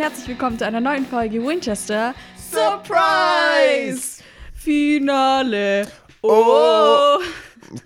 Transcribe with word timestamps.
herzlich 0.00 0.28
willkommen 0.28 0.58
zu 0.58 0.64
einer 0.64 0.80
neuen 0.80 1.04
Folge 1.04 1.46
Winchester 1.46 2.14
Surprise! 2.34 4.22
Finale! 4.54 5.86
Oh! 6.22 7.18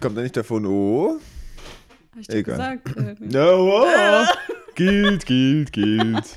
Kommt 0.00 0.16
da 0.16 0.22
nicht 0.22 0.36
davon, 0.36 0.64
oh? 0.64 1.18
Hab 2.12 2.20
ich 2.20 2.28
Egal. 2.30 2.78
gesagt. 2.78 2.96
äh, 2.96 3.16
No, 3.18 3.82
oh. 3.82 4.26
gilt, 4.76 5.26
gilt, 5.26 5.72
gilt. 5.72 6.36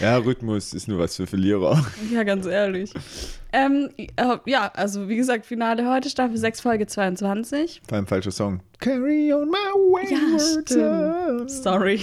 Ja, 0.00 0.18
Rhythmus 0.18 0.72
ist 0.72 0.86
nur 0.86 1.00
was 1.00 1.16
für 1.16 1.26
Verlierer. 1.26 1.84
Ja, 2.12 2.22
ganz 2.22 2.46
ehrlich. 2.46 2.94
Ähm, 3.52 3.90
äh, 3.96 4.06
ja, 4.46 4.70
also 4.72 5.08
wie 5.08 5.16
gesagt, 5.16 5.46
Finale 5.46 5.88
heute, 5.90 6.10
Staffel 6.10 6.36
6, 6.36 6.60
Folge 6.60 6.86
22. 6.86 7.82
Vor 7.88 7.96
allem 7.96 8.06
falscher 8.06 8.30
Song. 8.30 8.60
Carry 8.78 9.32
on 9.32 9.48
my 9.50 9.56
wayward 9.56 10.10
Ja, 10.12 10.62
stimmt. 10.62 11.50
Sorry. 11.50 12.00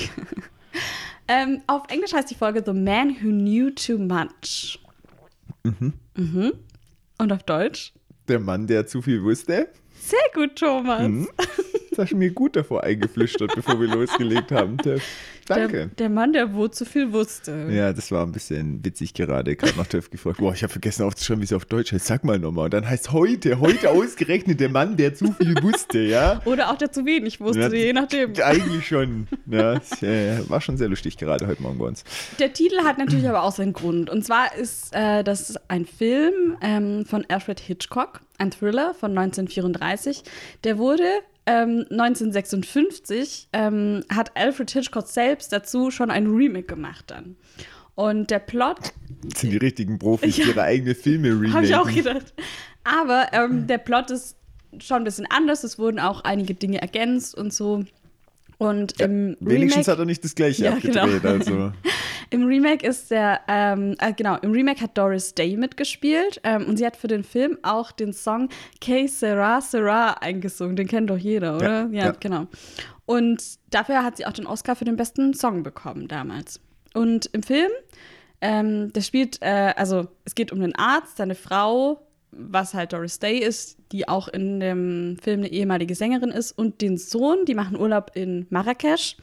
Ähm, 1.28 1.62
auf 1.68 1.84
Englisch 1.90 2.14
heißt 2.14 2.30
die 2.30 2.36
Folge 2.36 2.64
The 2.66 2.74
Man 2.74 3.16
Who 3.22 3.30
Knew 3.30 3.72
Too 3.72 3.98
Much. 3.98 4.80
Mhm. 5.64 6.54
Und 7.18 7.32
auf 7.32 7.44
Deutsch? 7.44 7.94
Der 8.28 8.40
Mann, 8.40 8.68
der 8.68 8.88
zu 8.88 9.02
viel 9.02 9.24
wusste. 9.24 9.70
Sehr 10.00 10.20
gut, 10.34 10.56
Thomas. 10.56 11.02
Mhm. 11.02 11.28
Das 11.96 12.08
hast 12.08 12.12
du 12.12 12.18
mir 12.18 12.32
gut 12.32 12.58
davor 12.58 12.84
eingeflüstert, 12.84 13.56
bevor 13.56 13.80
wir 13.80 13.88
losgelegt 13.88 14.52
haben. 14.52 14.76
Der, 14.84 14.98
Danke. 15.48 15.92
der 15.98 16.10
Mann, 16.10 16.34
der 16.34 16.54
wo 16.54 16.68
zu 16.68 16.84
viel 16.86 17.14
wusste. 17.14 17.70
Ja, 17.72 17.94
das 17.94 18.12
war 18.12 18.26
ein 18.26 18.34
bisschen 18.34 18.84
witzig 18.84 19.14
gerade. 19.14 19.56
Gerade 19.56 19.78
nach 19.78 19.88
Töff 19.88 20.10
gefragt. 20.10 20.40
Boah, 20.40 20.52
ich 20.52 20.64
habe 20.64 20.72
vergessen 20.72 21.04
aufzuschreiben, 21.04 21.42
wie 21.42 21.46
es 21.46 21.54
auf 21.54 21.64
Deutsch 21.64 21.94
heißt. 21.94 22.06
Sag 22.06 22.26
mal 22.26 22.38
nochmal. 22.38 22.66
Und 22.66 22.74
dann 22.74 22.90
heißt 22.90 23.14
heute, 23.14 23.62
heute 23.62 23.92
ausgerechnet 23.92 24.60
der 24.60 24.68
Mann, 24.68 24.98
der 24.98 25.14
zu 25.16 25.32
viel 25.32 25.56
wusste, 25.64 26.00
ja? 26.00 26.42
Oder 26.44 26.70
auch 26.70 26.78
der 26.78 26.92
zu 26.92 27.06
wenig 27.06 27.40
wusste, 27.40 27.62
Ja, 27.62 27.74
je 27.74 27.94
nachdem. 27.94 28.34
Eigentlich 28.44 28.88
schon. 28.88 29.28
Ja, 29.46 29.76
es, 29.76 30.04
äh, 30.04 30.50
war 30.50 30.60
schon 30.60 30.76
sehr 30.76 30.90
lustig 30.90 31.16
gerade 31.16 31.48
heute 31.48 31.62
Morgen 31.62 31.78
bei 31.78 31.86
uns. 31.86 32.04
Der 32.40 32.52
Titel 32.52 32.84
hat 32.84 32.98
natürlich 32.98 33.30
aber 33.30 33.44
auch 33.44 33.54
seinen 33.54 33.74
Grund. 33.74 34.10
Und 34.10 34.26
zwar 34.26 34.54
ist 34.56 34.94
äh, 34.94 35.24
das 35.24 35.56
ein 35.70 35.86
Film 35.86 36.58
ähm, 36.60 37.06
von 37.06 37.24
Alfred 37.30 37.62
Hitchcock, 37.62 38.20
ein 38.38 38.52
Thriller 38.52 38.94
von 38.94 39.18
1934. 39.18 40.24
Der 40.66 40.78
wurde 40.78 41.04
ähm, 41.48 41.86
1956, 41.92 43.50
ähm, 43.54 44.04
hat 44.14 44.36
Alfred 44.36 44.72
Hitchcock 44.72 45.08
selbst 45.08 45.52
dazu 45.52 45.92
schon 45.92 46.12
ein 46.12 46.28
Remake 46.28 46.66
gemacht 46.68 47.06
dann. 47.08 47.36
Und 47.96 48.30
der 48.30 48.40
Plot 48.40 48.94
Das 49.24 49.42
sind 49.42 49.52
die 49.52 49.58
richtigen 49.58 49.98
Profis, 50.00 50.38
Ja. 50.38 50.48
ihre 50.48 50.64
eigenen 50.64 50.96
Filme 50.96 51.30
remaken. 51.30 51.54
Habe 51.54 51.66
ich 51.66 51.76
auch 51.76 51.90
gedacht. 51.92 52.34
Aber 52.84 53.28
ähm, 53.32 53.68
der 53.68 53.78
Plot 53.78 54.12
ist 54.12 54.38
schon 54.80 54.98
ein 54.98 55.04
bisschen 55.06 55.28
anders. 55.30 55.64
Es 55.64 55.80
wurden 55.80 56.00
auch 56.00 56.22
einige 56.22 56.54
Dinge 56.54 56.82
ergänzt 56.82 57.36
und 57.36 57.54
so. 57.54 57.86
Und 58.58 59.00
im 59.02 59.36
Wenigstens 59.40 59.88
Remake, 59.88 59.92
hat 59.92 60.00
er 60.00 60.06
nicht 60.06 60.24
das 60.24 60.36
gleiche 60.36 60.66
Ja, 60.66 60.74
abgedreht. 60.74 61.22
genau. 61.22 61.34
Also. 61.34 61.72
im 62.30 62.46
Remake 62.46 62.86
ist 62.86 63.12
der, 63.12 63.42
ähm, 63.48 63.96
äh, 64.00 64.14
genau, 64.14 64.38
im 64.42 64.52
Remake 64.52 64.82
hat 64.82 64.98
Doris 64.98 65.34
Day 65.34 65.58
mitgespielt 65.58 66.40
ähm, 66.44 66.66
und 66.66 66.78
sie 66.78 66.86
hat 66.86 66.96
für 66.96 67.08
den 67.08 67.24
Film 67.24 67.58
auch 67.64 67.92
den 67.92 68.14
Song 68.14 68.50
Que 68.80 69.08
Sera 69.08 69.62
Sera 69.62 70.14
eingesungen. 70.22 70.76
Den 70.76 70.88
kennt 70.88 71.10
doch 71.10 71.18
jeder, 71.18 71.56
oder? 71.58 71.90
Ja, 71.92 72.06
ja. 72.06 72.12
genau. 72.20 72.48
Und 73.06 73.44
dafür 73.70 74.04
hat 74.04 74.18
sie 74.18 74.26
auch 74.26 74.34
den 74.34 74.48
Oscar 74.48 74.76
für 74.76 74.86
den 74.86 74.96
besten 74.96 75.34
Song 75.34 75.64
bekommen 75.64 76.08
damals. 76.08 76.60
Und 76.94 77.28
im 77.34 77.44
Film, 77.44 77.72
ähm, 78.42 78.92
der 78.94 79.02
spielt, 79.02 79.42
äh, 79.42 79.74
also 79.76 80.08
es 80.24 80.34
geht 80.34 80.52
um 80.52 80.60
den 80.60 80.76
Arzt, 80.76 81.18
seine 81.18 81.36
Frau, 81.36 82.05
was 82.38 82.74
halt 82.74 82.94
Doris 82.94 83.20
Day 83.20 83.38
ist, 83.38 83.78
die 83.92 84.08
auch 84.08 84.28
in 84.28 84.60
dem 84.60 85.18
Film 85.22 85.42
eine 85.42 85.52
ehemalige 85.52 85.96
Sängerin 85.96 86.30
ist, 86.30 86.52
und 86.52 86.82
den 86.82 86.98
Sohn, 86.98 87.46
die 87.46 87.56
machen 87.56 87.80
Urlaub 87.80 88.12
in 88.14 88.46
Marrakesch. 88.50 89.16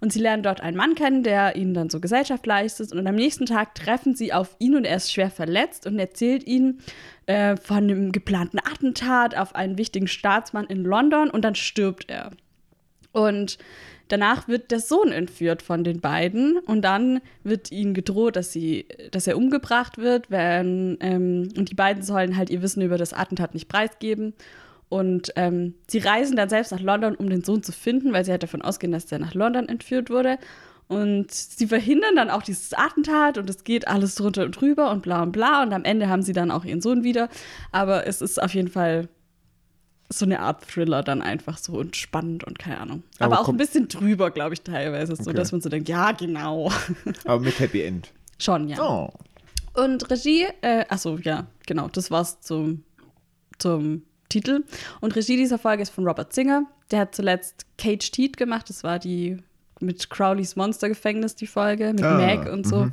Und 0.00 0.12
sie 0.12 0.20
lernen 0.20 0.42
dort 0.42 0.60
einen 0.60 0.76
Mann 0.76 0.94
kennen, 0.94 1.22
der 1.22 1.56
ihnen 1.56 1.74
dann 1.74 1.90
so 1.90 2.00
Gesellschaft 2.00 2.46
leistet. 2.46 2.92
Und 2.92 3.06
am 3.06 3.14
nächsten 3.14 3.46
Tag 3.46 3.74
treffen 3.74 4.14
sie 4.14 4.32
auf 4.32 4.56
ihn 4.58 4.74
und 4.76 4.84
er 4.84 4.96
ist 4.96 5.12
schwer 5.12 5.30
verletzt 5.30 5.86
und 5.86 5.98
erzählt 5.98 6.46
ihnen 6.46 6.80
äh, 7.26 7.56
von 7.56 7.78
einem 7.78 8.12
geplanten 8.12 8.58
Attentat 8.58 9.36
auf 9.36 9.54
einen 9.54 9.78
wichtigen 9.78 10.08
Staatsmann 10.08 10.66
in 10.66 10.84
London 10.84 11.30
und 11.30 11.44
dann 11.44 11.54
stirbt 11.54 12.10
er. 12.10 12.30
Und 13.12 13.58
danach 14.08 14.48
wird 14.48 14.70
der 14.70 14.80
Sohn 14.80 15.12
entführt 15.12 15.62
von 15.62 15.84
den 15.84 16.00
beiden 16.00 16.58
und 16.58 16.82
dann 16.82 17.20
wird 17.44 17.70
ihnen 17.70 17.94
gedroht, 17.94 18.36
dass, 18.36 18.52
sie, 18.52 18.86
dass 19.10 19.26
er 19.26 19.36
umgebracht 19.36 19.98
wird. 19.98 20.30
Wenn, 20.30 20.96
ähm, 21.00 21.48
und 21.56 21.70
die 21.70 21.74
beiden 21.74 22.02
sollen 22.02 22.36
halt 22.36 22.50
ihr 22.50 22.62
Wissen 22.62 22.82
über 22.82 22.98
das 22.98 23.12
Attentat 23.12 23.54
nicht 23.54 23.68
preisgeben. 23.68 24.34
Und 24.88 25.32
ähm, 25.36 25.74
sie 25.86 25.98
reisen 25.98 26.36
dann 26.36 26.48
selbst 26.48 26.72
nach 26.72 26.80
London, 26.80 27.14
um 27.14 27.28
den 27.28 27.44
Sohn 27.44 27.62
zu 27.62 27.72
finden, 27.72 28.12
weil 28.12 28.24
sie 28.24 28.30
halt 28.30 28.42
davon 28.42 28.62
ausgehen, 28.62 28.92
dass 28.92 29.06
der 29.06 29.18
nach 29.18 29.34
London 29.34 29.68
entführt 29.68 30.08
wurde. 30.08 30.38
Und 30.88 31.30
sie 31.30 31.66
verhindern 31.66 32.16
dann 32.16 32.30
auch 32.30 32.42
dieses 32.42 32.72
Attentat 32.72 33.36
und 33.36 33.50
es 33.50 33.62
geht 33.62 33.86
alles 33.86 34.14
drunter 34.14 34.46
und 34.46 34.58
drüber 34.58 34.90
und 34.90 35.02
bla 35.02 35.22
und 35.22 35.32
bla. 35.32 35.62
Und 35.62 35.74
am 35.74 35.84
Ende 35.84 36.08
haben 36.08 36.22
sie 36.22 36.32
dann 36.32 36.50
auch 36.50 36.64
ihren 36.64 36.80
Sohn 36.80 37.04
wieder. 37.04 37.28
Aber 37.72 38.06
es 38.06 38.22
ist 38.22 38.42
auf 38.42 38.54
jeden 38.54 38.68
Fall 38.68 39.08
so 40.10 40.24
eine 40.24 40.40
Art 40.40 40.66
Thriller 40.66 41.02
dann 41.02 41.20
einfach 41.22 41.58
so 41.58 41.72
und 41.74 41.94
spannend 41.96 42.44
und 42.44 42.58
keine 42.58 42.80
Ahnung. 42.80 43.02
Aber, 43.18 43.36
Aber 43.36 43.42
auch 43.44 43.48
ein 43.50 43.56
bisschen 43.58 43.88
drüber, 43.88 44.30
glaube 44.30 44.54
ich, 44.54 44.62
teilweise. 44.62 45.14
So, 45.16 45.22
Okay. 45.30 45.34
dass 45.34 45.52
man 45.52 45.60
so 45.60 45.68
denkt, 45.68 45.88
ja, 45.88 46.12
genau. 46.12 46.72
Aber 47.24 47.40
mit 47.40 47.58
Happy 47.60 47.82
End. 47.82 48.12
Schon, 48.38 48.68
ja. 48.68 48.78
Oh. 48.80 49.10
Und 49.74 50.10
Regie, 50.10 50.46
äh, 50.62 50.84
achso, 50.88 51.18
ja, 51.18 51.46
genau, 51.66 51.88
das 51.88 52.10
war's 52.10 52.40
zum, 52.40 52.84
zum 53.58 54.02
Titel. 54.28 54.64
Und 55.00 55.14
Regie 55.14 55.36
dieser 55.36 55.58
Folge 55.58 55.82
ist 55.82 55.90
von 55.90 56.06
Robert 56.06 56.32
Singer. 56.32 56.64
Der 56.90 57.00
hat 57.00 57.14
zuletzt 57.14 57.66
Cage 57.76 58.10
Teeth 58.10 58.36
gemacht. 58.36 58.68
Das 58.70 58.82
war 58.84 58.98
die 58.98 59.36
mit 59.80 60.08
Crowleys 60.10 60.56
Monstergefängnis, 60.56 61.34
die 61.36 61.46
Folge, 61.46 61.92
mit 61.92 62.02
Ah, 62.02 62.16
Meg 62.16 62.50
und 62.50 62.66
so. 62.66 62.88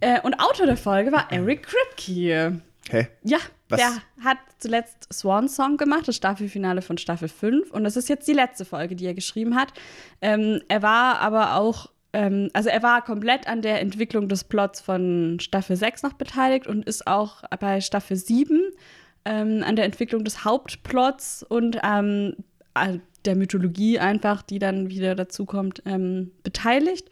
Äh, 0.00 0.20
und 0.22 0.34
Autor 0.40 0.66
der 0.66 0.76
Folge 0.76 1.12
war 1.12 1.30
Eric 1.30 1.64
Kripke. 1.66 2.60
Hä? 2.88 3.08
Ja, 3.22 3.38
Was? 3.68 3.80
der 3.80 3.90
hat 4.24 4.38
zuletzt 4.58 5.12
Swan 5.12 5.48
Song 5.48 5.76
gemacht, 5.76 6.06
das 6.06 6.16
Staffelfinale 6.16 6.82
von 6.82 6.98
Staffel 6.98 7.28
5. 7.28 7.70
Und 7.70 7.84
das 7.84 7.96
ist 7.96 8.08
jetzt 8.08 8.28
die 8.28 8.32
letzte 8.32 8.64
Folge, 8.64 8.94
die 8.94 9.06
er 9.06 9.14
geschrieben 9.14 9.56
hat. 9.56 9.72
Ähm, 10.20 10.60
er 10.68 10.82
war 10.82 11.20
aber 11.20 11.56
auch, 11.56 11.90
ähm, 12.12 12.48
also 12.52 12.68
er 12.68 12.82
war 12.82 13.02
komplett 13.02 13.48
an 13.48 13.62
der 13.62 13.80
Entwicklung 13.80 14.28
des 14.28 14.44
Plots 14.44 14.80
von 14.80 15.38
Staffel 15.40 15.76
6 15.76 16.04
noch 16.04 16.12
beteiligt 16.12 16.66
und 16.66 16.84
ist 16.84 17.06
auch 17.06 17.42
bei 17.58 17.80
Staffel 17.80 18.16
7 18.16 18.60
ähm, 19.24 19.64
an 19.66 19.74
der 19.74 19.84
Entwicklung 19.84 20.24
des 20.24 20.44
Hauptplots 20.44 21.42
und 21.42 21.78
ähm, 21.82 22.36
äh, 22.74 22.98
der 23.24 23.34
Mythologie 23.34 23.98
einfach, 23.98 24.42
die 24.42 24.60
dann 24.60 24.88
wieder 24.88 25.16
dazukommt, 25.16 25.82
ähm, 25.84 26.30
beteiligt. 26.44 27.10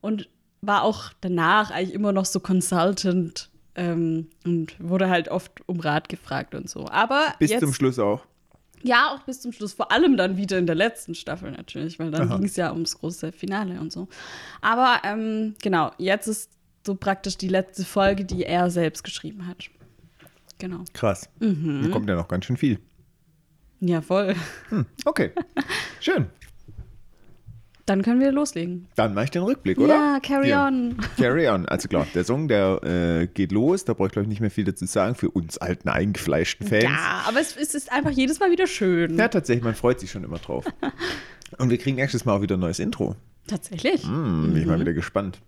Und 0.00 0.30
war 0.62 0.82
auch 0.82 1.12
danach 1.20 1.70
eigentlich 1.70 1.94
immer 1.94 2.12
noch 2.12 2.24
so 2.24 2.40
Consultant 2.40 3.50
ähm, 3.80 4.28
und 4.44 4.76
wurde 4.78 5.08
halt 5.08 5.28
oft 5.28 5.66
um 5.66 5.80
Rat 5.80 6.08
gefragt 6.08 6.54
und 6.54 6.68
so. 6.68 6.86
Aber 6.88 7.34
Bis 7.38 7.50
jetzt, 7.50 7.60
zum 7.60 7.72
Schluss 7.72 7.98
auch. 7.98 8.26
ja, 8.82 9.14
auch 9.14 9.22
bis 9.24 9.40
zum 9.40 9.52
Schluss. 9.52 9.72
Vor 9.72 9.90
allem 9.90 10.16
dann 10.16 10.36
wieder 10.36 10.58
in 10.58 10.66
der 10.66 10.74
letzten 10.74 11.14
Staffel 11.14 11.50
natürlich, 11.50 11.98
weil 11.98 12.10
dann 12.10 12.28
ging 12.28 12.44
es 12.44 12.56
ja 12.56 12.72
ums 12.72 12.98
große 12.98 13.32
Finale 13.32 13.80
und 13.80 13.90
so. 13.90 14.08
Aber 14.60 15.00
ähm, 15.04 15.54
genau, 15.62 15.92
jetzt 15.96 16.26
ist 16.26 16.50
so 16.86 16.94
praktisch 16.94 17.38
die 17.38 17.48
letzte 17.48 17.84
Folge, 17.84 18.24
die 18.24 18.44
er 18.44 18.70
selbst 18.70 19.02
geschrieben 19.02 19.46
hat. 19.46 19.70
Genau. 20.58 20.84
Krass. 20.92 21.28
Mhm. 21.40 21.82
Da 21.84 21.88
kommt 21.88 22.08
ja 22.08 22.16
noch 22.16 22.28
ganz 22.28 22.44
schön 22.44 22.58
viel. 22.58 22.78
Ja, 23.80 24.02
voll. 24.02 24.34
Okay. 25.06 25.32
Schön. 26.00 26.26
Dann 27.86 28.02
können 28.02 28.20
wir 28.20 28.30
loslegen. 28.32 28.86
Dann 28.94 29.14
mache 29.14 29.24
ich 29.24 29.30
den 29.30 29.42
Rückblick, 29.42 29.78
oder? 29.78 29.94
Ja, 29.94 30.20
carry 30.20 30.48
Ja. 30.50 30.66
on. 30.68 30.96
Carry 31.16 31.48
on. 31.48 31.66
Also 31.66 31.88
klar, 31.88 32.06
der 32.14 32.24
Song, 32.24 32.46
der 32.48 32.80
äh, 32.84 33.26
geht 33.26 33.52
los. 33.52 33.84
Da 33.84 33.94
brauche 33.94 34.06
ich, 34.08 34.12
glaube 34.12 34.24
ich, 34.24 34.28
nicht 34.28 34.40
mehr 34.40 34.50
viel 34.50 34.64
dazu 34.64 34.86
sagen. 34.86 35.14
Für 35.14 35.30
uns 35.30 35.58
alten, 35.58 35.88
eingefleischten 35.88 36.66
Fans. 36.66 36.84
Ja, 36.84 37.24
aber 37.26 37.40
es, 37.40 37.56
es 37.56 37.74
ist 37.74 37.90
einfach 37.90 38.10
jedes 38.10 38.38
Mal 38.40 38.50
wieder 38.50 38.66
schön. 38.66 39.16
Ja, 39.18 39.28
tatsächlich, 39.28 39.64
man 39.64 39.74
freut 39.74 39.98
sich 40.00 40.10
schon 40.10 40.24
immer 40.24 40.38
drauf. 40.38 40.64
Und 41.58 41.70
wir 41.70 41.78
kriegen 41.78 41.96
nächstes 41.96 42.24
Mal 42.24 42.36
auch 42.36 42.42
wieder 42.42 42.56
ein 42.56 42.60
neues 42.60 42.78
Intro. 42.78 43.16
Tatsächlich. 43.48 44.04
Hm, 44.04 44.52
bin 44.52 44.62
ich 44.62 44.66
mal 44.66 44.78
wieder 44.78 44.92
gespannt. 44.92 45.40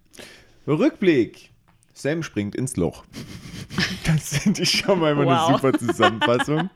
Rückblick. 0.67 1.50
Sam 1.94 2.23
springt 2.23 2.55
ins 2.55 2.77
Loch. 2.77 3.05
Das 4.05 4.37
finde 4.39 4.62
ich 4.62 4.71
schon 4.71 4.99
mal 4.99 5.12
immer 5.12 5.25
Wow. 5.25 5.49
eine 5.49 5.56
super 5.56 5.79
Zusammenfassung. 5.79 6.69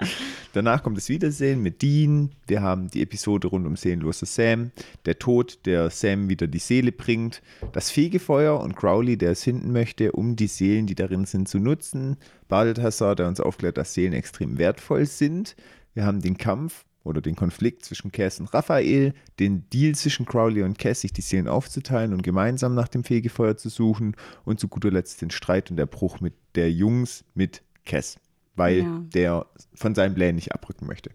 Danach 0.53 0.83
kommt 0.83 0.97
das 0.97 1.09
Wiedersehen 1.09 1.61
mit 1.61 1.83
Dean. 1.83 2.31
Wir 2.47 2.63
haben 2.63 2.89
die 2.89 3.03
Episode 3.03 3.49
rund 3.49 3.67
um 3.67 3.77
seelenloser 3.77 4.25
Sam. 4.27 4.71
Der 5.05 5.19
Tod, 5.19 5.59
der 5.67 5.91
Sam 5.91 6.29
wieder 6.31 6.47
die 6.47 6.61
Seele 6.61 6.93
bringt. 6.93 7.43
Das 7.73 7.91
Fegefeuer 7.91 8.59
und 8.61 8.77
Crowley, 8.77 9.19
der 9.19 9.33
es 9.33 9.43
finden 9.43 9.73
möchte, 9.73 10.13
um 10.13 10.37
die 10.37 10.47
Seelen, 10.47 10.87
die 10.87 10.95
darin 10.95 11.27
sind, 11.27 11.49
zu 11.49 11.59
nutzen. 11.59 12.17
Balthasar, 12.49 13.17
der 13.17 13.27
uns 13.29 13.41
aufklärt, 13.41 13.77
dass 13.77 13.93
Seelen 13.93 14.13
extrem 14.13 14.57
wertvoll 14.57 15.05
sind. 15.05 15.57
Wir 15.95 16.07
haben 16.07 16.23
den 16.23 16.39
Kampf 16.39 16.85
oder 17.07 17.21
den 17.21 17.37
Konflikt 17.37 17.85
zwischen 17.85 18.13
Cass 18.13 18.41
und 18.41 18.53
Raphael, 18.53 19.15
den 19.39 19.69
Deal 19.71 19.95
zwischen 19.95 20.27
Crowley 20.27 20.63
und 20.63 20.79
Cass, 20.79 21.01
sich 21.03 21.13
die 21.13 21.21
Seelen 21.23 21.49
aufzuteilen 21.49 22.13
und 22.13 22.23
gemeinsam 22.23 22.75
nach 22.75 22.89
dem 22.89 23.05
Fegefeuer 23.05 23.57
zu 23.57 23.69
suchen 23.69 24.17
und 24.45 24.61
zu 24.61 24.69
guter 24.69 24.91
Letzt 24.91 25.23
den 25.23 25.31
Streit 25.31 25.71
und 25.71 25.77
der 25.77 25.87
Bruch 25.87 26.21
mit 26.21 26.35
der 26.55 26.71
Jungs 26.73 27.25
mit 27.35 27.63
Cass, 27.85 28.17
weil 28.57 28.79
Ja. 28.79 29.03
der 29.15 29.47
von 29.75 29.95
seinen 29.95 30.15
Plänen 30.15 30.37
nicht 30.37 30.53
abrücken 30.55 30.87
möchte. 30.87 31.11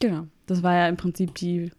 Genau. 0.00 0.26
Das 0.46 0.62
war 0.62 0.74
ja 0.74 0.88
im 0.88 0.96
Prinzip 0.96 1.34
die 1.36 1.70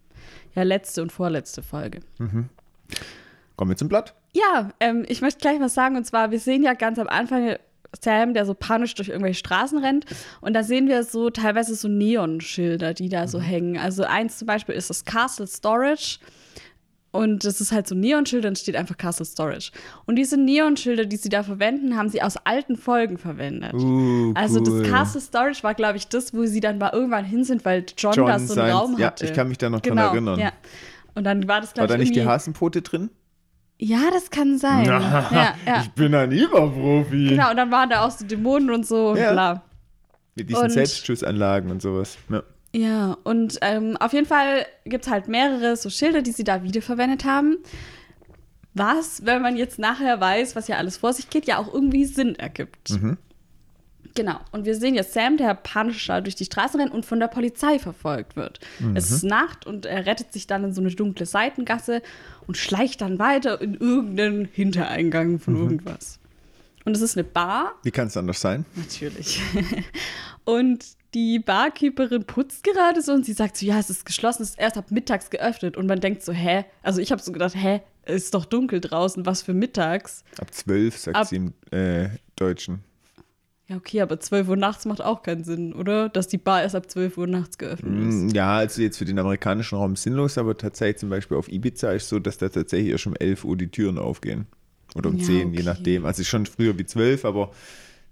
ja, 0.55 0.63
letzte 0.63 1.01
und 1.01 1.11
vorletzte 1.11 1.61
Folge. 1.63 1.99
Kommen 2.17 3.69
wir 3.71 3.77
zum 3.77 3.89
Blatt. 3.89 4.15
Ja, 4.33 4.71
ähm, 4.79 5.03
ich 5.07 5.21
möchte 5.21 5.39
gleich 5.39 5.59
was 5.59 5.73
sagen. 5.73 5.97
Und 5.97 6.05
zwar, 6.05 6.31
wir 6.31 6.39
sehen 6.39 6.63
ja 6.63 6.73
ganz 6.73 6.99
am 6.99 7.07
Anfang 7.07 7.55
Sam, 7.99 8.33
der 8.33 8.45
so 8.45 8.53
panisch 8.53 8.95
durch 8.95 9.09
irgendwelche 9.09 9.39
Straßen 9.39 9.79
rennt. 9.79 10.05
Und 10.39 10.53
da 10.53 10.63
sehen 10.63 10.87
wir 10.87 11.03
so 11.03 11.29
teilweise 11.29 11.75
so 11.75 11.87
Neonschilder, 11.87 12.93
die 12.93 13.09
da 13.09 13.27
so 13.27 13.39
Mhm. 13.39 13.43
hängen. 13.43 13.77
Also 13.77 14.03
eins 14.03 14.37
zum 14.37 14.45
Beispiel 14.47 14.75
ist 14.75 14.89
das 14.89 15.05
Castle 15.05 15.47
Storage. 15.47 16.19
Und 17.13 17.43
das 17.43 17.59
ist 17.59 17.73
halt 17.73 17.87
so 17.89 17.93
ein 17.95 17.99
Neonschild, 17.99 18.45
dann 18.45 18.55
steht 18.55 18.77
einfach 18.77 18.95
Castle 18.95 19.25
Storage. 19.25 19.71
Und 20.05 20.15
diese 20.15 20.37
Neonschilder, 20.37 21.03
die 21.05 21.17
sie 21.17 21.27
da 21.27 21.43
verwenden, 21.43 21.97
haben 21.97 22.07
sie 22.07 22.21
aus 22.21 22.37
alten 22.45 22.77
Folgen 22.77 23.17
verwendet. 23.17 23.73
Uh, 23.73 24.31
Also 24.33 24.61
cool. 24.61 24.81
das 24.83 24.89
Castle 24.89 25.19
Storage 25.19 25.61
war, 25.63 25.73
glaube 25.73 25.97
ich, 25.97 26.07
das, 26.07 26.33
wo 26.33 26.45
sie 26.45 26.61
dann 26.61 26.77
mal 26.77 26.91
irgendwann 26.93 27.25
hin 27.25 27.43
sind, 27.43 27.65
weil 27.65 27.83
John, 27.97 28.13
John 28.13 28.27
da 28.27 28.39
so 28.39 28.57
einen 28.59 28.71
Raum 28.71 28.97
ja, 28.97 29.07
hatte. 29.07 29.25
ich 29.25 29.33
kann 29.33 29.49
mich 29.49 29.57
da 29.57 29.69
noch 29.69 29.81
dran 29.81 29.97
genau, 29.97 30.11
erinnern. 30.11 30.39
Ja. 30.39 30.53
Und 31.13 31.25
dann 31.25 31.45
war 31.49 31.59
das, 31.59 31.71
War 31.71 31.85
glaube 31.85 31.87
da 31.89 31.93
ich, 31.95 31.99
nicht 32.11 32.15
die 32.15 32.25
Hasenpfote 32.25 32.81
drin? 32.81 33.09
Ja, 33.83 34.11
das 34.11 34.29
kann 34.29 34.59
sein. 34.59 34.85
ja, 34.85 35.55
ja. 35.65 35.83
bin 35.95 36.13
ein 36.13 36.31
Überprofi. 36.31 37.29
Genau, 37.29 37.49
und 37.49 37.57
dann 37.57 37.71
waren 37.71 37.89
da 37.89 38.05
auch 38.05 38.11
so 38.11 38.25
Dämonen 38.25 38.69
und 38.69 38.85
so 38.85 39.09
und 39.09 39.17
Ja. 39.17 39.31
bla. 39.31 39.63
Mit 40.35 40.49
diesen 40.49 40.63
Und- 40.63 40.69
Selbstschussanlagen 40.69 41.71
und 41.71 41.81
sowas. 41.81 42.17
Ja. 42.29 42.43
Ja, 42.73 43.17
und 43.25 43.57
ähm, 43.61 43.97
auf 43.97 44.13
jeden 44.13 44.27
Fall 44.27 44.65
gibt 44.85 45.05
es 45.05 45.11
halt 45.11 45.27
mehrere 45.27 45.75
so 45.75 45.89
Schilder, 45.89 46.21
die 46.21 46.31
sie 46.31 46.45
da 46.45 46.63
wiederverwendet 46.63 47.25
haben. 47.25 47.57
Was, 48.73 49.25
wenn 49.25 49.41
man 49.41 49.57
jetzt 49.57 49.77
nachher 49.79 50.21
weiß, 50.21 50.55
was 50.55 50.69
ja 50.69 50.77
alles 50.77 50.95
vor 50.97 51.11
sich 51.11 51.29
geht, 51.29 51.45
ja 51.47 51.57
auch 51.57 51.73
irgendwie 51.73 52.05
Sinn 52.05 52.35
ergibt. 52.35 52.97
Genau. 54.15 54.39
Und 54.51 54.65
wir 54.65 54.75
sehen 54.75 54.95
jetzt 54.95 55.13
Sam, 55.13 55.37
der 55.37 55.53
panisch 55.53 56.07
da 56.07 56.21
durch 56.21 56.35
die 56.35 56.45
Straßen 56.45 56.79
rennt 56.79 56.93
und 56.93 57.05
von 57.05 57.19
der 57.19 57.27
Polizei 57.27 57.79
verfolgt 57.79 58.35
wird. 58.35 58.59
Es 58.93 59.11
ist 59.11 59.23
Nacht 59.23 59.65
und 59.65 59.85
er 59.85 60.05
rettet 60.05 60.33
sich 60.33 60.47
dann 60.47 60.63
in 60.63 60.73
so 60.73 60.81
eine 60.81 60.91
dunkle 60.91 61.25
Seitengasse 61.25 62.01
und 62.47 62.57
schleicht 62.57 63.01
dann 63.01 63.19
weiter 63.19 63.61
in 63.61 63.75
irgendeinen 63.75 64.45
Hintereingang 64.45 65.39
von 65.39 65.55
irgendwas. 65.55 66.19
Und 66.83 66.95
es 66.95 67.01
ist 67.01 67.15
eine 67.17 67.23
Bar 67.23 67.73
Wie 67.83 67.91
kann 67.91 68.07
es 68.07 68.17
anders 68.17 68.41
sein? 68.41 68.65
Natürlich. 68.75 69.39
und 70.45 70.83
die 71.13 71.39
Barkeeperin 71.39 72.23
putzt 72.23 72.63
gerade 72.63 73.01
so 73.01 73.11
und 73.13 73.25
sie 73.25 73.33
sagt 73.33 73.57
so, 73.57 73.65
ja, 73.65 73.77
es 73.79 73.89
ist 73.89 74.05
geschlossen, 74.05 74.43
es 74.43 74.51
ist 74.51 74.59
erst 74.59 74.77
ab 74.77 74.91
mittags 74.91 75.29
geöffnet. 75.29 75.77
Und 75.77 75.87
man 75.87 75.99
denkt 75.99 76.23
so, 76.23 76.31
hä? 76.31 76.65
Also 76.81 77.01
ich 77.01 77.11
habe 77.11 77.21
so 77.21 77.31
gedacht, 77.31 77.53
hä? 77.55 77.81
Es 78.03 78.23
ist 78.23 78.33
doch 78.33 78.45
dunkel 78.45 78.79
draußen, 78.79 79.25
was 79.25 79.41
für 79.43 79.53
mittags? 79.53 80.23
Ab 80.39 80.53
zwölf, 80.53 80.97
sagt 80.97 81.17
Ab- 81.17 81.27
sie 81.27 81.35
im 81.35 81.53
äh, 81.71 82.09
Deutschen. 82.35 82.83
Ja, 83.71 83.77
okay, 83.77 84.01
aber 84.01 84.19
12 84.19 84.49
Uhr 84.49 84.57
nachts 84.57 84.83
macht 84.83 85.01
auch 85.01 85.23
keinen 85.23 85.45
Sinn, 85.45 85.71
oder? 85.71 86.09
Dass 86.09 86.27
die 86.27 86.37
Bar 86.37 86.61
erst 86.61 86.75
ab 86.75 86.91
12 86.91 87.17
Uhr 87.17 87.25
nachts 87.25 87.57
geöffnet 87.57 88.09
ist. 88.09 88.15
Mm, 88.15 88.35
Ja, 88.35 88.57
also 88.57 88.81
jetzt 88.81 88.97
für 88.97 89.05
den 89.05 89.17
amerikanischen 89.17 89.77
Raum 89.77 89.95
sinnlos, 89.95 90.37
aber 90.37 90.57
tatsächlich 90.57 90.97
zum 90.97 91.09
Beispiel 91.09 91.37
auf 91.37 91.49
Ibiza 91.49 91.89
ist 91.93 92.09
so, 92.09 92.19
dass 92.19 92.37
da 92.37 92.49
tatsächlich 92.49 92.91
erst 92.91 93.07
um 93.07 93.15
11 93.15 93.45
Uhr 93.45 93.55
die 93.55 93.69
Türen 93.69 93.97
aufgehen. 93.97 94.45
Oder 94.93 95.09
um 95.09 95.15
Ja, 95.15 95.23
10, 95.23 95.53
je 95.53 95.59
okay. 95.59 95.63
nachdem. 95.63 96.05
Also 96.05 96.21
schon 96.25 96.45
früher 96.47 96.77
wie 96.77 96.85
12, 96.85 97.23
aber 97.23 97.51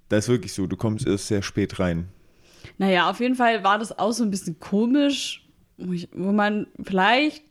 da 0.08 0.16
ist 0.16 0.30
wirklich 0.30 0.54
so, 0.54 0.66
du 0.66 0.78
kommst 0.78 1.06
erst 1.06 1.28
sehr 1.28 1.42
spät 1.42 1.78
rein. 1.78 2.08
Naja, 2.78 3.10
auf 3.10 3.20
jeden 3.20 3.36
Fall 3.36 3.62
war 3.62 3.80
das 3.80 4.00
auch 4.00 4.14
so 4.14 4.24
ein 4.24 4.32
bisschen 4.32 4.62
komisch, 4.62 5.46
wo, 5.78 5.92
ich, 5.92 6.08
wo 6.14 6.32
man 6.32 6.68
vielleicht 6.82 7.44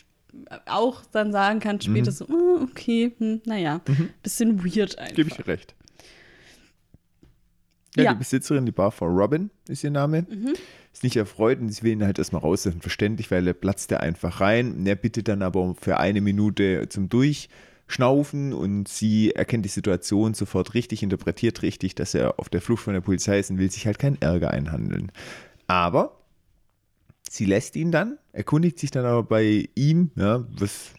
auch 0.64 1.02
dann 1.12 1.30
sagen 1.30 1.60
kann 1.60 1.78
später 1.82 2.10
so, 2.10 2.26
oh, 2.30 2.62
okay, 2.62 3.12
hm, 3.18 3.42
naja, 3.44 3.82
bisschen 4.22 4.64
weird 4.64 4.98
einfach. 4.98 5.14
Gebe 5.14 5.28
ich 5.28 5.36
dir 5.36 5.46
recht. 5.46 5.74
Ja, 7.96 8.04
Ja. 8.04 8.12
die 8.12 8.18
Besitzerin, 8.18 8.66
die 8.66 8.72
Barfrau 8.72 9.06
Robin 9.06 9.50
ist 9.68 9.82
ihr 9.82 9.90
Name, 9.90 10.26
Mhm. 10.28 10.54
ist 10.92 11.02
nicht 11.02 11.16
erfreut 11.16 11.58
und 11.60 11.70
sie 11.70 11.82
will 11.82 11.92
ihn 11.92 12.04
halt 12.04 12.18
erstmal 12.18 12.42
rauslassen. 12.42 12.80
Verständlich, 12.80 13.30
weil 13.30 13.46
er 13.46 13.54
platzt 13.54 13.90
er 13.92 14.00
einfach 14.00 14.40
rein. 14.40 14.72
Und 14.74 14.86
er 14.86 14.94
bittet 14.96 15.28
dann 15.28 15.42
aber 15.42 15.74
für 15.80 15.98
eine 15.98 16.20
Minute 16.20 16.88
zum 16.90 17.08
Durchschnaufen 17.08 18.52
und 18.52 18.88
sie 18.88 19.32
erkennt 19.32 19.64
die 19.64 19.68
Situation 19.70 20.34
sofort 20.34 20.74
richtig, 20.74 21.02
interpretiert 21.02 21.62
richtig, 21.62 21.94
dass 21.94 22.14
er 22.14 22.38
auf 22.38 22.48
der 22.48 22.60
Flucht 22.60 22.82
von 22.84 22.94
der 22.94 23.00
Polizei 23.00 23.38
ist 23.38 23.50
und 23.50 23.58
will 23.58 23.70
sich 23.70 23.86
halt 23.86 23.98
keinen 23.98 24.20
Ärger 24.20 24.50
einhandeln. 24.50 25.10
Aber 25.66 26.14
sie 27.30 27.44
lässt 27.46 27.74
ihn 27.76 27.90
dann, 27.92 28.18
erkundigt 28.32 28.78
sich 28.78 28.90
dann 28.90 29.04
aber 29.04 29.22
bei 29.22 29.68
ihm, 29.74 30.10
ja, 30.16 30.44
was 30.58 30.92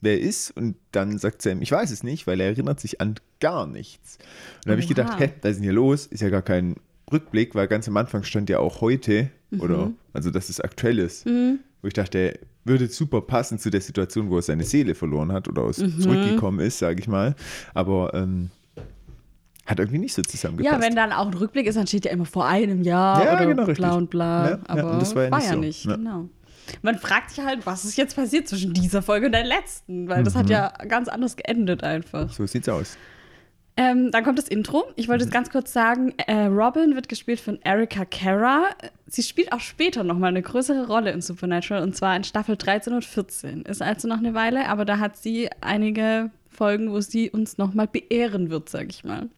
wer 0.00 0.14
er 0.14 0.20
ist 0.20 0.50
und 0.56 0.76
dann 0.92 1.18
sagt 1.18 1.42
Sam, 1.42 1.62
ich 1.62 1.70
weiß 1.72 1.90
es 1.90 2.02
nicht, 2.02 2.26
weil 2.26 2.40
er 2.40 2.48
erinnert 2.48 2.80
sich 2.80 3.00
an 3.00 3.14
gar 3.40 3.66
nichts. 3.66 4.18
Und 4.56 4.66
da 4.66 4.70
habe 4.72 4.80
ich 4.80 4.88
gedacht, 4.88 5.18
hä, 5.18 5.30
was 5.42 5.50
ist 5.52 5.56
denn 5.58 5.64
hier 5.64 5.72
los? 5.72 6.06
Ist 6.06 6.20
ja 6.20 6.28
gar 6.30 6.42
kein 6.42 6.76
Rückblick, 7.12 7.54
weil 7.54 7.66
ganz 7.68 7.88
am 7.88 7.96
Anfang 7.96 8.22
stand 8.22 8.48
ja 8.50 8.58
auch 8.60 8.80
heute 8.80 9.30
oder 9.58 9.90
also 10.12 10.30
dass 10.30 10.48
es 10.48 10.60
aktuell 10.60 10.98
ist. 10.98 11.26
Wo 11.26 11.86
ich 11.88 11.94
dachte, 11.94 12.38
würde 12.64 12.86
super 12.88 13.20
passen 13.22 13.58
zu 13.58 13.70
der 13.70 13.80
Situation, 13.80 14.30
wo 14.30 14.36
er 14.36 14.42
seine 14.42 14.64
Seele 14.64 14.94
verloren 14.94 15.32
hat 15.32 15.48
oder 15.48 15.62
aus 15.62 15.76
zurückgekommen 15.76 16.60
ist, 16.60 16.78
sage 16.78 17.00
ich 17.00 17.08
mal. 17.08 17.34
Aber 17.74 18.12
ähm, 18.14 18.50
hat 19.66 19.78
irgendwie 19.78 19.98
nicht 19.98 20.14
so 20.14 20.22
zusammengepasst. 20.22 20.74
Ja, 20.74 20.80
wenn 20.86 20.94
dann 20.96 21.12
auch 21.12 21.26
ein 21.26 21.34
Rückblick 21.34 21.66
ist, 21.66 21.76
dann 21.76 21.86
steht 21.86 22.04
ja 22.04 22.10
immer 22.10 22.26
vor 22.26 22.46
einem 22.46 22.82
Jahr 22.82 23.24
Ja, 23.24 23.34
oder 23.36 23.46
genau, 23.46 23.62
richtig. 23.64 23.78
bla 23.78 23.94
und 23.94 24.10
bla. 24.10 24.44
Ja, 24.44 24.50
ja, 24.56 24.58
aber 24.66 24.92
und 24.92 25.02
das 25.02 25.14
war 25.14 25.24
ja 25.24 25.30
nicht 25.38 25.48
so. 25.48 25.56
nicht, 25.58 25.84
Ja. 25.86 25.96
genau. 25.96 26.28
Man 26.82 26.98
fragt 26.98 27.30
sich 27.30 27.44
halt, 27.44 27.66
was 27.66 27.84
ist 27.84 27.96
jetzt 27.96 28.16
passiert 28.16 28.48
zwischen 28.48 28.72
dieser 28.72 29.02
Folge 29.02 29.26
und 29.26 29.32
der 29.32 29.44
letzten, 29.44 30.08
weil 30.08 30.22
das 30.24 30.34
hat 30.34 30.48
ja 30.50 30.72
ganz 30.88 31.08
anders 31.08 31.36
geendet 31.36 31.82
einfach. 31.84 32.32
so 32.32 32.46
sieht's 32.46 32.68
aus. 32.68 32.96
Ähm, 33.76 34.10
dann 34.10 34.24
kommt 34.24 34.38
das 34.38 34.48
Intro. 34.48 34.84
Ich 34.96 35.08
wollte 35.08 35.24
Mhm. 35.24 35.28
es 35.28 35.32
ganz 35.32 35.48
kurz 35.50 35.72
sagen, 35.72 36.12
äh, 36.26 36.46
Robin 36.46 36.94
wird 36.96 37.08
gespielt 37.08 37.40
von 37.40 37.58
Erika 37.62 38.04
Cara. 38.04 38.64
Sie 39.06 39.22
spielt 39.22 39.52
auch 39.52 39.60
später 39.60 40.04
noch 40.04 40.18
mal 40.18 40.26
eine 40.26 40.42
größere 40.42 40.86
Rolle 40.86 41.12
in 41.12 41.22
Supernatural 41.22 41.82
und 41.82 41.96
zwar 41.96 42.14
in 42.16 42.24
Staffel 42.24 42.56
13 42.56 42.92
und 42.92 43.04
14. 43.04 43.62
Ist 43.62 43.80
also 43.80 44.06
noch 44.08 44.18
eine 44.18 44.34
Weile, 44.34 44.68
aber 44.68 44.84
da 44.84 44.98
hat 44.98 45.16
sie 45.16 45.48
einige 45.62 46.30
Folgen, 46.50 46.90
wo 46.90 47.00
sie 47.00 47.30
uns 47.30 47.56
noch 47.56 47.72
mal 47.72 47.86
beehren 47.86 48.50
wird, 48.50 48.68
sag 48.68 48.90
ich 48.90 49.04
mal. 49.04 49.28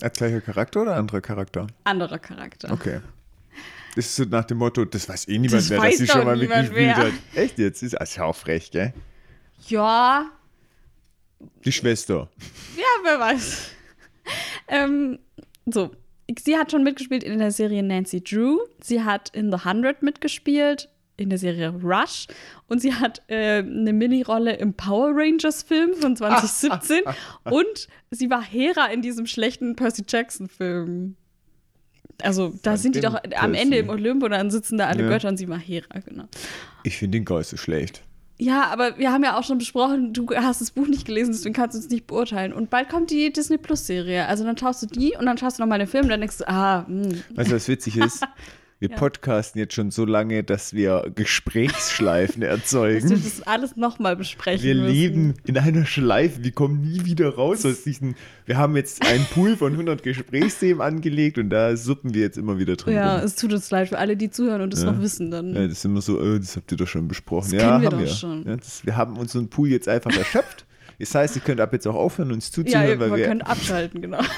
Als 0.00 0.16
gleicher 0.16 0.40
Charakter 0.40 0.82
oder 0.82 0.94
anderer 0.96 1.20
Charakter? 1.20 1.66
Anderer 1.84 2.18
Charakter. 2.18 2.72
Okay. 2.72 3.00
Das 3.94 4.06
ist 4.06 4.16
so 4.16 4.24
nach 4.24 4.44
dem 4.44 4.58
Motto, 4.58 4.84
das 4.84 5.08
weiß 5.08 5.28
eh 5.28 5.32
niemand 5.38 5.62
Das 5.62 5.70
mehr, 5.70 5.80
dass 5.80 5.98
sie 5.98 6.06
schon 6.06 6.24
mal 6.24 6.36
mitgespielt 6.36 6.74
mehr. 6.74 6.96
hat. 6.96 7.12
Echt 7.34 7.58
jetzt? 7.58 7.82
Ist, 7.82 7.94
ist 7.94 8.16
ja 8.16 8.24
auch 8.24 8.34
frech, 8.36 8.70
gell? 8.70 8.94
Ja, 9.68 10.30
Die 11.64 11.72
Schwester. 11.72 12.30
Ja, 12.76 12.84
wer 13.04 13.20
weiß. 13.20 13.70
ähm, 14.68 15.18
so, 15.66 15.90
sie 16.42 16.56
hat 16.56 16.70
schon 16.70 16.82
mitgespielt 16.84 17.22
in 17.22 17.38
der 17.38 17.50
Serie 17.52 17.82
Nancy 17.82 18.22
Drew. 18.24 18.58
Sie 18.80 19.02
hat 19.02 19.28
in 19.34 19.52
The 19.52 19.64
Hundred 19.64 20.02
mitgespielt, 20.02 20.88
in 21.18 21.28
der 21.28 21.38
Serie 21.38 21.68
Rush. 21.70 22.26
Und 22.68 22.80
sie 22.80 22.94
hat 22.94 23.22
äh, 23.28 23.58
eine 23.58 23.92
Mini-Rolle 23.92 24.54
im 24.56 24.72
Power 24.74 25.10
Rangers-Film 25.14 25.94
von 25.94 26.16
2017. 26.16 27.02
und 27.44 27.88
sie 28.10 28.30
war 28.30 28.42
Hera 28.42 28.86
in 28.86 29.02
diesem 29.02 29.26
schlechten 29.26 29.76
Percy 29.76 30.04
Jackson-Film. 30.08 31.16
Also, 32.22 32.52
da 32.62 32.76
sind 32.76 32.94
die 32.96 33.00
doch 33.00 33.16
am 33.38 33.54
Ende 33.54 33.76
im. 33.78 33.88
Olymp 33.88 34.22
und 34.22 34.30
dann 34.30 34.50
sitzen 34.50 34.78
da 34.78 34.86
alle 34.86 35.02
Ja. 35.02 35.08
Götter 35.08 35.28
und 35.28 35.36
sie 35.36 35.48
war 35.48 35.58
Hera, 35.58 35.98
genau. 36.04 36.24
Ich 36.84 36.96
finde 36.98 37.18
den 37.20 37.36
nicht 37.36 37.48
so 37.48 37.56
schlecht. 37.56 38.02
Ja, 38.38 38.64
aber 38.72 38.98
wir 38.98 39.12
haben 39.12 39.22
ja 39.22 39.38
auch 39.38 39.44
schon 39.44 39.58
besprochen, 39.58 40.12
du 40.12 40.26
hast 40.34 40.60
das 40.60 40.72
Buch 40.72 40.88
nicht 40.88 41.04
gelesen, 41.06 41.32
deswegen 41.32 41.54
kannst 41.54 41.76
du 41.76 41.78
es 41.80 41.88
nicht 41.90 42.06
beurteilen. 42.08 42.52
Und 42.52 42.70
bald 42.70 42.88
kommt 42.88 43.10
die 43.10 43.32
Disney 43.32 43.56
Plus 43.58 43.86
Serie. 43.86 44.26
Also 44.26 44.42
dann 44.44 44.56
schaust 44.58 44.82
du 44.82 44.86
die 44.86 45.14
und 45.16 45.26
dann 45.26 45.38
schaust 45.38 45.58
du 45.58 45.62
nochmal 45.62 45.78
den 45.78 45.86
Film 45.86 46.04
und 46.04 46.10
dann 46.10 46.20
denkst 46.20 46.38
du, 46.38 46.48
ah, 46.48 46.84
mh. 46.88 47.08
Weißt 47.34 47.50
du, 47.50 47.54
was 47.56 47.68
witzig 47.68 47.96
ist? 47.98 48.24
Wir 48.82 48.90
Ja. 48.90 48.96
podcasten 48.96 49.60
jetzt 49.60 49.74
schon 49.74 49.92
so 49.92 50.04
lange, 50.04 50.42
dass 50.42 50.72
wir 50.74 51.12
Gesprächsschleifen 51.14 52.40
dass 52.40 52.48
wir 52.48 52.48
erzeugen. 52.48 53.10
das 53.10 53.42
alles 53.46 53.76
nochmal 53.76 54.16
besprechen 54.16 54.64
Wir 54.64 54.74
müssen. 54.74 54.92
leben 54.92 55.34
in 55.44 55.56
einer 55.56 55.86
Schleife, 55.86 56.42
wir 56.42 56.50
kommen 56.50 56.80
nie 56.82 57.04
wieder 57.04 57.32
raus 57.36 57.64
aus 57.64 57.84
diesen. 57.84 58.16
Wir 58.44 58.56
haben 58.58 58.74
jetzt 58.74 59.06
einen 59.06 59.24
Pool 59.26 59.56
von 59.56 59.70
100 59.72 60.02
Gesprächsthemen 60.02 60.80
angelegt 60.80 61.38
und 61.38 61.48
da 61.50 61.76
suppen 61.76 62.12
wir 62.12 62.22
jetzt 62.22 62.36
immer 62.36 62.58
wieder 62.58 62.74
drin. 62.74 62.94
Ja, 62.96 63.18
rum. 63.18 63.24
es 63.24 63.36
tut 63.36 63.52
uns 63.52 63.70
leid 63.70 63.88
für 63.88 63.98
alle, 63.98 64.16
die 64.16 64.30
zuhören 64.30 64.62
und 64.62 64.74
es 64.74 64.82
Ja. 64.82 64.90
noch 64.90 65.00
wissen 65.00 65.30
dann. 65.30 65.54
Ja, 65.54 65.62
das 65.62 65.78
ist 65.78 65.84
immer 65.84 66.00
so, 66.02 66.20
äh, 66.20 66.40
das 66.40 66.56
habt 66.56 66.72
ihr 66.72 66.76
doch 66.76 66.88
schon 66.88 67.06
besprochen. 67.06 67.52
Das 67.52 67.62
ja, 67.62 67.68
kennen 67.68 67.82
wir 67.82 67.86
haben 67.86 67.92
doch 67.92 68.00
wir. 68.00 68.08
schon. 68.08 68.44
Ja, 68.44 68.56
das, 68.56 68.84
wir 68.84 68.96
haben 68.96 69.16
unseren 69.16 69.48
Pool 69.48 69.68
jetzt 69.68 69.88
einfach 69.88 70.10
erschöpft. 70.16 70.66
Das 70.98 71.14
heißt, 71.16 71.34
ihr 71.36 71.42
könnt 71.42 71.60
ab 71.60 71.72
jetzt 71.72 71.86
auch 71.88 71.94
aufhören, 71.96 72.30
uns 72.32 72.46
Ja, 72.48 72.52
zuzuhören, 72.52 73.00
weil 73.00 73.08
man 73.08 73.18
wir. 73.18 73.26
könnte 73.26 73.46
abschalten, 73.46 74.02
genau. 74.02 74.20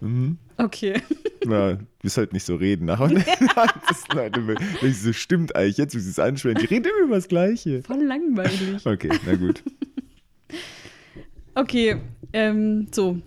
Mhm. 0.00 0.38
Okay. 0.58 1.00
Na, 1.44 1.78
wir 2.00 2.10
sollten 2.10 2.34
nicht 2.34 2.46
so 2.46 2.56
reden. 2.56 2.86
Nachher 2.86 3.08
das, 3.88 4.04
Leute, 4.12 4.56
das 4.80 5.02
so 5.02 5.12
stimmt 5.12 5.54
eigentlich 5.54 5.76
jetzt, 5.76 5.94
wie 5.94 6.00
sie 6.00 6.10
es 6.10 6.18
ansprechen. 6.18 6.58
Die 6.60 6.66
reden 6.66 6.86
immer 6.86 7.06
über 7.06 7.14
das 7.16 7.28
Gleiche. 7.28 7.82
Voll 7.82 8.02
langweilig. 8.02 8.84
Okay, 8.84 9.10
na 9.24 9.36
gut. 9.36 9.62
Okay, 11.54 11.96
ähm, 12.32 12.88
so. 12.90 13.20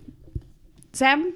Sam 0.92 1.26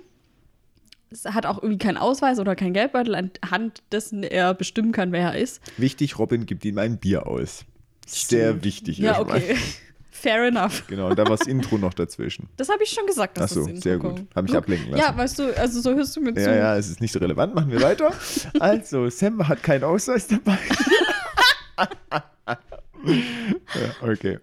hat 1.26 1.46
auch 1.46 1.62
irgendwie 1.62 1.78
keinen 1.78 1.96
Ausweis 1.96 2.40
oder 2.40 2.56
keinen 2.56 2.72
Geldbeutel, 2.72 3.14
anhand 3.14 3.82
dessen 3.92 4.24
er 4.24 4.52
bestimmen 4.52 4.92
kann, 4.92 5.12
wer 5.12 5.32
er 5.32 5.38
ist. 5.38 5.60
Wichtig, 5.76 6.18
Robin 6.18 6.44
gibt 6.44 6.64
ihm 6.64 6.78
ein 6.78 6.98
Bier 6.98 7.26
aus. 7.26 7.64
Sehr 8.06 8.64
wichtig. 8.64 8.98
Ja, 8.98 9.20
okay. 9.20 9.56
Fair 10.24 10.44
enough. 10.48 10.84
Genau, 10.86 11.08
und 11.10 11.18
da 11.18 11.22
war 11.28 11.36
das 11.36 11.46
Intro 11.46 11.76
noch 11.78 11.92
dazwischen. 11.94 12.48
Das 12.56 12.68
habe 12.70 12.82
ich 12.82 12.88
schon 12.90 13.06
gesagt, 13.06 13.36
dass 13.36 13.50
Ach 13.52 13.54
so, 13.54 13.60
das 13.60 13.68
Intro 13.68 13.82
sehr 13.82 13.98
gut. 13.98 14.16
kommt. 14.16 14.34
Hab 14.34 14.42
mich 14.42 14.52
Du- 14.52 14.58
ablenken 14.58 14.90
lassen. 14.90 15.02
Ja, 15.02 15.16
weißt 15.16 15.38
du, 15.38 15.56
also 15.58 15.80
so 15.80 15.94
hörst 15.94 16.16
du 16.16 16.20
mir 16.22 16.34
zu. 16.34 16.40
Ja, 16.40 16.54
ja, 16.56 16.76
es 16.76 16.88
ist 16.88 17.00
nicht 17.00 17.12
so 17.12 17.18
relevant. 17.18 17.54
Machen 17.54 17.70
wir 17.70 17.80
weiter. 17.82 18.10
Also, 18.58 19.08
Sam 19.10 19.46
hat 19.46 19.62
keinen 19.62 19.84
Ausweis 19.84 20.26
dabei. 20.26 20.58
ja, 23.06 24.08
okay. 24.10 24.38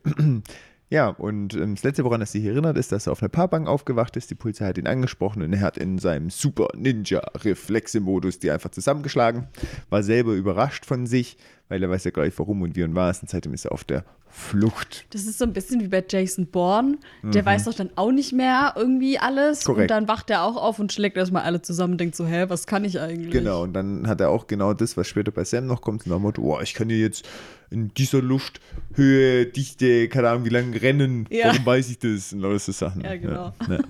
Ja, 0.92 1.08
und 1.08 1.54
ähm, 1.54 1.76
das 1.76 1.84
Letzte, 1.84 2.04
woran 2.04 2.20
er 2.20 2.28
sich 2.28 2.44
erinnert, 2.44 2.78
ist, 2.78 2.92
dass 2.92 3.08
er 3.08 3.14
auf 3.14 3.24
einer 3.24 3.30
Paarbank 3.30 3.66
aufgewacht 3.66 4.18
ist. 4.18 4.30
Die 4.30 4.36
Polizei 4.36 4.66
hat 4.66 4.78
ihn 4.78 4.88
angesprochen 4.88 5.42
und 5.42 5.54
er 5.54 5.62
hat 5.62 5.78
in 5.78 6.00
seinem 6.00 6.30
Super 6.30 6.68
Ninja-Reflexe-Modus 6.76 8.40
die 8.40 8.52
einfach 8.52 8.72
zusammengeschlagen. 8.72 9.48
War 9.90 10.04
selber 10.04 10.34
überrascht 10.34 10.86
von 10.86 11.08
sich, 11.08 11.38
weil 11.70 11.82
er 11.82 11.90
weiß 11.90 12.04
ja 12.04 12.12
gar 12.12 12.26
nicht, 12.26 12.38
warum 12.38 12.62
und 12.62 12.76
wie 12.76 12.84
und 12.84 12.94
was. 12.94 13.22
Und 13.22 13.30
seitdem 13.30 13.54
ist 13.54 13.64
er 13.64 13.72
auf 13.72 13.86
der 13.86 14.04
Flucht. 14.28 15.06
Das 15.12 15.26
ist 15.26 15.38
so 15.38 15.46
ein 15.46 15.54
bisschen 15.54 15.80
wie 15.80 15.88
bei 15.88 16.04
Jason 16.08 16.48
Bourne. 16.48 16.98
Der 17.24 17.46
weiß 17.46 17.66
doch 17.66 17.74
dann 17.74 17.92
auch 17.96 18.12
nicht 18.12 18.34
mehr 18.34 18.74
irgendwie 18.76 19.18
alles. 19.18 19.62
Mhm. 19.62 19.66
Korrekt. 19.66 19.92
Und 19.92 19.98
dann 19.98 20.08
wacht 20.10 20.30
er 20.30 20.44
auch 20.44 20.58
auf 20.58 20.80
und 20.80 20.92
schlägt 20.92 21.16
erstmal 21.16 21.44
alle 21.44 21.62
zusammen 21.62 21.94
und 21.94 22.02
denkt 22.02 22.18
so, 22.18 22.26
hä, 22.26 22.46
was 22.50 22.68
kann 22.68 22.84
ich 22.84 23.00
eigentlich? 23.00 23.32
Genau, 23.32 23.64
und 23.64 23.72
dann 23.74 24.08
hat 24.08 24.20
er 24.20 24.30
auch 24.30 24.48
genau 24.48 24.74
das, 24.74 24.98
was 24.98 25.08
später 25.08 25.32
bei 25.32 25.46
Sam 25.46 25.68
noch 25.68 25.82
kommt, 25.82 26.06
nach 26.06 26.18
dem 26.18 26.24
Motto, 26.24 26.42
oh, 26.42 26.60
ich 26.62 26.74
kann 26.74 26.90
hier 26.90 27.00
jetzt 27.00 27.26
in 27.72 27.94
dieser 27.94 28.22
Lufthöhe, 28.22 29.48
Dichte, 29.48 30.10
keine 30.10 30.30
Ahnung, 30.30 30.46
wie 30.46 30.50
lange 30.50 30.82
rennen. 30.82 31.26
Ja. 31.30 31.48
Warum 31.48 31.66
weiß 31.66 31.90
ich 31.90 32.00
das? 32.00 32.34
Und 32.34 32.46
alles 32.46 32.66
so 32.66 32.72
Sachen. 32.72 33.02
Ja, 33.02 33.16
genau. 33.16 33.54
Ja. 33.68 33.80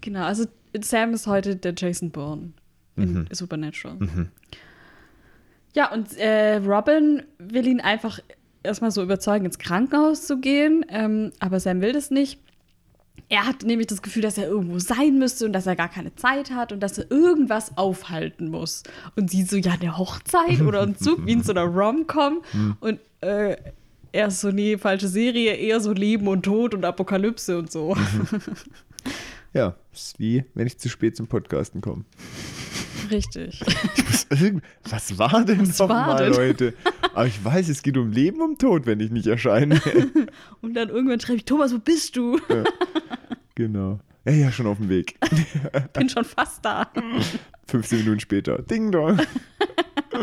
Genau, 0.00 0.24
also 0.24 0.44
Sam 0.82 1.14
ist 1.14 1.26
heute 1.26 1.56
der 1.56 1.72
Jason 1.74 2.10
Bourne 2.10 2.52
in 2.96 3.26
Supernatural. 3.32 3.96
Ja, 5.74 5.90
und 5.90 6.16
äh, 6.18 6.56
Robin 6.56 7.22
will 7.38 7.66
ihn 7.66 7.80
einfach 7.80 8.20
erstmal 8.62 8.90
so 8.90 9.02
überzeugen, 9.02 9.46
ins 9.46 9.58
Krankenhaus 9.58 10.26
zu 10.26 10.40
gehen, 10.40 10.84
ähm, 10.90 11.32
aber 11.40 11.58
Sam 11.58 11.80
will 11.80 11.92
das 11.92 12.10
nicht. 12.10 12.38
Er 13.28 13.46
hat 13.46 13.62
nämlich 13.62 13.86
das 13.86 14.02
Gefühl, 14.02 14.22
dass 14.22 14.38
er 14.38 14.46
irgendwo 14.46 14.78
sein 14.78 15.18
müsste 15.18 15.46
und 15.46 15.52
dass 15.52 15.66
er 15.66 15.76
gar 15.76 15.88
keine 15.88 16.14
Zeit 16.14 16.50
hat 16.50 16.72
und 16.72 16.80
dass 16.80 16.98
er 16.98 17.10
irgendwas 17.10 17.76
aufhalten 17.76 18.50
muss. 18.50 18.82
Und 19.16 19.30
sie 19.30 19.44
so, 19.44 19.56
ja, 19.56 19.72
eine 19.72 19.96
Hochzeit 19.96 20.60
oder 20.60 20.82
ein 20.82 20.96
Zug, 20.96 21.24
wie 21.26 21.32
in 21.32 21.42
so 21.42 21.52
einer 21.52 21.64
Rom-Com. 21.64 22.42
Und 22.80 23.00
äh, 23.22 23.56
er 24.12 24.28
ist 24.28 24.40
so, 24.40 24.50
nee, 24.52 24.78
falsche 24.78 25.08
Serie, 25.08 25.54
eher 25.54 25.80
so 25.80 25.92
Leben 25.92 26.28
und 26.28 26.44
Tod 26.44 26.72
und 26.72 26.84
Apokalypse 26.84 27.58
und 27.58 27.72
so. 27.72 27.96
ja, 29.52 29.74
ist 29.92 30.20
wie, 30.20 30.44
wenn 30.54 30.68
ich 30.68 30.78
zu 30.78 30.88
spät 30.88 31.16
zum 31.16 31.26
Podcasten 31.26 31.80
komme. 31.80 32.04
Richtig. 33.14 33.60
Was, 34.82 35.18
war 35.18 35.44
denn 35.44 35.60
Was 35.68 35.78
war 35.78 35.88
nochmal, 35.88 36.16
denn? 36.24 36.32
Leute? 36.32 36.74
Aber 37.14 37.26
ich 37.26 37.44
weiß, 37.44 37.68
es 37.68 37.82
geht 37.82 37.96
um 37.96 38.10
Leben 38.10 38.40
und 38.42 38.58
Tod, 38.60 38.86
wenn 38.86 38.98
ich 38.98 39.10
nicht 39.10 39.26
erscheine. 39.28 39.80
Und 40.60 40.74
dann 40.74 40.88
irgendwann 40.88 41.20
schreibe 41.20 41.36
ich, 41.36 41.44
Thomas, 41.44 41.72
wo 41.72 41.78
bist 41.78 42.16
du? 42.16 42.40
genau. 43.54 44.00
Ja, 44.24 44.32
ja, 44.32 44.52
schon 44.52 44.66
auf 44.66 44.78
dem 44.78 44.88
Weg. 44.88 45.16
Bin 45.92 46.08
schon 46.08 46.24
fast 46.24 46.64
da. 46.64 46.90
15 47.68 47.98
Minuten 48.00 48.20
später. 48.20 48.62
Ding 48.62 48.90
dong. 48.90 49.20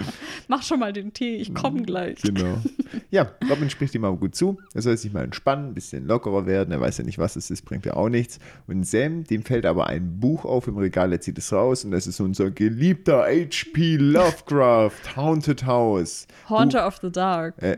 Mach 0.48 0.63
schon 0.63 0.79
mal 0.79 0.93
den 0.93 1.13
Tee, 1.13 1.36
ich 1.36 1.53
komme 1.53 1.84
gleich. 1.84 2.22
Genau. 2.22 2.58
Ja, 3.10 3.31
Robin 3.50 3.70
spricht 3.70 3.93
ihm 3.96 4.05
aber 4.05 4.17
gut 4.17 4.36
zu. 4.36 4.58
Er 4.74 4.81
soll 4.81 4.98
sich 4.98 5.12
mal 5.12 5.24
entspannen, 5.24 5.67
ein 5.67 5.74
bisschen 5.74 6.08
lockerer 6.08 6.46
werden. 6.46 6.72
Er 6.72 6.79
weiß 6.79 6.98
ja 6.98 7.03
nicht, 7.03 7.17
was 7.20 7.36
es 7.36 7.50
ist, 7.50 7.63
bringt 7.63 7.86
ja 7.86 7.93
auch 7.93 8.10
nichts. 8.10 8.39
Und 8.67 8.86
Sam, 8.86 9.24
dem 9.25 9.43
fällt 9.43 9.65
aber 9.65 9.88
ein 9.88 10.20
Buch 10.20 10.46
auf 10.46 10.67
im 10.67 10.77
Regal, 10.77 11.12
er 11.12 11.22
zieht 11.22 11.38
es 11.38 11.51
raus 11.51 11.84
und 11.84 11.91
das 11.91 12.08
ist 12.08 12.20
unser 12.20 12.51
geliebter 12.51 13.24
H.P. 13.24 13.98
Lovecraft, 13.98 15.15
Haunted 15.15 15.65
House. 15.65 16.27
Haunter 16.50 16.88
of 16.88 17.00
the 17.01 17.12
Dark. 17.12 17.62
Äh, 17.62 17.77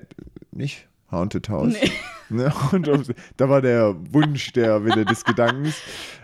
nicht 0.52 0.88
Haunted 1.14 1.48
House. 1.50 1.74
Nee. 1.82 1.92
Ne? 2.30 2.52
Und 2.72 2.90
auf- 2.90 3.02
da 3.38 3.48
war 3.50 3.62
der 3.62 3.96
Wunsch 4.12 4.54
der 4.54 4.84
Wille 4.86 5.06
des 5.06 5.24
Gedankens. 5.24 5.76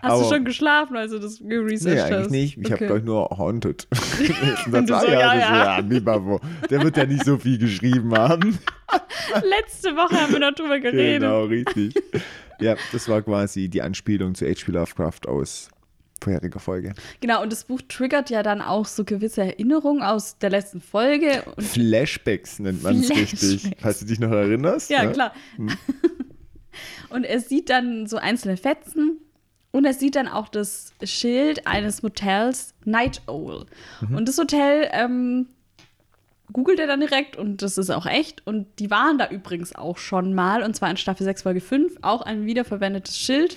Hast 0.02 0.12
aber, 0.12 0.22
du 0.24 0.28
schon 0.34 0.44
geschlafen, 0.44 0.96
als 0.96 1.12
du 1.12 1.18
das 1.18 1.40
Nee, 1.40 1.50
geresearched 1.54 2.02
hast? 2.04 2.12
eigentlich 2.12 2.56
nicht. 2.56 2.58
Ich 2.58 2.64
habe, 2.72 2.74
Okay. 2.76 2.86
glaube 2.86 2.98
ich, 3.00 3.04
nur 3.04 3.28
Haunted. 3.38 3.86
und 4.66 4.74
Und 4.74 4.88
so, 4.88 4.94
ja, 4.94 5.04
ja, 5.04 5.34
das, 5.34 5.34
ja. 5.42 5.76
ja, 5.78 5.82
nee, 5.82 6.00
Babo. 6.00 6.40
Der 6.68 6.82
wird 6.82 6.96
ja 6.96 7.06
nicht 7.06 7.24
so 7.24 7.36
viel 7.38 7.58
geschrieben 7.58 8.12
haben. 8.16 8.58
Letzte 9.58 9.94
Woche 9.94 10.16
haben 10.20 10.32
wir 10.32 10.40
noch 10.40 10.54
drüber 10.54 10.80
geredet. 10.80 11.20
Genau, 11.22 11.44
richtig. 11.44 11.94
Ja, 12.60 12.74
das 12.92 13.08
war 13.08 13.22
quasi 13.22 13.68
die 13.68 13.82
Anspielung 13.82 14.34
zu 14.34 14.46
H.P. 14.46 14.72
Lovecraft 14.72 15.28
aus 15.28 15.68
vorheriger 16.20 16.60
Folge. 16.60 16.94
Genau, 17.20 17.42
und 17.42 17.52
das 17.52 17.64
Buch 17.64 17.80
triggert 17.88 18.30
ja 18.30 18.42
dann 18.42 18.60
auch 18.60 18.86
so 18.86 19.04
gewisse 19.04 19.42
Erinnerungen 19.42 20.02
aus 20.02 20.38
der 20.38 20.50
letzten 20.50 20.80
Folge. 20.80 21.42
Flashbacks 21.58 22.58
nennt 22.58 22.82
man 22.82 23.00
es 23.00 23.10
richtig. 23.10 23.70
Falls 23.78 24.00
du 24.00 24.06
dich 24.06 24.20
noch 24.20 24.30
erinnerst. 24.30 24.90
Ja, 24.90 25.04
ne? 25.04 25.12
klar. 25.12 25.32
und 27.10 27.24
er 27.24 27.40
sieht 27.40 27.70
dann 27.70 28.06
so 28.06 28.16
einzelne 28.16 28.56
Fetzen 28.56 29.18
und 29.72 29.84
er 29.84 29.94
sieht 29.94 30.16
dann 30.16 30.28
auch 30.28 30.48
das 30.48 30.92
Schild 31.04 31.66
eines 31.66 32.02
Motels 32.02 32.74
Night 32.84 33.22
Owl. 33.26 33.66
Und 34.14 34.28
das 34.28 34.36
Hotel 34.36 34.88
ähm, 34.92 35.46
googelt 36.52 36.80
er 36.80 36.86
dann 36.86 37.00
direkt 37.00 37.36
und 37.36 37.62
das 37.62 37.78
ist 37.78 37.90
auch 37.90 38.06
echt. 38.06 38.46
Und 38.46 38.66
die 38.78 38.90
waren 38.90 39.18
da 39.18 39.28
übrigens 39.28 39.74
auch 39.74 39.98
schon 39.98 40.34
mal, 40.34 40.62
und 40.62 40.74
zwar 40.74 40.90
in 40.90 40.96
Staffel 40.96 41.24
6, 41.24 41.42
Folge 41.42 41.60
5, 41.60 41.98
auch 42.02 42.22
ein 42.22 42.46
wiederverwendetes 42.46 43.18
Schild. 43.18 43.56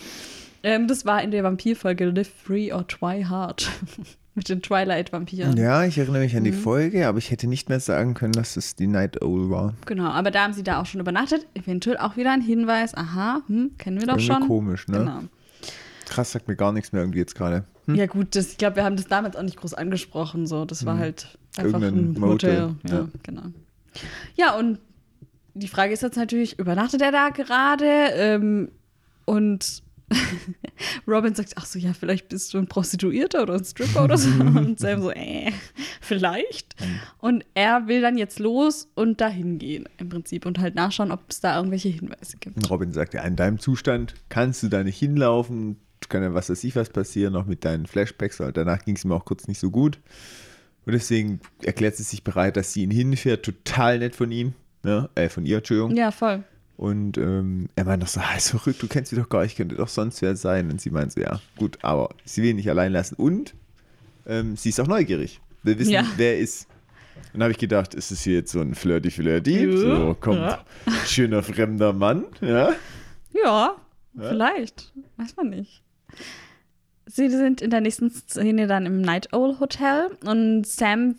Ähm, 0.63 0.87
das 0.87 1.05
war 1.05 1.21
in 1.21 1.31
der 1.31 1.43
Vampirfolge 1.43 2.05
Live 2.09 2.31
Free 2.43 2.71
or 2.73 2.87
Try 2.87 3.23
Hard 3.23 3.69
mit 4.35 4.49
den 4.49 4.61
Twilight-Vampiren. 4.61 5.57
Ja, 5.57 5.83
ich 5.83 5.97
erinnere 5.97 6.21
mich 6.23 6.35
an 6.35 6.43
die 6.43 6.51
Mhm. 6.51 6.55
Folge, 6.61 7.07
aber 7.07 7.17
ich 7.17 7.29
hätte 7.31 7.47
nicht 7.47 7.69
mehr 7.69 7.79
sagen 7.79 8.13
können, 8.13 8.31
dass 8.33 8.55
es 8.57 8.75
die 8.75 8.87
Night 8.87 9.21
Owl 9.21 9.49
war. 9.49 9.73
Genau, 9.85 10.05
aber 10.09 10.31
da 10.31 10.43
haben 10.43 10.53
sie 10.53 10.63
da 10.63 10.81
auch 10.81 10.85
schon 10.85 11.01
übernachtet. 11.01 11.45
Eventuell 11.53 11.97
auch 11.97 12.15
wieder 12.17 12.31
ein 12.31 12.41
Hinweis. 12.41 12.95
Aha, 12.95 13.41
hm, 13.47 13.71
kennen 13.77 13.99
wir 13.99 14.07
doch 14.07 14.13
Irgendwie 14.17 14.33
schon. 14.33 14.47
komisch, 14.47 14.87
ne? 14.87 14.99
Genau. 14.99 15.19
Krass, 16.05 16.31
sagt 16.31 16.47
mir 16.47 16.55
gar 16.55 16.71
nichts 16.71 16.91
mehr 16.93 17.01
irgendwie 17.01 17.19
jetzt 17.19 17.35
gerade. 17.35 17.65
Ja, 17.87 18.05
gut, 18.05 18.35
das, 18.35 18.51
ich 18.51 18.57
glaube, 18.57 18.77
wir 18.77 18.85
haben 18.85 18.95
das 18.95 19.07
damals 19.07 19.35
auch 19.35 19.41
nicht 19.43 19.57
groß 19.57 19.73
angesprochen. 19.73 20.47
So. 20.47 20.63
Das 20.63 20.85
war 20.85 20.97
halt 20.97 21.37
einfach. 21.57 21.81
Irgendein 21.81 22.13
ein 22.15 22.19
Motel. 22.19 22.67
Motel, 22.69 22.75
Ja, 22.89 22.95
ja. 22.99 23.07
genau. 23.23 23.41
Ja, 24.35 24.55
und 24.57 24.79
die 25.53 25.67
Frage 25.67 25.91
ist 25.93 26.01
jetzt 26.01 26.15
natürlich, 26.17 26.57
übernachtet 26.59 27.01
er 27.01 27.11
da 27.11 27.29
gerade? 27.29 27.85
Ähm, 28.15 28.69
und 29.25 29.82
Robin 31.07 31.33
sagt, 31.33 31.53
ach 31.55 31.65
so, 31.65 31.79
ja, 31.79 31.93
vielleicht 31.93 32.29
bist 32.29 32.53
du 32.53 32.57
ein 32.57 32.67
Prostituierter 32.67 33.43
oder 33.43 33.55
ein 33.55 33.63
Stripper 33.63 34.03
oder 34.03 34.17
so. 34.17 34.29
Und 34.43 34.79
Sam 34.79 35.01
so, 35.01 35.11
äh, 35.11 35.51
vielleicht. 36.01 36.75
Und 37.19 37.45
er 37.53 37.87
will 37.87 38.01
dann 38.01 38.17
jetzt 38.17 38.39
los 38.39 38.89
und 38.95 39.21
dahin 39.21 39.57
gehen 39.59 39.87
im 39.97 40.09
Prinzip 40.09 40.45
und 40.45 40.59
halt 40.59 40.75
nachschauen, 40.75 41.11
ob 41.11 41.21
es 41.29 41.39
da 41.39 41.57
irgendwelche 41.57 41.89
Hinweise 41.89 42.37
gibt. 42.37 42.69
Robin 42.69 42.91
sagt, 42.91 43.13
ja, 43.13 43.23
in 43.23 43.35
deinem 43.35 43.59
Zustand 43.59 44.13
kannst 44.29 44.63
du 44.63 44.67
da 44.67 44.83
nicht 44.83 44.97
hinlaufen, 44.97 45.77
kann 46.13 46.21
ja 46.21 46.33
was 46.33 46.49
weiß 46.49 46.63
ich 46.63 46.75
was 46.75 46.89
passieren, 46.89 47.35
auch 47.35 47.45
mit 47.45 47.65
deinen 47.65 47.87
Flashbacks, 47.87 48.39
weil 48.39 48.51
danach 48.53 48.85
ging 48.85 48.95
es 48.95 49.03
mir 49.03 49.15
auch 49.15 49.25
kurz 49.25 49.47
nicht 49.47 49.59
so 49.59 49.71
gut. 49.71 49.99
Und 50.85 50.93
deswegen 50.93 51.39
erklärt 51.63 51.95
sie 51.95 52.03
sich 52.03 52.23
bereit, 52.23 52.55
dass 52.55 52.73
sie 52.73 52.83
ihn 52.83 52.91
hinfährt, 52.91 53.43
total 53.43 53.99
nett 53.99 54.15
von 54.15 54.31
ihm, 54.31 54.53
ne? 54.83 55.09
äh, 55.15 55.29
von 55.29 55.45
ihr, 55.45 55.57
Entschuldigung. 55.57 55.95
Ja, 55.95 56.11
voll. 56.11 56.43
Und 56.75 57.17
ähm, 57.17 57.69
er 57.75 57.85
meint 57.85 58.01
doch 58.03 58.07
so, 58.07 58.19
ah, 58.19 58.35
ist 58.35 58.49
verrückt, 58.49 58.81
du 58.81 58.87
kennst 58.87 59.11
sie 59.11 59.15
doch 59.15 59.29
gar 59.29 59.43
nicht, 59.43 59.55
könnte 59.55 59.75
doch 59.75 59.87
sonst 59.87 60.21
wer 60.21 60.35
sein. 60.35 60.71
Und 60.71 60.81
sie 60.81 60.89
meint 60.89 61.11
so, 61.11 61.21
ja, 61.21 61.39
gut, 61.57 61.77
aber 61.83 62.09
sie 62.25 62.41
will 62.41 62.49
ihn 62.49 62.55
nicht 62.55 62.69
allein 62.69 62.91
lassen. 62.91 63.15
Und 63.15 63.53
ähm, 64.25 64.55
sie 64.57 64.69
ist 64.69 64.79
auch 64.79 64.87
neugierig, 64.87 65.39
will 65.63 65.77
wissen, 65.77 65.91
Ja. 65.91 66.05
wer 66.17 66.33
er 66.35 66.39
ist. 66.39 66.67
Und 67.27 67.33
dann 67.39 67.43
habe 67.43 67.51
ich 67.51 67.57
gedacht, 67.59 67.93
ist 67.93 68.11
es 68.11 68.21
hier 68.23 68.33
jetzt 68.35 68.51
so 68.51 68.59
ein 68.59 68.73
Flirty-Flirty? 68.75 69.65
Ja. 69.65 69.77
So, 69.77 70.17
kommt 70.19 70.37
Ja. 70.39 70.65
schöner 71.05 71.43
fremder 71.43 71.93
Mann, 71.93 72.25
ja? 72.41 72.73
Ja, 73.33 73.75
vielleicht. 74.17 74.91
Weiß 75.17 75.35
man 75.35 75.49
nicht. 75.51 75.83
Sie 77.05 77.29
sind 77.29 77.61
in 77.61 77.69
der 77.69 77.81
nächsten 77.81 78.09
Szene 78.09 78.65
dann 78.67 78.85
im 78.85 79.01
Night 79.01 79.31
Owl 79.33 79.59
Hotel 79.59 80.17
und 80.25 80.65
Sam 80.65 81.15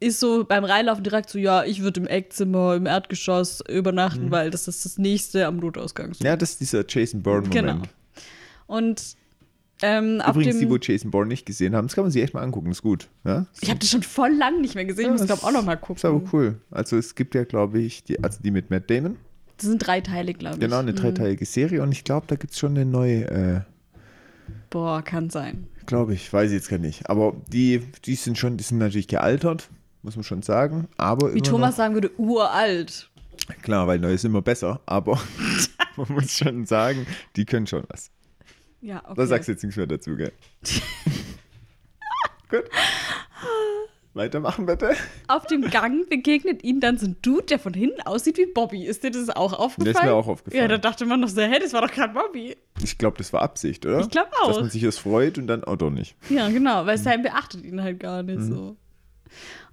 ist 0.00 0.20
so 0.20 0.44
beim 0.44 0.64
Reinlaufen 0.64 1.04
direkt 1.04 1.30
so, 1.30 1.38
ja, 1.38 1.64
ich 1.64 1.82
würde 1.82 2.00
im 2.00 2.06
Eckzimmer, 2.06 2.74
im 2.76 2.86
Erdgeschoss 2.86 3.62
übernachten, 3.68 4.30
weil 4.30 4.50
das 4.50 4.68
ist 4.68 4.84
das 4.84 4.98
nächste 4.98 5.46
am 5.46 5.58
Notausgang. 5.58 6.12
Ja, 6.20 6.36
das 6.36 6.52
ist 6.52 6.60
dieser 6.60 6.84
Jason 6.86 7.22
Bourne-Moment. 7.22 7.52
Genau. 7.54 7.82
Und 8.66 9.16
ähm, 9.80 10.20
Übrigens, 10.26 10.58
die, 10.58 10.68
wo. 10.68 10.76
Jason 10.76 11.10
Bourne 11.10 11.28
nicht 11.28 11.46
gesehen 11.46 11.74
haben, 11.76 11.86
das 11.86 11.94
kann 11.94 12.04
man 12.04 12.10
sich 12.10 12.22
echt 12.22 12.34
mal 12.34 12.42
angucken, 12.42 12.70
ist 12.70 12.82
gut. 12.82 13.08
Ja? 13.24 13.46
Ich 13.60 13.70
habe 13.70 13.78
das 13.78 13.90
schon 13.90 14.02
voll 14.02 14.32
lang 14.32 14.60
nicht 14.60 14.74
mehr 14.74 14.84
gesehen. 14.84 15.14
Ich 15.14 15.20
muss, 15.20 15.26
glaube 15.26 15.44
auch 15.44 15.52
noch 15.52 15.64
mal 15.64 15.78
Ist 15.94 16.04
aber 16.04 16.20
gucken. 16.20 16.28
cool. 16.32 16.60
Also 16.70 16.96
es 16.96 17.14
gibt 17.14 17.34
ja, 17.34 17.44
glaube 17.44 17.80
ich, 17.80 18.02
die, 18.04 18.22
also 18.22 18.42
die 18.42 18.50
mit 18.50 18.70
Matt 18.70 18.90
Damon. 18.90 19.16
Das 19.56 19.66
sind 19.66 19.78
drei 19.78 20.00
Teile, 20.00 20.34
glaube 20.34 20.56
ich. 20.56 20.60
Genau, 20.60 20.78
eine 20.78 20.94
dreiteilige 20.94 21.44
Serie 21.44 21.82
und 21.82 21.92
ich 21.92 22.04
glaube, 22.04 22.26
da 22.28 22.36
gibt 22.36 22.52
es 22.52 22.58
schon 22.58 22.72
eine 22.72 22.84
neue, 22.84 23.24
äh, 23.28 23.60
Boah, 24.70 25.02
kann 25.02 25.30
sein. 25.30 25.66
Glaube 25.88 26.14
ich, 26.14 26.32
weiß 26.32 26.50
ich 26.50 26.54
jetzt 26.56 26.68
gar 26.68 26.78
nicht. 26.78 27.10
Aber 27.10 27.34
die, 27.48 27.80
die 28.04 28.14
sind 28.14 28.38
schon, 28.38 28.56
die 28.56 28.62
sind 28.62 28.78
natürlich 28.78 29.08
gealtert, 29.08 29.68
muss 30.02 30.14
man 30.14 30.22
schon 30.22 30.42
sagen. 30.42 30.86
Aber 30.96 31.34
Wie 31.34 31.40
Thomas 31.40 31.74
sagen 31.76 31.94
würde, 31.94 32.12
uralt. 32.18 33.10
noch, 33.48 33.62
klar, 33.62 33.86
weil 33.88 33.98
neu 33.98 34.12
ist 34.12 34.24
immer 34.24 34.42
besser, 34.42 34.80
aber 34.86 35.20
man 35.96 36.12
muss 36.12 36.30
schon 36.32 36.66
sagen, 36.66 37.06
die 37.34 37.44
können 37.44 37.66
schon 37.66 37.82
was. 37.88 38.10
Ja, 38.80 39.02
okay. 39.04 39.14
Da 39.16 39.26
sagst 39.26 39.48
du 39.48 39.52
jetzt 39.52 39.64
nichts 39.64 39.76
mehr 39.76 39.86
dazu, 39.88 40.14
gell? 40.14 40.32
Gut. 42.48 42.64
Weitermachen 44.18 44.66
bitte. 44.66 44.90
Auf 45.28 45.46
dem 45.46 45.62
Gang 45.70 46.08
begegnet 46.10 46.62
ihnen 46.62 46.80
dann 46.80 46.98
so 46.98 47.06
ein 47.06 47.16
Dude, 47.22 47.46
der 47.46 47.58
von 47.58 47.72
hinten 47.72 48.02
aussieht 48.02 48.36
wie 48.36 48.46
Bobby. 48.46 48.84
Ist 48.84 49.02
dir 49.04 49.10
das 49.10 49.30
auch 49.30 49.54
aufgefallen? 49.54 49.94
Das 49.94 50.02
ist 50.02 50.06
mir 50.06 50.14
auch 50.14 50.28
aufgefallen. 50.28 50.62
Ja, 50.62 50.68
da 50.68 50.76
dachte 50.76 51.06
man 51.06 51.20
noch 51.20 51.28
so, 51.28 51.40
hä, 51.40 51.58
das 51.58 51.72
war 51.72 51.80
doch 51.80 51.90
kein 51.90 52.12
Bobby. 52.12 52.56
Ich 52.82 52.98
glaube, 52.98 53.16
das 53.16 53.32
war 53.32 53.40
Absicht, 53.40 53.86
oder? 53.86 54.00
Ich 54.00 54.10
glaub 54.10 54.30
auch. 54.42 54.48
Dass 54.48 54.60
man 54.60 54.70
sich 54.70 54.82
das 54.82 54.98
freut 54.98 55.38
und 55.38 55.46
dann 55.46 55.64
auch 55.64 55.76
doch 55.76 55.90
nicht. 55.90 56.16
Ja, 56.28 56.48
genau, 56.48 56.84
weil 56.84 56.98
Sam 56.98 57.22
beachtet 57.22 57.64
ihn 57.64 57.82
halt 57.82 58.00
gar 58.00 58.22
nicht 58.22 58.42
so. 58.42 58.76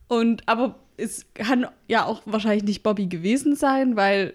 Und, 0.08 0.48
aber 0.48 0.80
es 0.98 1.26
kann 1.34 1.68
ja 1.88 2.06
auch 2.06 2.22
wahrscheinlich 2.26 2.64
nicht 2.64 2.84
Bobby 2.84 3.08
gewesen 3.08 3.56
sein, 3.56 3.96
weil 3.96 4.34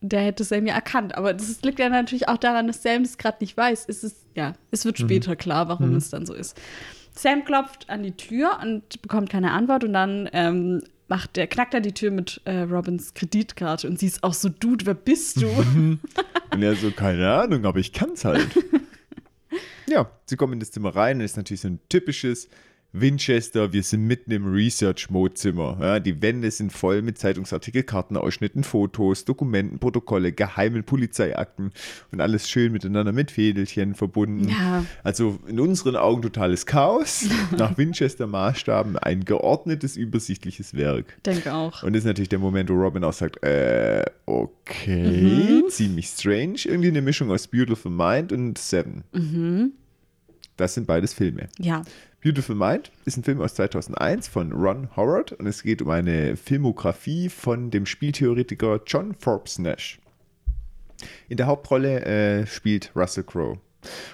der 0.00 0.20
hätte 0.20 0.44
Sam 0.44 0.66
ja 0.66 0.74
erkannt. 0.74 1.16
Aber 1.16 1.34
das 1.34 1.60
liegt 1.62 1.78
ja 1.78 1.88
natürlich 1.88 2.28
auch 2.28 2.38
daran, 2.38 2.68
dass 2.68 2.82
Sam 2.82 3.02
es 3.02 3.18
gerade 3.18 3.38
nicht 3.40 3.56
weiß. 3.56 3.86
Es 3.88 4.04
ist, 4.04 4.26
ja, 4.34 4.54
es 4.70 4.84
wird 4.84 4.98
später 4.98 5.34
klar, 5.36 5.68
warum 5.68 5.96
es 5.96 6.10
dann 6.10 6.24
so 6.24 6.34
ist. 6.34 6.56
Sam 7.18 7.44
klopft 7.44 7.90
an 7.90 8.02
die 8.02 8.12
Tür 8.12 8.58
und 8.62 9.02
bekommt 9.02 9.28
keine 9.28 9.50
Antwort 9.50 9.82
und 9.82 9.92
dann 9.92 10.28
ähm, 10.32 10.82
macht 11.08 11.36
der, 11.36 11.48
knackt 11.48 11.74
er 11.74 11.80
die 11.80 11.92
Tür 11.92 12.12
mit 12.12 12.40
äh, 12.44 12.60
Robins 12.60 13.12
Kreditkarte 13.12 13.88
und 13.88 13.98
sie 13.98 14.06
ist 14.06 14.22
auch 14.22 14.34
so, 14.34 14.48
Dude, 14.48 14.86
wer 14.86 14.94
bist 14.94 15.42
du? 15.42 15.48
Und 16.50 16.62
er 16.62 16.74
so, 16.76 16.90
keine 16.90 17.30
Ahnung, 17.30 17.66
aber 17.66 17.78
ich 17.78 17.92
kann's 17.92 18.24
halt. 18.24 18.48
ja, 19.86 20.10
sie 20.24 20.36
kommen 20.36 20.54
in 20.54 20.60
das 20.60 20.70
Zimmer 20.70 20.96
rein 20.96 21.18
und 21.18 21.24
es 21.24 21.32
ist 21.32 21.36
natürlich 21.36 21.60
so 21.60 21.68
ein 21.68 21.78
typisches 21.90 22.48
Winchester, 22.92 23.74
wir 23.74 23.82
sind 23.82 24.06
mitten 24.06 24.30
im 24.30 24.50
Research-Mode-Zimmer. 24.50 25.76
Ja, 25.78 26.00
die 26.00 26.22
Wände 26.22 26.50
sind 26.50 26.72
voll 26.72 27.02
mit 27.02 27.18
Zeitungsartikel, 27.18 27.82
Kartenausschnitten, 27.82 28.64
Fotos, 28.64 29.26
Dokumenten, 29.26 29.78
Protokolle, 29.78 30.32
geheimen 30.32 30.84
Polizeiakten 30.84 31.72
und 32.12 32.20
alles 32.22 32.48
schön 32.48 32.72
miteinander 32.72 33.12
mit 33.12 33.30
Fädelchen 33.30 33.94
verbunden. 33.94 34.48
Ja. 34.48 34.86
Also 35.04 35.38
in 35.46 35.60
unseren 35.60 35.96
Augen 35.96 36.22
totales 36.22 36.64
Chaos. 36.64 37.26
Nach 37.58 37.76
Winchester-Maßstaben 37.76 38.96
ein 38.96 39.24
geordnetes, 39.26 39.98
übersichtliches 39.98 40.74
Werk. 40.74 41.22
Denke 41.26 41.52
auch. 41.52 41.82
Und 41.82 41.92
das 41.92 42.00
ist 42.00 42.06
natürlich 42.06 42.30
der 42.30 42.38
Moment, 42.38 42.70
wo 42.70 42.74
Robin 42.74 43.04
auch 43.04 43.12
sagt, 43.12 43.42
äh, 43.44 44.02
okay, 44.24 45.62
ziemlich 45.68 46.06
strange. 46.06 46.60
Irgendwie 46.64 46.88
eine 46.88 47.02
Mischung 47.02 47.30
aus 47.30 47.48
Beautiful 47.48 47.92
Mind 47.92 48.32
und 48.32 48.56
Seven. 48.56 49.04
Das 50.56 50.74
sind 50.74 50.86
beides 50.86 51.14
Filme. 51.14 51.48
Ja. 51.58 51.82
Beautiful 52.20 52.56
Mind 52.56 52.90
ist 53.04 53.16
ein 53.16 53.22
Film 53.22 53.40
aus 53.40 53.54
2001 53.54 54.26
von 54.26 54.52
Ron 54.52 54.88
Howard 54.96 55.32
und 55.32 55.46
es 55.46 55.62
geht 55.62 55.82
um 55.82 55.90
eine 55.90 56.36
Filmografie 56.36 57.28
von 57.28 57.70
dem 57.70 57.86
Spieltheoretiker 57.86 58.80
John 58.86 59.14
Forbes 59.14 59.60
Nash. 59.60 60.00
In 61.28 61.36
der 61.36 61.46
Hauptrolle 61.46 62.04
äh, 62.04 62.46
spielt 62.46 62.90
Russell 62.96 63.22
Crowe. 63.22 63.60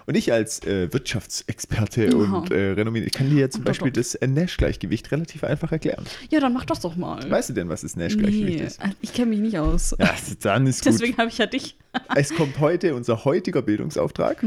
Und 0.04 0.14
ich 0.14 0.30
als 0.30 0.62
äh, 0.66 0.92
Wirtschaftsexperte 0.92 2.14
Oh. 2.14 2.18
und 2.18 2.50
äh, 2.50 2.73
renommiert, 2.73 3.06
ich 3.06 3.14
kann 3.14 3.30
dir 3.30 3.49
zum 3.49 3.62
Doch, 3.64 3.70
Beispiel 3.70 3.90
doch. 3.90 4.00
das 4.02 4.14
äh, 4.16 4.26
Nash-Gleichgewicht 4.26 5.11
relativ 5.11 5.42
einfach 5.42 5.73
erklären. 5.73 6.04
Ja, 6.30 6.40
dann 6.40 6.52
mach 6.52 6.66
das 6.66 6.80
doch 6.80 6.96
mal. 6.96 7.28
Weißt 7.30 7.49
du 7.49 7.54
denn, 7.54 7.70
was 7.70 7.80
das 7.80 7.96
Nash-Gleichgewicht 7.96 8.58
nee, 8.58 8.66
ist? 8.66 8.80
ich 9.00 9.14
kenne 9.14 9.30
mich 9.30 9.40
nicht 9.40 9.58
aus. 9.58 9.96
Ja, 9.99 10.14
dann 10.42 10.66
ist 10.66 10.84
gut. 10.84 10.92
Deswegen 10.92 11.16
habe 11.16 11.30
ich 11.30 11.38
ja 11.38 11.46
dich. 11.46 11.78
Es 12.14 12.34
kommt 12.34 12.58
heute 12.61 12.94
unser 12.94 13.25
heutiger 13.25 13.62
Bildungsauftrag. 13.62 14.44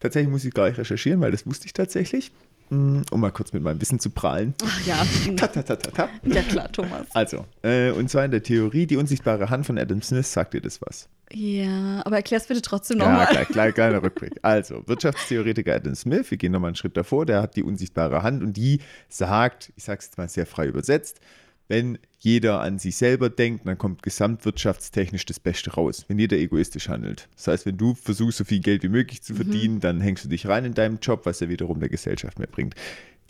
Tatsächlich 0.00 0.30
muss 0.32 0.44
ich 0.44 0.52
gar 0.52 0.68
nicht 0.68 0.78
recherchieren, 0.78 1.20
weil 1.20 1.30
das 1.30 1.46
wusste 1.46 1.66
ich 1.66 1.74
tatsächlich. 1.74 2.32
Um 2.72 3.20
mal 3.20 3.30
kurz 3.30 3.52
mit 3.52 3.62
meinem 3.62 3.80
Wissen 3.80 3.98
zu 3.98 4.08
prahlen. 4.10 4.54
Ach 4.64 4.86
ja. 4.86 5.04
Ta, 5.36 5.46
ta, 5.48 5.62
ta, 5.62 5.76
ta, 5.76 5.90
ta. 5.90 6.08
Ja, 6.24 6.40
klar, 6.42 6.72
Thomas. 6.72 7.06
Also, 7.12 7.44
äh, 7.62 7.90
und 7.90 8.08
zwar 8.08 8.24
in 8.24 8.30
der 8.30 8.42
Theorie, 8.42 8.86
die 8.86 8.96
unsichtbare 8.96 9.50
Hand 9.50 9.66
von 9.66 9.76
Adam 9.78 10.00
Smith, 10.00 10.32
sagt 10.32 10.54
dir 10.54 10.62
das 10.62 10.80
was? 10.80 11.08
Ja, 11.34 12.02
aber 12.04 12.16
erklär's 12.16 12.46
bitte 12.46 12.62
trotzdem 12.62 12.98
Ja, 12.98 13.08
nochmal. 13.08 13.26
gleich, 13.30 13.48
gleich, 13.48 13.74
kleiner 13.74 14.02
Rückblick. 14.02 14.38
Also, 14.42 14.82
Wirtschaftstheoretiker 14.86 15.74
Adam 15.74 15.94
Smith, 15.94 16.30
wir 16.30 16.38
gehen 16.38 16.52
nochmal 16.52 16.68
einen 16.68 16.76
Schritt 16.76 16.96
davor, 16.96 17.26
der 17.26 17.42
hat 17.42 17.56
die 17.56 17.62
unsichtbare 17.62 18.22
Hand 18.22 18.42
und 18.42 18.54
die 18.56 18.80
sagt, 19.08 19.72
ich 19.76 19.84
sage 19.84 19.98
es 20.00 20.06
jetzt 20.06 20.18
mal 20.18 20.28
sehr 20.28 20.46
frei 20.46 20.66
übersetzt, 20.66 21.20
wenn 21.68 21.98
jeder 22.18 22.60
an 22.60 22.78
sich 22.78 22.96
selber 22.96 23.30
denkt, 23.30 23.66
dann 23.66 23.78
kommt 23.78 24.02
gesamtwirtschaftstechnisch 24.02 25.26
das 25.26 25.40
Beste 25.40 25.72
raus, 25.72 26.04
wenn 26.08 26.18
jeder 26.18 26.36
egoistisch 26.36 26.88
handelt. 26.88 27.28
Das 27.34 27.48
heißt, 27.48 27.66
wenn 27.66 27.76
du 27.76 27.94
versuchst, 27.94 28.38
so 28.38 28.44
viel 28.44 28.60
Geld 28.60 28.82
wie 28.82 28.88
möglich 28.88 29.22
zu 29.22 29.34
verdienen, 29.34 29.80
dann 29.80 30.00
hängst 30.00 30.24
du 30.24 30.28
dich 30.28 30.46
rein 30.46 30.64
in 30.64 30.74
deinem 30.74 30.98
Job, 31.00 31.26
was 31.26 31.40
ja 31.40 31.48
wiederum 31.48 31.80
der 31.80 31.88
Gesellschaft 31.88 32.38
mehr 32.38 32.48
bringt. 32.48 32.74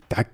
Da 0.09 0.25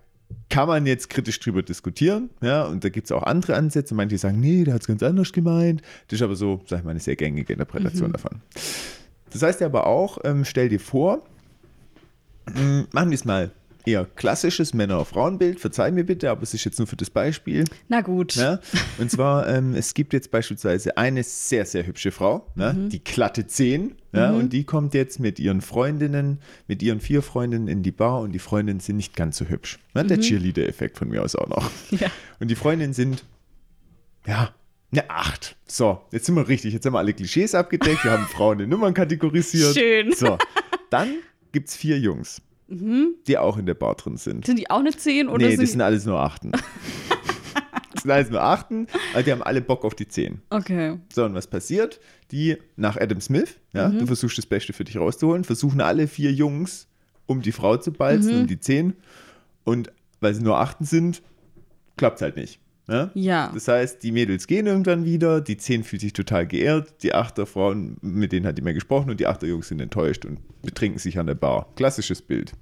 kann 0.49 0.67
man 0.67 0.85
jetzt 0.85 1.09
kritisch 1.09 1.39
drüber 1.39 1.61
diskutieren, 1.61 2.29
ja, 2.41 2.65
und 2.65 2.83
da 2.83 2.89
gibt 2.89 3.05
es 3.05 3.11
auch 3.11 3.23
andere 3.23 3.55
Ansätze. 3.55 3.95
Manche 3.95 4.17
sagen, 4.17 4.39
nee, 4.39 4.63
der 4.63 4.73
hat 4.73 4.81
es 4.81 4.87
ganz 4.87 5.03
anders 5.03 5.31
gemeint. 5.31 5.81
Das 6.07 6.19
ist 6.19 6.23
aber 6.23 6.35
so, 6.35 6.61
sag 6.67 6.79
ich 6.79 6.85
mal, 6.85 6.91
eine 6.91 6.99
sehr 6.99 7.15
gängige 7.15 7.53
Interpretation 7.53 8.11
davon. 8.11 8.41
Das 9.31 9.41
heißt 9.41 9.61
ja 9.61 9.67
aber 9.67 9.87
auch, 9.87 10.17
ähm, 10.23 10.43
stell 10.45 10.69
dir 10.69 10.79
vor, 10.79 11.23
mh, 12.53 12.87
machen 12.91 13.09
wir 13.09 13.15
es 13.15 13.25
mal 13.25 13.51
eher 13.85 14.05
klassisches 14.05 14.73
Männer-Frauen-Bild, 14.73 15.59
verzeih 15.59 15.91
mir 15.91 16.03
bitte, 16.03 16.29
aber 16.29 16.43
es 16.43 16.53
ist 16.53 16.63
jetzt 16.65 16.79
nur 16.79 16.87
für 16.87 16.95
das 16.95 17.09
Beispiel. 17.09 17.65
Na 17.87 18.01
gut. 18.01 18.35
Ja? 18.35 18.59
Und 18.97 19.11
zwar, 19.11 19.47
ähm, 19.47 19.73
es 19.73 19.93
gibt 19.93 20.13
jetzt 20.13 20.31
beispielsweise 20.31 20.97
eine 20.97 21.23
sehr, 21.23 21.65
sehr 21.65 21.85
hübsche 21.85 22.11
Frau, 22.11 22.47
ja? 22.55 22.73
die 22.73 23.03
glatte 23.03 23.47
10, 23.47 23.95
ja? 24.13 24.31
und 24.31 24.53
die 24.53 24.63
kommt 24.63 24.93
jetzt 24.93 25.19
mit 25.19 25.39
ihren 25.39 25.61
Freundinnen, 25.61 26.39
mit 26.67 26.83
ihren 26.83 26.99
vier 26.99 27.21
Freundinnen 27.21 27.67
in 27.67 27.83
die 27.83 27.91
Bar 27.91 28.21
und 28.21 28.31
die 28.31 28.39
Freundinnen 28.39 28.79
sind 28.79 28.97
nicht 28.97 29.15
ganz 29.15 29.37
so 29.37 29.45
hübsch. 29.45 29.79
Ja? 29.95 30.03
Der 30.03 30.19
Cheerleader-Effekt 30.19 30.97
von 30.97 31.09
mir 31.09 31.23
aus 31.23 31.35
auch 31.35 31.47
noch. 31.47 31.69
Ja. 31.91 32.07
Und 32.39 32.49
die 32.49 32.55
Freundinnen 32.55 32.93
sind, 32.93 33.23
ja, 34.25 34.53
eine 34.91 35.09
8. 35.09 35.55
So, 35.67 36.01
jetzt 36.11 36.25
sind 36.25 36.35
wir 36.35 36.47
richtig, 36.47 36.73
jetzt 36.73 36.85
haben 36.85 36.93
wir 36.93 36.99
alle 36.99 37.13
Klischees 37.13 37.53
abgedeckt, 37.53 38.03
wir 38.03 38.11
haben 38.11 38.25
Frauen 38.25 38.59
in 38.59 38.69
Nummern 38.69 38.93
kategorisiert. 38.93 39.75
Schön. 39.75 40.13
So, 40.13 40.37
dann 40.89 41.15
gibt 41.51 41.69
es 41.69 41.75
vier 41.75 41.99
Jungs, 41.99 42.41
die 42.69 43.37
auch 43.37 43.57
in 43.57 43.65
der 43.65 43.73
Bar 43.73 43.95
drin 43.95 44.17
sind. 44.17 44.45
Sind 44.45 44.59
die 44.59 44.69
auch 44.69 44.79
eine 44.79 44.91
10 44.91 45.27
oder 45.27 45.45
nee, 45.45 45.51
sind 45.55 45.61
das 45.63 45.71
sind 45.71 45.81
alles 45.81 46.05
nur 46.05 46.19
Achten. 46.19 46.51
das 47.93 48.03
sind 48.03 48.11
alles 48.11 48.29
nur 48.29 48.41
Achten, 48.43 48.87
aber 49.13 49.23
die 49.23 49.31
haben 49.31 49.41
alle 49.43 49.61
Bock 49.61 49.83
auf 49.85 49.95
die 49.95 50.07
10. 50.07 50.41
Okay. 50.49 50.97
So, 51.13 51.25
und 51.25 51.33
was 51.33 51.47
passiert? 51.47 51.99
Die 52.31 52.57
nach 52.75 52.97
Adam 52.97 53.19
Smith, 53.21 53.55
ja, 53.73 53.89
Mhm. 53.89 53.99
du 53.99 54.05
versuchst 54.05 54.37
das 54.37 54.45
Beste 54.45 54.73
für 54.73 54.83
dich 54.83 54.97
rauszuholen, 54.97 55.43
versuchen 55.43 55.81
alle 55.81 56.07
vier 56.07 56.31
Jungs 56.31 56.87
um 57.25 57.41
die 57.41 57.51
Frau 57.51 57.77
zu 57.77 57.91
balzen, 57.91 58.33
Mhm. 58.35 58.41
um 58.41 58.47
die 58.47 58.59
10. 58.59 58.93
Und 59.63 59.91
weil 60.19 60.33
sie 60.33 60.41
nur 60.43 60.59
Achten 60.59 60.83
sind, 60.85 61.21
klappt 61.97 62.21
halt 62.21 62.35
nicht. 62.35 62.59
Ja? 62.89 63.11
Ja. 63.13 63.51
Das 63.53 63.67
heißt, 63.67 64.03
die 64.03 64.11
Mädels 64.11 64.47
gehen 64.47 64.67
irgendwann 64.67 65.05
wieder, 65.05 65.41
die 65.41 65.57
10 65.57 65.83
fühlt 65.83 66.01
sich 66.01 66.13
total 66.13 66.47
geehrt, 66.47 67.03
die 67.03 67.13
Achterfrauen, 67.13 67.97
mit 68.01 68.31
denen 68.31 68.45
hat 68.45 68.57
die 68.57 68.61
mehr 68.61 68.73
gesprochen 68.73 69.09
und 69.09 69.19
die 69.19 69.27
Achterjungs 69.27 69.67
sind 69.67 69.81
enttäuscht 69.81 70.25
und 70.25 70.39
betrinken 70.61 70.99
sich 70.99 71.19
an 71.19 71.27
der 71.27 71.35
Bar. 71.35 71.67
Klassisches 71.75 72.21
Bild. 72.21 72.53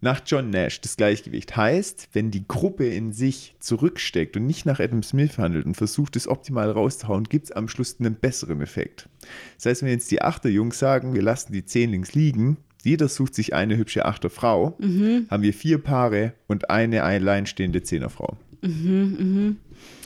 Nach 0.00 0.20
John 0.24 0.50
Nash 0.50 0.80
das 0.80 0.96
Gleichgewicht 0.96 1.56
heißt, 1.56 2.10
wenn 2.12 2.30
die 2.30 2.46
Gruppe 2.46 2.86
in 2.86 3.12
sich 3.12 3.56
zurücksteckt 3.58 4.36
und 4.36 4.46
nicht 4.46 4.64
nach 4.64 4.78
Adam 4.78 5.02
Smith 5.02 5.38
handelt 5.38 5.66
und 5.66 5.76
versucht, 5.76 6.14
es 6.14 6.28
optimal 6.28 6.70
rauszuhauen, 6.70 7.24
gibt 7.24 7.46
es 7.46 7.52
am 7.52 7.66
Schluss 7.66 7.96
einen 7.98 8.14
besseren 8.14 8.60
Effekt. 8.60 9.08
Das 9.56 9.66
heißt, 9.66 9.82
wenn 9.82 9.88
jetzt 9.88 10.12
die 10.12 10.22
Achterjungs 10.22 10.78
sagen, 10.78 11.14
wir 11.14 11.22
lassen 11.22 11.52
die 11.52 11.64
10 11.64 11.90
links 11.90 12.14
liegen, 12.14 12.58
jeder 12.84 13.08
sucht 13.08 13.34
sich 13.34 13.54
eine 13.54 13.76
hübsche 13.76 14.04
Achterfrau, 14.04 14.76
haben 15.30 15.42
wir 15.42 15.52
vier 15.52 15.78
Paare 15.78 16.32
und 16.46 16.70
eine 16.70 17.02
alleinstehende 17.02 17.82
Zehnerfrau. 17.82 18.36
Und 18.62 19.58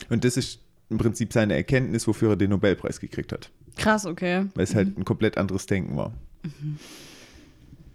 das 0.09 0.37
ist 0.37 0.59
im 0.89 0.97
Prinzip 0.97 1.33
seine 1.33 1.55
Erkenntnis, 1.55 2.07
wofür 2.07 2.31
er 2.31 2.35
den 2.35 2.51
Nobelpreis 2.51 2.99
gekriegt 2.99 3.31
hat. 3.31 3.49
Krass, 3.77 4.05
okay. 4.05 4.45
Weil 4.53 4.63
es 4.63 4.75
halt 4.75 4.97
ein 4.97 5.05
komplett 5.05 5.37
anderes 5.37 5.65
Denken 5.65 5.97
war. 5.97 6.13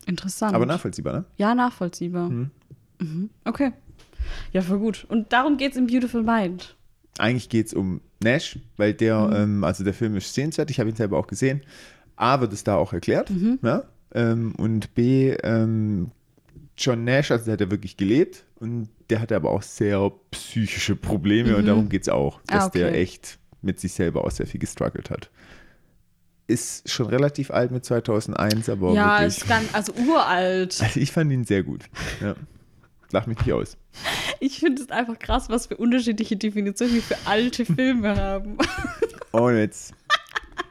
Interessant. 0.07 0.55
Aber 0.55 0.67
nachvollziehbar, 0.67 1.13
ne? 1.13 1.25
Ja, 1.37 1.55
nachvollziehbar. 1.55 2.29
Mhm. 2.31 3.31
Okay. 3.45 3.73
Ja, 4.53 4.63
voll 4.63 4.79
gut. 4.79 5.07
Und 5.09 5.33
darum 5.33 5.57
geht 5.57 5.73
es 5.73 5.79
in 5.79 5.87
Beautiful 5.87 6.23
Mind. 6.23 6.77
Eigentlich 7.19 7.49
geht 7.49 7.67
es 7.67 7.75
um 7.75 8.01
Nash, 8.23 8.59
weil 8.77 8.95
der, 8.95 9.31
ähm, 9.35 9.65
also 9.65 9.85
der 9.85 9.95
Film 9.95 10.17
ist 10.17 10.35
sehenswert, 10.35 10.71
ich 10.71 10.81
habe 10.81 10.91
ihn 10.91 10.97
selber 10.97 11.19
auch 11.19 11.27
gesehen. 11.27 11.63
A 12.17 12.41
wird 12.41 12.53
es 12.53 12.65
da 12.65 12.77
auch 12.77 12.93
erklärt. 12.93 13.31
Ja? 13.63 13.85
Ähm, 14.13 14.55
und 14.57 14.95
B, 14.95 15.31
ähm, 15.43 16.11
John 16.79 17.05
Nash, 17.05 17.31
also 17.31 17.45
der 17.47 17.55
hat 17.55 17.61
ja 17.61 17.71
wirklich 17.71 17.97
gelebt 17.97 18.45
und 18.61 18.89
der 19.11 19.21
hatte 19.21 19.35
aber 19.37 19.51
auch 19.51 19.63
sehr 19.63 20.11
psychische 20.31 20.95
Probleme 20.97 21.57
und 21.57 21.67
darum 21.67 21.89
geht 21.89 22.03
es 22.03 22.09
auch, 22.09 22.41
dass 22.47 22.65
Ah, 22.65 22.67
okay. 22.69 22.79
der 22.79 22.95
echt 22.95 23.39
mit 23.63 23.81
sich 23.81 23.93
selber 23.93 24.25
auch 24.25 24.31
sehr 24.31 24.47
viel 24.47 24.61
gestruggelt 24.61 25.11
hat. 25.11 25.31
Ist 26.47 26.89
schon 26.91 27.07
relativ 27.07 27.51
alt 27.51 27.73
mit 27.73 27.85
2001, 27.85 28.69
aber 28.71 28.93
ja, 28.95 29.21
wirklich. 29.21 29.37
ist 29.39 29.49
ganz, 29.49 29.75
also 29.75 29.93
uralt. 29.95 30.79
Also 30.83 31.01
ich 31.01 31.13
fand 31.13 31.31
ihn 31.33 31.45
sehr 31.45 31.63
gut. 31.63 31.85
Ja. 32.23 32.37
Lach 33.11 33.27
mich 33.27 33.39
nicht 33.39 33.53
aus. 33.53 33.77
Ich 34.41 34.61
finde 34.61 34.83
es 34.83 34.91
einfach 34.91 35.19
krass, 35.19 35.49
was 35.51 35.67
für 35.67 35.77
unterschiedliche 35.77 36.37
Definitionen 36.37 36.95
wir 36.95 37.03
für 37.03 37.17
alte 37.27 37.65
Filme 37.67 38.17
haben. 38.17 38.57
Oh, 39.33 39.51
jetzt. 39.51 39.93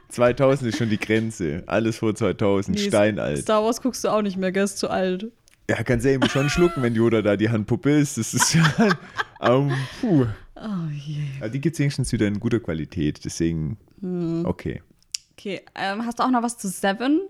2000 0.08 0.70
ist 0.70 0.78
schon 0.78 0.90
die 0.90 0.98
Grenze. 0.98 1.62
Alles 1.66 1.96
vor 1.98 2.12
2000, 2.12 2.76
Nee, 2.76 2.88
steinalt. 2.88 3.38
Star 3.38 3.62
Wars 3.62 3.80
guckst 3.80 4.02
du 4.02 4.08
auch 4.08 4.20
nicht 4.20 4.36
mehr, 4.36 4.50
gell? 4.50 4.64
Ist 4.64 4.78
zu 4.78 4.90
alt. 4.90 5.30
Ja, 5.70 5.82
kannst 5.82 6.06
ja 6.06 6.12
eben 6.12 6.28
schon 6.28 6.48
schlucken, 6.48 6.82
wenn 6.82 6.94
Yoda 6.94 7.20
da 7.22 7.36
die 7.36 7.50
Handpuppe 7.50 7.90
ist. 7.90 8.16
Das 8.18 8.32
ist 8.34 8.54
ja. 8.54 8.64
Um, 9.40 9.70
puh. 10.00 10.26
Oh 10.56 10.88
je. 10.92 11.18
Aber 11.38 11.48
die 11.48 11.60
gibt 11.60 11.74
es 11.74 11.78
wenigstens 11.80 12.10
wieder 12.10 12.26
in 12.26 12.40
guter 12.40 12.58
Qualität. 12.58 13.24
Deswegen, 13.24 13.76
Hm. 14.00 14.44
okay. 14.46 14.82
Okay, 15.34 15.60
ähm, 15.76 16.04
hast 16.04 16.18
du 16.18 16.24
auch 16.24 16.30
noch 16.30 16.42
was 16.42 16.58
zu 16.58 16.66
Seven? 16.68 17.20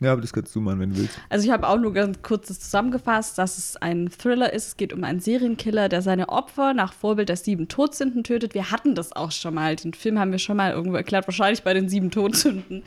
Ja, 0.00 0.12
aber 0.12 0.20
das 0.20 0.32
kannst 0.34 0.54
du 0.54 0.60
machen, 0.60 0.78
wenn 0.80 0.90
du 0.90 0.98
willst. 0.98 1.18
Also 1.30 1.46
ich 1.46 1.50
habe 1.50 1.66
auch 1.66 1.78
nur 1.78 1.94
ganz 1.94 2.20
kurz 2.22 2.48
das 2.48 2.60
zusammengefasst, 2.60 3.38
dass 3.38 3.56
es 3.56 3.76
ein 3.76 4.10
Thriller 4.10 4.52
ist. 4.52 4.66
Es 4.68 4.76
geht 4.76 4.92
um 4.92 5.02
einen 5.04 5.20
Serienkiller, 5.20 5.88
der 5.88 6.02
seine 6.02 6.28
Opfer 6.28 6.74
nach 6.74 6.92
Vorbild 6.92 7.30
der 7.30 7.36
sieben 7.36 7.66
Todsünden 7.68 8.22
tötet. 8.24 8.52
Wir 8.52 8.70
hatten 8.70 8.94
das 8.94 9.12
auch 9.16 9.32
schon 9.32 9.54
mal. 9.54 9.74
Den 9.76 9.94
Film 9.94 10.18
haben 10.18 10.30
wir 10.30 10.38
schon 10.38 10.58
mal 10.58 10.72
irgendwo 10.72 10.96
erklärt, 10.98 11.26
wahrscheinlich 11.26 11.62
bei 11.62 11.72
den 11.72 11.88
sieben 11.88 12.10
Todsünden. 12.10 12.82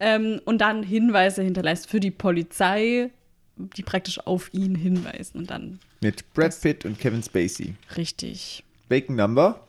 Ähm, 0.00 0.40
und 0.44 0.58
dann 0.60 0.82
Hinweise 0.82 1.42
hinterlässt 1.42 1.88
für 1.88 2.00
die 2.00 2.10
Polizei, 2.10 3.10
die 3.56 3.82
praktisch 3.82 4.18
auf 4.26 4.52
ihn 4.52 4.74
hinweisen. 4.74 5.38
Und 5.38 5.50
dann 5.50 5.78
Mit 6.00 6.32
Brad 6.34 6.58
Pitt 6.60 6.84
und 6.84 6.98
Kevin 6.98 7.22
Spacey. 7.22 7.74
richtig. 7.96 8.64
Bacon 8.88 9.16
Number? 9.16 9.60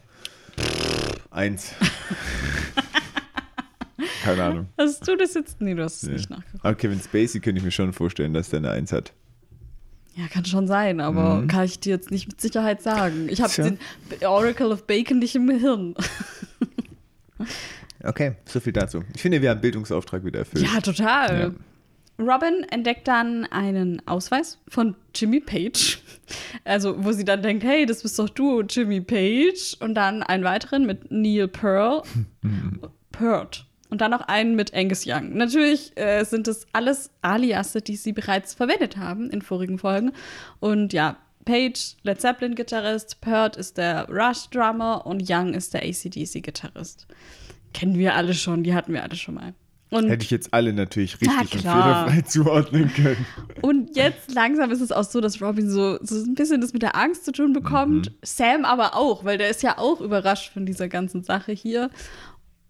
Eins. 1.32 1.74
keine 4.24 4.43
Ahnung. 4.43 4.67
Hast 4.78 5.08
du 5.08 5.15
das 5.15 5.34
jetzt? 5.34 5.62
Nee, 5.62 5.74
du 5.76 5.84
hast 5.84 6.04
es 6.04 6.10
Nee. 6.10 6.15
nicht 6.15 6.30
nachgeguckt. 6.30 6.63
Aber 6.65 6.76
Kevin 6.76 7.00
Spacey 7.00 7.39
könnte 7.41 7.60
ich 7.60 7.65
mir 7.65 7.71
schon 7.71 7.93
vorstellen, 7.93 8.34
dass 8.34 8.50
der 8.50 8.60
eine 8.60 8.71
Eins 8.71 8.91
hat. 8.91 9.13
Ja, 10.15 10.28
kann 10.28 10.45
schon 10.45 10.65
sein, 10.67 11.02
aber 11.02 11.41
Mhm. 11.41 11.48
kann 11.48 11.65
ich 11.65 11.80
dir 11.80 11.89
jetzt 11.93 12.10
nicht 12.10 12.28
mit 12.28 12.39
Sicherheit 12.39 12.82
sagen. 12.82 13.28
Ich 13.30 13.41
habe 13.41 13.52
den 13.54 13.78
Oracle 14.26 14.71
of 14.71 14.88
Bacon 14.88 15.19
nicht 15.19 15.36
im 15.36 15.50
Hirn. 15.50 15.93
Okay, 18.04 18.36
so 18.45 18.60
viel 18.60 18.71
dazu. 18.74 19.04
Ich 19.13 19.21
finde, 19.21 19.41
wir 19.41 19.50
haben 19.50 19.62
Bildungsauftrag 19.62 20.24
wieder 20.24 20.39
erfüllt. 20.39 20.63
Ja, 20.65 20.80
total. 20.80 21.54
Robin 22.17 22.63
entdeckt 22.69 23.08
dann 23.08 23.45
einen 23.45 24.06
Ausweis 24.08 24.60
von 24.67 24.95
Jimmy 25.13 25.39
Page. 25.39 25.99
Also, 26.63 27.04
wo 27.04 27.12
sie 27.12 27.25
dann 27.25 27.43
denkt, 27.43 27.63
hey, 27.63 27.86
das 27.86 28.01
bist 28.01 28.17
doch 28.17 28.30
du, 28.30 28.62
Jimmy 28.62 29.01
Page. 29.01 29.78
Und 29.80 29.95
dann 29.95 30.23
einen 30.23 30.43
weiteren 30.43 30.86
mit 30.86 31.12
Neil 31.12 31.47
Pearl. 31.47 32.01
Peart. 33.12 33.65
Und 33.89 34.01
dann 34.01 34.12
noch 34.12 34.21
einen 34.21 34.56
mit 34.56 34.73
Angus 34.73 35.06
Young. 35.06 35.36
Natürlich 35.38 35.95
äh, 35.95 36.23
sind 36.23 36.47
das 36.47 36.65
alles 36.73 37.12
Aliasse, 37.21 37.82
die 37.82 37.95
sie 37.95 38.13
bereits 38.13 38.54
verwendet 38.54 38.97
haben 38.97 39.30
in 39.30 39.41
vorigen 39.41 39.78
Folgen. 39.78 40.12
Und 40.60 40.91
ja, 40.91 41.17
Page, 41.45 41.95
Led 42.04 42.19
Zeppelin-Gitarrist, 42.19 43.21
Peart 43.21 43.56
ist 43.56 43.78
der 43.78 44.10
Rush-Drummer 44.10 45.06
und 45.06 45.30
Young 45.30 45.54
ist 45.54 45.73
der 45.73 45.84
ACDC-Gitarrist. 45.84 47.08
Kennen 47.73 47.97
wir 47.97 48.15
alle 48.15 48.34
schon, 48.34 48.63
die 48.63 48.73
hatten 48.73 48.93
wir 48.93 49.04
alle 49.04 49.15
schon 49.15 49.36
mal. 49.36 49.54
Und 49.95 50.10
Hätte 50.10 50.23
ich 50.25 50.31
jetzt 50.31 50.53
alle 50.53 50.73
natürlich 50.73 51.17
Na 51.21 51.39
richtig 51.39 51.65
und 51.65 51.71
fehlerfrei 51.71 52.21
zuordnen 52.27 52.93
können. 52.93 53.25
Und 53.62 53.95
jetzt 53.95 54.34
langsam 54.34 54.71
ist 54.71 54.81
es 54.81 54.91
auch 54.91 55.03
so, 55.03 55.21
dass 55.21 55.41
Robin 55.41 55.69
so, 55.69 55.97
so 56.01 56.15
ein 56.15 56.36
bisschen 56.36 56.60
das 56.60 56.73
mit 56.73 56.81
der 56.81 56.95
Angst 56.95 57.23
zu 57.23 57.31
tun 57.31 57.53
bekommt. 57.53 58.12
Sam 58.21 58.65
aber 58.65 58.95
auch, 58.95 59.23
weil 59.23 59.38
der 59.38 59.49
ist 59.49 59.63
ja 59.63 59.77
auch 59.77 60.01
überrascht 60.01 60.51
von 60.51 60.65
dieser 60.65 60.89
ganzen 60.89 61.23
Sache 61.23 61.53
hier. 61.53 61.89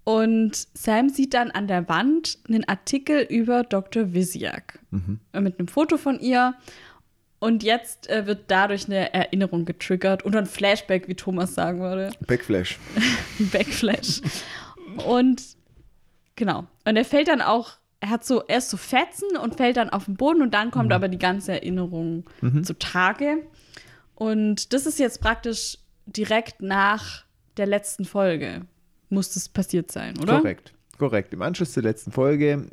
Und 0.04 0.68
Sam 0.76 1.10
sieht 1.10 1.34
dann 1.34 1.50
an 1.50 1.68
der 1.68 1.90
Wand 1.90 2.38
einen 2.48 2.64
Artikel 2.68 3.26
über 3.28 3.64
Dr. 3.64 4.14
Visiak 4.14 4.80
äh, 5.34 5.42
mit 5.42 5.58
einem 5.58 5.68
Foto 5.68 5.98
von 5.98 6.20
ihr. 6.20 6.54
Und 7.40 7.64
jetzt 7.64 8.08
äh, 8.10 8.28
wird 8.28 8.44
dadurch 8.48 8.86
eine 8.86 9.14
Erinnerung 9.14 9.66
getriggert 9.66 10.24
und 10.24 10.36
ein 10.36 10.46
Flashback, 10.46 11.08
wie 11.08 11.16
Thomas 11.16 11.56
sagen 11.56 11.80
würde. 11.80 12.12
Backflash. 12.28 12.78
Backflash. 13.52 14.22
Und 15.08 15.42
genau. 16.36 16.66
Und 16.86 16.96
er 16.96 17.06
fällt 17.06 17.28
dann 17.28 17.42
auch, 17.42 17.74
er 18.00 18.10
hat 18.10 18.26
so 18.26 18.44
erst 18.46 18.70
so 18.70 18.78
Fetzen 18.78 19.38
und 19.42 19.56
fällt 19.56 19.78
dann 19.78 19.90
auf 19.90 20.06
den 20.06 20.16
Boden 20.16 20.42
und 20.42 20.54
dann 20.54 20.72
kommt 20.72 20.94
aber 20.94 21.08
die 21.08 21.18
ganze 21.18 21.54
Erinnerung 21.54 22.26
zutage. 22.64 23.44
Und 24.14 24.74
das 24.74 24.86
ist 24.86 25.00
jetzt 25.00 25.22
praktisch 25.22 25.78
direkt 26.06 26.62
nach 26.62 27.26
der 27.58 27.68
letzten 27.68 28.06
Folge. 28.06 28.62
Muss 29.10 29.34
das 29.34 29.50
passiert 29.50 29.92
sein, 29.92 30.18
oder? 30.20 30.38
Korrekt. 30.38 30.74
Korrekt. 30.98 31.34
Im 31.34 31.42
Anschluss 31.42 31.74
zur 31.74 31.84
letzten 31.84 32.12
Folge 32.12 32.68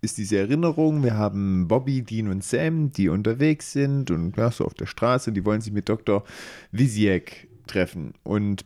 ist 0.00 0.18
diese 0.18 0.38
Erinnerung. 0.38 1.04
Wir 1.04 1.14
haben 1.14 1.68
Bobby, 1.68 2.02
Dean 2.02 2.28
und 2.28 2.42
Sam, 2.42 2.90
die 2.92 3.08
unterwegs 3.08 3.72
sind 3.72 4.10
und 4.10 4.36
ja, 4.36 4.50
so 4.50 4.64
auf 4.64 4.74
der 4.74 4.86
Straße. 4.86 5.32
Die 5.32 5.44
wollen 5.44 5.60
sich 5.60 5.72
mit 5.72 5.88
Dr. 5.88 6.24
Visiek 6.72 7.48
treffen. 7.66 8.14
Und 8.24 8.64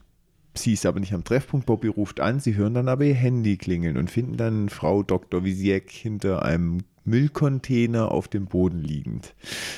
sie 0.59 0.73
ist 0.75 0.87
aber 0.87 1.01
nicht 1.01 1.13
am 1.13 1.25
Treffpunkt. 1.25 1.67
Bobby 1.67 1.89
ruft 1.89 2.21
an. 2.21 2.41
Sie 2.41 2.55
hören 2.57 2.75
dann 2.75 2.89
aber 2.89 3.05
ihr 3.05 3.15
Handy 3.15 3.57
klingeln 3.57 3.97
und 3.97 4.11
finden 4.11 4.37
dann 4.37 4.69
Frau 4.69 5.03
Dr. 5.03 5.45
Visiek 5.45 5.91
hinter 5.91 6.43
einem 6.45 6.79
Müllcontainer 7.05 8.11
auf 8.11 8.27
dem 8.27 8.47
Boden 8.47 8.83
liegend. 8.83 9.35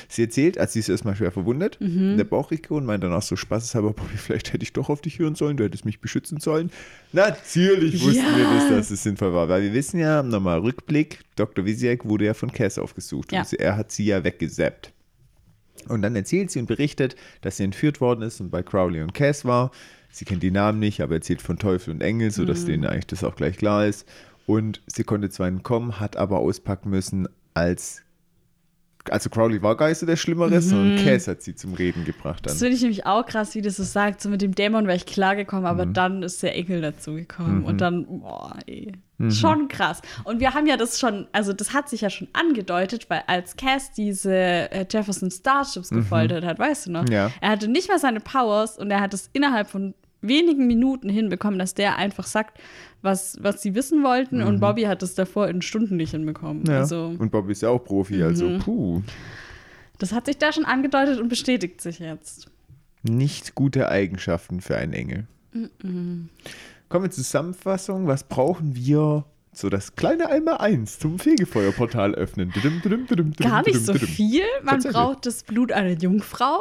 Sie 0.07 0.23
erzählt, 0.23 0.57
als 0.57 0.73
sie 0.73 0.79
ist 0.79 0.89
erstmal 0.89 1.15
schwer 1.15 1.31
verwundet, 1.31 1.77
in 1.79 2.17
der 2.17 2.23
Bauchregion, 2.23 2.85
meint 2.85 3.03
dann 3.03 3.13
auch 3.13 3.21
so 3.21 3.35
spaßeshalber, 3.35 3.93
Bobby, 3.93 4.17
vielleicht 4.17 4.51
hätte 4.51 4.63
ich 4.63 4.73
doch 4.73 4.89
auf 4.89 5.01
dich 5.01 5.19
hören 5.19 5.35
sollen, 5.35 5.55
du 5.55 5.63
hättest 5.63 5.85
mich 5.85 6.01
beschützen 6.01 6.39
sollen. 6.39 6.71
Natürlich 7.13 8.03
wussten 8.03 8.23
Ja. 8.25 8.35
wir 8.37 8.45
das, 8.45 8.69
dass 8.69 8.91
es 8.91 9.03
sinnvoll 9.03 9.33
war, 9.33 9.47
weil 9.47 9.61
wir 9.61 9.73
wissen 9.73 9.99
ja, 9.99 10.23
nochmal 10.23 10.59
Rückblick, 10.59 11.19
Dr. 11.35 11.65
Visiek 11.65 12.05
wurde 12.05 12.25
ja 12.25 12.33
von 12.33 12.51
Cass 12.51 12.79
aufgesucht 12.79 13.31
Ja. 13.31 13.41
und 13.41 13.53
er 13.53 13.77
hat 13.77 13.91
sie 13.91 14.05
ja 14.05 14.23
weggesappt. 14.23 14.91
Und 15.87 16.01
dann 16.01 16.15
erzählt 16.15 16.51
sie 16.51 16.59
und 16.59 16.65
berichtet, 16.65 17.15
dass 17.41 17.57
sie 17.57 17.63
entführt 17.63 18.01
worden 18.01 18.21
ist 18.23 18.41
und 18.41 18.49
bei 18.49 18.63
Crowley 18.63 19.01
und 19.01 19.13
Cass 19.13 19.45
war. 19.45 19.71
Sie 20.11 20.25
kennt 20.25 20.43
die 20.43 20.51
Namen 20.51 20.79
nicht, 20.79 21.01
aber 21.01 21.15
erzählt 21.15 21.41
von 21.41 21.57
Teufel 21.57 21.93
und 21.93 22.01
Engel, 22.01 22.31
sodass 22.31 22.65
denen 22.65 22.85
eigentlich 22.85 23.07
das 23.07 23.23
auch 23.23 23.35
gleich 23.35 23.57
klar 23.57 23.85
ist. 23.85 24.07
Und 24.45 24.81
sie 24.87 25.03
konnte 25.03 25.29
zwar 25.29 25.47
entkommen, 25.47 25.99
hat 25.99 26.17
aber 26.17 26.39
auspacken 26.39 26.89
müssen, 26.89 27.27
als. 27.53 28.03
Also 29.09 29.29
Crowley 29.29 29.61
war 29.61 29.75
gar 29.77 29.87
nicht 29.89 29.97
so 29.97 30.05
der 30.05 30.17
Schlimmere, 30.17 30.61
sondern 30.61 31.03
Cass 31.03 31.27
hat 31.27 31.41
sie 31.41 31.55
zum 31.55 31.73
Reden 31.73 32.03
gebracht 32.05 32.45
Das 32.45 32.53
dann. 32.53 32.59
finde 32.59 32.75
ich 32.75 32.81
nämlich 32.81 33.05
auch 33.05 33.25
krass, 33.25 33.55
wie 33.55 33.61
das 33.61 33.77
so 33.77 33.83
sagt. 33.83 34.21
So 34.21 34.29
mit 34.29 34.41
dem 34.41 34.53
Dämon 34.53 34.85
wäre 34.87 34.97
ich 34.97 35.05
klargekommen, 35.05 35.65
aber 35.65 35.85
Mhm. 35.85 35.93
dann 35.93 36.23
ist 36.23 36.43
der 36.43 36.55
Engel 36.55 36.81
dazugekommen. 36.81 37.63
Und 37.63 37.79
dann, 37.81 38.05
boah, 38.19 38.57
ey. 38.67 38.91
Mhm. 39.17 39.31
Schon 39.31 39.67
krass. 39.67 40.01
Und 40.25 40.39
wir 40.41 40.53
haben 40.53 40.67
ja 40.67 40.77
das 40.77 40.99
schon, 40.99 41.27
also 41.31 41.53
das 41.53 41.73
hat 41.73 41.89
sich 41.89 42.01
ja 42.01 42.09
schon 42.09 42.27
angedeutet, 42.33 43.09
weil 43.09 43.23
als 43.27 43.55
Cass 43.55 43.91
diese 43.93 44.33
äh, 44.33 44.85
Jefferson 44.89 45.31
Starships 45.31 45.89
gefoltert 45.89 46.43
hat, 46.45 46.59
weißt 46.59 46.87
du 46.87 46.91
noch? 46.91 47.03
Mhm. 47.03 47.11
Ja. 47.11 47.31
Er 47.41 47.49
hatte 47.51 47.67
nicht 47.67 47.87
mal 47.89 47.99
seine 47.99 48.19
Powers 48.19 48.77
und 48.77 48.91
er 48.91 48.99
hat 49.01 49.13
es 49.13 49.29
innerhalb 49.33 49.69
von 49.69 49.93
wenigen 50.21 50.67
Minuten 50.67 51.09
hinbekommen, 51.09 51.59
dass 51.59 51.73
der 51.73 51.97
einfach 51.97 52.25
sagt, 52.25 52.59
was, 53.01 53.37
was 53.41 53.61
sie 53.61 53.75
wissen 53.75 54.03
wollten. 54.03 54.41
Und 54.41 54.59
Bobby 54.59 54.83
hat 54.83 55.01
es 55.03 55.15
davor 55.15 55.47
in 55.47 55.61
Stunden 55.61 55.95
nicht 55.95 56.11
hinbekommen. 56.11 56.63
Mhm. 56.63 56.69
Ja. 56.69 56.79
Also 56.79 57.15
und 57.17 57.31
Bobby 57.31 57.53
ist 57.53 57.61
ja 57.61 57.69
auch 57.69 57.83
Profi, 57.83 58.21
also 58.23 58.57
puh. 58.59 59.01
das 59.97 60.11
hat 60.11 60.25
sich 60.25 60.37
da 60.37 60.51
schon 60.51 60.65
angedeutet 60.65 61.19
und 61.19 61.29
bestätigt 61.29 61.81
sich 61.81 61.99
jetzt. 61.99 62.47
Nicht 63.03 63.55
gute 63.55 63.89
Eigenschaften 63.89 64.59
für 64.59 64.75
einen 64.75 64.93
Engel. 64.93 65.27
Kommen 65.51 66.29
wir 66.89 67.11
zur 67.11 67.23
Zusammenfassung. 67.23 68.07
Was 68.07 68.23
brauchen 68.23 68.75
wir? 68.75 69.25
So 69.51 69.69
das 69.69 69.95
kleine 69.95 70.29
Einmal 70.29 70.57
eins 70.57 70.99
zum 70.99 71.17
Fegefeuerportal 71.17 72.13
öffnen. 72.15 72.53
Gar 73.37 73.63
nicht 73.63 73.85
so 73.85 73.93
viel. 73.93 74.43
Man 74.63 74.81
braucht 74.83 75.25
das 75.25 75.43
Blut 75.43 75.71
einer 75.71 75.97
Jungfrau 75.97 76.59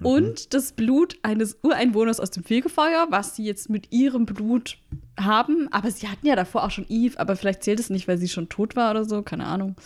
Mhm. 0.00 0.06
und 0.06 0.54
das 0.54 0.72
Blut 0.72 1.16
eines 1.22 1.58
Ureinwohners 1.62 2.20
aus 2.20 2.30
dem 2.30 2.44
Fegefeuer, 2.44 3.06
was 3.10 3.36
sie 3.36 3.44
jetzt 3.44 3.68
mit 3.70 3.92
ihrem 3.92 4.26
Blut 4.26 4.78
haben. 5.18 5.68
Aber 5.72 5.90
sie 5.90 6.08
hatten 6.08 6.26
ja 6.26 6.36
davor 6.36 6.64
auch 6.64 6.70
schon 6.70 6.86
Eve, 6.88 7.18
aber 7.18 7.36
vielleicht 7.36 7.62
zählt 7.62 7.80
es 7.80 7.90
nicht, 7.90 8.08
weil 8.08 8.18
sie 8.18 8.28
schon 8.28 8.48
tot 8.48 8.76
war 8.76 8.90
oder 8.92 9.04
so, 9.04 9.22
keine 9.22 9.46
Ahnung. 9.46 9.76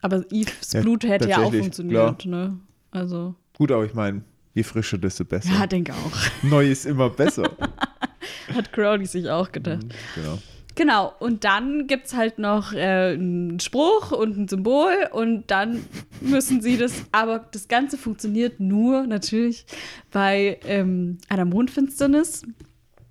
Aber 0.00 0.24
Eves 0.32 0.72
Ja, 0.72 0.80
Blut 0.80 1.04
hätte 1.04 1.28
ja 1.28 1.42
auch 1.44 1.52
funktioniert, 1.52 2.24
ne? 2.26 2.58
Also, 2.90 3.34
Gut, 3.56 3.70
aber 3.70 3.84
ich 3.84 3.94
meine, 3.94 4.22
je 4.54 4.62
frischer, 4.64 4.98
desto 4.98 5.24
besser. 5.24 5.52
ja, 5.52 5.66
denke 5.66 5.92
auch. 5.92 6.12
Neu 6.42 6.70
ist 6.70 6.86
immer 6.86 7.08
besser. 7.10 7.44
Hat 8.54 8.72
Crowley 8.72 9.06
sich 9.06 9.28
auch 9.30 9.50
gedacht. 9.52 9.84
genau. 10.14 10.38
Genau, 10.74 11.12
und 11.18 11.44
dann 11.44 11.86
gibt 11.86 12.06
es 12.06 12.14
halt 12.14 12.38
noch 12.38 12.72
äh, 12.72 13.12
einen 13.12 13.60
Spruch 13.60 14.10
und 14.12 14.38
ein 14.38 14.48
Symbol 14.48 14.92
und 15.12 15.44
dann 15.50 15.84
müssen 16.22 16.62
sie 16.62 16.78
das, 16.78 16.92
aber 17.12 17.40
das 17.52 17.68
Ganze 17.68 17.98
funktioniert 17.98 18.58
nur 18.58 19.06
natürlich 19.06 19.66
bei 20.10 20.58
ähm, 20.64 21.18
einer 21.28 21.44
Mondfinsternis, 21.44 22.42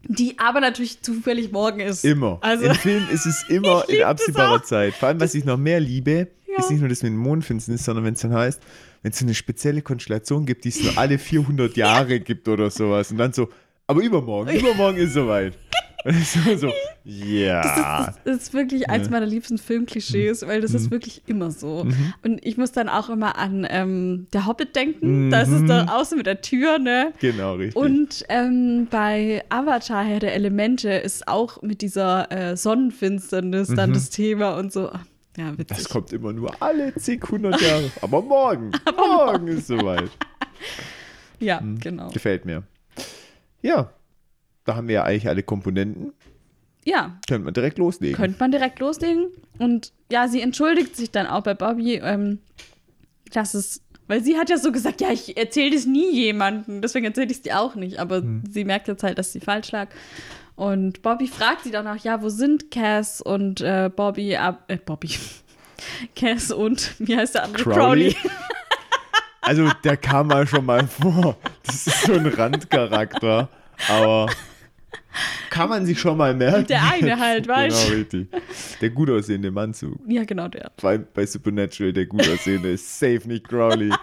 die 0.08 0.39
aber 0.39 0.60
natürlich 0.60 1.02
zufällig 1.04 1.52
morgen 1.52 1.80
ist. 1.82 2.04
Immer. 2.04 2.39
Also, 2.41 2.65
Im 2.65 2.74
Film 2.76 3.08
ist 3.12 3.28
es 3.28 3.45
immer 3.50 3.88
in 3.88 4.04
absehbarer. 4.04 4.63
Zeit. 4.63 4.95
Vor 4.95 5.10
allem, 5.10 5.19
was 5.19 5.36
ich 5.36 5.45
noch 5.45 5.58
mehr 5.58 5.80
liebe, 5.80 6.30
Ja. 6.47 6.58
ist 6.58 6.71
nicht 6.71 6.80
nur 6.80 6.89
das 6.89 7.04
mit 7.04 7.12
dem 7.12 7.17
Mondfinsternis, 7.19 7.86
sondern 7.86 8.06
wenn 8.06 8.15
es 8.15 8.21
dann 8.21 8.34
heißt, 8.34 8.60
wenn 9.04 9.12
es 9.12 9.19
so 9.19 9.26
eine 9.26 9.36
spezielle 9.36 9.84
Konstellation 9.84 10.47
gibt, 10.47 10.63
die 10.65 10.69
es 10.69 10.82
nur 10.84 10.97
alle 10.97 11.19
400 11.19 11.78
Jahre 11.78 12.19
gibt 12.19 12.47
oder 12.47 12.71
sowas. 12.71 13.12
Und 13.12 13.17
dann 13.19 13.34
so, 13.34 13.50
aber 13.86 14.02
übermorgen, 14.02 14.50
übermorgen 14.60 14.97
ist 14.97 15.13
soweit. 15.13 15.54
So, 16.24 16.56
so 16.56 16.74
ja. 17.04 17.62
das, 17.62 18.08
ist, 18.08 18.20
das 18.24 18.38
ist 18.38 18.54
wirklich 18.54 18.90
eins 18.90 19.10
meiner 19.10 19.26
liebsten 19.26 19.58
Filmklischees, 19.58 20.46
weil 20.48 20.62
das 20.62 20.74
ist 20.74 20.92
wirklich 20.92 21.24
immer 21.28 21.52
so. 21.52 21.86
Und 22.24 22.46
ich 22.46 22.58
muss 22.58 22.72
dann 22.72 22.90
auch 22.90 23.10
immer 23.10 23.38
an 23.38 23.68
ähm, 23.70 24.28
Der 24.34 24.46
Hobbit 24.46 24.76
denken. 24.76 25.30
Da 25.30 25.42
ist 25.42 25.50
es 25.50 25.66
doch 25.68 26.06
so 26.06 26.16
mit 26.16 26.26
der 26.26 26.42
Tür, 26.42 26.80
ne? 26.80 27.14
genau, 27.20 27.56
richtig. 27.56 27.76
Und 27.76 28.26
ähm, 28.30 28.88
bei 28.90 29.44
Avatar 29.50 30.04
Herr 30.04 30.20
der 30.20 30.34
Elemente 30.36 30.90
ist 30.90 31.28
auch 31.28 31.62
mit 31.62 31.82
dieser 31.82 32.32
äh, 32.32 32.58
Sonnenfinsternis 32.58 33.70
dann 33.70 33.94
das 33.94 34.10
Thema 34.10 34.58
und 34.58 34.72
so. 34.72 34.92
Ja, 35.38 35.58
witzig. 35.58 35.78
das 35.78 35.90
kommt 35.90 36.12
immer 36.12 36.34
nur 36.34 36.62
alle 36.62 36.94
zig, 36.96 37.24
hundert 37.30 37.62
Jahre. 37.62 37.90
Aber 38.02 38.22
morgen, 38.22 38.72
morgen 38.98 39.48
ist 39.48 39.68
soweit. 39.68 40.10
ja, 41.40 41.62
genau. 41.80 42.10
Gefällt 42.10 42.46
mir. 42.46 42.64
Ja, 43.62 43.94
da 44.72 44.78
haben 44.78 44.88
wir 44.88 44.96
ja 44.96 45.04
eigentlich 45.04 45.28
alle 45.28 45.44
Komponenten. 45.44 46.14
Ja, 46.84 47.20
Können 47.28 47.46
wir 47.46 47.52
direkt 47.52 47.78
loslegen. 47.78 48.16
könnte 48.16 48.38
man 48.40 48.52
direkt 48.52 48.80
loslegen. 48.80 49.28
Und 49.60 49.92
ja, 50.12 50.28
sie 50.28 50.42
entschuldigt 50.42 50.96
sich 50.96 51.12
dann 51.12 51.28
auch 51.28 51.44
bei 51.44 51.54
Bobby, 51.54 51.96
ähm, 51.96 52.40
dass 53.34 53.54
es, 53.54 53.82
weil 54.08 54.24
sie 54.24 54.38
hat 54.38 54.50
ja 54.50 54.58
so 54.58 54.72
gesagt, 54.72 55.00
ja, 55.02 55.12
ich 55.12 55.38
erzähle 55.38 55.76
das 55.76 55.86
nie 55.86 56.12
jemandem, 56.12 56.82
deswegen 56.82 57.06
erzähle 57.06 57.28
ich 57.28 57.38
es 57.38 57.42
dir 57.44 57.60
auch 57.60 57.76
nicht. 57.76 58.00
Aber 58.00 58.24
sie 58.50 58.66
merkt 58.66 58.88
jetzt 58.88 59.04
halt, 59.04 59.18
dass 59.20 59.32
sie 59.32 59.40
falsch 59.42 59.72
lag. 59.72 59.90
Und 60.56 61.02
Bobby 61.02 61.28
fragt 61.28 61.64
sie 61.66 61.72
dann 61.72 61.88
auch, 61.88 61.98
ja, 62.04 62.22
wo 62.22 62.30
sind 62.30 62.72
Cass 62.72 63.22
und 63.22 63.62
äh, 63.62 63.90
Bobby, 63.96 64.36
ab, 64.38 64.64
äh, 64.68 64.78
Bobby, 64.78 65.10
Cass 66.16 66.52
und, 66.52 66.96
wie 67.00 67.16
heißt 67.16 67.36
der 67.36 67.44
andere? 67.44 67.64
Crowley. 67.64 68.16
Also, 69.42 69.70
der 69.84 69.98
kam 69.98 70.28
mal 70.28 70.46
schon 70.48 70.66
mal 70.66 70.86
vor. 70.88 71.36
Das 71.66 71.88
ist 71.88 72.04
so 72.04 72.14
ein 72.14 72.28
Randcharakter. 72.28 73.50
Aber 73.90 74.28
kann 75.49 75.69
man 75.69 75.86
sich 75.86 75.99
schon 75.99 76.17
mal 76.17 76.34
merken. 76.34 76.65
Der 76.67 76.82
eine 76.91 77.19
halt, 77.19 77.47
weißt 77.47 77.86
Genau, 77.88 77.97
richtig. 77.99 78.27
Der 78.82 78.89
gut 78.89 79.10
aussehende 79.10 79.49
im 79.49 79.58
Anzug. 79.58 79.99
Ja, 80.08 80.23
genau 80.23 80.47
der. 80.47 80.71
Bei, 80.82 80.97
bei 80.97 81.25
Supernatural, 81.25 81.93
der 81.93 82.06
gut 82.06 82.27
aussehende 82.30 82.71
ist 82.71 82.99
safe 82.99 83.21
nicht 83.27 83.47
Crowley. 83.47 83.91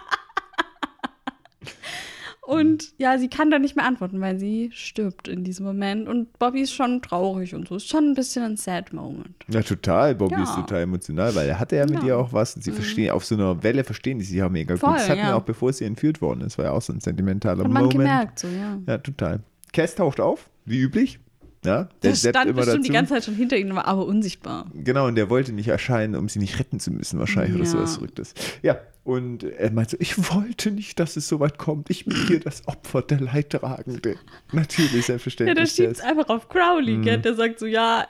Und 2.41 2.93
ja, 2.97 3.19
sie 3.19 3.27
kann 3.27 3.51
da 3.51 3.59
nicht 3.59 3.75
mehr 3.75 3.85
antworten, 3.85 4.21
weil 4.21 4.39
sie 4.39 4.71
stirbt 4.73 5.27
in 5.27 5.43
diesem 5.43 5.67
Moment. 5.67 6.07
Und 6.07 6.33
Bobby 6.39 6.61
ist 6.61 6.73
schon 6.73 6.99
traurig 7.03 7.53
und 7.53 7.67
so. 7.67 7.75
Ist 7.75 7.87
schon 7.89 8.05
ein 8.05 8.13
bisschen 8.15 8.43
ein 8.43 8.57
sad 8.57 8.91
Moment. 8.91 9.35
Ja, 9.49 9.61
total. 9.61 10.15
Bobby 10.15 10.33
Ja. 10.33 10.41
ist 10.43 10.55
total 10.55 10.81
emotional, 10.81 11.35
weil 11.35 11.47
er 11.47 11.59
hatte 11.59 11.75
ja 11.75 11.83
mit 11.83 11.93
Ja. 11.97 12.01
Mhm. 12.01 12.07
ihr 12.07 12.17
auch 12.17 12.33
was 12.33 12.55
und 12.55 12.63
sie 12.63 12.71
verstehen, 12.71 13.11
auf 13.11 13.23
so 13.23 13.35
einer 13.35 13.61
Welle 13.61 13.83
verstehen 13.83 14.17
die 14.17 14.25
sich 14.25 14.37
ja 14.37 14.49
mega 14.49 14.75
Voll, 14.77 14.89
gut. 14.89 14.97
Das 14.99 15.09
hatten 15.09 15.19
ja. 15.19 15.27
wir 15.27 15.35
auch 15.35 15.43
bevor 15.43 15.71
sie 15.73 15.85
entführt 15.85 16.21
worden 16.23 16.41
ist. 16.41 16.57
War 16.57 16.65
ja 16.65 16.71
auch 16.71 16.81
so 16.81 16.91
ein 16.91 17.01
sentimentaler 17.01 17.63
Hat 17.65 17.69
man 17.71 17.83
Moment. 17.83 17.91
gemerkt, 17.99 18.39
so, 18.39 18.47
ja. 18.47 18.79
Ja, 18.87 18.97
total. 18.97 19.41
Cass 19.71 19.93
taucht 19.93 20.19
auf, 20.19 20.49
wie 20.69 20.79
üblich. 20.79 21.19
Ja, 21.65 21.89
der 22.03 22.13
zappt 22.13 22.35
stand 22.35 22.49
immer 22.51 22.61
bestimmt 22.61 22.85
die 22.85 22.89
dazu. 22.89 22.93
ganze 22.93 23.13
Zeit 23.15 23.25
schon 23.25 23.35
hinter 23.35 23.57
ihnen, 23.57 23.75
war 23.75 23.85
aber 23.85 24.05
unsichtbar. 24.05 24.71
Genau, 24.73 25.07
und 25.07 25.15
der 25.15 25.29
wollte 25.29 25.51
nicht 25.51 25.67
erscheinen, 25.67 26.15
um 26.15 26.29
sie 26.29 26.39
nicht 26.39 26.57
retten 26.57 26.79
zu 26.79 26.89
müssen, 26.89 27.19
wahrscheinlich, 27.19 27.53
oder 27.55 27.65
Ja. 27.65 27.69
sowas 27.71 27.95
Verrücktes. 27.95 28.33
Ja, 28.61 28.79
und 29.03 29.43
er 29.43 29.69
meinte 29.71 29.91
so, 29.91 29.97
ich 29.99 30.17
wollte 30.33 30.71
nicht, 30.71 30.99
dass 31.01 31.17
es 31.17 31.27
so 31.27 31.41
weit 31.41 31.57
kommt. 31.57 31.89
Ich 31.89 32.05
bin 32.05 32.15
hier 32.27 32.39
das 32.39 32.65
Opfer, 32.69 33.01
der 33.01 33.19
Leidtragende. 33.19 34.15
Natürlich, 34.53 34.91
Ja, 34.91 34.95
der 34.95 35.03
selbstverständlich. 35.03 35.71
schiebt 35.71 35.91
es 35.91 35.99
einfach 36.01 36.29
auf 36.29 36.47
Crowley, 36.47 36.95
Mhm. 36.97 37.01
gell? 37.01 37.17
Der 37.19 37.35
sagt 37.35 37.59
so, 37.59 37.65
ja, 37.65 38.07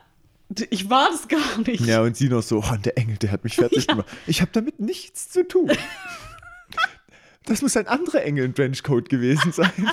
ich 0.69 0.87
war 0.91 1.09
das 1.09 1.27
gar 1.27 1.57
nicht. 1.65 1.83
ja, 1.87 2.01
und 2.03 2.15
sie 2.15 2.29
noch 2.29 2.43
so, 2.43 2.59
oh, 2.59 2.75
der 2.85 2.99
Engel, 2.99 3.17
der 3.17 3.31
hat 3.31 3.43
mich 3.43 3.55
fertig 3.55 3.87
gemacht. 3.87 4.07
Ich 4.27 4.41
habe 4.41 4.51
damit 4.53 4.79
nichts 4.79 5.29
zu 5.29 5.47
tun. 5.47 5.71
Das 7.45 7.61
muss 7.61 7.75
ein 7.77 7.87
anderer 7.87 8.23
Engel 8.23 8.45
im 8.45 8.53
Trenchcoat 8.53 9.09
gewesen 9.09 9.51
sein. 9.51 9.71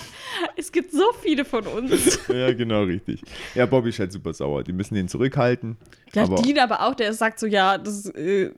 Es 0.58 0.72
gibt 0.72 0.90
so 0.92 1.12
viele 1.22 1.44
von 1.44 1.66
uns. 1.66 2.18
ja, 2.28 2.52
genau, 2.52 2.82
richtig. 2.82 3.22
Ja, 3.54 3.66
Bobby 3.66 3.90
ist 3.90 3.98
halt 3.98 4.12
super 4.12 4.32
sauer. 4.32 4.64
Die 4.64 4.72
müssen 4.72 4.96
ihn 4.96 5.08
zurückhalten. 5.08 5.76
Ja, 6.14 6.24
aber 6.24 6.36
Dean 6.42 6.58
aber 6.58 6.82
auch, 6.82 6.94
der 6.94 7.12
sagt 7.12 7.38
so, 7.38 7.46
ja, 7.46 7.78
das, 7.78 8.06
äh, 8.06 8.50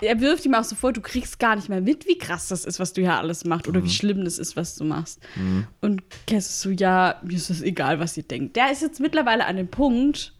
er 0.00 0.20
wirft 0.20 0.44
ihm 0.44 0.54
auch 0.54 0.64
so 0.64 0.76
vor, 0.76 0.92
du 0.92 1.00
kriegst 1.00 1.38
gar 1.38 1.56
nicht 1.56 1.68
mehr 1.68 1.80
mit, 1.80 2.06
wie 2.06 2.18
krass 2.18 2.48
das 2.48 2.64
ist, 2.64 2.78
was 2.78 2.92
du 2.92 3.00
hier 3.00 3.14
alles 3.14 3.44
machst 3.44 3.66
oder 3.66 3.82
wie 3.82 3.90
schlimm 3.90 4.24
das 4.24 4.38
ist, 4.38 4.56
was 4.56 4.76
du 4.76 4.84
machst. 4.84 5.20
Und 5.80 6.02
Cass 6.26 6.46
ist 6.46 6.60
so, 6.60 6.70
ja, 6.70 7.20
mir 7.22 7.36
ist 7.36 7.50
es 7.50 7.62
egal, 7.62 7.98
was 7.98 8.16
ihr 8.16 8.22
denkt. 8.22 8.56
Der 8.56 8.70
ist 8.70 8.82
jetzt 8.82 9.00
mittlerweile 9.00 9.46
an 9.46 9.56
dem 9.56 9.68
Punkt, 9.68 10.34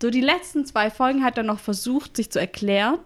so 0.00 0.10
die 0.10 0.20
letzten 0.20 0.66
zwei 0.66 0.90
Folgen 0.90 1.24
hat 1.24 1.36
er 1.36 1.44
noch 1.44 1.58
versucht, 1.58 2.16
sich 2.16 2.30
zu 2.30 2.40
erklären 2.40 2.98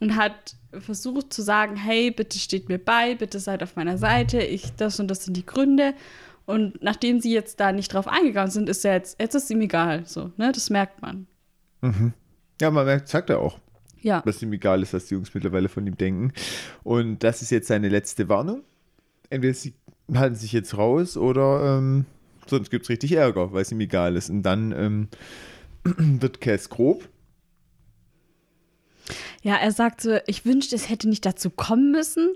und 0.00 0.16
hat 0.16 0.56
versucht 0.78 1.32
zu 1.32 1.42
sagen, 1.42 1.76
hey, 1.76 2.10
bitte 2.10 2.38
steht 2.38 2.68
mir 2.68 2.78
bei, 2.78 3.14
bitte 3.14 3.40
seid 3.40 3.62
auf 3.62 3.76
meiner 3.76 3.98
Seite, 3.98 4.38
ich, 4.38 4.74
das 4.76 5.00
und 5.00 5.08
das 5.08 5.24
sind 5.24 5.36
die 5.36 5.46
Gründe. 5.46 5.94
Und 6.44 6.82
nachdem 6.82 7.20
sie 7.20 7.32
jetzt 7.32 7.58
da 7.60 7.72
nicht 7.72 7.92
drauf 7.92 8.06
eingegangen 8.06 8.50
sind, 8.50 8.68
ist 8.68 8.84
er 8.84 8.94
jetzt, 8.94 9.20
jetzt 9.20 9.34
ist 9.34 9.50
ihm 9.50 9.60
egal, 9.62 10.06
so, 10.06 10.30
ne, 10.36 10.52
das 10.52 10.70
merkt 10.70 11.02
man. 11.02 11.26
ja, 12.60 12.70
man 12.70 12.86
merkt, 12.86 13.08
sagt 13.08 13.30
er 13.30 13.40
auch. 13.40 13.58
Ja. 14.02 14.20
dass 14.24 14.40
ihm 14.40 14.52
egal 14.52 14.82
ist, 14.82 14.94
was 14.94 15.06
die 15.06 15.14
Jungs 15.14 15.34
mittlerweile 15.34 15.68
von 15.68 15.84
ihm 15.84 15.96
denken. 15.96 16.32
Und 16.84 17.24
das 17.24 17.42
ist 17.42 17.50
jetzt 17.50 17.66
seine 17.66 17.88
letzte 17.88 18.28
Warnung. 18.28 18.62
Entweder 19.30 19.54
sie 19.54 19.74
halten 20.14 20.36
sich 20.36 20.52
jetzt 20.52 20.78
raus 20.78 21.16
oder 21.16 21.78
ähm, 21.78 22.04
sonst 22.46 22.70
gibt 22.70 22.84
es 22.84 22.88
richtig 22.88 23.12
Ärger, 23.12 23.52
weil 23.52 23.62
es 23.62 23.72
ihm 23.72 23.80
egal 23.80 24.14
ist. 24.14 24.30
Und 24.30 24.44
dann 24.44 24.70
ähm, 24.70 25.08
wird 26.20 26.40
Cass 26.40 26.68
grob. 26.68 27.08
Ja, 29.42 29.56
er 29.56 29.72
sagt 29.72 30.00
so, 30.00 30.18
ich 30.26 30.44
wünschte, 30.44 30.74
es 30.74 30.88
hätte 30.88 31.08
nicht 31.08 31.24
dazu 31.26 31.50
kommen 31.50 31.90
müssen. 31.92 32.30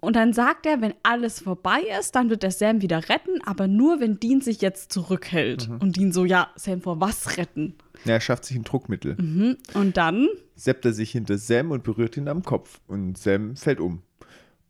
Und 0.00 0.14
dann 0.14 0.32
sagt 0.32 0.64
er, 0.64 0.80
wenn 0.80 0.94
alles 1.02 1.40
vorbei 1.40 1.80
ist, 1.98 2.14
dann 2.14 2.30
wird 2.30 2.44
er 2.44 2.52
Sam 2.52 2.82
wieder 2.82 3.08
retten, 3.08 3.40
aber 3.44 3.66
nur, 3.66 3.98
wenn 3.98 4.20
Dean 4.20 4.40
sich 4.40 4.60
jetzt 4.60 4.92
zurückhält. 4.92 5.68
Und 5.80 5.96
Dean 5.96 6.12
so, 6.12 6.24
ja, 6.24 6.50
Sam, 6.54 6.80
vor 6.82 7.00
was 7.00 7.36
retten? 7.36 7.74
Ja, 8.04 8.12
er 8.14 8.20
schafft 8.20 8.44
sich 8.44 8.56
ein 8.56 8.62
Druckmittel. 8.62 9.16
Mhm. 9.20 9.56
Und 9.74 9.96
dann, 9.96 10.28
Seppt 10.54 10.84
er 10.84 10.92
sich 10.92 11.10
hinter 11.10 11.36
Sam 11.36 11.72
und 11.72 11.82
berührt 11.82 12.16
ihn 12.16 12.28
am 12.28 12.44
Kopf. 12.44 12.80
Und 12.86 13.18
Sam 13.18 13.56
fällt 13.56 13.80
um. 13.80 14.02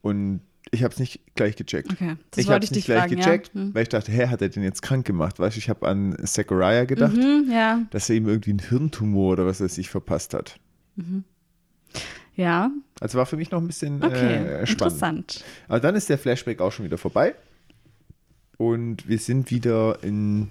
Und 0.01 0.41
ich 0.71 0.83
habe 0.83 0.93
es 0.95 1.01
nicht 1.01 1.21
gleich 1.35 1.57
gecheckt. 1.57 1.91
Okay, 1.93 2.17
das 2.31 2.45
ich 2.45 2.51
habe 2.51 2.64
ich 2.64 2.71
es 2.71 2.77
nicht 2.77 2.87
gleich 2.87 3.01
fragen, 3.01 3.19
ja. 3.19 3.25
gecheckt, 3.25 3.53
Hm. 3.55 3.75
weil 3.75 3.83
ich 3.83 3.88
dachte, 3.91 4.11
hä, 4.12 4.29
hat 4.29 4.41
er 4.41 4.49
den 4.49 4.62
jetzt 4.62 4.81
krank 4.81 5.07
gemacht? 5.07 5.38
Weißt 5.38 5.57
du, 5.57 5.59
ich 5.59 5.69
habe 5.69 5.87
an 5.87 6.17
Zachariah 6.25 6.85
gedacht, 6.87 7.14
hm, 7.17 7.51
ja, 7.51 7.83
dass 7.91 8.09
er 8.09 8.17
ihm 8.17 8.29
irgendwie 8.29 8.51
einen 8.51 8.59
Hirntumor 8.61 9.33
oder 9.35 9.47
was 9.47 9.61
weiß 9.61 9.77
ich 9.79 9.91
verpasst 9.91 10.33
hat. 10.35 10.59
Ja, 12.35 12.70
Also 13.01 13.18
war 13.18 13.27
für 13.27 13.37
mich 13.37 13.51
noch 13.51 13.61
ein 13.61 13.66
bisschen 13.66 14.03
okay, 14.03 14.14
äh, 14.14 14.66
spannend. 14.66 14.70
interessant. 14.70 15.44
Aber 15.68 15.81
dann 15.81 15.94
ist 15.96 16.09
der 16.09 16.18
Flashback 16.18 16.61
auch 16.61 16.72
schon 16.72 16.85
wieder 16.85 16.98
vorbei. 16.98 17.35
Und 18.57 19.09
wir 19.09 19.18
sind 19.18 19.51
wieder 19.51 19.98
in, 20.03 20.51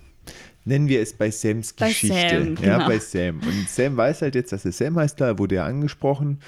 nennen 0.65 0.87
wir 0.87 1.01
es 1.01 1.13
bei 1.13 1.29
Sams 1.31 1.73
Bei 1.73 1.89
Geschichte. 1.89 2.15
Sam, 2.43 2.55
Ja, 2.63 2.77
genau. 2.77 2.87
bei 2.87 2.99
Sam. 2.99 3.39
Und 3.39 3.69
Sam 3.69 3.97
weiß 3.97 4.21
halt 4.21 4.35
jetzt, 4.35 4.51
dass 4.51 4.65
er 4.65 4.71
Sam 4.71 4.97
heißt, 4.97 5.19
er 5.21 5.39
wurde 5.39 5.55
ja 5.55 5.65
angesprochen. 5.65 6.39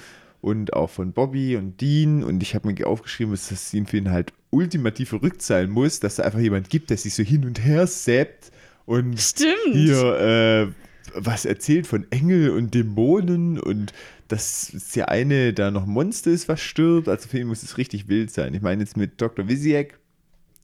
Und 0.42 0.72
auch 0.72 0.88
von 0.88 1.12
Bobby 1.12 1.56
und 1.56 1.80
Dean. 1.82 2.22
Und 2.24 2.42
ich 2.42 2.54
habe 2.54 2.68
mir 2.72 2.86
aufgeschrieben, 2.86 3.32
dass 3.32 3.50
es 3.50 3.74
ihm 3.74 3.84
für 3.86 3.98
ihn 3.98 4.10
halt 4.10 4.32
ultimativ 4.50 5.10
verrückt 5.10 5.42
sein 5.42 5.68
muss, 5.70 6.00
dass 6.00 6.14
es 6.14 6.20
einfach 6.20 6.38
jemand 6.38 6.70
gibt, 6.70 6.88
der 6.90 6.96
sich 6.96 7.14
so 7.14 7.22
hin 7.22 7.44
und 7.44 7.62
her 7.64 7.86
säppt 7.86 8.50
und 8.86 9.20
Stimmt. 9.20 9.50
hier 9.72 10.72
äh, 10.72 10.89
was 11.14 11.44
erzählt 11.44 11.86
von 11.86 12.06
Engel 12.10 12.50
und 12.50 12.74
Dämonen 12.74 13.58
und 13.58 13.92
dass 14.28 14.72
der 14.94 15.08
eine 15.08 15.52
da 15.52 15.70
noch 15.70 15.86
Monster 15.86 16.30
ist, 16.30 16.48
was 16.48 16.60
stirbt. 16.60 17.08
Also 17.08 17.28
für 17.28 17.38
ihn 17.38 17.48
muss 17.48 17.62
es 17.62 17.78
richtig 17.78 18.08
wild 18.08 18.30
sein. 18.30 18.54
Ich 18.54 18.62
meine 18.62 18.82
jetzt 18.82 18.96
mit 18.96 19.20
Dr. 19.20 19.48
Visiek, 19.48 19.98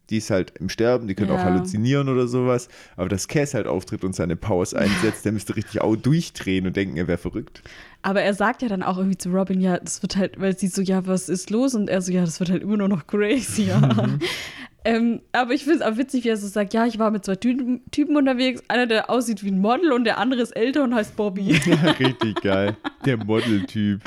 die 0.09 0.19
ist 0.19 0.31
halt 0.31 0.53
im 0.61 0.69
Sterben, 0.69 1.09
die 1.09 1.17
können 1.17 1.33
auch 1.33 1.39
Ja. 1.39 1.45
halluzinieren 1.47 2.09
oder 2.09 2.29
sowas. 2.29 2.69
Aber 2.97 3.09
dass 3.09 3.27
Cass 3.27 3.55
halt 3.55 3.67
auftritt 3.67 4.05
und 4.05 4.15
seine 4.15 4.37
Powers 4.37 4.73
einsetzt, 4.73 5.25
der 5.25 5.33
müsste 5.33 5.57
richtig 5.57 5.81
auch 5.81 5.97
durchdrehen 5.97 6.65
und 6.67 6.77
denken, 6.77 6.97
er 6.97 7.09
wäre 7.09 7.19
verrückt. 7.19 7.63
Aber 8.03 8.23
er 8.23 8.35
sagt 8.35 8.63
ja 8.63 8.69
dann 8.69 8.85
auch 8.85 8.99
irgendwie 8.99 9.19
zu 9.19 9.31
Robin, 9.31 9.61
ja, 9.61 9.79
das 9.79 10.01
wird 10.03 10.17
halt, 10.17 10.39
weil 10.39 10.57
sie 10.57 10.69
so, 10.69 10.81
ja, 10.81 11.09
was 11.09 11.29
ist 11.29 11.51
los? 11.51 11.75
Und 11.75 11.89
er 11.91 12.01
so, 12.03 12.13
ja, 12.13 12.21
das 12.25 12.39
wird 12.39 12.51
halt 12.51 12.63
immer 12.63 12.77
nur 12.77 12.87
noch 12.87 13.09
crazy, 13.09 13.65
ja. 13.65 13.81
Mhm. 13.81 14.21
ähm, 14.87 15.21
aber 15.33 15.53
ich 15.53 15.65
finde 15.65 15.81
es 15.81 15.83
auch 15.83 15.97
witzig, 15.97 16.23
wie 16.23 16.29
er 16.29 16.37
so 16.37 16.47
sagt, 16.47 16.73
ja, 16.73 16.87
ich 16.87 17.01
war 17.01 17.11
mit 17.11 17.25
zwei 17.25 17.35
Typen, 17.35 17.83
Typen 17.91 18.17
unterwegs, 18.17 18.63
einer, 18.69 18.87
der 18.87 19.11
aussieht 19.11 19.43
wie 19.43 19.51
ein 19.51 19.59
Model 19.59 19.91
und 19.91 20.05
der 20.05 20.19
andere 20.19 20.41
ist 20.43 20.53
älter 20.53 20.85
und 20.85 20.95
heißt 20.95 21.17
Bobby. 21.17 21.61
Ja, 21.67 21.91
richtig 21.91 22.41
geil. 22.41 22.77
Der 23.05 23.17
Modeltyp. 23.17 24.01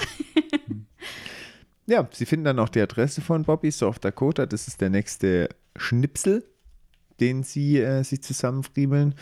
Ja, 1.85 2.07
sie 2.13 2.25
finden 2.25 2.45
dann 2.45 2.59
auch 2.59 2.69
die 2.69 2.79
Adresse 2.79 3.19
von 3.19 3.43
Bobby, 3.43 3.71
South 3.71 3.99
Dakota. 3.99 4.45
Das 4.45 4.69
ist 4.69 4.79
der 4.79 4.89
nächste 4.89 5.49
Schnipsel, 5.75 6.45
den 7.19 7.43
sie 7.43 7.79
äh, 7.79 8.03
sich 8.03 8.23
zusammenfriemeln. 8.23 9.15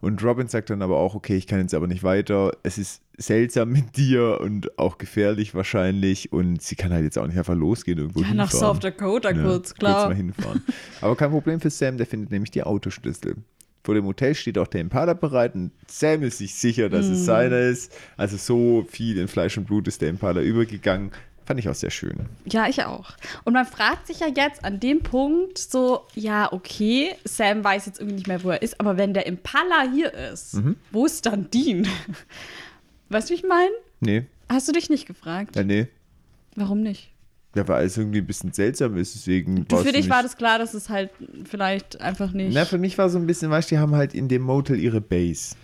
Und 0.00 0.22
Robin 0.22 0.46
sagt 0.46 0.70
dann 0.70 0.82
aber 0.82 0.98
auch, 0.98 1.14
okay, 1.14 1.36
ich 1.36 1.46
kann 1.46 1.60
jetzt 1.60 1.74
aber 1.74 1.86
nicht 1.86 2.02
weiter. 2.02 2.52
Es 2.62 2.76
ist 2.78 3.00
seltsam 3.16 3.70
mit 3.70 3.96
dir 3.96 4.40
und 4.40 4.78
auch 4.78 4.98
gefährlich 4.98 5.54
wahrscheinlich. 5.54 6.32
Und 6.32 6.60
sie 6.62 6.76
kann 6.76 6.92
halt 6.92 7.04
jetzt 7.04 7.18
auch 7.18 7.26
nicht 7.26 7.38
einfach 7.38 7.54
losgehen 7.54 7.98
irgendwo 7.98 8.20
ja, 8.20 8.34
nach. 8.34 8.50
South 8.50 8.80
Dakota 8.80 9.30
Ja, 9.30 9.42
kurz, 9.42 9.70
Kurz 9.70 9.74
klar. 9.74 10.08
mal 10.08 10.14
hinfahren. 10.14 10.62
Aber 11.00 11.16
kein 11.16 11.30
Problem 11.30 11.60
für 11.60 11.70
Sam, 11.70 11.96
der 11.96 12.06
findet 12.06 12.30
nämlich 12.30 12.50
die 12.50 12.62
Autoschlüssel. 12.62 13.36
Vor 13.84 13.94
dem 13.94 14.04
Hotel 14.04 14.34
steht 14.34 14.58
auch 14.58 14.66
der 14.66 14.80
Impala 14.82 15.14
bereit 15.14 15.54
und 15.54 15.70
Sam 15.86 16.22
ist 16.24 16.38
sich 16.38 16.54
sicher, 16.54 16.88
dass 16.90 17.06
Hm. 17.06 17.12
es 17.12 17.24
seiner 17.24 17.58
ist. 17.60 17.92
Also 18.16 18.36
so 18.36 18.84
viel 18.90 19.16
in 19.18 19.28
Fleisch 19.28 19.56
und 19.56 19.64
Blut 19.66 19.88
ist 19.88 20.02
der 20.02 20.10
Impala 20.10 20.42
übergegangen. 20.42 21.10
Fand 21.46 21.60
ich 21.60 21.68
auch 21.68 21.74
sehr 21.74 21.90
schön. 21.90 22.26
Ja, 22.44 22.68
ich 22.68 22.82
auch. 22.84 23.12
Und 23.44 23.52
man 23.52 23.64
fragt 23.66 24.08
sich 24.08 24.18
ja 24.20 24.26
jetzt 24.26 24.64
an 24.64 24.80
dem 24.80 25.02
Punkt 25.02 25.58
so, 25.58 26.02
ja, 26.14 26.52
okay, 26.52 27.14
Sam 27.24 27.62
weiß 27.62 27.86
jetzt 27.86 28.00
irgendwie 28.00 28.16
nicht 28.16 28.26
mehr, 28.26 28.42
wo 28.42 28.50
er 28.50 28.60
ist, 28.62 28.80
aber 28.80 28.96
wenn 28.98 29.14
der 29.14 29.26
Impala 29.26 29.84
hier 29.94 30.12
ist, 30.12 30.54
Mhm. 30.54 30.74
wo 30.90 31.06
ist 31.06 31.24
dann 31.24 31.48
Dean? 31.50 31.86
Weißt 33.08 33.28
du, 33.30 33.34
wie 33.34 33.38
ich 33.38 33.44
meine? 33.46 33.70
Nee, 34.00 34.24
Hast 34.48 34.68
du 34.68 34.72
dich 34.72 34.90
nicht 34.90 35.06
gefragt? 35.06 35.56
ja, 35.56 35.62
nee. 35.64 35.86
Warum 36.56 36.82
nicht? 36.82 37.10
Ja, 37.54 37.66
weil 37.68 37.86
es 37.86 37.96
irgendwie 37.96 38.18
ein 38.18 38.26
bisschen 38.26 38.52
seltsam 38.52 38.96
ist, 38.96 39.14
deswegen. 39.14 39.66
Du, 39.66 39.76
für 39.78 39.92
dich 39.92 40.10
war 40.10 40.22
das 40.22 40.36
klar, 40.36 40.58
dass 40.58 40.74
es 40.74 40.88
halt 40.90 41.10
vielleicht 41.48 42.00
einfach 42.00 42.32
nicht. 42.32 42.54
Na, 42.54 42.64
für 42.66 42.76
mich 42.78 42.98
war 42.98 43.08
so 43.08 43.18
ein 43.18 43.26
bisschen, 43.26 43.50
weißt 43.50 43.70
du, 43.70 43.76
die 43.76 43.78
haben 43.78 43.94
halt 43.94 44.14
in 44.14 44.28
dem 44.28 44.42
Motel 44.42 44.78
ihre 44.78 45.00
Base. 45.00 45.54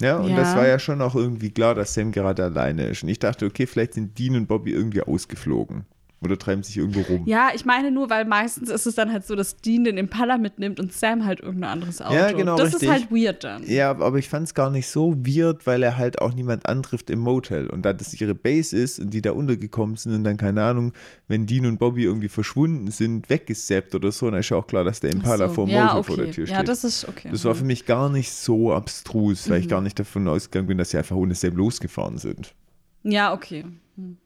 Ja, 0.00 0.16
und 0.18 0.30
Ja. 0.30 0.36
das 0.36 0.56
war 0.56 0.66
ja 0.66 0.78
schon 0.78 1.00
auch 1.02 1.14
irgendwie 1.14 1.50
klar, 1.50 1.74
dass 1.74 1.94
Sam 1.94 2.12
gerade 2.12 2.44
alleine 2.44 2.86
ist. 2.86 3.02
Und 3.02 3.08
ich 3.08 3.18
dachte, 3.18 3.46
okay, 3.46 3.66
vielleicht 3.66 3.94
sind 3.94 4.18
Dean 4.18 4.36
und 4.36 4.46
Bobby 4.46 4.72
irgendwie 4.72 5.02
ausgeflogen. 5.02 5.84
Oder 6.22 6.38
treiben 6.38 6.62
sich 6.62 6.76
irgendwo 6.76 7.00
rum. 7.00 7.22
ja, 7.26 7.50
ich 7.54 7.64
meine 7.64 7.90
nur, 7.90 8.08
weil 8.08 8.24
meistens 8.24 8.68
ist 8.70 8.86
es 8.86 8.94
dann 8.94 9.12
halt 9.12 9.26
so, 9.26 9.34
dass 9.34 9.56
Dean 9.56 9.84
den 9.84 9.98
Impala 9.98 10.38
mitnimmt 10.38 10.78
und 10.78 10.92
Sam 10.92 11.24
halt 11.24 11.40
irgendein 11.40 11.70
anderes 11.70 12.00
Auto. 12.00 12.14
Ja, 12.14 12.30
genau, 12.32 12.56
Das 12.56 12.68
richtig. 12.68 12.82
ist 12.82 12.90
halt 12.90 13.10
weird 13.10 13.44
dann. 13.44 13.64
Ja, 13.66 13.90
aber 13.90 14.18
ich 14.18 14.28
fand 14.28 14.46
es 14.46 14.54
gar 14.54 14.70
nicht 14.70 14.86
so 14.88 15.16
weird, 15.16 15.66
weil 15.66 15.82
er 15.82 15.96
halt 15.96 16.20
auch 16.20 16.32
niemand 16.32 16.66
antrifft 16.66 17.10
im 17.10 17.18
Motel. 17.18 17.68
Und 17.68 17.82
da 17.82 17.92
das 17.92 18.18
ihre 18.20 18.34
Base 18.34 18.76
ist 18.76 19.00
und 19.00 19.10
die 19.12 19.20
da 19.22 19.32
untergekommen 19.32 19.96
sind 19.96 20.14
und 20.14 20.24
dann, 20.24 20.36
keine 20.36 20.62
Ahnung, 20.62 20.92
wenn 21.28 21.46
Dean 21.46 21.66
und 21.66 21.78
Bobby 21.78 22.04
irgendwie 22.04 22.28
verschwunden 22.28 22.90
sind, 22.90 23.28
weggesappt 23.28 23.94
oder 23.94 24.12
so, 24.12 24.30
dann 24.30 24.40
ist 24.40 24.48
ja 24.50 24.56
auch 24.56 24.66
klar, 24.66 24.84
dass 24.84 25.00
der 25.00 25.10
Impala 25.10 25.48
so. 25.48 25.54
vor 25.54 25.66
dem 25.66 25.74
ja, 25.74 25.94
Motel 25.94 25.98
okay. 25.98 26.06
vor 26.06 26.16
der 26.16 26.30
Tür 26.32 26.46
steht. 26.46 26.56
Ja, 26.56 26.62
das 26.62 26.84
ist 26.84 27.08
okay. 27.08 27.28
das 27.32 27.44
war 27.44 27.54
für 27.54 27.64
mich 27.64 27.86
gar 27.86 28.08
nicht 28.08 28.32
so 28.32 28.72
abstrus, 28.72 29.50
weil 29.50 29.60
ich 29.60 29.68
gar 29.68 29.80
nicht 29.80 29.98
davon 29.98 30.28
ausgegangen 30.28 30.68
bin, 30.68 30.78
dass 30.78 30.90
sie 30.90 30.98
einfach 30.98 31.16
ohne 31.16 31.34
Sam 31.34 31.56
losgefahren 31.56 32.18
sind. 32.18 32.54
Ja, 33.02 33.32
okay. 33.32 33.64
Hm. 33.96 34.16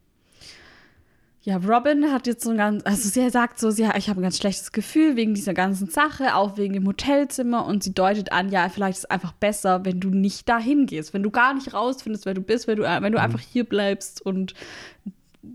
Ja, 1.46 1.58
Robin 1.58 2.10
hat 2.12 2.26
jetzt 2.26 2.42
so 2.42 2.50
ein 2.50 2.56
ganz, 2.56 2.84
also 2.84 3.08
sie 3.08 3.30
sagt 3.30 3.60
so, 3.60 3.70
sie, 3.70 3.88
ich 3.96 4.08
habe 4.08 4.20
ein 4.20 4.22
ganz 4.24 4.36
schlechtes 4.36 4.72
Gefühl 4.72 5.14
wegen 5.14 5.32
dieser 5.32 5.54
ganzen 5.54 5.88
Sache, 5.88 6.34
auch 6.34 6.56
wegen 6.56 6.74
dem 6.74 6.88
Hotelzimmer 6.88 7.66
und 7.66 7.84
sie 7.84 7.94
deutet 7.94 8.32
an, 8.32 8.50
ja, 8.50 8.68
vielleicht 8.68 8.98
ist 8.98 9.04
es 9.04 9.10
einfach 9.10 9.30
besser, 9.30 9.84
wenn 9.84 10.00
du 10.00 10.10
nicht 10.10 10.48
dahin 10.48 10.86
gehst, 10.86 11.14
wenn 11.14 11.22
du 11.22 11.30
gar 11.30 11.54
nicht 11.54 11.72
rausfindest, 11.72 12.26
wer 12.26 12.34
du 12.34 12.40
bist, 12.40 12.66
wenn 12.66 12.78
du, 12.78 12.82
wenn 12.82 13.12
du 13.12 13.18
mhm. 13.18 13.24
einfach 13.24 13.38
hier 13.38 13.62
bleibst 13.62 14.20
und 14.26 14.54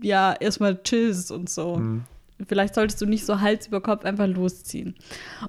ja, 0.00 0.32
erstmal 0.32 0.82
chillst 0.82 1.30
und 1.30 1.50
so. 1.50 1.76
Mhm. 1.76 2.04
Vielleicht 2.46 2.74
solltest 2.74 3.00
du 3.00 3.06
nicht 3.06 3.24
so 3.24 3.40
Hals 3.40 3.66
über 3.66 3.80
Kopf 3.80 4.04
einfach 4.04 4.26
losziehen. 4.26 4.94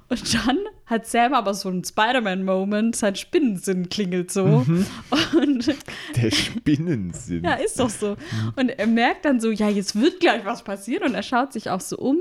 Und 0.10 0.34
dann 0.34 0.60
hat 0.86 1.06
Sam 1.08 1.34
aber 1.34 1.54
so 1.54 1.70
einen 1.70 1.84
Spider-Man-Moment, 1.84 2.96
sein 2.96 3.16
Spinnensinn 3.16 3.90
klingelt 3.90 4.32
so. 4.32 4.46
Mhm. 4.46 4.86
Und 5.38 5.68
Der 6.16 6.32
Spinnensinn. 6.32 7.44
ja, 7.44 7.54
ist 7.56 7.80
doch 7.80 7.90
so. 7.90 8.12
Mhm. 8.12 8.54
Und 8.56 8.70
er 8.70 8.88
merkt 8.88 9.26
dann 9.26 9.40
so, 9.40 9.52
ja, 9.52 9.70
jetzt 9.70 10.00
wird 10.00 10.20
gleich 10.20 10.46
was 10.46 10.64
passieren. 10.64 11.04
Und 11.04 11.16
er 11.16 11.24
schaut 11.24 11.54
sich 11.54 11.70
auch 11.70 11.82
so 11.82 11.98
um. 11.98 12.18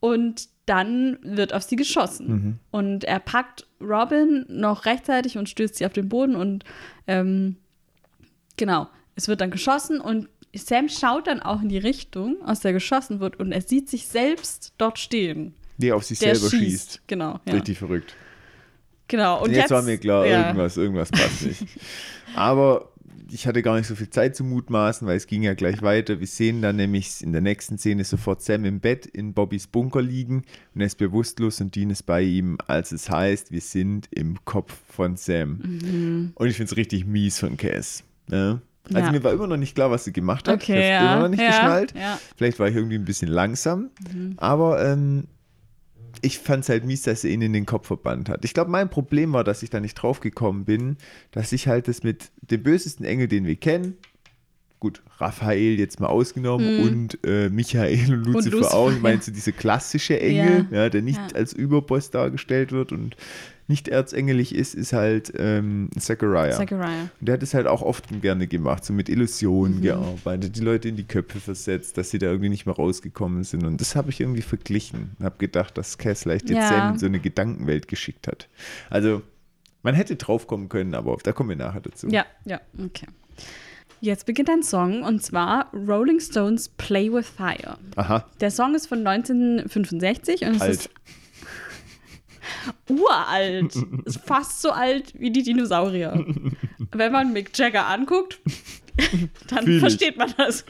Und 0.00 0.48
dann 0.66 1.18
wird 1.22 1.52
auf 1.52 1.62
sie 1.62 1.76
geschossen. 1.76 2.28
Mhm. 2.28 2.58
Und 2.70 3.04
er 3.04 3.18
packt 3.18 3.66
Robin 3.80 4.46
noch 4.48 4.86
rechtzeitig 4.86 5.36
und 5.36 5.48
stößt 5.48 5.74
sie 5.74 5.86
auf 5.86 5.92
den 5.92 6.08
Boden. 6.08 6.36
Und 6.36 6.64
ähm, 7.06 7.56
genau, 8.56 8.88
es 9.16 9.28
wird 9.28 9.40
dann 9.40 9.50
geschossen 9.50 10.00
und 10.00 10.28
Sam 10.54 10.88
schaut 10.88 11.26
dann 11.26 11.40
auch 11.40 11.62
in 11.62 11.68
die 11.68 11.78
Richtung, 11.78 12.36
aus 12.44 12.60
der 12.60 12.72
geschossen 12.72 13.20
wird, 13.20 13.38
und 13.38 13.52
er 13.52 13.60
sieht 13.60 13.88
sich 13.88 14.06
selbst 14.06 14.72
dort 14.78 14.98
stehen. 14.98 15.54
Der 15.78 15.96
auf 15.96 16.04
sich 16.04 16.18
der 16.18 16.34
selber 16.34 16.50
schießt. 16.50 16.92
schießt. 16.92 17.02
Genau. 17.06 17.40
Ja. 17.46 17.54
Richtig 17.54 17.78
verrückt. 17.78 18.14
Genau. 19.08 19.42
Und 19.42 19.50
jetzt, 19.50 19.62
jetzt 19.62 19.70
war 19.70 19.82
mir 19.82 19.98
klar, 19.98 20.26
ja. 20.26 20.46
irgendwas, 20.46 20.76
irgendwas 20.76 21.10
passt 21.10 21.46
nicht. 21.46 21.66
Aber 22.34 22.90
ich 23.32 23.46
hatte 23.46 23.62
gar 23.62 23.76
nicht 23.76 23.86
so 23.86 23.94
viel 23.94 24.10
Zeit 24.10 24.36
zu 24.36 24.44
mutmaßen, 24.44 25.06
weil 25.06 25.16
es 25.16 25.26
ging 25.26 25.42
ja 25.42 25.54
gleich 25.54 25.82
weiter. 25.82 26.20
Wir 26.20 26.26
sehen 26.26 26.62
dann 26.62 26.76
nämlich 26.76 27.22
in 27.22 27.32
der 27.32 27.40
nächsten 27.40 27.78
Szene 27.78 28.04
sofort 28.04 28.42
Sam 28.42 28.64
im 28.64 28.80
Bett 28.80 29.06
in 29.06 29.34
Bobbys 29.34 29.66
Bunker 29.66 30.02
liegen 30.02 30.44
und 30.74 30.80
er 30.80 30.86
ist 30.86 30.98
bewusstlos 30.98 31.60
und 31.60 31.74
Dean 31.74 31.90
ist 31.90 32.04
bei 32.04 32.22
ihm, 32.22 32.58
als 32.66 32.92
es 32.92 33.08
heißt, 33.10 33.52
wir 33.52 33.60
sind 33.60 34.08
im 34.10 34.44
Kopf 34.44 34.76
von 34.88 35.16
Sam. 35.16 35.60
Mhm. 35.62 36.32
Und 36.34 36.48
ich 36.48 36.56
finde 36.56 36.72
es 36.72 36.76
richtig 36.76 37.06
mies 37.06 37.38
von 37.38 37.56
Cass. 37.56 38.04
Ne? 38.28 38.60
Also 38.92 39.06
ja. 39.06 39.12
mir 39.12 39.24
war 39.24 39.32
immer 39.32 39.46
noch 39.46 39.56
nicht 39.56 39.74
klar, 39.74 39.90
was 39.90 40.04
sie 40.04 40.12
gemacht 40.12 40.48
hat. 40.48 40.62
Okay, 40.62 40.72
ich 40.72 40.92
habe 40.92 41.04
ja. 41.04 41.12
immer 41.12 41.22
noch 41.22 41.28
nicht 41.30 41.42
ja, 41.42 41.48
geschnallt. 41.48 41.94
Vielleicht 42.36 42.58
war 42.58 42.68
ich 42.68 42.76
irgendwie 42.76 42.96
ein 42.96 43.04
bisschen 43.04 43.28
langsam. 43.28 43.90
Mhm. 44.12 44.34
Aber 44.36 44.84
ähm, 44.84 45.24
ich 46.22 46.38
fand 46.38 46.64
es 46.64 46.68
halt 46.68 46.84
mies, 46.84 47.02
dass 47.02 47.22
sie 47.22 47.32
ihn 47.32 47.42
in 47.42 47.52
den 47.52 47.66
Kopf 47.66 47.86
verbannt 47.86 48.28
hat. 48.28 48.44
Ich 48.44 48.54
glaube, 48.54 48.70
mein 48.70 48.90
Problem 48.90 49.32
war, 49.32 49.44
dass 49.44 49.62
ich 49.62 49.70
da 49.70 49.80
nicht 49.80 49.94
drauf 49.94 50.20
gekommen 50.20 50.64
bin, 50.64 50.96
dass 51.30 51.52
ich 51.52 51.68
halt 51.68 51.88
das 51.88 52.02
mit 52.02 52.30
dem 52.42 52.62
bösesten 52.62 53.04
Engel, 53.04 53.28
den 53.28 53.46
wir 53.46 53.56
kennen, 53.56 53.96
gut, 54.80 55.02
Raphael 55.18 55.78
jetzt 55.78 56.00
mal 56.00 56.08
ausgenommen 56.08 56.78
mhm. 56.78 56.82
und 56.82 57.18
äh, 57.24 57.50
Michael 57.50 58.14
und 58.14 58.24
Lucifer, 58.24 58.56
und 58.56 58.62
Lucifer 58.62 58.74
auch. 58.74 58.90
Ich 58.90 59.00
meine, 59.00 59.20
so 59.20 59.30
diese 59.30 59.52
klassische 59.52 60.18
Engel, 60.18 60.66
ja. 60.70 60.88
der 60.88 61.02
nicht 61.02 61.34
als 61.34 61.52
Überboss 61.52 62.10
dargestellt 62.10 62.72
wird 62.72 62.90
und 62.90 63.14
nicht 63.70 63.86
erzengelig 63.86 64.52
ist, 64.52 64.74
ist 64.74 64.92
halt 64.92 65.32
ähm, 65.38 65.90
Zachariah. 65.96 66.56
Zachariah. 66.56 67.08
Und 67.20 67.28
der 67.28 67.34
hat 67.34 67.42
es 67.44 67.54
halt 67.54 67.68
auch 67.68 67.82
oft 67.82 68.04
gerne 68.20 68.48
gemacht, 68.48 68.84
so 68.84 68.92
mit 68.92 69.08
Illusionen 69.08 69.76
mhm. 69.76 69.82
gearbeitet, 69.82 70.56
die 70.56 70.60
Leute 70.60 70.88
in 70.88 70.96
die 70.96 71.04
Köpfe 71.04 71.38
versetzt, 71.38 71.96
dass 71.96 72.10
sie 72.10 72.18
da 72.18 72.26
irgendwie 72.26 72.48
nicht 72.48 72.66
mehr 72.66 72.74
rausgekommen 72.74 73.44
sind. 73.44 73.64
Und 73.64 73.80
das 73.80 73.94
habe 73.94 74.10
ich 74.10 74.20
irgendwie 74.20 74.42
verglichen. 74.42 75.12
Habe 75.22 75.38
gedacht, 75.38 75.78
dass 75.78 75.98
Cass 75.98 76.24
vielleicht 76.24 76.50
jetzt 76.50 76.58
ja. 76.58 76.68
Sam 76.68 76.92
in 76.94 76.98
so 76.98 77.06
eine 77.06 77.20
Gedankenwelt 77.20 77.86
geschickt 77.86 78.26
hat. 78.26 78.48
Also, 78.90 79.22
man 79.82 79.94
hätte 79.94 80.16
drauf 80.16 80.48
kommen 80.48 80.68
können, 80.68 80.94
aber 80.94 81.16
da 81.22 81.32
kommen 81.32 81.50
wir 81.50 81.56
nachher 81.56 81.80
dazu. 81.80 82.08
Ja, 82.08 82.26
ja, 82.44 82.60
okay. 82.84 83.06
Jetzt 84.00 84.26
beginnt 84.26 84.50
ein 84.50 84.64
Song 84.64 85.04
und 85.04 85.22
zwar 85.22 85.72
Rolling 85.72 86.18
Stones 86.18 86.70
Play 86.70 87.12
with 87.12 87.28
Fire. 87.28 87.78
Aha. 87.94 88.26
Der 88.40 88.50
Song 88.50 88.74
ist 88.74 88.88
von 88.88 89.06
1965 89.06 90.42
und 90.42 90.56
es 90.56 90.60
Alt. 90.60 90.72
ist 90.72 90.90
uralt. 92.88 93.74
Ist 94.04 94.20
fast 94.20 94.62
so 94.62 94.70
alt 94.70 95.12
wie 95.18 95.30
die 95.30 95.42
Dinosaurier. 95.42 96.24
Wenn 96.92 97.12
man 97.12 97.32
Mick 97.32 97.56
Jagger 97.56 97.86
anguckt, 97.86 98.40
dann 99.48 99.64
Fühl 99.64 99.80
versteht 99.80 100.16
man 100.16 100.32
das. 100.36 100.64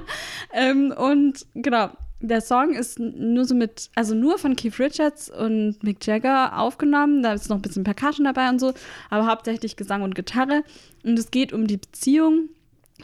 ähm, 0.52 0.92
und 0.96 1.46
genau, 1.54 1.90
der 2.20 2.40
Song 2.40 2.74
ist 2.74 2.98
nur 2.98 3.44
so 3.44 3.54
mit, 3.54 3.90
also 3.94 4.14
nur 4.14 4.38
von 4.38 4.56
Keith 4.56 4.78
Richards 4.78 5.28
und 5.28 5.82
Mick 5.82 6.06
Jagger 6.06 6.58
aufgenommen. 6.58 7.22
Da 7.22 7.32
ist 7.32 7.48
noch 7.48 7.56
ein 7.56 7.62
bisschen 7.62 7.84
Percussion 7.84 8.24
dabei 8.24 8.48
und 8.48 8.60
so, 8.60 8.72
aber 9.10 9.26
hauptsächlich 9.26 9.76
Gesang 9.76 10.02
und 10.02 10.14
Gitarre. 10.14 10.62
Und 11.02 11.18
es 11.18 11.30
geht 11.30 11.52
um 11.52 11.66
die 11.66 11.78
Beziehung 11.78 12.48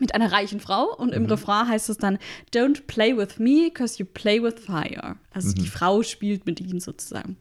mit 0.01 0.15
einer 0.15 0.31
reichen 0.31 0.61
Frau 0.61 0.95
und 0.95 1.13
im 1.13 1.25
mhm. 1.25 1.31
Refrain 1.31 1.69
heißt 1.69 1.89
es 1.89 1.99
dann 1.99 2.19
Don't 2.55 2.83
play 2.87 3.17
with 3.17 3.39
me, 3.39 3.71
cause 3.73 3.99
you 3.99 4.07
play 4.07 4.43
with 4.43 4.55
fire. 4.55 5.17
Also 5.33 5.51
mhm. 5.51 5.55
die 5.55 5.67
Frau 5.67 6.03
spielt 6.03 6.47
mit 6.47 6.61
ihnen 6.61 6.81
sozusagen. 6.81 7.37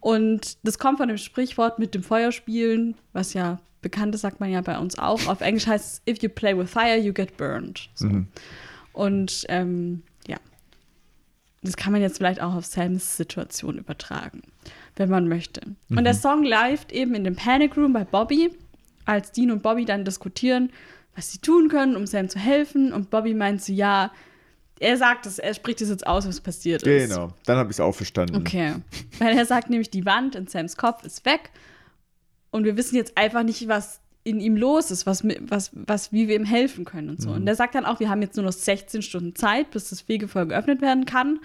Und 0.00 0.58
das 0.66 0.78
kommt 0.78 0.98
von 0.98 1.08
dem 1.08 1.18
Sprichwort 1.18 1.78
mit 1.78 1.94
dem 1.94 2.02
Feuerspielen, 2.02 2.96
was 3.12 3.34
ja 3.34 3.60
bekannt 3.82 4.14
ist, 4.14 4.22
sagt 4.22 4.40
man 4.40 4.50
ja 4.50 4.60
bei 4.60 4.78
uns 4.78 4.98
auch. 4.98 5.26
Auf 5.26 5.40
Englisch 5.40 5.66
heißt 5.66 6.02
es, 6.06 6.12
if 6.12 6.22
you 6.22 6.28
play 6.28 6.56
with 6.56 6.70
fire, 6.70 6.96
you 6.96 7.12
get 7.12 7.36
burned. 7.36 7.88
So. 7.94 8.06
Mhm. 8.06 8.28
Und 8.92 9.44
ähm, 9.48 10.02
ja, 10.26 10.36
das 11.62 11.76
kann 11.76 11.92
man 11.92 12.02
jetzt 12.02 12.18
vielleicht 12.18 12.40
auch 12.40 12.54
auf 12.54 12.64
Sams 12.64 13.16
Situation 13.16 13.78
übertragen, 13.78 14.42
wenn 14.96 15.10
man 15.10 15.28
möchte. 15.28 15.60
Mhm. 15.88 15.98
Und 15.98 16.04
der 16.04 16.14
Song 16.14 16.44
live 16.44 16.86
eben 16.90 17.14
in 17.14 17.24
dem 17.24 17.36
Panic 17.36 17.76
Room 17.76 17.92
bei 17.92 18.04
Bobby, 18.04 18.50
als 19.04 19.32
Dean 19.32 19.50
und 19.50 19.62
Bobby 19.62 19.84
dann 19.84 20.04
diskutieren, 20.04 20.70
was 21.14 21.32
sie 21.32 21.38
tun 21.38 21.68
können, 21.68 21.96
um 21.96 22.06
Sam 22.06 22.28
zu 22.28 22.38
helfen. 22.38 22.92
Und 22.92 23.10
Bobby 23.10 23.34
meint 23.34 23.62
so, 23.62 23.72
ja, 23.72 24.12
er 24.80 24.96
sagt 24.96 25.26
es, 25.26 25.38
er 25.38 25.54
spricht 25.54 25.80
es 25.82 25.90
jetzt 25.90 26.06
aus, 26.06 26.26
was 26.26 26.40
passiert 26.40 26.82
ist. 26.82 27.08
Genau, 27.10 27.32
dann 27.44 27.58
habe 27.58 27.70
ich 27.70 27.76
es 27.76 27.80
auch 27.80 27.94
verstanden. 27.94 28.36
Okay. 28.36 28.74
Weil 29.18 29.36
er 29.36 29.46
sagt 29.46 29.70
nämlich, 29.70 29.90
die 29.90 30.06
Wand 30.06 30.34
in 30.34 30.46
Sams 30.46 30.76
Kopf 30.76 31.04
ist 31.04 31.24
weg 31.24 31.50
und 32.50 32.64
wir 32.64 32.76
wissen 32.76 32.96
jetzt 32.96 33.16
einfach 33.16 33.42
nicht, 33.42 33.68
was 33.68 34.00
in 34.24 34.40
ihm 34.40 34.56
los 34.56 34.90
ist, 34.90 35.06
was, 35.06 35.22
was, 35.24 35.70
was, 35.72 36.12
wie 36.12 36.28
wir 36.28 36.36
ihm 36.36 36.44
helfen 36.44 36.84
können 36.84 37.10
und 37.10 37.22
so. 37.22 37.30
Mhm. 37.30 37.36
Und 37.36 37.46
er 37.46 37.54
sagt 37.54 37.74
dann 37.74 37.86
auch, 37.86 38.00
wir 38.00 38.10
haben 38.10 38.22
jetzt 38.22 38.36
nur 38.36 38.44
noch 38.44 38.52
16 38.52 39.02
Stunden 39.02 39.34
Zeit, 39.34 39.70
bis 39.70 39.90
das 39.90 40.00
Fegefeuer 40.00 40.46
geöffnet 40.46 40.82
werden 40.82 41.04
kann. 41.04 41.40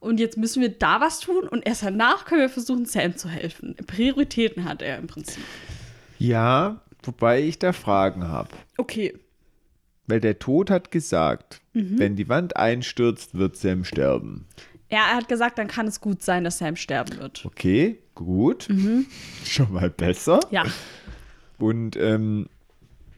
Und 0.00 0.20
jetzt 0.20 0.36
müssen 0.36 0.62
wir 0.62 0.70
da 0.70 1.00
was 1.00 1.20
tun 1.20 1.48
und 1.48 1.66
erst 1.66 1.82
danach 1.82 2.24
können 2.24 2.42
wir 2.42 2.48
versuchen, 2.48 2.86
Sam 2.86 3.16
zu 3.16 3.28
helfen. 3.28 3.74
Prioritäten 3.86 4.64
hat 4.64 4.80
er 4.80 4.98
im 4.98 5.08
Prinzip. 5.08 5.42
Ja, 6.18 6.80
wobei 7.02 7.42
ich 7.42 7.58
da 7.58 7.72
Fragen 7.72 8.28
habe. 8.28 8.50
Okay. 8.76 9.18
Weil 10.08 10.20
der 10.20 10.38
Tod 10.38 10.70
hat 10.70 10.90
gesagt, 10.90 11.60
mhm. 11.74 11.98
wenn 11.98 12.16
die 12.16 12.28
Wand 12.28 12.56
einstürzt, 12.56 13.36
wird 13.36 13.56
Sam 13.56 13.84
sterben. 13.84 14.46
Ja, 14.90 15.10
er 15.10 15.16
hat 15.16 15.28
gesagt, 15.28 15.58
dann 15.58 15.68
kann 15.68 15.86
es 15.86 16.00
gut 16.00 16.22
sein, 16.22 16.44
dass 16.44 16.58
Sam 16.58 16.76
sterben 16.76 17.18
wird. 17.18 17.44
Okay, 17.44 17.98
gut. 18.14 18.68
Mhm. 18.70 19.06
Schon 19.44 19.72
mal 19.72 19.90
besser. 19.90 20.40
Ja. 20.50 20.64
Und 21.58 21.96
ähm, 21.96 22.48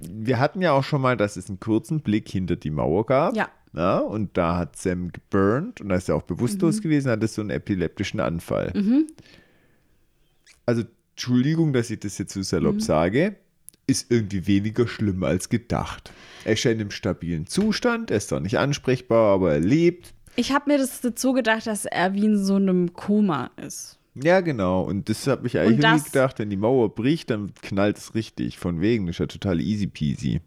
wir 0.01 0.41
hatten 0.41 0.61
ja 0.63 0.73
auch 0.73 0.83
schon 0.83 1.03
mal, 1.03 1.17
dass 1.17 1.37
es 1.37 1.49
einen 1.49 1.61
kurzen 1.61 2.01
Blick 2.01 2.29
hinter 2.29 2.57
die 2.57 2.71
Mauer 2.71 3.05
gab. 3.05 3.37
Ja. 3.37 3.51
ja 3.75 3.99
und 3.99 4.37
da 4.37 4.57
hat 4.57 4.77
Sam 4.77 5.13
geburnt 5.13 5.81
und 5.81 5.91
da 5.91 5.97
ist 5.97 6.09
er 6.09 6.17
auch 6.17 6.23
bewusstlos 6.23 6.79
mhm. 6.79 6.83
gewesen, 6.83 7.11
hat 7.11 7.23
es 7.23 7.35
so 7.35 7.43
einen 7.43 7.51
epileptischen 7.51 8.19
Anfall. 8.19 8.73
Mhm. 8.75 9.07
Also, 10.65 10.85
Entschuldigung, 11.11 11.75
dass 11.75 11.91
ich 11.91 12.01
das 12.01 12.17
jetzt 12.17 12.33
so 12.33 12.43
salopp 12.43 12.77
mhm. 12.77 12.81
sage 12.81 13.37
ist 13.91 14.11
irgendwie 14.11 14.47
weniger 14.47 14.87
schlimm 14.87 15.23
als 15.25 15.49
gedacht. 15.49 16.13
Er 16.45 16.57
scheint 16.57 16.81
im 16.81 16.91
stabilen 16.91 17.47
Zustand, 17.47 18.11
er 18.11 18.19
ist 18.19 18.29
zwar 18.29 18.41
nicht 18.41 18.59
ansprechbar, 18.59 19.35
aber 19.35 19.53
er 19.53 19.61
lebt. 19.61 20.15
Ich 20.37 20.53
habe 20.53 20.71
mir 20.71 20.79
das 20.79 21.01
so 21.17 21.33
gedacht, 21.33 21.67
dass 21.67 21.85
er 21.85 22.15
wie 22.15 22.25
in 22.25 22.39
so 22.39 22.55
einem 22.55 22.93
Koma 22.93 23.51
ist. 23.57 23.99
Ja, 24.15 24.41
genau. 24.41 24.83
Und 24.83 25.09
das 25.09 25.27
habe 25.27 25.47
ich 25.47 25.59
eigentlich 25.59 25.87
nie 25.87 26.03
gedacht, 26.03 26.39
wenn 26.39 26.51
die 26.51 26.57
Mauer 26.57 26.95
bricht, 26.95 27.31
dann 27.31 27.53
knallt 27.63 27.99
es 27.99 28.15
richtig. 28.15 28.59
Von 28.59 28.81
wegen, 28.81 29.07
das 29.07 29.17
ist 29.17 29.21
ja 29.21 29.27
total 29.27 29.61
easy 29.61 29.87
peasy. 29.87 30.41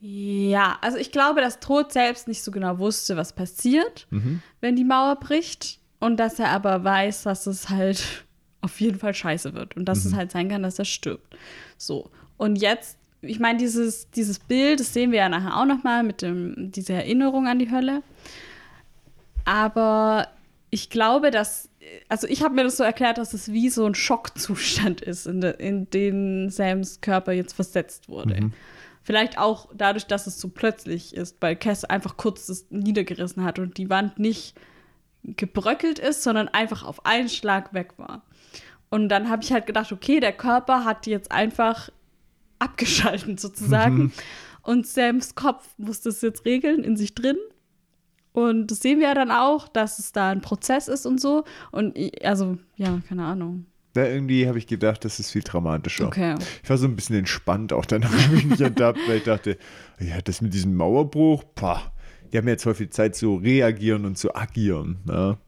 Ja, 0.00 0.76
also 0.82 0.98
ich 0.98 1.12
glaube, 1.12 1.40
dass 1.40 1.60
Tod 1.60 1.92
selbst 1.92 2.28
nicht 2.28 2.42
so 2.42 2.50
genau 2.50 2.78
wusste, 2.78 3.16
was 3.16 3.32
passiert, 3.32 4.06
mhm. 4.10 4.42
wenn 4.60 4.76
die 4.76 4.84
Mauer 4.84 5.16
bricht. 5.16 5.80
Und 5.98 6.18
dass 6.18 6.38
er 6.38 6.50
aber 6.50 6.84
weiß, 6.84 7.22
dass 7.22 7.46
es 7.46 7.70
halt 7.70 8.26
auf 8.60 8.80
jeden 8.80 8.98
Fall 8.98 9.14
scheiße 9.14 9.54
wird. 9.54 9.76
Und 9.76 9.86
dass 9.86 10.04
mhm. 10.04 10.10
es 10.10 10.16
halt 10.16 10.30
sein 10.30 10.48
kann, 10.48 10.62
dass 10.62 10.78
er 10.78 10.84
stirbt. 10.84 11.36
So. 11.76 12.10
Und 12.36 12.56
jetzt, 12.56 12.98
ich 13.20 13.38
meine, 13.40 13.58
dieses, 13.58 14.10
dieses 14.10 14.38
Bild, 14.38 14.80
das 14.80 14.92
sehen 14.92 15.12
wir 15.12 15.18
ja 15.18 15.28
nachher 15.28 15.56
auch 15.56 15.66
nochmal 15.66 16.02
mit 16.02 16.22
dem, 16.22 16.72
dieser 16.72 16.94
Erinnerung 16.94 17.46
an 17.46 17.58
die 17.58 17.70
Hölle. 17.70 18.02
Aber 19.44 20.28
ich 20.70 20.90
glaube, 20.90 21.30
dass, 21.30 21.68
also 22.08 22.26
ich 22.26 22.42
habe 22.42 22.54
mir 22.54 22.64
das 22.64 22.76
so 22.76 22.84
erklärt, 22.84 23.18
dass 23.18 23.34
es 23.34 23.52
wie 23.52 23.68
so 23.68 23.86
ein 23.86 23.94
Schockzustand 23.94 25.00
ist, 25.00 25.26
in, 25.26 25.40
de, 25.40 25.54
in 25.58 25.88
den 25.90 26.50
Sams 26.50 27.00
Körper 27.00 27.32
jetzt 27.32 27.52
versetzt 27.52 28.08
wurde. 28.08 28.40
Mhm. 28.40 28.52
Vielleicht 29.02 29.38
auch 29.38 29.68
dadurch, 29.74 30.06
dass 30.06 30.26
es 30.26 30.40
so 30.40 30.48
plötzlich 30.48 31.14
ist, 31.14 31.36
weil 31.40 31.56
Cass 31.56 31.84
einfach 31.84 32.16
kurz 32.16 32.46
das 32.46 32.66
niedergerissen 32.70 33.44
hat 33.44 33.58
und 33.58 33.76
die 33.76 33.90
Wand 33.90 34.18
nicht 34.18 34.56
gebröckelt 35.22 35.98
ist, 35.98 36.22
sondern 36.22 36.48
einfach 36.48 36.84
auf 36.84 37.04
einen 37.04 37.28
Schlag 37.28 37.74
weg 37.74 37.94
war. 37.98 38.22
Und 38.90 39.08
dann 39.08 39.28
habe 39.28 39.42
ich 39.42 39.52
halt 39.52 39.66
gedacht, 39.66 39.92
okay, 39.92 40.20
der 40.20 40.32
Körper 40.32 40.84
hat 40.84 41.06
jetzt 41.06 41.32
einfach 41.32 41.90
abgeschalten 42.58 43.38
sozusagen. 43.38 43.96
Mhm. 43.96 44.12
Und 44.62 44.86
Sams 44.86 45.34
Kopf 45.34 45.68
muss 45.76 46.00
das 46.00 46.20
jetzt 46.22 46.44
regeln 46.44 46.82
in 46.84 46.96
sich 46.96 47.14
drin. 47.14 47.36
Und 48.32 48.70
das 48.70 48.80
sehen 48.80 48.98
wir 48.98 49.08
ja 49.08 49.14
dann 49.14 49.30
auch, 49.30 49.68
dass 49.68 49.98
es 49.98 50.12
da 50.12 50.30
ein 50.30 50.40
Prozess 50.40 50.88
ist 50.88 51.06
und 51.06 51.20
so. 51.20 51.44
Und 51.70 51.96
ich- 51.96 52.26
also, 52.26 52.58
ja, 52.76 53.00
keine 53.08 53.24
Ahnung. 53.24 53.66
Da 53.92 54.06
irgendwie 54.06 54.48
habe 54.48 54.58
ich 54.58 54.66
gedacht, 54.66 55.04
das 55.04 55.20
ist 55.20 55.30
viel 55.30 55.42
dramatischer. 55.42 56.06
Okay. 56.08 56.34
Ich 56.64 56.68
war 56.68 56.76
so 56.78 56.86
ein 56.88 56.96
bisschen 56.96 57.14
entspannt, 57.16 57.72
auch 57.72 57.84
danach 57.84 58.10
habe 58.26 58.34
ich 58.36 58.44
mich 58.44 58.60
ertappt, 58.60 58.98
weil 59.06 59.18
ich 59.18 59.22
dachte, 59.24 59.56
ja, 60.00 60.20
das 60.20 60.40
mit 60.40 60.52
diesem 60.52 60.74
Mauerbruch, 60.74 61.44
pah, 61.54 61.92
die 62.32 62.38
haben 62.38 62.48
jetzt 62.48 62.66
viel 62.68 62.90
Zeit 62.90 63.14
zu 63.14 63.36
reagieren 63.36 64.04
und 64.04 64.18
zu 64.18 64.34
agieren. 64.34 64.98
Ne? 65.04 65.38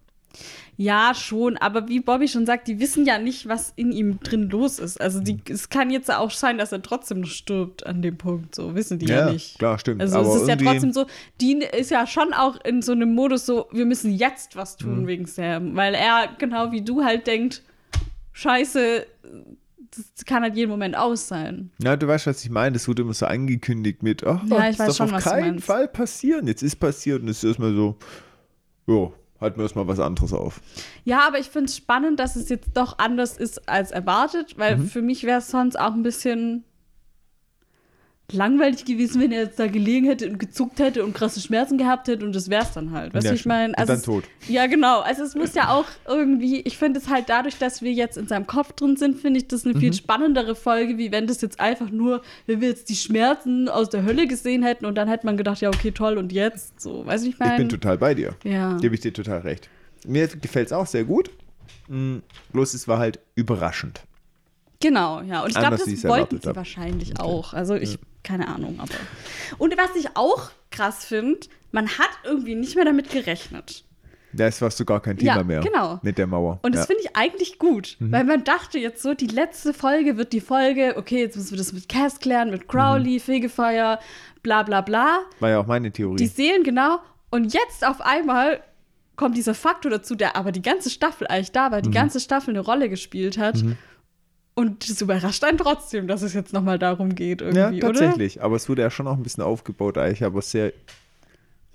Ja, 0.78 1.14
schon, 1.14 1.56
aber 1.56 1.88
wie 1.88 2.00
Bobby 2.00 2.28
schon 2.28 2.44
sagt, 2.44 2.68
die 2.68 2.78
wissen 2.80 3.06
ja 3.06 3.18
nicht, 3.18 3.48
was 3.48 3.72
in 3.76 3.92
ihm 3.92 4.20
drin 4.20 4.50
los 4.50 4.78
ist. 4.78 5.00
Also 5.00 5.20
die, 5.20 5.38
es 5.48 5.70
kann 5.70 5.90
jetzt 5.90 6.12
auch 6.12 6.30
sein, 6.30 6.58
dass 6.58 6.70
er 6.72 6.82
trotzdem 6.82 7.24
stirbt 7.24 7.86
an 7.86 8.02
dem 8.02 8.18
Punkt. 8.18 8.54
So 8.54 8.74
wissen 8.74 8.98
die 8.98 9.06
ja, 9.06 9.26
Ja, 9.26 9.32
nicht. 9.32 9.58
klar, 9.58 9.78
stimmt. 9.78 10.02
Also 10.02 10.18
Aber 10.18 10.28
es 10.34 10.42
ist 10.42 10.48
ja 10.48 10.56
trotzdem 10.56 10.92
so, 10.92 11.06
Dean 11.40 11.62
ist 11.62 11.90
ja 11.90 12.06
schon 12.06 12.34
auch 12.34 12.62
in 12.64 12.82
so 12.82 12.92
einem 12.92 13.14
Modus 13.14 13.46
so, 13.46 13.68
wir 13.72 13.86
müssen 13.86 14.12
jetzt 14.12 14.54
was 14.56 14.76
tun 14.76 15.02
Mhm. 15.02 15.06
wegen 15.06 15.26
Sam. 15.26 15.76
Weil 15.76 15.94
er, 15.94 16.28
genau 16.38 16.72
wie 16.72 16.82
du 16.82 17.02
halt 17.02 17.26
denkt, 17.26 17.62
scheiße, 18.32 19.06
das 20.14 20.24
kann 20.26 20.42
halt 20.42 20.56
jeden 20.56 20.70
Moment 20.70 20.94
aus 20.94 21.26
sein. 21.28 21.70
Ja, 21.82 21.96
du 21.96 22.06
weißt, 22.06 22.26
was 22.26 22.44
ich 22.44 22.50
meine. 22.50 22.72
Das 22.72 22.86
wurde 22.86 23.00
immer 23.00 23.14
so 23.14 23.24
angekündigt 23.24 24.02
mit, 24.02 24.24
ach, 24.26 24.42
Ja, 24.46 24.68
ich 24.68 24.76
das 24.76 24.98
darf 24.98 25.14
auf 25.14 25.24
keinen. 25.24 25.58
Fall 25.58 25.88
passieren. 25.88 26.46
Jetzt 26.46 26.62
ist 26.62 26.76
passiert 26.76 27.22
und 27.22 27.28
es 27.28 27.38
ist 27.38 27.44
erstmal 27.44 27.74
so, 27.74 27.96
jo, 28.86 29.14
halten 29.40 29.58
wir 29.58 29.64
erstmal 29.64 29.86
was 29.86 30.00
anderes 30.00 30.32
auf. 30.32 30.60
Ja, 31.04 31.26
aber 31.26 31.38
ich 31.38 31.48
finde 31.48 31.66
es 31.66 31.76
spannend, 31.76 32.18
dass 32.20 32.36
es 32.36 32.48
jetzt 32.48 32.70
doch 32.74 32.98
anders 32.98 33.36
ist 33.36 33.68
als 33.68 33.90
erwartet, 33.90 34.54
weil 34.58 34.76
Mhm. 34.78 34.86
für 34.88 35.02
mich 35.02 35.24
wäre 35.24 35.38
es 35.38 35.48
sonst 35.50 35.78
auch 35.78 35.92
ein 35.94 36.02
bisschen 36.02 36.64
langweilig 38.32 38.84
gewesen, 38.84 39.20
wenn 39.20 39.30
er 39.30 39.42
jetzt 39.44 39.58
da 39.60 39.68
gelegen 39.68 40.06
hätte 40.06 40.28
und 40.28 40.38
gezuckt 40.38 40.80
hätte 40.80 41.04
und 41.04 41.14
krasse 41.14 41.40
Schmerzen 41.40 41.78
gehabt 41.78 42.08
hätte 42.08 42.24
und 42.24 42.34
das 42.34 42.50
wär's 42.50 42.72
dann 42.72 42.90
halt. 42.90 43.14
Weißt 43.14 43.24
du, 43.26 43.28
Ja, 43.30 43.34
ich 43.34 43.46
meine? 43.46 43.68
und 43.78 43.88
dann 43.88 43.96
es- 43.98 44.02
tot. 44.02 44.24
Ja, 44.48 44.66
genau. 44.66 45.00
Also 45.00 45.22
es 45.22 45.34
muss 45.36 45.54
ja 45.54 45.70
auch 45.72 45.84
irgendwie, 46.08 46.60
ich 46.62 46.76
finde 46.76 46.98
es 46.98 47.08
halt 47.08 47.28
dadurch, 47.28 47.56
dass 47.58 47.82
wir 47.82 47.92
jetzt 47.92 48.16
in 48.18 48.26
seinem 48.26 48.46
Kopf 48.48 48.72
drin 48.72 48.96
sind, 48.96 49.20
finde 49.20 49.38
ich 49.38 49.46
das 49.46 49.64
eine 49.64 49.74
Mhm. 49.74 49.78
viel 49.80 49.92
spannendere 49.92 50.56
Folge, 50.56 50.98
wie 50.98 51.12
wenn 51.12 51.26
das 51.28 51.40
jetzt 51.40 51.60
einfach 51.60 51.90
nur, 51.90 52.22
wenn 52.46 52.60
wir 52.60 52.68
jetzt 52.68 52.88
die 52.88 52.96
Schmerzen 52.96 53.68
aus 53.68 53.90
der 53.90 54.02
Hölle 54.04 54.26
gesehen 54.26 54.64
hätten 54.64 54.86
und 54.86 54.96
dann 54.96 55.08
hätte 55.08 55.24
man 55.24 55.36
gedacht, 55.36 55.60
ja, 55.60 55.68
okay, 55.68 55.92
toll, 55.92 56.18
und 56.18 56.32
jetzt 56.32 56.80
so. 56.80 57.06
Weißt 57.06 57.22
du, 57.22 57.26
wie 57.26 57.30
ich 57.30 57.34
Ich 57.34 57.38
bin 57.38 57.48
meine? 57.48 57.68
total 57.68 57.96
bei 57.98 58.14
dir. 58.14 58.34
Ja. 58.42 58.76
Gebe 58.78 58.94
ich 58.96 59.00
dir 59.02 59.12
total 59.12 59.40
recht. 59.40 59.68
Mir 60.04 60.26
gefällt 60.26 60.66
es 60.66 60.72
auch 60.72 60.86
sehr 60.86 61.04
gut. 61.04 61.30
Mm, 61.88 62.16
Bloß 62.52 62.74
es 62.74 62.88
war 62.88 62.98
halt 62.98 63.20
überraschend. 63.36 64.00
Genau, 64.80 65.20
ja. 65.22 65.42
Und 65.42 65.50
ich 65.50 65.56
glaube, 65.58 65.76
das 65.78 66.04
wollten 66.04 66.40
sie 66.40 66.48
hab. 66.48 66.56
wahrscheinlich 66.56 67.18
auch. 67.20 67.54
Also 67.54 67.74
ich, 67.74 67.98
keine 68.22 68.48
Ahnung, 68.48 68.78
aber. 68.78 68.94
Und 69.58 69.76
was 69.78 69.94
ich 69.96 70.08
auch 70.16 70.50
krass 70.70 71.04
finde, 71.04 71.40
man 71.72 71.88
hat 71.88 72.10
irgendwie 72.24 72.54
nicht 72.54 72.74
mehr 72.76 72.84
damit 72.84 73.10
gerechnet. 73.10 73.84
Das 74.32 74.60
war 74.60 74.70
so 74.70 74.84
gar 74.84 75.00
kein 75.00 75.16
Thema 75.16 75.36
Ja, 75.36 75.42
mehr. 75.44 75.60
genau. 75.60 75.98
Mit 76.02 76.18
der 76.18 76.26
Mauer. 76.26 76.58
Und 76.62 76.74
das 76.74 76.80
ja. 76.80 76.82
Mhm. 76.82 76.86
finde 76.98 77.02
ich 77.04 77.16
eigentlich 77.16 77.58
gut, 77.58 77.96
weil 78.00 78.24
man 78.24 78.44
dachte 78.44 78.78
jetzt 78.78 79.02
so, 79.02 79.14
die 79.14 79.28
letzte 79.28 79.72
Folge 79.72 80.18
wird 80.18 80.34
die 80.34 80.40
Folge, 80.42 80.94
okay, 80.98 81.20
jetzt 81.22 81.36
müssen 81.36 81.52
wir 81.52 81.58
das 81.58 81.72
mit 81.72 81.88
Cass 81.88 82.18
klären, 82.20 82.50
mit 82.50 82.68
Crowley, 82.68 83.14
Mhm. 83.14 83.20
Fegefeuer, 83.20 83.98
bla 84.42 84.62
bla 84.62 84.82
bla. 84.82 85.20
War 85.40 85.50
ja 85.50 85.58
auch 85.60 85.66
meine 85.66 85.90
Theorie. 85.90 86.16
Die 86.16 86.26
Seelen, 86.26 86.64
genau. 86.64 86.98
Und 87.30 87.54
jetzt 87.54 87.86
auf 87.86 88.02
einmal 88.02 88.60
kommt 89.16 89.38
dieser 89.38 89.54
Faktor 89.54 89.90
dazu, 89.90 90.14
der 90.14 90.36
aber 90.36 90.52
die 90.52 90.60
ganze 90.60 90.90
Staffel 90.90 91.26
eigentlich 91.28 91.52
da 91.52 91.68
Mhm. 91.68 91.72
war, 91.72 91.80
die 91.82 91.90
ganze 91.90 92.20
Staffel 92.20 92.50
eine 92.50 92.60
Rolle 92.60 92.90
gespielt 92.90 93.38
hat. 93.38 93.64
Und 94.58 94.88
das 94.88 95.02
überrascht 95.02 95.44
einen 95.44 95.58
trotzdem, 95.58 96.08
dass 96.08 96.22
es 96.22 96.32
jetzt 96.32 96.54
nochmal 96.54 96.78
darum 96.78 97.14
geht, 97.14 97.42
ja, 97.42 97.48
irgendwie, 97.48 97.84
oder? 97.84 97.92
tatsächlich. 97.92 98.42
Aber 98.42 98.56
es 98.56 98.70
wurde 98.70 98.80
ja 98.80 98.90
schon 98.90 99.06
auch 99.06 99.16
ein 99.16 99.22
bisschen 99.22 99.44
aufgebaut, 99.44 99.98
eigentlich, 99.98 100.24
aber 100.24 100.40
sehr 100.40 100.72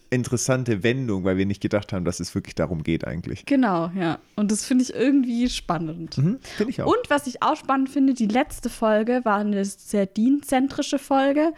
interessante 0.10 0.82
Wendung, 0.82 1.24
weil 1.24 1.38
wir 1.38 1.46
nicht 1.46 1.62
gedacht 1.62 1.94
haben, 1.94 2.06
dass 2.06 2.20
es 2.20 2.34
wirklich 2.34 2.56
darum 2.56 2.82
geht, 2.82 3.06
eigentlich. 3.06 3.46
Genau, 3.46 3.92
ja. 3.96 4.18
Und 4.36 4.52
das 4.52 4.66
finde 4.66 4.84
ich 4.84 4.96
irgendwie 4.96 5.48
spannend. 5.48 6.18
Mhm, 6.18 6.40
Finde 6.58 6.72
ich 6.72 6.82
auch. 6.82 6.88
Und 6.88 7.10
was 7.10 7.28
ich 7.28 7.44
auch 7.44 7.56
spannend 7.56 7.90
finde, 7.90 8.16
die 8.16 8.26
letzte 8.26 8.72
Folge 8.72 9.22
war 9.24 9.38
eine 9.38 9.64
sehr 9.64 10.08
Dean-zentrische 10.08 10.98
Folge 10.98 11.54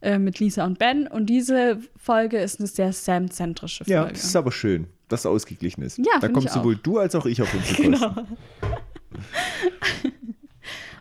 äh, 0.00 0.18
mit 0.18 0.40
Lisa 0.40 0.64
und 0.64 0.78
Ben. 0.78 1.06
Und 1.06 1.26
diese 1.26 1.80
Folge 1.96 2.38
ist 2.38 2.60
eine 2.60 2.66
sehr 2.66 2.94
Sam-zentrische 2.94 3.84
ja, 3.86 4.00
Folge. 4.00 4.14
das 4.14 4.24
ist 4.24 4.36
aber 4.36 4.52
schön, 4.52 4.86
dass 5.08 5.20
es 5.20 5.26
ausgeglichen 5.26 5.82
ist. 5.82 5.98
Ja, 5.98 6.18
da 6.18 6.28
ich 6.28 6.50
sowohl 6.50 6.76
du 6.76 6.98
als 6.98 7.14
auch 7.14 7.26
ich 7.26 7.42
auf 7.42 7.54
unsere 7.54 7.82
Genau. 7.82 8.14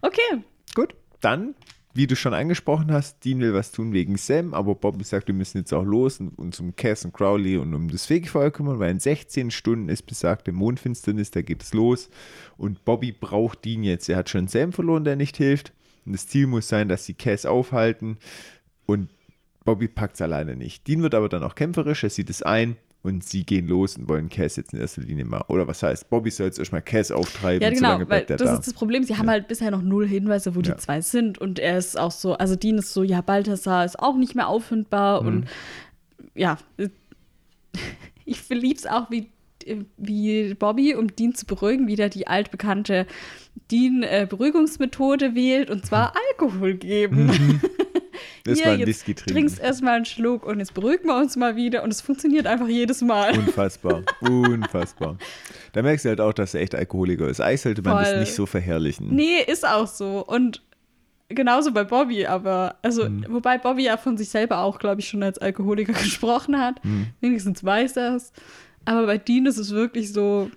Okay, 0.02 0.44
Gut, 0.74 0.96
dann, 1.20 1.56
wie 1.94 2.08
du 2.08 2.16
schon 2.16 2.34
angesprochen 2.34 2.92
hast, 2.92 3.26
Dean 3.26 3.42
will 3.42 3.54
was 3.54 3.72
tun 3.72 3.92
wegen 3.92 4.16
Sam, 4.18 4.54
aber 4.54 4.76
Bobby 4.76 5.04
sagt, 5.04 5.28
wir 5.28 5.36
müssen 5.36 5.58
jetzt 5.58 5.74
auch 5.74 5.84
los 5.84 6.20
und 6.22 6.38
uns 6.40 6.60
um 6.62 6.76
Cass 6.76 7.04
und 7.04 7.14
Crowley 7.14 7.58
und 7.58 7.74
um 7.74 7.90
das 7.90 8.06
Fegefeuer 8.06 8.52
kümmern, 8.52 8.80
weil 8.80 8.92
in 8.92 9.00
16 9.00 9.52
Stunden 9.52 9.90
ist 9.90 10.04
besagte 10.04 10.54
Mondfinsternis, 10.54 11.32
da 11.32 11.42
geht 11.42 11.64
es 11.64 11.74
los. 11.74 12.10
Und 12.58 12.86
Bobby 12.86 13.12
braucht 13.12 13.66
Dean 13.66 13.84
jetzt. 13.84 14.08
Er 14.08 14.18
hat 14.18 14.30
schon 14.30 14.48
Sam 14.48 14.72
verloren, 14.72 15.04
der 15.04 15.18
nicht 15.18 15.36
hilft. 15.36 15.74
Und 16.06 16.14
das 16.14 16.28
Ziel 16.28 16.48
muss 16.48 16.70
sein, 16.70 16.88
dass 16.88 17.06
sie 17.06 17.14
Cass 17.14 17.46
aufhalten. 17.46 18.18
Und 18.86 19.10
Bobby 19.66 19.90
packt 19.90 20.16
es 20.16 20.22
alleine 20.22 20.56
nicht. 20.56 20.88
Dean 20.88 21.04
wird 21.04 21.16
aber 21.16 21.28
dann 21.28 21.44
auch 21.44 21.56
kämpferisch, 21.56 22.04
er 22.04 22.10
sieht 22.10 22.30
es 22.30 22.42
ein 22.42 22.78
und 23.04 23.24
sie 23.24 23.44
gehen 23.46 23.68
los 23.68 23.98
und 23.98 24.08
wollen 24.08 24.30
Cass 24.30 24.58
jetzt 24.58 24.74
in 24.74 24.80
erster 24.80 25.02
Linie 25.02 25.26
mal, 25.26 25.44
oder 25.48 25.68
was 25.68 25.82
heißt, 25.82 26.10
Bobby 26.10 26.30
soll 26.30 26.46
jetzt 26.48 26.60
erstmal 26.60 26.82
Cass 26.84 27.12
auftreiben 27.12 27.62
ja 27.62 27.70
so 27.70 27.76
genau, 27.76 27.90
lange 27.94 28.10
weil 28.10 28.26
das 28.26 28.42
da. 28.42 28.54
ist 28.54 28.68
das 28.68 28.74
Problem. 28.74 29.04
Sie 29.04 29.18
haben 29.18 29.30
halt 29.30 29.48
bisher 29.48 29.72
noch 29.72 29.82
null 29.82 30.08
Hinweise, 30.08 30.54
wo 30.56 30.60
Ja. 30.62 30.74
die 30.76 30.78
zwei 30.82 31.02
sind. 31.02 31.40
Und 31.40 31.58
er 31.58 31.78
ist 31.80 32.00
auch 32.00 32.12
so, 32.12 32.34
also 32.34 32.56
Dean 32.56 32.78
ist 32.78 32.94
so, 32.94 33.02
ja, 33.02 33.22
Balthasar 33.22 33.86
ist 33.86 33.98
auch 34.00 34.18
nicht 34.18 34.36
mehr 34.36 34.48
auffindbar. 34.48 35.22
Mhm. 35.22 35.28
Und 35.28 35.46
ja, 36.36 36.58
ich 38.26 38.48
lieb's 38.50 38.86
auch, 38.86 39.10
wie, 39.10 39.30
wie 39.98 40.54
Bobby, 40.54 40.94
um 40.96 41.16
Dean 41.16 41.34
zu 41.34 41.46
beruhigen, 41.48 41.88
wieder 41.88 42.08
die 42.10 42.28
altbekannte 42.28 43.08
Dean-Beruhigungsmethode 43.72 45.36
wählt, 45.36 45.70
und 45.70 45.86
zwar 45.86 46.14
Alkohol 46.30 46.76
geben. 46.76 47.26
Mhm. 47.28 47.62
Das 48.44 48.58
Hier, 48.58 48.66
war 48.68 48.74
ein 48.74 48.80
jetzt 48.80 48.88
Whisky 48.88 49.14
trinken. 49.14 49.34
trinkst 49.34 49.60
erstmal 49.60 49.96
einen 49.96 50.06
Schluck 50.06 50.46
und 50.46 50.60
jetzt 50.60 50.74
beruhigen 50.74 51.06
wir 51.08 51.16
uns 51.18 51.36
mal 51.36 51.56
wieder. 51.56 51.84
Und 51.84 51.92
es 51.92 52.02
funktioniert 52.02 52.48
einfach 52.48 52.68
jedes 52.68 53.02
Mal. 53.02 53.38
Unfassbar, 53.38 54.02
unfassbar. 54.22 55.18
Da 55.74 55.82
merkst 55.84 56.06
du 56.06 56.10
halt 56.10 56.22
auch, 56.22 56.34
dass 56.34 56.54
er 56.54 56.62
echt 56.62 56.74
Alkoholiker 56.76 57.28
ist. 57.28 57.40
Eigentlich 57.40 57.62
sollte 57.62 57.82
man 57.82 57.98
das 57.98 58.10
Voll. 58.10 58.20
nicht 58.22 58.34
so 58.34 58.46
verherrlichen. 58.46 59.14
Nee, 59.16 59.42
ist 59.48 59.66
auch 59.68 59.88
so. 59.88 60.26
Und 60.26 60.62
genauso 61.30 61.72
bei 61.72 61.84
Bobby, 61.84 62.26
aber, 62.26 62.76
also, 62.82 63.08
Mhm. 63.08 63.26
wobei 63.30 63.58
Bobby 63.58 63.84
ja 63.84 63.96
von 63.98 64.18
sich 64.18 64.30
selber 64.30 64.60
auch, 64.60 64.80
glaube 64.80 65.02
ich, 65.02 65.08
schon 65.08 65.24
als 65.24 65.38
Alkoholiker 65.38 65.94
gesprochen 66.02 66.60
hat. 66.60 66.84
Mhm. 66.84 67.08
Wenigstens 67.22 67.64
weiß 67.64 67.98
er 67.98 68.16
es. 68.16 68.34
Aber 68.86 69.06
bei 69.06 69.18
Dean 69.20 69.46
ist 69.46 69.58
es 69.58 69.70
wirklich 69.72 70.12
so, 70.12 70.50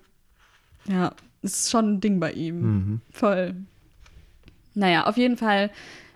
ja, 0.89 1.13
es 1.43 1.59
ist 1.65 1.71
schon 1.71 1.95
ein 1.95 2.01
Ding 2.01 2.19
bei 2.19 2.33
ihm. 2.33 2.61
Mhm. 2.63 3.01
Voll. 3.13 3.55
Naja, 4.75 5.05
auf 5.07 5.17
jeden 5.19 5.37
Fall, 5.37 5.71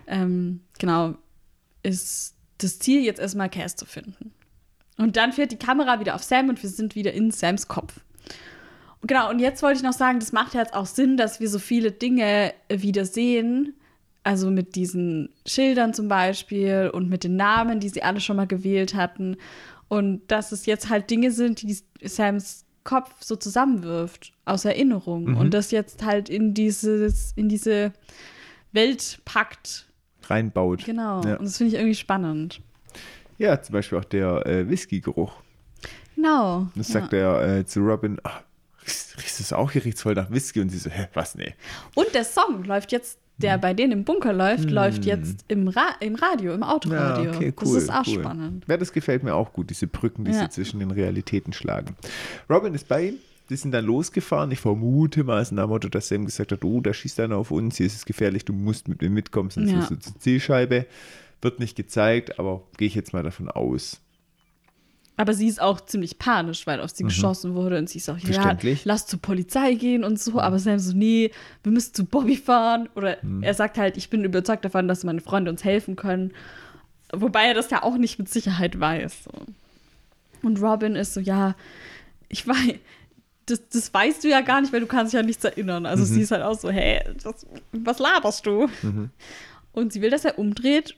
ähm, 0.07 0.61
genau, 0.79 1.15
ist 1.83 2.35
das 2.59 2.79
Ziel 2.79 3.03
jetzt 3.03 3.21
erstmal 3.21 3.49
Cass 3.49 3.77
zu 3.77 3.87
finden. 3.87 4.33
Und 4.97 5.17
dann 5.17 5.33
fährt 5.33 5.53
die 5.53 5.59
Kamera 5.59 6.01
wieder 6.01 6.15
auf 6.15 6.25
Sam 6.25 6.49
und 6.49 6.63
wir 6.63 6.69
sind 6.69 6.95
wieder 6.95 7.13
in 7.13 7.31
Sams 7.31 7.69
Kopf. 7.69 8.01
Und 9.01 9.09
Genau, 9.09 9.31
und 9.31 9.39
jetzt 9.39 9.63
wollte 9.63 9.79
ich 9.79 9.85
noch 9.85 9.93
sagen, 9.93 10.19
das 10.19 10.33
macht 10.33 10.55
ja 10.55 10.61
jetzt 10.61 10.75
auch 10.75 10.87
Sinn, 10.87 11.17
dass 11.17 11.39
wir 11.39 11.49
so 11.49 11.61
viele 11.61 11.93
Dinge 11.93 12.53
wieder 12.69 13.05
sehen. 13.05 13.75
Also 14.25 14.51
mit 14.51 14.75
diesen 14.75 15.31
Schildern 15.47 15.95
zum 15.95 16.09
Beispiel 16.09 16.91
und 16.93 17.09
mit 17.09 17.25
den 17.25 17.37
Namen, 17.37 17.81
die 17.81 17.89
sie 17.89 18.03
alle 18.03 18.21
schon 18.21 18.37
mal 18.37 18.47
gewählt 18.47 18.95
hatten. 18.95 19.37
Und 19.87 20.31
dass 20.31 20.53
es 20.53 20.67
jetzt 20.67 20.91
halt 20.91 21.09
Dinge 21.11 21.31
sind, 21.31 21.63
die 21.63 21.79
Sams 22.07 22.67
Kopf 22.85 23.23
so 23.23 23.37
zusammenwirft 23.37 24.33
aus 24.45 24.65
Erinnerung. 24.65 25.37
Und 25.37 25.55
das 25.55 25.71
jetzt 25.71 26.05
halt 26.05 26.29
in 26.29 26.55
dieses, 26.55 27.33
in 27.37 27.49
diese 27.49 27.93
Welt 28.73 29.21
packt. 29.25 29.88
Reinbaut. 30.31 30.85
Genau. 30.85 31.23
Ja, 31.23 31.37
Und 31.37 31.45
das 31.47 31.57
finde 31.59 31.75
ich 31.75 31.81
irgendwie 31.81 31.95
spannend. 31.95 32.61
ja 33.39 33.61
zum 33.63 33.73
Beispiel 33.73 33.99
auch 33.99 34.05
der 34.05 34.47
äh, 34.47 34.69
Whisky-Geruch. 34.69 35.33
Genau. 36.17 36.67
Das 36.75 36.89
ja. 36.89 37.01
sagt 37.01 37.13
er 37.13 37.59
äh, 37.59 37.67
zu 37.67 37.81
Robin, 37.81 38.19
ah, 38.25 38.41
riechst 38.83 39.17
riechst 39.19 39.41
es 39.41 39.53
auch? 39.53 39.71
Hier 39.71 39.85
riecht 39.85 40.01
voll 40.01 40.15
nach 40.15 40.31
Whisky. 40.31 40.61
Und 40.61 40.71
sie 40.71 40.79
so, 40.79 40.91
hä, 40.91 41.07
was, 41.15 41.35
nee. 41.37 41.55
Und 41.95 42.13
der 42.15 42.25
Song 42.25 42.65
läuft 42.65 42.91
jetzt, 42.91 43.19
der 43.37 43.57
bei 43.57 43.73
denen 43.73 43.93
im 43.93 44.05
Bunker 44.05 44.33
läuft, 44.33 44.69
läuft 44.69 45.05
jetzt 45.05 45.45
im, 45.47 45.69
Ra 45.69 45.91
im 46.01 46.17
Radio, 46.17 46.55
im 46.55 46.65
Autoradio. 46.65 47.31
Ja, 47.31 47.37
okay, 47.37 47.55
cool. 47.61 47.75
das 47.75 47.85
ist 47.85 47.91
auch 47.91 48.05
cool. 48.09 48.21
spannend. 48.21 48.65
Ja, 48.69 48.77
das 48.77 48.93
gefällt 48.93 49.23
mir 49.23 49.35
auch 49.35 49.53
gut, 49.53 49.71
diese 49.71 49.87
Brücken, 49.87 50.25
die 50.25 50.33
Ja. 50.33 50.41
sie 50.41 50.49
zwischen 50.49 50.81
den 50.81 50.91
Realitäten 50.91 51.53
schlagen. 51.53 51.95
Robin 52.51 52.75
ist 52.75 52.89
bei 52.89 53.09
ihm. 53.11 53.19
Die 53.51 53.57
sind 53.57 53.73
dann 53.73 53.85
losgefahren. 53.87 54.51
Ich 54.51 54.61
vermute 54.61 55.25
mal, 55.25 55.41
es 55.41 55.51
ist 55.51 55.59
ein 55.59 55.69
Motto, 55.69 55.89
dass 55.89 56.09
Sam 56.09 56.27
gesagt 56.27 56.53
hat, 56.53 56.65
oh, 56.65 56.81
da 56.81 56.93
schießt 56.93 57.19
einer 57.21 57.37
auf 57.37 57.51
uns, 57.51 57.77
hier 57.79 57.87
ist 57.87 57.95
es 57.97 58.05
gefährlich, 58.05 58.45
du 58.45 58.53
musst 58.53 58.89
mit 58.89 59.01
mir 59.01 59.09
mitkommen, 59.11 59.51
sonst 59.51 59.71
Ja. 59.71 59.79
wirst 59.79 59.91
du 59.91 59.97
zur 59.99 60.19
Zielscheibe. 60.19 60.87
Wird 61.41 61.61
nicht 61.61 61.77
gezeigt, 61.77 62.39
aber 62.39 62.63
gehe 62.77 62.89
ich 62.89 62.95
jetzt 62.95 63.13
mal 63.13 63.23
davon 63.23 63.49
aus. 63.49 64.01
Aber 65.17 65.35
sie 65.35 65.47
ist 65.49 65.61
auch 65.63 65.81
ziemlich 65.81 66.19
panisch, 66.19 66.67
weil 66.67 66.81
auf 66.81 66.91
sie 66.91 67.03
geschossen 67.05 67.55
wurde 67.55 67.79
und 67.79 67.89
sie 67.89 67.99
ist 67.99 68.09
auch, 68.09 68.19
ja, 68.19 68.53
Mhm. 68.55 68.59
Mhm. 68.71 68.79
lass 68.85 69.07
zur 69.07 69.21
Polizei 69.21 69.75
gehen 69.75 70.05
und 70.05 70.21
so. 70.21 70.41
Aber 70.41 70.59
Sam 70.59 70.79
so, 70.79 70.97
nee, 70.97 71.31
wir 71.65 71.73
müssen 71.73 71.93
zu 71.95 72.05
Bobby 72.05 72.37
fahren. 72.37 72.89
Oder 72.95 73.19
Mhm. 73.23 73.43
er 73.43 73.55
sagt 73.55 73.79
halt, 73.79 73.97
ich 73.97 74.11
bin 74.11 74.25
überzeugt 74.25 74.65
davon, 74.65 74.87
dass 74.89 75.03
meine 75.05 75.21
Freunde 75.21 75.51
uns 75.51 75.65
helfen 75.65 75.97
können. 75.97 76.33
Wobei 77.13 77.47
er 77.47 77.55
das 77.55 77.71
ja 77.71 77.83
auch 77.83 77.97
nicht 77.97 78.19
mit 78.19 78.29
Sicherheit 78.29 78.79
weiß. 78.79 79.25
So. 79.25 79.31
Und 80.47 80.61
Robin 80.63 80.95
ist 80.95 81.15
so, 81.15 81.21
ja, 81.21 81.57
ich 82.29 82.47
weiß, 82.47 82.75
das, 83.51 83.69
das 83.69 83.93
weißt 83.93 84.25
du 84.25 84.29
ja 84.29 84.41
gar 84.41 84.61
nicht, 84.61 84.73
weil 84.73 84.81
du 84.81 84.87
kannst 84.87 85.13
dich 85.13 85.19
ja 85.19 85.25
nichts 85.25 85.45
erinnern. 85.45 85.87
Also 85.87 86.03
Mhm. 86.05 86.07
sie 86.09 86.21
ist 86.23 86.31
halt 86.31 86.43
auch 86.43 86.59
so, 86.59 86.71
hä, 86.71 87.01
was, 87.23 87.47
was 87.73 87.99
laberst 87.99 88.47
du? 88.47 88.69
Und 89.73 89.93
sie 89.93 90.03
will, 90.03 90.11
dass 90.11 90.25
er 90.25 90.39
umdreht, 90.39 90.97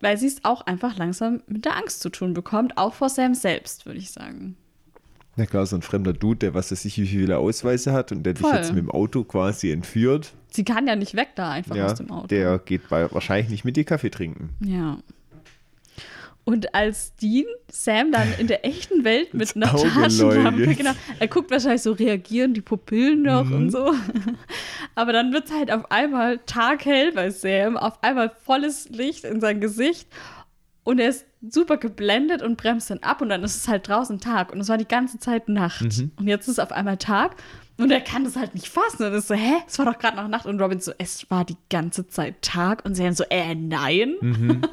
weil 0.00 0.16
sie 0.18 0.26
es 0.26 0.44
auch 0.44 0.62
einfach 0.62 0.96
langsam 0.96 1.42
mit 1.46 1.64
der 1.64 1.76
Angst 1.76 2.00
zu 2.00 2.08
tun 2.10 2.34
bekommt, 2.34 2.76
auch 2.78 2.94
vor 2.94 3.08
Sam 3.08 3.34
selbst, 3.34 3.86
würde 3.86 3.98
ich 3.98 4.10
sagen. 4.10 4.56
Na 5.38 5.44
klar, 5.44 5.66
so 5.66 5.76
ein 5.76 5.82
fremder 5.82 6.14
Dude, 6.14 6.38
der 6.38 6.54
was 6.54 6.72
weiß 6.72 6.84
ich, 6.86 6.96
wie 6.98 7.06
viele 7.06 7.36
Ausweise 7.36 7.92
hat 7.92 8.10
und 8.10 8.22
der 8.22 8.32
dich 8.34 8.40
Voll. 8.46 8.54
jetzt 8.54 8.68
mit 8.72 8.78
dem 8.78 8.90
Auto 8.90 9.22
quasi 9.24 9.70
entführt. 9.70 10.32
Sie 10.50 10.64
kann 10.64 10.86
ja 10.86 10.96
nicht 10.96 11.14
weg 11.14 11.28
da 11.34 11.50
einfach 11.50 11.76
Ja, 11.76 11.86
aus 11.86 11.94
dem 11.96 12.10
Auto. 12.10 12.28
der 12.28 12.58
geht 12.58 12.88
bei, 12.88 13.12
wahrscheinlich 13.12 13.50
nicht 13.50 13.64
mit 13.66 13.76
dir 13.76 13.84
Kaffee 13.84 14.08
trinken. 14.10 14.50
Ja. 14.60 14.96
Und 16.48 16.74
als 16.76 17.14
Dean 17.16 17.44
Sam 17.68 18.12
dann 18.12 18.32
in 18.38 18.46
der 18.46 18.64
echten 18.64 19.02
Welt 19.02 19.34
mit 19.34 19.56
einer 19.56 19.66
Taschenlampe, 19.66 20.76
genau, 20.76 20.92
er 21.18 21.26
guckt 21.26 21.50
wahrscheinlich 21.50 21.82
so, 21.82 21.90
reagieren 21.90 22.54
die 22.54 22.60
Pupillen 22.60 23.22
noch 23.22 23.44
Mhm. 23.44 23.52
und 23.54 23.70
so. 23.72 23.92
Aber 24.94 25.12
dann 25.12 25.32
wird 25.32 25.46
es 25.46 25.52
halt 25.52 25.72
auf 25.72 25.90
einmal 25.90 26.38
taghell 26.46 27.10
bei 27.12 27.30
Sam, 27.30 27.76
auf 27.76 28.00
einmal 28.02 28.30
volles 28.44 28.88
Licht 28.90 29.24
in 29.24 29.40
sein 29.40 29.60
Gesicht 29.60 30.08
und 30.84 31.00
er 31.00 31.08
ist 31.08 31.26
super 31.50 31.78
geblendet 31.78 32.42
und 32.42 32.56
bremst 32.56 32.90
dann 32.90 33.00
ab 33.00 33.20
und 33.22 33.28
dann 33.28 33.42
ist 33.42 33.56
es 33.56 33.66
halt 33.68 33.88
draußen 33.88 34.20
Tag 34.20 34.52
und 34.52 34.60
es 34.60 34.68
war 34.68 34.78
die 34.78 34.86
ganze 34.88 35.18
Zeit 35.18 35.48
Nacht. 35.48 35.98
Mhm. 35.98 36.12
Und 36.16 36.28
jetzt 36.28 36.46
ist 36.46 36.52
es 36.54 36.58
auf 36.60 36.70
einmal 36.70 36.96
Tag 36.96 37.34
und 37.76 37.90
er 37.90 38.00
kann 38.00 38.22
das 38.22 38.36
halt 38.36 38.54
nicht 38.54 38.68
fassen 38.68 39.04
und 39.04 39.12
ist 39.14 39.26
so, 39.28 39.34
hä, 39.34 39.54
es 39.66 39.78
war 39.80 39.86
doch 39.86 39.98
gerade 39.98 40.16
noch 40.16 40.28
Nacht 40.28 40.46
und 40.46 40.60
Robin 40.62 40.78
so, 40.78 40.92
es 40.98 41.28
war 41.28 41.44
die 41.44 41.56
ganze 41.70 42.06
Zeit 42.06 42.40
Tag 42.40 42.84
und 42.84 42.94
Sam 42.94 43.12
so, 43.14 43.24
äh, 43.30 43.56
nein. 43.56 44.14
Mhm. 44.20 44.62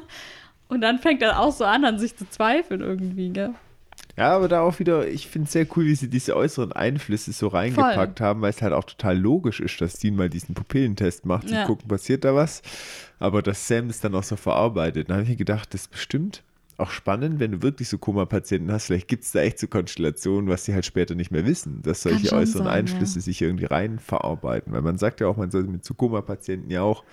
Und 0.74 0.80
dann 0.80 0.98
fängt 0.98 1.22
er 1.22 1.40
auch 1.40 1.52
so 1.52 1.64
an, 1.64 1.84
an 1.84 1.98
sich 1.98 2.16
zu 2.16 2.28
zweifeln 2.28 2.80
irgendwie, 2.80 3.30
gell? 3.30 3.54
Ja, 4.16 4.36
aber 4.36 4.48
da 4.48 4.60
auch 4.60 4.78
wieder, 4.78 5.08
ich 5.08 5.26
finde 5.26 5.46
es 5.46 5.52
sehr 5.52 5.66
cool, 5.76 5.86
wie 5.86 5.94
sie 5.94 6.08
diese 6.08 6.36
äußeren 6.36 6.72
Einflüsse 6.72 7.32
so 7.32 7.48
reingepackt 7.48 8.20
haben, 8.20 8.42
weil 8.42 8.50
es 8.50 8.62
halt 8.62 8.72
auch 8.72 8.84
total 8.84 9.18
logisch 9.18 9.58
ist, 9.60 9.80
dass 9.80 9.94
Dean 9.94 10.14
mal 10.14 10.28
diesen 10.28 10.54
Pupillentest 10.54 11.26
macht 11.26 11.50
Ja. 11.50 11.62
und 11.62 11.66
gucken, 11.66 11.88
passiert 11.88 12.24
da 12.24 12.34
was. 12.34 12.62
Aber 13.18 13.42
dass 13.42 13.66
Sam 13.66 13.88
das 13.88 14.00
dann 14.00 14.14
auch 14.14 14.22
so 14.22 14.36
verarbeitet. 14.36 15.10
Da 15.10 15.14
habe 15.14 15.24
ich 15.24 15.30
mir 15.30 15.36
gedacht, 15.36 15.74
das 15.74 15.82
ist 15.82 15.90
bestimmt 15.90 16.42
auch 16.76 16.90
spannend, 16.90 17.38
wenn 17.38 17.52
du 17.52 17.62
wirklich 17.62 17.88
so 17.88 17.98
Koma-Patienten 17.98 18.70
hast. 18.72 18.86
Vielleicht 18.86 19.08
gibt 19.08 19.24
es 19.24 19.32
da 19.32 19.40
echt 19.40 19.58
so 19.58 19.68
Konstellationen, 19.68 20.48
was 20.48 20.64
sie 20.64 20.74
halt 20.74 20.84
später 20.84 21.14
nicht 21.14 21.30
mehr 21.30 21.46
wissen, 21.46 21.82
dass 21.82 22.02
solche 22.02 22.32
äußeren 22.32 22.64
sein, 22.64 22.66
Einflüsse 22.66 23.16
ja. 23.16 23.22
sich 23.22 23.42
irgendwie 23.42 23.66
rein 23.66 23.98
verarbeiten. 23.98 24.72
Weil 24.72 24.82
man 24.82 24.98
sagt 24.98 25.20
ja 25.20 25.28
auch, 25.28 25.36
man 25.36 25.50
soll 25.50 25.64
mit 25.64 25.84
so 25.84 25.94
Koma-Patienten 25.94 26.70
ja 26.70 26.82
auch 26.82 27.04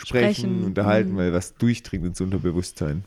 sprechen, 0.00 0.34
Sprechen, 0.34 0.64
unterhalten, 0.64 1.12
mhm. 1.12 1.16
weil 1.16 1.32
was 1.32 1.54
durchdringt 1.54 2.04
ins 2.04 2.20
Unterbewusstsein. 2.20 3.04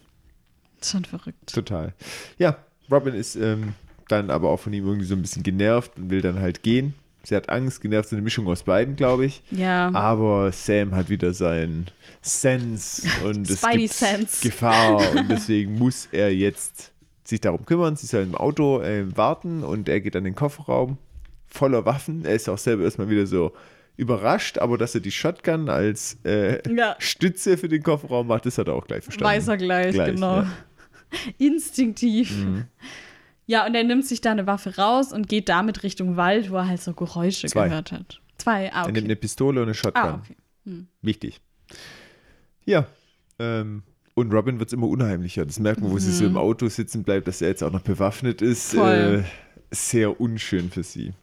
Das 0.80 0.88
ist 0.88 0.92
schon 0.92 1.06
verrückt. 1.06 1.54
Total. 1.54 1.94
Ja, 2.38 2.58
Robin 2.92 3.14
ist 3.14 3.36
ähm, 3.36 3.74
dann 4.08 4.30
aber 4.30 4.50
auch 4.50 4.60
von 4.60 4.74
ihm 4.74 4.86
irgendwie 4.86 5.06
so 5.06 5.16
ein 5.16 5.22
bisschen 5.22 5.44
genervt 5.44 5.98
und 5.98 6.10
will 6.10 6.22
dann 6.22 6.40
halt 6.40 6.64
gehen. 6.64 6.94
Sie 7.26 7.36
hat 7.36 7.50
Angst, 7.50 7.80
genervt, 7.80 8.10
so 8.10 8.18
eine 8.18 8.24
Mischung 8.24 8.48
aus 8.48 8.64
beiden, 8.64 8.98
glaube 8.98 9.26
ich. 9.26 9.42
Ja. 9.50 9.90
Aber 9.94 10.52
Sam 10.52 10.94
hat 10.94 11.10
wieder 11.10 11.34
seinen 11.34 11.88
Sense 12.22 13.08
und 13.26 13.50
es 13.50 13.62
gibt 13.62 13.94
Sense. 13.94 14.42
Gefahr 14.42 14.98
und 15.16 15.30
deswegen 15.30 15.78
muss 15.78 16.10
er 16.12 16.34
jetzt 16.36 16.92
sich 17.24 17.40
darum 17.40 17.66
kümmern. 17.66 17.96
Sie 17.96 18.08
soll 18.08 18.24
im 18.24 18.36
Auto 18.36 18.82
äh, 18.82 19.16
warten 19.16 19.64
und 19.64 19.88
er 19.88 20.02
geht 20.02 20.18
an 20.18 20.26
den 20.26 20.36
Kofferraum 20.36 20.98
voller 21.48 21.86
Waffen. 21.86 22.26
Er 22.26 22.36
ist 22.36 22.50
auch 22.50 22.58
selber 22.58 22.84
erstmal 22.84 23.10
wieder 23.10 23.26
so 23.26 23.54
überrascht, 23.98 24.58
aber 24.58 24.78
dass 24.78 24.96
er 24.96 25.02
die 25.02 25.12
Shotgun 25.12 25.70
als 25.70 26.18
äh, 26.26 26.62
Ja. 26.74 26.96
Stütze 27.00 27.58
für 27.58 27.70
den 27.70 27.84
Kofferraum 27.84 28.28
macht, 28.28 28.46
das 28.46 28.58
hat 28.58 28.68
er 28.68 28.74
auch 28.74 28.88
gleich 28.88 29.04
verstanden. 29.04 29.36
Weiß 29.36 29.48
er 29.48 29.58
gleich, 29.58 29.94
Gleich, 29.94 30.16
genau. 30.16 30.38
ja. 30.42 30.48
Instinktiv. 31.38 32.32
Mhm. 32.44 32.66
Ja, 33.46 33.66
und 33.68 33.76
er 33.76 33.84
nimmt 33.84 34.06
sich 34.06 34.22
da 34.22 34.32
eine 34.32 34.48
Waffe 34.48 34.76
raus 34.78 35.12
und 35.14 35.28
geht 35.28 35.50
damit 35.50 35.84
Richtung 35.84 36.16
Wald, 36.18 36.50
wo 36.50 36.56
er 36.56 36.68
halt 36.68 36.82
so 36.82 36.94
Geräusche 36.94 37.48
Zwei. 37.48 37.68
gehört 37.68 37.92
hat. 37.92 38.22
Zwei, 38.38 38.72
ah, 38.74 38.82
Er 38.82 38.86
nimmt 38.88 38.98
okay. 39.00 39.06
eine 39.06 39.16
Pistole 39.16 39.60
und 39.62 39.68
eine 39.68 39.74
Shotgun. 39.76 40.04
Ah, 40.04 40.22
okay. 40.24 40.86
Wichtig. 41.02 41.40
Ja. 42.66 42.88
Ähm, 43.40 43.84
und 44.16 44.32
Robin 44.34 44.60
wird 44.60 44.70
es 44.70 44.74
immer 44.74 44.88
unheimlicher. 44.88 45.46
Das 45.46 45.60
merkt 45.60 45.82
man, 45.82 45.92
wo 45.92 45.98
sie 45.98 46.12
so 46.12 46.26
im 46.26 46.38
Auto 46.38 46.68
sitzen 46.68 47.04
bleibt, 47.04 47.28
dass 47.28 47.42
er 47.42 47.50
jetzt 47.50 47.64
auch 47.64 47.72
noch 47.72 47.82
bewaffnet 47.82 48.42
ist. 48.42 48.74
Mhm. 48.74 48.78
Voll. 48.78 49.26
Äh, 49.26 49.76
sehr 49.76 50.20
unschön 50.22 50.70
für 50.70 50.84
sie. 50.84 51.14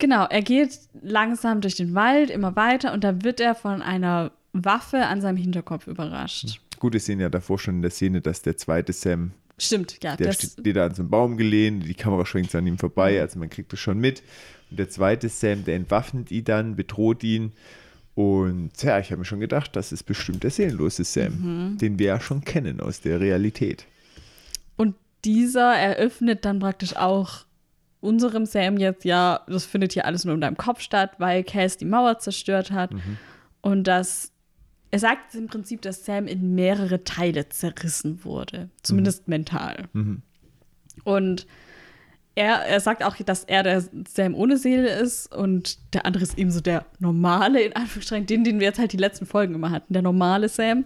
Genau, 0.00 0.26
er 0.26 0.42
geht 0.42 0.78
langsam 1.02 1.60
durch 1.60 1.76
den 1.76 1.94
Wald, 1.94 2.30
immer 2.30 2.56
weiter 2.56 2.92
und 2.92 3.04
da 3.04 3.22
wird 3.22 3.38
er 3.38 3.54
von 3.54 3.82
einer 3.82 4.32
Waffe 4.52 5.06
an 5.06 5.20
seinem 5.20 5.36
Hinterkopf 5.36 5.86
überrascht. 5.86 6.60
Gut, 6.80 6.94
wir 6.94 7.00
sehen 7.00 7.20
ja 7.20 7.28
davor 7.28 7.58
schon 7.58 7.76
in 7.76 7.82
der 7.82 7.90
Szene, 7.92 8.20
dass 8.20 8.42
der 8.42 8.56
zweite 8.56 8.92
Sam, 8.92 9.32
Stimmt, 9.58 10.02
ja. 10.02 10.16
der 10.16 10.32
steht, 10.32 10.50
steht 10.52 10.74
da 10.76 10.86
an 10.86 10.94
so 10.94 11.02
einem 11.02 11.10
Baum 11.10 11.36
gelehnt, 11.36 11.86
die 11.86 11.94
Kamera 11.94 12.24
schwenkt 12.24 12.50
so 12.50 12.58
an 12.58 12.66
ihm 12.66 12.78
vorbei, 12.78 13.20
also 13.20 13.38
man 13.38 13.50
kriegt 13.50 13.72
das 13.72 13.78
schon 13.78 13.98
mit. 13.98 14.22
Und 14.70 14.78
der 14.78 14.88
zweite 14.88 15.28
Sam, 15.28 15.64
der 15.64 15.76
entwaffnet 15.76 16.30
ihn 16.30 16.44
dann, 16.44 16.76
bedroht 16.76 17.22
ihn. 17.22 17.52
Und 18.14 18.70
ja, 18.82 18.98
ich 18.98 19.10
habe 19.10 19.18
mir 19.18 19.24
schon 19.26 19.40
gedacht, 19.40 19.76
das 19.76 19.92
ist 19.92 20.04
bestimmt 20.04 20.42
der 20.42 20.50
seelenlose 20.50 21.04
Sam, 21.04 21.32
Mhm. 21.72 21.78
den 21.78 21.98
wir 21.98 22.06
ja 22.06 22.20
schon 22.20 22.42
kennen 22.42 22.80
aus 22.80 23.00
der 23.02 23.20
Realität. 23.20 23.84
Und 24.76 24.94
dieser 25.24 25.74
eröffnet 25.74 26.44
dann 26.46 26.58
praktisch 26.58 26.96
auch 26.96 27.44
unserem 28.00 28.46
Sam 28.46 28.78
jetzt, 28.78 29.04
ja, 29.04 29.40
das 29.46 29.64
findet 29.66 29.92
hier 29.92 30.04
alles 30.06 30.24
nur 30.24 30.34
in 30.34 30.40
deinem 30.40 30.56
Kopf 30.56 30.80
statt, 30.80 31.12
weil 31.18 31.44
Cass 31.44 31.76
die 31.76 31.84
Mauer 31.84 32.18
zerstört 32.18 32.70
hat. 32.70 32.90
Und 33.60 33.84
dass 33.84 34.32
er 34.90 34.98
sagt 34.98 35.34
im 35.34 35.46
Prinzip, 35.46 35.82
dass 35.82 36.04
Sam 36.04 36.26
in 36.26 36.54
mehrere 36.54 37.04
Teile 37.04 37.48
zerrissen 37.48 38.24
wurde, 38.24 38.70
zumindest 38.82 39.28
mental. 39.28 39.88
Und 41.04 41.46
er, 42.34 42.64
er 42.66 42.80
sagt 42.80 43.04
auch, 43.04 43.16
dass 43.16 43.44
er 43.44 43.62
der 43.62 43.84
Sam 44.08 44.34
ohne 44.34 44.56
Seele 44.56 44.88
ist 44.88 45.32
und 45.34 45.78
der 45.94 46.06
andere 46.06 46.22
ist 46.22 46.38
eben 46.38 46.50
so 46.50 46.60
der 46.60 46.86
normale, 46.98 47.60
in 47.62 47.74
Anführungsstrichen, 47.74 48.26
den, 48.26 48.44
den 48.44 48.60
wir 48.60 48.66
jetzt 48.66 48.78
halt 48.78 48.92
die 48.92 48.96
letzten 48.96 49.26
Folgen 49.26 49.54
immer 49.54 49.70
hatten, 49.70 49.92
der 49.92 50.02
normale 50.02 50.48
Sam. 50.48 50.84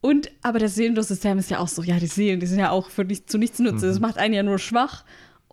Und 0.00 0.30
aber 0.42 0.58
der 0.58 0.68
seelenlose 0.68 1.14
Sam 1.14 1.38
ist 1.38 1.50
ja 1.50 1.58
auch 1.58 1.68
so, 1.68 1.82
ja, 1.82 1.98
die 1.98 2.06
Seelen, 2.06 2.40
die 2.40 2.46
sind 2.46 2.58
ja 2.58 2.70
auch 2.70 2.90
für 2.90 3.04
nicht, 3.04 3.30
zu 3.30 3.38
nichts 3.38 3.58
nütze. 3.58 3.86
Das 3.86 4.00
macht 4.00 4.18
einen 4.18 4.34
ja 4.34 4.42
nur 4.42 4.58
schwach 4.58 5.04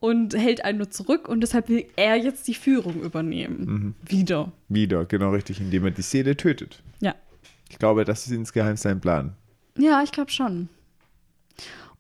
und 0.04 0.36
hält 0.36 0.66
einen 0.66 0.80
nur 0.80 0.90
zurück 0.90 1.30
und 1.30 1.40
deshalb 1.40 1.70
will 1.70 1.86
er 1.96 2.18
jetzt 2.18 2.46
die 2.50 2.56
Führung 2.56 3.02
übernehmen. 3.04 3.96
Wieder. 4.06 4.52
Wieder, 4.68 5.06
genau 5.06 5.30
richtig, 5.30 5.62
indem 5.62 5.86
er 5.86 5.92
die 5.92 6.02
Seele 6.02 6.36
tötet. 6.36 6.84
Ja. 7.00 7.16
Ich 7.70 7.80
glaube, 7.80 8.04
das 8.04 8.26
ist 8.26 8.34
insgeheim 8.34 8.76
sein 8.76 9.00
Plan. 9.00 9.32
Ja, 9.78 10.04
ich 10.04 10.12
glaube 10.12 10.30
schon. 10.30 10.68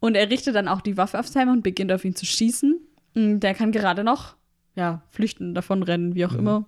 Und 0.02 0.16
er 0.16 0.30
richtet 0.30 0.54
dann 0.54 0.68
auch 0.68 0.82
die 0.82 0.98
Waffe 0.98 1.18
auf 1.18 1.30
Sam 1.30 1.48
und 1.48 1.64
beginnt 1.64 1.94
auf 1.94 2.04
ihn 2.04 2.14
zu 2.14 2.26
schießen. 2.26 2.78
Und 3.16 3.40
Der 3.40 3.54
kann 3.54 3.72
gerade 3.72 4.04
noch, 4.04 4.36
ja, 4.76 5.02
flüchten, 5.10 5.54
davonrennen, 5.56 6.14
wie 6.14 6.26
auch 6.26 6.34
immer. 6.34 6.66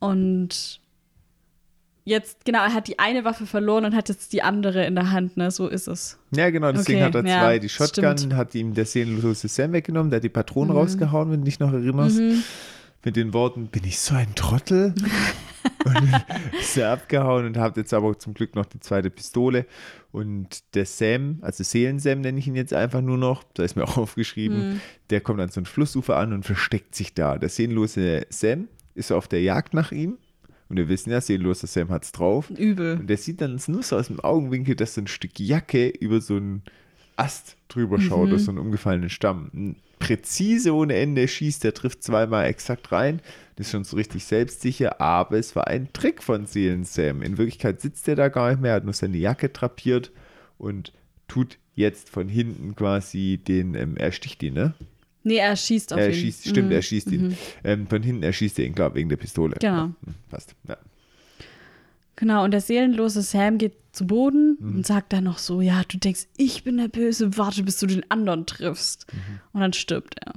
Und 0.00 0.82
jetzt, 2.08 2.44
genau, 2.44 2.60
er 2.64 2.74
hat 2.74 2.88
die 2.88 2.98
eine 2.98 3.24
Waffe 3.24 3.46
verloren 3.46 3.84
und 3.84 3.94
hat 3.94 4.08
jetzt 4.08 4.32
die 4.32 4.42
andere 4.42 4.84
in 4.86 4.94
der 4.94 5.10
Hand, 5.10 5.36
ne? 5.36 5.50
So 5.50 5.68
ist 5.68 5.86
es. 5.88 6.18
Ja, 6.34 6.50
genau, 6.50 6.72
deswegen 6.72 6.98
Okay, 7.02 7.06
hat 7.06 7.14
er 7.14 7.26
ja, 7.30 7.40
zwei. 7.40 7.58
die 7.58 7.68
Shotgun 7.68 8.18
stimmt. 8.18 8.34
hat 8.34 8.54
ihm 8.54 8.74
der 8.74 8.84
seelenlose 8.86 9.48
Sam 9.48 9.72
weggenommen, 9.72 10.10
der 10.10 10.18
hat 10.18 10.24
die 10.24 10.28
Patronen 10.28 10.70
Mhm. 10.72 10.78
rausgehauen, 10.78 11.30
wenn 11.30 11.40
du 11.40 11.44
dich 11.44 11.60
noch 11.60 11.72
erinnerst. 11.72 12.20
Mit 13.04 13.14
den 13.16 13.32
Worten, 13.32 13.68
bin 13.68 13.84
ich 13.84 13.98
so 14.00 14.14
ein 14.14 14.34
Trottel? 14.34 14.92
und 15.84 16.10
ist 16.60 16.76
er 16.76 16.90
abgehauen 16.92 17.46
und 17.46 17.56
hat 17.56 17.76
jetzt 17.76 17.94
aber 17.94 18.18
zum 18.18 18.34
Glück 18.34 18.54
noch 18.56 18.66
die 18.66 18.80
zweite 18.80 19.08
Pistole. 19.10 19.66
Und 20.10 20.74
der 20.74 20.84
Sam, 20.86 21.38
also 21.42 21.62
Seelen-Sam 21.62 22.20
nenne 22.22 22.38
ich 22.38 22.48
ihn 22.48 22.56
jetzt 22.56 22.72
einfach 22.74 23.00
nur 23.00 23.16
noch, 23.18 23.44
da 23.54 23.62
ist 23.62 23.76
mir 23.76 23.84
auch 23.84 23.96
aufgeschrieben, 23.98 24.58
Mhm. 24.74 24.80
der 25.10 25.20
kommt 25.20 25.40
an 25.40 25.48
so 25.50 25.60
ein 25.60 25.66
Flussufer 25.66 26.16
an 26.16 26.32
und 26.32 26.44
versteckt 26.44 26.94
sich 26.96 27.14
da. 27.14 27.38
Der 27.38 27.48
seelenlose 27.48 28.26
Sam 28.30 28.66
ist 28.94 29.12
auf 29.12 29.28
der 29.28 29.42
Jagd 29.42 29.74
nach 29.74 29.92
ihm. 29.92 30.18
Und 30.68 30.76
wir 30.76 30.88
wissen 30.88 31.10
ja, 31.10 31.20
seelenloser 31.20 31.66
Sam 31.66 31.88
hat's 31.88 32.12
drauf. 32.12 32.50
Übel. 32.50 32.98
Und 32.98 33.06
der 33.08 33.16
sieht 33.16 33.40
dann 33.40 33.60
nur 33.68 33.82
so 33.82 33.96
aus 33.96 34.08
dem 34.08 34.20
Augenwinkel, 34.20 34.74
dass 34.76 34.94
so 34.94 35.00
ein 35.00 35.06
Stück 35.06 35.38
Jacke 35.38 35.88
über 35.88 36.20
so 36.20 36.36
einen 36.36 36.62
Ast 37.16 37.56
drüber 37.68 38.00
schaut, 38.00 38.32
aus 38.32 38.44
so 38.44 38.50
einem 38.50 38.60
umgefallenen 38.60 39.10
Stamm. 39.10 39.76
Präzise 39.98 40.74
ohne 40.74 40.94
Ende 40.94 41.26
schießt, 41.26 41.64
der 41.64 41.74
trifft 41.74 42.02
zweimal 42.02 42.46
exakt 42.46 42.92
rein. 42.92 43.20
Das 43.56 43.66
ist 43.66 43.72
schon 43.72 43.84
so 43.84 43.96
richtig 43.96 44.24
selbstsicher, 44.24 45.00
aber 45.00 45.38
es 45.38 45.56
war 45.56 45.66
ein 45.66 45.92
Trick 45.92 46.22
von 46.22 46.46
Seelen 46.46 46.84
Sam. 46.84 47.22
In 47.22 47.38
Wirklichkeit 47.38 47.80
sitzt 47.80 48.06
er 48.06 48.14
da 48.14 48.28
gar 48.28 48.50
nicht 48.50 48.60
mehr, 48.60 48.74
hat 48.74 48.84
nur 48.84 48.94
seine 48.94 49.16
Jacke 49.16 49.48
drapiert 49.48 50.12
und 50.58 50.92
tut 51.26 51.58
jetzt 51.74 52.08
von 52.08 52.28
hinten 52.28 52.76
quasi 52.76 53.40
den, 53.46 53.74
ähm, 53.74 53.96
er 53.96 54.12
sticht 54.12 54.42
ihn, 54.42 54.54
ne? 54.54 54.74
Nee, 55.28 55.36
er 55.36 55.54
schießt 55.56 55.92
auf 55.92 56.00
Er 56.00 56.08
ihn. 56.08 56.14
schießt, 56.14 56.48
stimmt, 56.48 56.68
Mhm. 56.68 56.72
er 56.74 56.82
schießt 56.82 57.12
ihn. 57.12 57.36
Ähm, 57.64 57.86
von 57.86 58.02
hinten 58.02 58.22
erschießt 58.22 58.58
er 58.58 58.64
ihn, 58.66 58.74
glaube 58.74 58.96
wegen 58.96 59.08
der 59.08 59.16
Pistole. 59.16 59.56
Genau. 59.60 59.74
Ja, 59.76 59.82
hm, 59.84 60.14
passt. 60.30 60.54
Ja. 60.66 60.76
Genau, 62.16 62.42
und 62.44 62.50
der 62.50 62.60
seelenlose 62.60 63.22
Sam 63.22 63.58
geht 63.58 63.74
zu 63.92 64.06
Boden 64.06 64.56
Mhm. 64.58 64.76
und 64.76 64.86
sagt 64.86 65.12
dann 65.12 65.24
noch 65.24 65.38
so, 65.38 65.60
ja, 65.60 65.82
du 65.86 65.98
denkst, 65.98 66.26
ich 66.36 66.64
bin 66.64 66.76
der 66.78 66.88
Böse, 66.88 67.36
warte, 67.38 67.62
bis 67.62 67.78
du 67.78 67.86
den 67.86 68.10
anderen 68.10 68.44
triffst. 68.46 69.06
Mhm. 69.12 69.40
Und 69.52 69.60
dann 69.60 69.72
stirbt 69.72 70.16
er. 70.20 70.34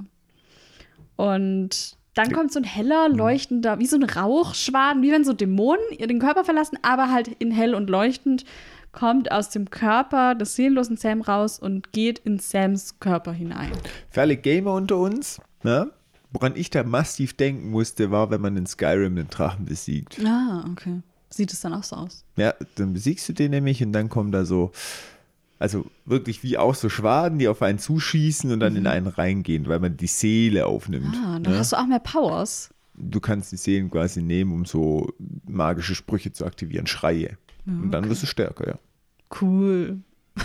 Und 1.16 1.96
dann 2.14 2.32
kommt 2.32 2.52
so 2.52 2.58
ein 2.60 2.64
heller, 2.64 3.08
Mhm. 3.08 3.16
leuchtender, 3.16 3.78
wie 3.78 3.86
so 3.86 3.96
ein 3.96 4.02
Rauchschwaden, 4.04 5.02
wie 5.02 5.10
wenn 5.12 5.24
so 5.24 5.32
Dämonen 5.32 5.82
ihr 5.98 6.06
den 6.06 6.18
Körper 6.18 6.44
verlassen, 6.44 6.78
aber 6.82 7.10
halt 7.10 7.28
in 7.38 7.50
hell 7.50 7.74
und 7.74 7.88
leuchtend 7.90 8.44
kommt 8.92 9.32
aus 9.32 9.48
dem 9.50 9.70
Körper 9.70 10.34
des 10.34 10.54
seelenlosen 10.54 10.96
Sam 10.96 11.22
raus 11.22 11.58
und 11.58 11.92
geht 11.92 12.18
in 12.20 12.38
Sams 12.38 13.00
Körper 13.00 13.32
hinein. 13.32 13.72
Für 14.10 14.22
alle 14.22 14.36
Gamer 14.36 14.74
unter 14.74 14.98
uns, 14.98 15.40
ne? 15.62 15.90
woran 16.32 16.56
ich 16.56 16.70
da 16.70 16.82
massiv 16.82 17.34
denken 17.34 17.70
musste, 17.70 18.10
war, 18.10 18.30
wenn 18.30 18.40
man 18.40 18.56
in 18.56 18.66
Skyrim 18.66 19.16
den 19.16 19.28
Drachen 19.28 19.64
besiegt. 19.64 20.18
Ah, 20.24 20.64
okay. 20.70 21.00
Sieht 21.30 21.52
es 21.52 21.60
dann 21.60 21.74
auch 21.74 21.84
so 21.84 21.96
aus? 21.96 22.24
Ja, 22.36 22.54
dann 22.74 22.92
besiegst 22.92 23.28
du 23.28 23.32
den 23.32 23.50
nämlich 23.52 23.82
und 23.82 23.92
dann 23.92 24.08
kommen 24.08 24.32
da 24.32 24.44
so, 24.44 24.72
also 25.58 25.86
wirklich 26.04 26.42
wie 26.42 26.58
auch 26.58 26.74
so 26.74 26.88
Schwaden, 26.88 27.38
die 27.38 27.48
auf 27.48 27.62
einen 27.62 27.78
zuschießen 27.78 28.50
und 28.50 28.60
dann 28.60 28.76
in 28.76 28.86
einen 28.86 29.06
reingehen, 29.06 29.66
weil 29.66 29.80
man 29.80 29.96
die 29.96 30.06
Seele 30.06 30.66
aufnimmt. 30.66 31.16
Mhm. 31.16 31.24
Ah, 31.24 31.38
dann 31.38 31.52
ne? 31.52 31.58
hast 31.58 31.72
du 31.72 31.76
auch 31.76 31.86
mehr 31.86 32.00
Powers. 32.00 32.70
Du 32.94 33.20
kannst 33.20 33.52
die 33.52 33.56
Seelen 33.56 33.90
quasi 33.90 34.20
nehmen, 34.22 34.52
um 34.52 34.64
so 34.66 35.12
magische 35.46 35.94
Sprüche 35.94 36.32
zu 36.32 36.44
aktivieren, 36.44 36.86
Schreie. 36.86 37.38
Und 37.66 37.90
dann 37.90 38.08
wirst 38.08 38.22
du 38.22 38.26
stärker, 38.26 38.66
ja. 38.68 38.78
Cool. 39.40 39.98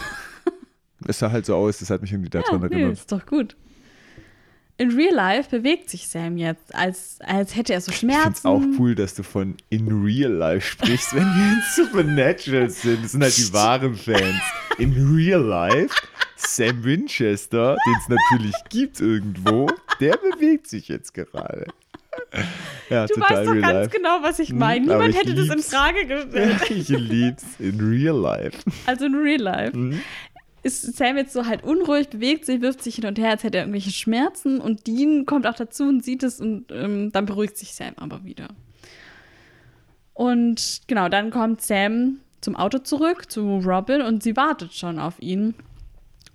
Es 1.08 1.20
sah 1.20 1.32
halt 1.32 1.46
so 1.46 1.56
aus, 1.56 1.78
das 1.78 1.92
hat 1.92 2.02
mich 2.02 2.12
irgendwie 2.12 2.30
Ja, 2.36 2.42
daran 2.42 2.60
nee, 2.70 2.76
erinnert. 2.76 2.94
ist 2.98 3.12
doch 3.12 3.26
gut. 3.28 3.56
In 4.78 4.92
Real 4.92 5.14
Life 5.14 5.50
bewegt 5.56 5.90
sich 5.92 6.08
Sam 6.08 6.38
jetzt, 6.38 6.74
als, 6.74 7.20
als 7.22 7.56
hätte 7.56 7.74
er 7.74 7.82
so 7.82 7.92
Ich 7.92 8.00
finde 8.00 8.16
es 8.16 8.22
Schmerzen. 8.24 8.48
auch 8.48 8.62
cool, 8.80 8.96
dass 8.96 9.14
du 9.14 9.22
von 9.24 9.56
in 9.70 9.88
real 10.04 10.32
life 10.32 10.68
sprichst, 10.68 11.16
wenn 11.16 11.24
wir 11.24 11.54
in 11.54 11.62
Supernatural 11.76 12.70
sind. 12.70 13.04
Das 13.04 13.12
sind 13.12 13.22
halt 13.24 13.38
die 13.38 13.54
wahren 13.54 13.96
Fans. 13.96 14.42
In 14.80 15.16
real 15.16 15.42
life, 15.42 15.96
Sam 16.36 16.84
Winchester, 16.84 17.76
den 17.88 17.96
es 18.02 18.10
natürlich 18.10 18.56
gibt 18.70 19.00
irgendwo, 19.00 19.68
der 20.00 20.18
bewegt 20.18 20.68
sich 20.68 20.88
jetzt 20.88 21.14
gerade. 21.14 21.66
Ja, 22.90 23.06
Du 23.06 23.16
total 23.16 23.38
weißt 23.40 23.48
doch 23.50 23.54
ganz 23.62 23.74
life. 23.74 23.90
genau, 23.98 24.20
was 24.22 24.40
ich 24.40 24.50
Hm, 24.50 24.58
meine. 24.60 24.94
aber 24.96 25.08
Niemand 25.08 25.20
hätte 25.22 25.36
das 25.36 25.48
in 25.48 25.56
lieb's. 25.56 25.70
Frage 25.74 26.06
gestellt. 26.06 26.62
Ich 26.70 26.88
lieb's 26.90 27.44
in 27.60 27.80
real 27.82 28.16
life. 28.18 28.58
Also 28.86 29.06
in 29.08 29.16
Real 29.16 29.42
Life 29.42 29.78
Mhm. 29.78 30.00
ist 30.64 30.96
Sam 30.96 31.18
jetzt 31.18 31.34
so 31.34 31.46
halt 31.46 31.64
unruhig, 31.64 32.08
bewegt 32.10 32.46
sich, 32.46 32.62
wirft 32.62 32.82
sich 32.82 32.96
hin 32.96 33.06
und 33.06 33.20
her, 33.20 33.32
als 33.32 33.44
hätte 33.44 33.58
er 33.58 33.64
irgendwelche 33.64 33.92
Schmerzen. 33.92 34.62
Und 34.62 34.88
Dean 34.88 35.26
kommt 35.26 35.46
auch 35.48 35.56
dazu 35.56 35.84
und 35.84 36.04
sieht 36.06 36.24
es 36.24 36.40
und 36.40 36.72
ähm, 36.72 37.12
dann 37.12 37.26
beruhigt 37.26 37.58
sich 37.58 37.74
Sam 37.74 37.94
aber 37.98 38.24
wieder. 38.24 38.48
Und 40.14 40.82
genau, 40.88 41.10
dann 41.10 41.30
kommt 41.30 41.62
Sam 41.62 42.20
zum 42.42 42.56
Auto 42.56 42.80
zurück, 42.80 43.30
zu 43.32 43.58
Robin 43.60 44.02
und 44.02 44.24
sie 44.24 44.36
wartet 44.36 44.74
schon 44.74 45.00
auf 45.00 45.16
ihn. 45.22 45.54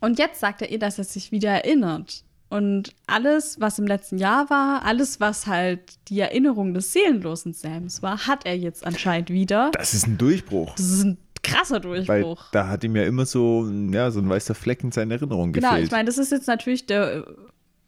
Und 0.00 0.18
jetzt 0.18 0.40
sagt 0.40 0.62
er 0.62 0.70
ihr, 0.70 0.78
dass 0.78 0.98
er 0.98 1.04
sich 1.04 1.32
wieder 1.32 1.50
erinnert. 1.50 2.24
Und 2.52 2.92
alles, 3.06 3.60
was 3.60 3.78
im 3.78 3.86
letzten 3.86 4.18
Jahr 4.18 4.50
war, 4.50 4.84
alles, 4.84 5.20
was 5.20 5.46
halt 5.46 5.80
die 6.08 6.20
Erinnerung 6.20 6.74
des 6.74 6.92
seelenlosen 6.92 7.54
Sams 7.54 8.02
war, 8.02 8.26
hat 8.26 8.44
er 8.44 8.54
jetzt 8.58 8.84
anscheinend 8.86 9.30
wieder. 9.30 9.70
Das 9.72 9.94
ist 9.94 10.06
ein 10.06 10.18
Durchbruch. 10.18 10.74
Das 10.76 10.84
ist 10.90 11.02
ein 11.02 11.16
krasser 11.42 11.82
Weil 11.84 12.04
Durchbruch. 12.04 12.50
da 12.52 12.68
hat 12.68 12.84
ihm 12.84 12.94
ja 12.94 13.04
immer 13.04 13.24
so, 13.24 13.66
ja, 13.90 14.10
so 14.10 14.20
ein 14.20 14.28
weißer 14.28 14.54
Fleck 14.54 14.84
in 14.84 14.92
seiner 14.92 15.14
Erinnerung 15.14 15.52
Genau, 15.54 15.70
gefehlt. 15.70 15.86
ich 15.86 15.90
meine, 15.92 16.04
das 16.04 16.18
ist 16.18 16.30
jetzt 16.30 16.46
natürlich 16.46 16.84
der 16.84 17.24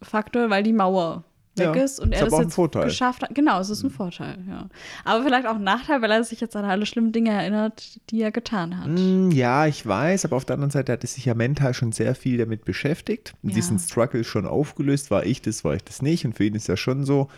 Faktor, 0.01 0.49
weil 0.49 0.63
die 0.63 0.73
Mauer 0.73 1.23
weg 1.57 1.75
Ja, 1.75 1.83
ist 1.83 1.99
und 1.99 2.13
ist 2.13 2.21
er 2.21 2.27
das 2.29 2.39
jetzt 2.39 2.53
Vorteil. 2.55 2.85
geschafft 2.85 3.21
hat. 3.23 3.33
Genau, 3.35 3.59
es 3.59 3.69
ist 3.69 3.83
ein 3.83 3.89
Vorteil, 3.89 4.37
ja. 4.47 4.67
Aber 5.03 5.23
vielleicht 5.23 5.47
auch 5.47 5.55
ein 5.55 5.63
Nachteil, 5.63 6.01
weil 6.01 6.11
er 6.11 6.23
sich 6.23 6.39
jetzt 6.41 6.55
an 6.55 6.65
alle 6.65 6.85
schlimmen 6.85 7.11
Dinge 7.11 7.31
erinnert, 7.31 7.99
die 8.09 8.21
er 8.21 8.31
getan 8.31 8.77
hat. 8.79 8.87
Mm, 8.89 9.31
Ja, 9.31 9.65
ich 9.67 9.85
weiß, 9.85 10.25
aber 10.25 10.35
auf 10.37 10.45
der 10.45 10.55
anderen 10.55 10.71
Seite 10.71 10.91
hat 10.93 11.03
er 11.03 11.07
sich 11.07 11.25
ja 11.25 11.33
mental 11.33 11.73
schon 11.73 11.91
sehr 11.91 12.15
viel 12.15 12.37
damit 12.37 12.65
beschäftigt. 12.65 13.33
Ja. 13.43 13.53
diesen 13.53 13.79
Struggle 13.79 14.23
schon 14.23 14.45
aufgelöst. 14.45 15.11
War 15.11 15.25
ich 15.25 15.41
das, 15.41 15.63
war 15.63 15.75
ich 15.75 15.83
das 15.83 16.01
nicht? 16.01 16.25
Und 16.25 16.33
für 16.35 16.45
ihn 16.45 16.55
ist 16.55 16.67
ja 16.67 16.77
schon 16.77 17.03
so, 17.05 17.29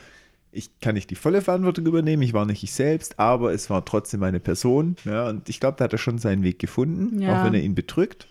ich 0.51 0.69
kann 0.79 0.95
nicht 0.95 1.09
die 1.11 1.15
volle 1.15 1.41
Verantwortung 1.41 1.85
übernehmen, 1.85 2.23
ich 2.23 2.33
war 2.33 2.45
nicht 2.45 2.63
ich 2.63 2.71
selbst, 2.73 3.19
aber 3.19 3.51
es 3.53 3.69
war 3.69 3.85
trotzdem 3.85 4.23
eine 4.23 4.39
Person. 4.39 4.95
Ja, 5.05 5.29
und 5.29 5.47
ich 5.49 5.59
glaube, 5.59 5.77
da 5.77 5.83
hat 5.83 5.93
er 5.93 5.99
schon 5.99 6.17
seinen 6.17 6.41
Weg 6.43 6.57
gefunden, 6.57 7.21
Ja. 7.21 7.41
auch 7.41 7.45
wenn 7.45 7.53
er 7.53 7.61
ihn 7.61 7.75
bedrückt. 7.75 8.27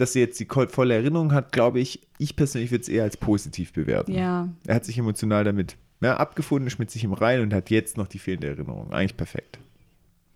Dass 0.00 0.16
er 0.16 0.22
jetzt 0.22 0.40
die 0.40 0.46
volle 0.46 0.94
Erinnerung 0.94 1.32
hat, 1.32 1.52
glaube 1.52 1.80
ich, 1.80 2.00
ich 2.18 2.36
persönlich 2.36 2.70
würde 2.70 2.82
es 2.82 2.88
eher 2.88 3.04
als 3.04 3.16
positiv 3.16 3.72
bewerten. 3.72 4.12
Ja, 4.12 4.48
Er 4.66 4.74
hat 4.76 4.84
sich 4.84 4.96
emotional 4.98 5.44
damit 5.44 5.76
ja, 6.00 6.16
abgefunden, 6.16 6.66
ist 6.66 6.78
mit 6.78 6.90
sich 6.90 7.04
im 7.04 7.12
Rein 7.12 7.40
und 7.42 7.52
hat 7.52 7.68
jetzt 7.70 7.96
noch 7.98 8.08
die 8.08 8.18
fehlende 8.18 8.48
Erinnerung. 8.48 8.92
Eigentlich 8.92 9.16
perfekt. 9.16 9.58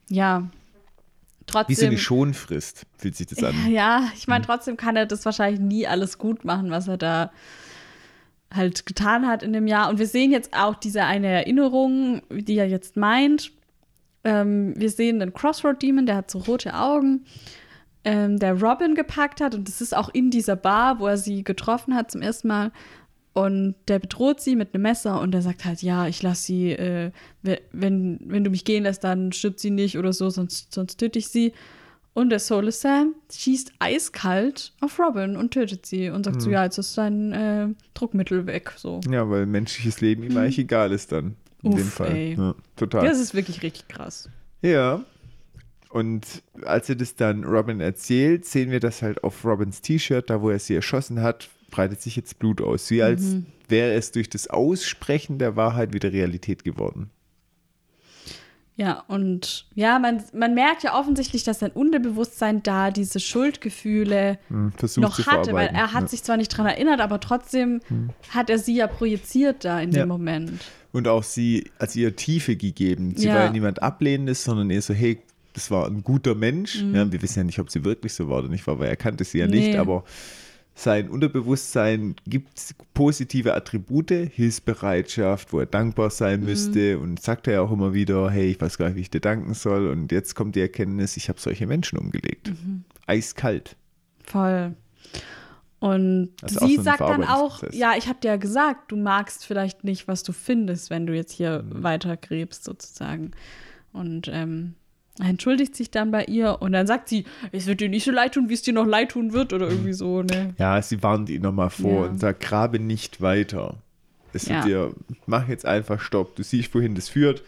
ja. 0.08 0.48
Wie 1.46 1.46
Trotzdem. 1.46 1.76
so 1.76 1.86
eine 1.86 1.98
Schonfrist 1.98 2.86
fühlt 2.96 3.16
sich 3.16 3.26
das 3.26 3.44
an. 3.44 3.54
Ja, 3.70 4.08
ich 4.16 4.26
meine, 4.28 4.46
trotzdem 4.46 4.78
kann 4.78 4.96
er 4.96 5.04
das 5.04 5.26
wahrscheinlich 5.26 5.60
nie 5.60 5.86
alles 5.86 6.16
gut 6.16 6.42
machen, 6.46 6.70
was 6.70 6.88
er 6.88 6.96
da 6.96 7.30
halt 8.50 8.86
getan 8.86 9.26
hat 9.26 9.42
in 9.42 9.52
dem 9.52 9.66
Jahr. 9.66 9.90
Und 9.90 9.98
wir 9.98 10.06
sehen 10.06 10.32
jetzt 10.32 10.54
auch 10.56 10.74
diese 10.74 11.04
eine 11.04 11.26
Erinnerung, 11.26 12.22
die 12.30 12.56
er 12.56 12.66
jetzt 12.66 12.96
meint. 12.96 13.52
Ähm, 14.24 14.72
wir 14.78 14.88
sehen 14.88 15.20
den 15.20 15.34
Crossroad 15.34 15.82
Demon, 15.82 16.06
der 16.06 16.16
hat 16.16 16.30
so 16.30 16.38
rote 16.38 16.74
Augen, 16.74 17.26
ähm, 18.04 18.38
der 18.38 18.60
Robin 18.60 18.94
gepackt 18.94 19.40
hat. 19.40 19.54
Und 19.54 19.68
das 19.68 19.80
ist 19.80 19.96
auch 19.96 20.08
in 20.12 20.30
dieser 20.30 20.56
Bar, 20.56 20.98
wo 21.00 21.06
er 21.06 21.16
sie 21.16 21.42
getroffen 21.44 21.94
hat 21.94 22.10
zum 22.10 22.22
ersten 22.22 22.48
Mal. 22.48 22.70
Und 23.32 23.74
der 23.88 23.98
bedroht 23.98 24.40
sie 24.40 24.54
mit 24.54 24.74
einem 24.74 24.82
Messer 24.82 25.20
und 25.20 25.34
er 25.34 25.42
sagt 25.42 25.64
halt, 25.64 25.82
ja, 25.82 26.06
ich 26.06 26.22
lasse 26.22 26.42
sie, 26.44 26.70
äh, 26.70 27.10
we- 27.42 27.60
wenn, 27.72 28.20
wenn 28.26 28.44
du 28.44 28.50
mich 28.50 28.64
gehen 28.64 28.84
lässt, 28.84 29.02
dann 29.02 29.32
stirbt 29.32 29.58
sie 29.58 29.70
nicht 29.70 29.98
oder 29.98 30.12
so, 30.12 30.30
sonst, 30.30 30.72
sonst 30.72 30.98
töte 30.98 31.18
ich 31.18 31.28
sie. 31.28 31.52
Und 32.12 32.30
der 32.30 32.38
Soulless 32.38 32.80
Sam 32.82 33.12
schießt 33.32 33.72
eiskalt 33.80 34.72
auf 34.80 35.00
Robin 35.00 35.36
und 35.36 35.50
tötet 35.50 35.84
sie 35.84 36.10
und 36.10 36.22
sagt 36.24 36.42
so, 36.42 36.48
ja, 36.50 36.62
jetzt 36.62 36.78
ist 36.78 36.96
dein 36.96 37.32
äh, 37.32 37.66
Druckmittel 37.94 38.46
weg. 38.46 38.72
So. 38.76 39.00
Ja, 39.10 39.28
weil 39.28 39.46
menschliches 39.46 40.00
Leben 40.00 40.22
ihm 40.22 40.36
eigentlich 40.36 40.58
egal 40.60 40.92
ist 40.92 41.10
dann. 41.10 41.34
In 41.64 41.72
Uff, 41.72 41.78
dem 41.80 41.88
Fall. 41.88 42.16
Ja, 42.16 42.54
total. 42.76 43.04
Das 43.08 43.18
ist 43.18 43.34
wirklich 43.34 43.62
richtig 43.64 43.88
krass. 43.88 44.28
Ja. 44.62 45.02
Und 45.94 46.42
als 46.64 46.88
er 46.88 46.96
das 46.96 47.14
dann 47.14 47.44
Robin 47.44 47.80
erzählt, 47.80 48.44
sehen 48.46 48.72
wir 48.72 48.80
das 48.80 49.00
halt 49.00 49.22
auf 49.22 49.44
Robins 49.44 49.80
T-Shirt, 49.80 50.28
da 50.28 50.42
wo 50.42 50.50
er 50.50 50.58
sie 50.58 50.74
erschossen 50.74 51.22
hat, 51.22 51.48
breitet 51.70 52.00
sich 52.02 52.16
jetzt 52.16 52.40
Blut 52.40 52.60
aus. 52.60 52.90
Wie 52.90 53.00
als 53.00 53.22
Mhm. 53.22 53.46
wäre 53.68 53.92
es 53.94 54.10
durch 54.10 54.28
das 54.28 54.48
Aussprechen 54.48 55.38
der 55.38 55.54
Wahrheit 55.54 55.92
wieder 55.92 56.12
Realität 56.12 56.64
geworden. 56.64 57.10
Ja, 58.76 59.04
und 59.06 59.66
ja, 59.76 60.00
man, 60.00 60.20
man 60.32 60.52
merkt 60.54 60.82
ja 60.82 60.98
offensichtlich, 60.98 61.44
dass 61.44 61.60
sein 61.60 61.70
Unterbewusstsein 61.70 62.64
da 62.64 62.90
diese 62.90 63.20
Schuldgefühle 63.20 64.40
Hm, 64.48 64.72
Versucht 64.72 65.02
noch 65.02 65.14
zu 65.14 65.26
hatte, 65.26 65.52
weil 65.52 65.68
er 65.68 65.92
hat 65.92 66.02
ja. 66.02 66.08
sich 66.08 66.24
zwar 66.24 66.36
nicht 66.36 66.48
dran 66.48 66.66
erinnert, 66.66 67.00
aber 67.00 67.20
trotzdem 67.20 67.80
hat 68.30 68.50
er 68.50 68.58
sie 68.58 68.74
ja 68.74 68.88
projiziert 68.88 69.64
da 69.64 69.80
in 69.80 69.92
Ja. 69.92 70.00
dem 70.02 70.08
Moment. 70.08 70.60
Und 70.90 71.06
auch 71.06 71.22
sie, 71.22 71.70
also 71.78 72.00
ihr 72.00 72.16
Tiefe 72.16 72.56
gegeben. 72.56 73.14
Sie 73.16 73.28
Ja. 73.28 73.34
war 73.36 73.44
ja 73.44 73.50
niemand 73.52 73.80
Ablehnendes, 73.80 74.42
sondern 74.42 74.70
eher 74.70 74.82
so, 74.82 74.92
hey, 74.92 75.20
das 75.54 75.70
war 75.70 75.86
ein 75.86 76.02
guter 76.02 76.34
Mensch. 76.34 76.82
Ja, 76.92 77.10
wir 77.10 77.22
wissen 77.22 77.38
ja 77.38 77.44
nicht, 77.44 77.58
ob 77.60 77.70
sie 77.70 77.84
wirklich 77.84 78.12
so 78.12 78.28
war 78.28 78.40
oder 78.40 78.48
nicht, 78.48 78.66
weil 78.66 78.82
er 78.82 78.96
kannte 78.96 79.24
sie 79.24 79.38
ja 79.38 79.46
nicht, 79.46 79.68
Mhm. 79.68 79.72
Nee. 79.72 79.78
aber 79.78 80.04
sein 80.76 81.08
Unterbewusstsein 81.08 82.16
gibt 82.26 82.74
positive 82.94 83.54
Attribute, 83.54 84.10
Hilfsbereitschaft, 84.10 85.52
wo 85.52 85.60
er 85.60 85.66
dankbar 85.66 86.10
sein 86.10 86.40
Mhm. 86.40 86.46
müsste 86.46 86.98
und 86.98 87.20
sagt 87.22 87.46
er 87.46 87.52
ja 87.54 87.60
auch 87.60 87.70
immer 87.70 87.94
wieder, 87.94 88.28
hey, 88.30 88.50
ich 88.50 88.60
weiß 88.60 88.76
gar 88.78 88.86
nicht, 88.88 88.96
wie 88.96 89.00
ich 89.02 89.10
dir 89.10 89.20
danken 89.20 89.54
soll 89.54 89.86
und 89.88 90.10
jetzt 90.10 90.34
kommt 90.34 90.56
die 90.56 90.60
Erkenntnis, 90.60 91.16
ich 91.16 91.28
habe 91.28 91.40
solche 91.40 91.66
Menschen 91.66 91.98
umgelegt. 91.98 92.48
Mhm. 92.48 92.84
Eiskalt. 93.06 93.76
Voll. 94.24 94.74
Und 95.78 96.30
Also 96.42 96.66
sie 96.66 96.76
so 96.76 96.82
sagt 96.82 97.00
dann 97.00 97.24
auch, 97.24 97.62
ja, 97.72 97.92
ich 97.96 98.08
habe 98.08 98.18
dir 98.20 98.28
ja 98.28 98.36
gesagt, 98.36 98.90
du 98.90 98.96
magst 98.96 99.44
vielleicht 99.44 99.84
nicht, 99.84 100.08
was 100.08 100.22
du 100.22 100.32
findest, 100.32 100.88
wenn 100.90 101.06
du 101.06 101.14
jetzt 101.14 101.32
hier 101.32 101.62
Mhm. 101.62 101.82
weiter 101.82 102.16
gräbst 102.16 102.64
sozusagen. 102.64 103.32
Und 103.92 104.28
ähm, 104.32 104.74
er 105.20 105.26
entschuldigt 105.28 105.76
sich 105.76 105.90
dann 105.90 106.10
bei 106.10 106.24
ihr 106.24 106.60
und 106.60 106.72
dann 106.72 106.86
sagt 106.86 107.08
sie, 107.08 107.24
es 107.52 107.66
wird 107.66 107.80
dir 107.80 107.88
nicht 107.88 108.04
so 108.04 108.10
leid 108.10 108.34
tun, 108.34 108.48
wie 108.48 108.54
es 108.54 108.62
dir 108.62 108.72
noch 108.74 108.86
leid 108.86 109.10
tun 109.12 109.32
wird 109.32 109.52
oder 109.52 109.68
irgendwie 109.68 109.92
so, 109.92 110.22
ne? 110.22 110.54
Ja, 110.58 110.80
sie 110.82 111.02
warnt 111.02 111.28
ihn 111.30 111.42
nochmal 111.42 111.70
vor 111.70 112.04
Ja. 112.04 112.10
und 112.10 112.18
sagt, 112.18 112.40
grabe 112.40 112.78
nicht 112.80 113.20
weiter. 113.20 113.76
Es 114.32 114.46
Ja. 114.48 114.56
wird 114.56 114.64
dir, 114.66 114.94
mach 115.26 115.46
jetzt 115.48 115.64
einfach 115.66 116.00
Stopp. 116.00 116.34
Du 116.34 116.42
siehst, 116.42 116.74
wohin 116.74 116.94
das 116.96 117.08
führt. 117.08 117.42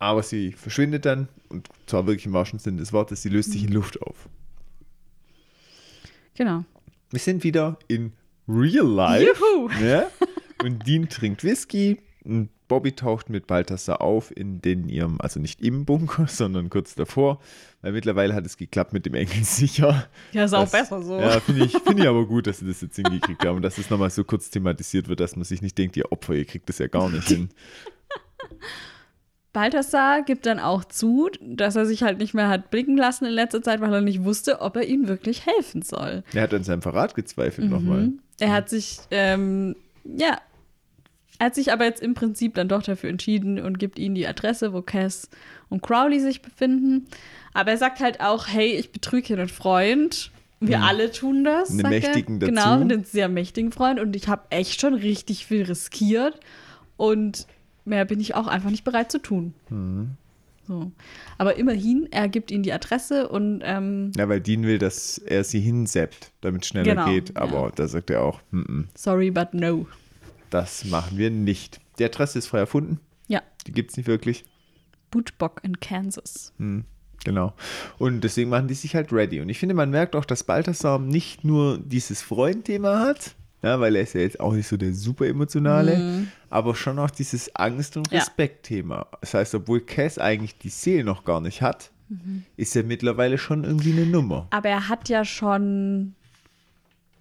Aber 0.00 0.22
sie 0.24 0.52
verschwindet 0.52 1.04
dann, 1.06 1.28
und 1.48 1.68
zwar 1.86 2.06
wirklich 2.06 2.26
im 2.26 2.32
wahrsten 2.32 2.58
Sinne 2.58 2.78
des 2.78 2.92
Wortes, 2.92 3.22
sie 3.22 3.28
löst 3.28 3.52
sich 3.52 3.62
Mhm. 3.62 3.68
in 3.68 3.74
Luft 3.74 4.02
auf. 4.02 4.28
Genau. 6.34 6.64
Wir 7.10 7.18
sind 7.20 7.42
wieder 7.44 7.78
in 7.88 8.12
Real 8.48 8.86
Life. 8.86 9.26
Juhu! 9.40 9.70
Ja? 9.82 10.06
Und 10.62 10.86
Dean 10.86 11.08
trinkt 11.08 11.44
Whisky 11.44 11.98
und 12.24 12.48
Bobby 12.68 12.92
taucht 12.92 13.30
mit 13.30 13.46
Balthasar 13.46 14.00
auf 14.02 14.30
in 14.36 14.60
den 14.60 14.88
ihrem, 14.88 15.20
also 15.20 15.40
nicht 15.40 15.60
im 15.62 15.84
Bunker, 15.86 16.26
sondern 16.28 16.68
kurz 16.70 16.94
davor, 16.94 17.40
weil 17.82 17.92
mittlerweile 17.92 18.34
hat 18.34 18.44
es 18.46 18.56
geklappt 18.56 18.92
mit 18.92 19.06
dem 19.06 19.14
Engel 19.14 19.42
sicher. 19.44 20.06
Ja, 20.32 20.44
ist 20.44 20.52
auch 20.54 20.60
Das- 20.62 20.72
besser 20.72 21.02
so. 21.02 21.18
Ja, 21.18 21.40
finde 21.40 21.64
ich, 21.64 21.72
find 21.72 21.98
ich 22.00 22.06
aber 22.08 22.26
gut, 22.26 22.46
dass 22.46 22.58
sie 22.58 22.66
das 22.66 22.80
jetzt 22.82 22.96
hingekriegt 22.96 23.44
haben 23.44 23.56
und 23.56 23.62
dass 23.62 23.78
es 23.78 23.88
nochmal 23.90 24.10
so 24.10 24.22
kurz 24.24 24.50
thematisiert 24.50 25.08
wird, 25.08 25.20
dass 25.20 25.34
man 25.34 25.44
sich 25.44 25.62
nicht 25.62 25.76
denkt, 25.78 25.96
ihr 25.96 26.12
Opfer, 26.12 26.34
ihr 26.34 26.44
kriegt 26.44 26.68
das 26.68 26.78
ja 26.78 26.86
gar 26.86 27.08
nicht 27.10 27.26
hin. 27.28 27.48
Balthasar 29.52 30.22
gibt 30.22 30.46
dann 30.46 30.60
auch 30.60 30.84
zu, 30.84 31.30
dass 31.40 31.74
er 31.74 31.86
sich 31.86 32.02
halt 32.02 32.18
nicht 32.18 32.34
mehr 32.34 32.48
hat 32.48 32.70
blicken 32.70 32.96
lassen 32.96 33.24
in 33.24 33.32
letzter 33.32 33.62
Zeit, 33.62 33.80
weil 33.80 33.92
er 33.92 34.02
nicht 34.02 34.22
wusste, 34.22 34.60
ob 34.60 34.76
er 34.76 34.86
ihm 34.86 35.08
wirklich 35.08 35.46
helfen 35.46 35.82
soll. 35.82 36.22
Er 36.34 36.42
hat 36.42 36.54
an 36.54 36.62
seinem 36.64 36.82
Verrat 36.82 37.14
gezweifelt 37.14 37.70
nochmal. 37.70 38.10
Er 38.38 38.52
hat 38.52 38.68
sich, 38.68 39.00
ähm, 39.10 39.74
ja, 40.04 40.38
Er 41.38 41.46
hat 41.46 41.54
sich 41.54 41.72
aber 41.72 41.84
jetzt 41.84 42.02
im 42.02 42.14
Prinzip 42.14 42.54
dann 42.54 42.68
doch 42.68 42.82
dafür 42.82 43.10
entschieden 43.10 43.60
und 43.60 43.78
gibt 43.78 43.98
ihnen 43.98 44.14
die 44.14 44.26
Adresse, 44.26 44.72
wo 44.72 44.82
Cass 44.82 45.28
und 45.68 45.82
Crowley 45.82 46.18
sich 46.20 46.42
befinden. 46.42 47.06
Aber 47.54 47.70
er 47.70 47.76
sagt 47.78 48.00
halt 48.00 48.20
auch, 48.20 48.48
hey, 48.48 48.72
ich 48.72 48.90
betrüge 48.90 49.26
hier 49.28 49.38
einen 49.38 49.48
Freund. 49.48 50.32
Wir 50.60 50.82
alle 50.82 51.12
tun 51.12 51.44
das. 51.44 51.70
Einen 51.70 51.78
sagt 51.80 51.94
er. 51.94 52.00
mächtigen 52.00 52.40
dazu. 52.40 52.50
Genau, 52.52 52.72
einen 52.80 53.04
sehr 53.04 53.28
mächtigen 53.28 53.70
Freund. 53.70 54.00
Und 54.00 54.16
ich 54.16 54.26
habe 54.26 54.42
echt 54.50 54.80
schon 54.80 54.94
richtig 54.94 55.46
viel 55.46 55.62
riskiert. 55.62 56.40
Und 56.96 57.46
mehr 57.84 58.04
bin 58.04 58.18
ich 58.18 58.34
auch 58.34 58.48
einfach 58.48 58.70
nicht 58.70 58.82
bereit 58.82 59.12
zu 59.12 59.18
tun. 59.22 59.54
Mhm. 59.68 60.10
So. 60.66 60.90
Aber 61.38 61.56
immerhin, 61.56 62.08
er 62.10 62.28
gibt 62.28 62.50
ihnen 62.50 62.64
die 62.64 62.72
Adresse 62.72 63.28
und 63.28 63.62
ähm, 63.64 64.10
Ja, 64.16 64.28
weil 64.28 64.40
Dean 64.40 64.64
will, 64.64 64.78
dass 64.78 65.16
er 65.18 65.44
sie 65.44 65.60
hinseppt, 65.60 66.32
damit 66.40 66.62
es 66.62 66.68
schneller 66.68 66.94
Genau, 66.96 67.06
geht. 67.06 67.36
Aber 67.36 67.62
ja. 67.66 67.70
da 67.74 67.86
sagt 67.88 68.10
er 68.10 68.22
auch, 68.22 68.40
"Mm, 68.50 68.58
mm, 68.58 68.88
sorry, 68.94 69.30
but 69.30 69.54
no. 69.54 69.86
Das 70.50 70.84
machen 70.84 71.18
wir 71.18 71.30
nicht. 71.30 71.80
Die 71.98 72.04
Adresse 72.04 72.38
ist 72.38 72.46
frei 72.48 72.58
erfunden. 72.60 73.00
Ja, 73.26 73.42
Die 73.66 73.72
gibt 73.72 73.90
es 73.90 73.96
nicht 73.96 74.06
wirklich. 74.06 74.44
Bootbock 75.10 75.60
in 75.62 75.80
Kansas. 75.80 76.52
Hm, 76.58 76.84
genau. 77.24 77.54
Und 77.98 78.22
deswegen 78.22 78.50
machen 78.50 78.68
die 78.68 78.74
sich 78.74 78.94
halt 78.94 79.12
ready. 79.12 79.40
Und 79.40 79.48
ich 79.48 79.58
finde, 79.58 79.74
man 79.74 79.90
merkt 79.90 80.14
auch, 80.16 80.24
dass 80.24 80.44
Balthasar 80.44 80.98
nicht 80.98 81.44
nur 81.44 81.78
dieses 81.78 82.22
Freundthema 82.22 83.00
hat, 83.00 83.34
ja, 83.62 83.80
weil 83.80 83.96
er 83.96 84.02
ist 84.02 84.14
ja 84.14 84.20
jetzt 84.20 84.38
auch 84.38 84.52
nicht 84.52 84.68
so 84.68 84.76
der 84.76 84.94
super 84.94 85.26
emotionale, 85.26 86.26
aber 86.50 86.74
schon 86.74 86.98
auch 86.98 87.10
dieses 87.10 87.54
Angst- 87.56 87.96
und 87.96 88.08
Mhm. 88.10 88.14
Ja. 88.16 88.20
Respekt-Thema. 88.20 89.06
Das 89.20 89.34
heißt, 89.34 89.54
obwohl 89.56 89.80
Cass 89.80 90.18
eigentlich 90.18 90.58
die 90.58 90.68
Seele 90.68 91.04
noch 91.04 91.24
gar 91.24 91.40
nicht 91.40 91.60
hat, 91.62 91.90
Mhm. 92.10 92.44
ist 92.56 92.74
er 92.76 92.84
mittlerweile 92.84 93.36
schon 93.36 93.64
irgendwie 93.64 93.92
eine 93.92 94.06
Nummer. 94.06 94.46
Aber 94.50 94.68
er 94.68 94.88
hat 94.88 95.08
ja 95.08 95.24
schon 95.24 96.14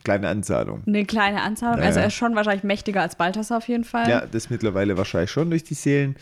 Kleine 0.03 0.29
Anzahlung. 0.29 0.83
eine 0.85 1.05
kleine 1.05 1.41
Anzahlung. 1.41 1.79
Ja, 1.79 1.85
also 1.85 1.99
ja. 1.99 2.03
er 2.03 2.07
ist 2.07 2.13
schon 2.13 2.35
wahrscheinlich 2.35 2.63
mächtiger 2.63 3.01
als 3.01 3.15
Balthasar 3.15 3.57
auf 3.57 3.67
jeden 3.67 3.83
Fall. 3.83 4.09
Ja, 4.09 4.25
das 4.25 4.49
mittlerweile 4.49 4.97
wahrscheinlich 4.97 5.31
schon 5.31 5.49
durch 5.49 5.63
die 5.63 5.73
Seelen. 5.73 6.15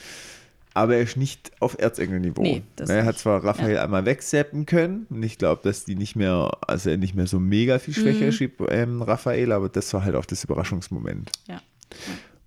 Aber 0.74 0.96
er 0.96 1.04
ist 1.04 1.16
nicht 1.16 1.52
auf 1.62 1.78
Erzengelniveau. 1.80 2.42
Nee, 2.42 2.64
das 2.76 2.90
er 2.90 3.06
hat 3.06 3.18
zwar 3.18 3.44
Raphael 3.46 3.78
einmal 3.78 4.06
wegseppen 4.06 4.66
können 4.66 5.06
und 5.10 5.24
ich 5.24 5.38
glaube, 5.38 5.62
dass 5.64 5.86
die 5.86 5.96
nicht 5.96 6.18
mehr, 6.18 6.52
also 6.68 6.90
er 6.90 6.98
nicht 6.98 7.16
mehr 7.16 7.28
so 7.28 7.40
mega 7.40 7.80
viel 7.80 7.94
Mhm. 7.94 8.02
schwächer 8.02 8.26
ist 8.28 8.40
wie 8.42 8.52
ähm, 8.70 9.02
Raphael, 9.02 9.54
aber 9.54 9.70
das 9.70 9.94
war 9.94 10.04
halt 10.04 10.16
auch 10.16 10.26
das 10.26 10.44
Überraschungsmoment. 10.44 11.32
Ja. 11.48 11.62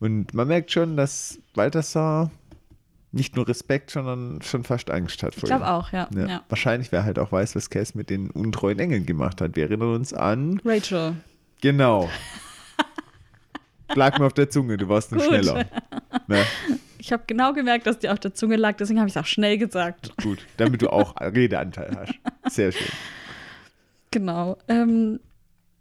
Und 0.01 0.35
man 0.35 0.47
merkt 0.49 0.71
schon, 0.71 0.97
dass 0.99 1.39
Balthasar 1.55 2.31
nicht 3.13 3.37
nur 3.37 3.49
Respekt, 3.49 3.91
sondern 3.91 4.43
schon 4.43 4.65
fast 4.65 4.91
Angst 4.91 5.23
hat 5.23 5.35
Ich 5.35 5.41
vor 5.41 5.47
glaube 5.49 5.65
ihm. 5.65 5.69
auch, 5.69 5.93
ja. 5.93 6.09
Ja. 6.15 6.27
ja. 6.27 6.43
Wahrscheinlich, 6.49 6.93
wer 6.93 7.05
halt 7.05 7.19
auch 7.19 7.33
weiß, 7.33 7.57
was 7.57 7.71
Cass 7.71 7.95
mit 7.95 8.11
den 8.11 8.31
untreuen 8.31 8.79
Engeln 8.79 9.07
gemacht 9.07 9.41
hat. 9.41 9.57
Wir 9.57 9.65
erinnern 9.65 9.95
uns 9.95 10.13
an, 10.13 10.61
Rachel. 10.65 11.15
genau. 11.61 12.09
Lag 13.95 14.19
mir 14.19 14.27
auf 14.27 14.35
der 14.35 14.51
Zunge, 14.51 14.77
du 14.77 14.89
warst 14.89 15.13
nur 15.13 15.21
Gut. 15.21 15.29
schneller. 15.29 15.65
Ne? 16.27 16.45
Ich 16.99 17.11
habe 17.13 17.23
genau 17.27 17.55
gemerkt, 17.55 17.87
dass 17.87 17.99
die 18.01 18.09
auf 18.11 18.19
der 18.21 18.35
Zunge 18.35 18.57
lag, 18.57 18.77
deswegen 18.77 18.99
habe 18.99 19.09
ich 19.09 19.17
es 19.17 19.21
auch 19.23 19.27
schnell 19.27 19.57
gesagt. 19.57 20.13
Gut, 20.23 20.45
damit 20.59 20.83
du 20.83 20.91
auch 20.93 21.15
Redeanteil 21.19 21.97
hast. 21.97 22.55
Sehr 22.55 22.71
schön. 22.73 22.87
Genau. 24.11 24.59
Ähm, 24.69 25.21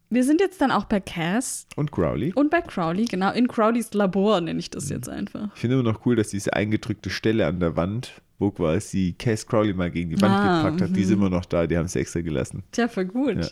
wir 0.09 0.23
sind 0.23 0.39
jetzt 0.41 0.61
dann 0.61 0.71
auch 0.71 0.85
bei 0.85 0.99
Cass 0.99 1.67
Und 1.75 1.91
Crowley. 1.91 2.31
und 2.33 2.49
bei 2.49 2.61
Crowley, 2.61 3.05
genau. 3.05 3.31
In 3.33 3.47
Crowleys 3.47 3.93
Labor 3.93 4.39
nenne 4.41 4.59
ich 4.59 4.67
Mhm. 4.69 4.73
das 4.73 4.89
jetzt 4.89 5.09
einfach. 5.09 5.49
Ich 5.55 5.61
finde 5.61 5.75
immer 5.79 5.91
noch 5.91 6.05
cool, 6.05 6.15
dass 6.15 6.29
diese 6.29 6.53
eingedrückte 6.53 7.09
Stelle 7.09 7.45
an 7.45 7.59
der 7.59 7.75
Wand, 7.75 8.13
wo 8.39 8.51
quasi 8.51 9.15
Cass 9.17 9.45
Crowley 9.45 9.73
mal 9.73 9.91
gegen 9.91 10.09
die 10.11 10.21
Wand 10.21 10.33
Ah, 10.33 10.63
gepackt 10.63 10.81
hat, 10.81 10.95
die 10.95 11.01
ist 11.01 11.11
immer 11.11 11.29
noch 11.29 11.45
da, 11.45 11.67
die 11.67 11.77
haben 11.77 11.87
sie 11.87 11.99
extra 11.99 12.21
gelassen. 12.21 12.63
Tja, 12.71 12.87
voll 12.87 13.05
gut. 13.05 13.35
Ja. 13.37 13.49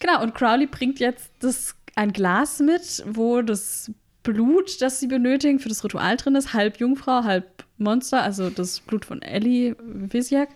Genau, 0.00 0.22
und 0.22 0.34
Crowley 0.34 0.66
bringt 0.66 0.98
jetzt 1.00 1.30
das, 1.40 1.74
ein 1.96 2.12
Glas 2.12 2.60
mit, 2.60 3.04
wo 3.06 3.42
das 3.42 3.90
Blut, 4.22 4.80
das 4.80 5.00
sie 5.00 5.06
benötigen 5.06 5.58
für 5.58 5.68
das 5.68 5.82
Ritual 5.84 6.16
drin 6.16 6.34
ist, 6.36 6.52
halb 6.54 6.78
Jungfrau, 6.78 7.24
halb 7.24 7.64
Monster, 7.78 8.22
also 8.22 8.50
das 8.50 8.80
Blut 8.80 9.04
von 9.04 9.20
Ellie 9.22 9.74
Visiak. 9.82 10.48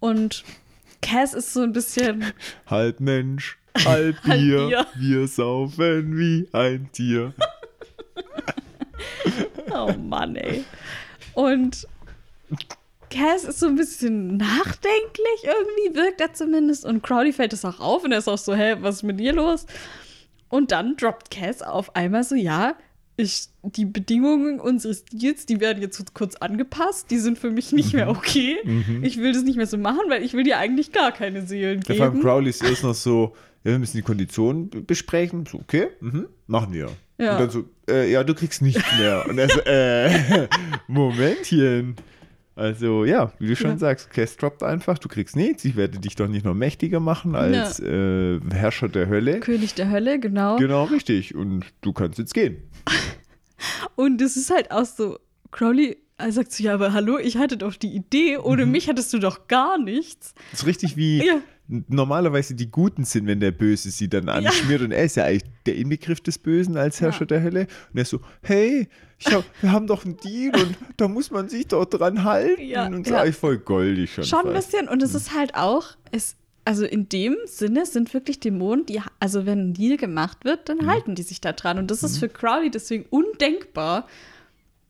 Und 0.00 0.44
Cass 1.02 1.34
ist 1.34 1.52
so 1.52 1.62
ein 1.62 1.72
bisschen, 1.72 2.24
Halb 2.66 3.00
Mensch, 3.00 3.58
halb 3.84 4.22
Halb 4.24 4.40
Bier, 4.40 4.66
Bier. 4.66 4.86
wir 4.96 5.28
saufen 5.28 6.16
wie 6.16 6.48
ein 6.52 6.88
Tier. 6.92 7.32
oh 9.72 9.92
Mann, 9.98 10.36
ey. 10.36 10.64
Und 11.34 11.86
Cass 13.10 13.44
ist 13.44 13.60
so 13.60 13.66
ein 13.66 13.76
bisschen 13.76 14.36
nachdenklich 14.36 15.42
irgendwie, 15.42 15.96
wirkt 15.96 16.20
er 16.20 16.32
zumindest. 16.32 16.84
Und 16.84 17.02
Crowley 17.02 17.32
fällt 17.32 17.52
das 17.52 17.64
auch 17.64 17.80
auf 17.80 18.04
und 18.04 18.12
er 18.12 18.18
ist 18.18 18.28
auch 18.28 18.38
so, 18.38 18.54
hä, 18.54 18.76
was 18.80 18.96
ist 18.96 19.02
mit 19.02 19.20
dir 19.20 19.32
los? 19.32 19.66
Und 20.48 20.72
dann 20.72 20.96
droppt 20.96 21.30
Cass 21.30 21.62
auf 21.62 21.94
einmal 21.96 22.24
so, 22.24 22.34
ja, 22.34 22.74
ich, 23.16 23.46
die 23.62 23.84
Bedingungen 23.84 24.58
unseres 24.58 25.04
Deals, 25.04 25.46
die 25.46 25.60
werden 25.60 25.80
jetzt 25.82 26.14
kurz 26.14 26.34
angepasst, 26.36 27.10
die 27.10 27.18
sind 27.18 27.38
für 27.38 27.50
mich 27.50 27.70
nicht 27.72 27.92
mehr 27.92 28.08
okay. 28.08 28.58
Ich 29.02 29.18
will 29.18 29.32
das 29.32 29.44
nicht 29.44 29.56
mehr 29.56 29.68
so 29.68 29.78
machen, 29.78 30.02
weil 30.08 30.24
ich 30.24 30.32
will 30.32 30.42
dir 30.42 30.58
eigentlich 30.58 30.90
gar 30.90 31.12
keine 31.12 31.46
Seelen 31.46 31.80
Der 31.82 31.94
vor 31.94 32.06
allem 32.06 32.14
geben. 32.14 32.24
Crowley 32.24 32.50
ist 32.50 32.64
erst 32.64 32.82
noch 32.82 32.94
so, 32.94 33.34
ja, 33.64 33.70
wir 33.72 33.78
müssen 33.78 33.96
die 33.96 34.02
Konditionen 34.02 34.70
besprechen. 34.86 35.46
So, 35.46 35.58
okay, 35.58 35.88
mhm, 36.00 36.28
machen 36.46 36.72
wir. 36.72 36.90
Ja. 37.18 37.32
Und 37.32 37.40
dann 37.40 37.50
so, 37.50 37.64
äh, 37.88 38.10
ja, 38.10 38.22
du 38.24 38.34
kriegst 38.34 38.60
nichts 38.62 38.82
mehr. 38.98 39.24
Und 39.28 39.38
er 39.38 39.48
so, 39.48 39.60
äh, 39.60 40.48
Momentchen. 40.88 41.96
Also, 42.56 43.04
ja, 43.04 43.32
wie 43.40 43.48
du 43.48 43.56
schon 43.56 43.70
Ja. 43.72 43.78
sagst, 43.78 44.10
Cass 44.12 44.36
droppt 44.36 44.62
einfach, 44.62 44.96
du 44.98 45.08
kriegst 45.08 45.34
nichts. 45.34 45.64
Ich 45.64 45.74
werde 45.74 45.98
dich 45.98 46.14
doch 46.14 46.28
nicht 46.28 46.44
noch 46.44 46.54
mächtiger 46.54 47.00
machen 47.00 47.34
als 47.34 47.80
äh, 47.80 48.38
Herrscher 48.52 48.88
der 48.88 49.08
Hölle. 49.08 49.40
König 49.40 49.74
der 49.74 49.90
Hölle, 49.90 50.20
genau. 50.20 50.56
Genau, 50.58 50.84
richtig. 50.84 51.34
Und 51.34 51.64
du 51.80 51.92
kannst 51.92 52.18
jetzt 52.18 52.32
gehen. 52.32 52.58
Und 53.96 54.20
es 54.20 54.36
ist 54.36 54.50
halt 54.50 54.70
auch 54.70 54.84
so, 54.84 55.18
Crowley 55.50 55.96
er 56.16 56.30
sagt 56.30 56.52
so, 56.52 56.62
ja, 56.62 56.74
aber 56.74 56.92
hallo, 56.92 57.18
ich 57.18 57.38
hatte 57.38 57.56
doch 57.56 57.74
die 57.74 57.92
Idee, 57.92 58.38
ohne 58.38 58.66
mich 58.66 58.88
hattest 58.88 59.12
du 59.12 59.18
doch 59.18 59.48
gar 59.48 59.78
nichts. 59.78 60.32
Das 60.52 60.60
ist 60.60 60.66
richtig 60.66 60.96
wie 60.96 61.24
Ja. 61.26 61.40
Normalerweise 61.68 62.54
die 62.54 62.70
Guten 62.70 63.04
sind, 63.04 63.26
wenn 63.26 63.40
der 63.40 63.50
Böse 63.52 63.90
sie 63.90 64.08
dann 64.08 64.28
anschmiert. 64.28 64.82
Und 64.82 64.92
er 64.92 65.04
ist 65.04 65.16
ja 65.16 65.24
eigentlich 65.24 65.44
der 65.66 65.76
Inbegriff 65.76 66.20
des 66.20 66.38
Bösen 66.38 66.76
als 66.76 67.00
Herrscher 67.00 67.20
Ja. 67.20 67.26
der 67.26 67.42
Hölle. 67.42 67.60
Und 67.92 67.96
er 67.98 68.02
ist 68.02 68.10
so, 68.10 68.20
hey, 68.42 68.88
ich 69.18 69.32
hab, 69.32 69.44
wir 69.62 69.72
haben 69.72 69.86
doch 69.86 70.04
einen 70.04 70.16
Deal 70.18 70.54
und 70.54 70.76
da 70.96 71.08
muss 71.08 71.30
man 71.30 71.48
sich 71.48 71.66
doch 71.68 71.86
dran 71.86 72.24
halten. 72.24 72.60
Ja, 72.62 72.86
und 72.86 73.06
so 73.06 73.14
ja. 73.14 73.22
eigentlich 73.22 73.36
voll 73.36 73.58
goldig 73.58 74.12
schon. 74.12 74.24
Schon 74.24 74.46
ein 74.48 74.54
fast. 74.54 74.72
bisschen. 74.72 74.88
Und 74.88 75.02
es 75.02 75.14
ist 75.14 75.34
halt 75.34 75.54
auch, 75.54 75.96
es, 76.12 76.36
also 76.66 76.84
in 76.84 77.08
dem 77.08 77.36
Sinne 77.46 77.86
sind 77.86 78.12
wirklich 78.12 78.40
Dämonen, 78.40 78.84
die, 78.86 79.00
also 79.20 79.46
wenn 79.46 79.70
ein 79.70 79.74
Deal 79.74 79.96
gemacht 79.96 80.44
wird, 80.44 80.68
dann 80.68 80.86
halten 80.86 81.14
die 81.14 81.22
sich 81.22 81.40
da 81.40 81.52
dran. 81.52 81.78
Und 81.78 81.90
das 81.90 82.02
ist 82.02 82.18
für 82.18 82.28
Crowley 82.28 82.70
deswegen 82.70 83.06
undenkbar, 83.08 84.06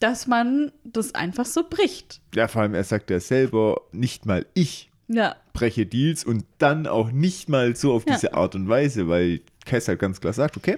dass 0.00 0.26
man 0.26 0.72
das 0.82 1.14
einfach 1.14 1.46
so 1.46 1.62
bricht. 1.68 2.20
Ja, 2.34 2.48
vor 2.48 2.62
allem, 2.62 2.74
er 2.74 2.84
sagt 2.84 3.10
ja 3.10 3.20
selber, 3.20 3.80
nicht 3.92 4.26
mal 4.26 4.44
ich 4.54 4.90
Ja, 5.08 5.36
breche 5.54 5.86
Deals 5.86 6.22
und 6.24 6.44
dann 6.58 6.86
auch 6.86 7.10
nicht 7.10 7.48
mal 7.48 7.74
so 7.74 7.94
auf 7.94 8.04
Ja. 8.06 8.14
diese 8.16 8.34
Art 8.34 8.54
und 8.54 8.68
Weise, 8.68 9.08
weil 9.08 9.40
Kess 9.64 9.88
halt 9.88 9.98
ganz 10.00 10.20
klar 10.20 10.34
sagt, 10.34 10.58
okay, 10.58 10.76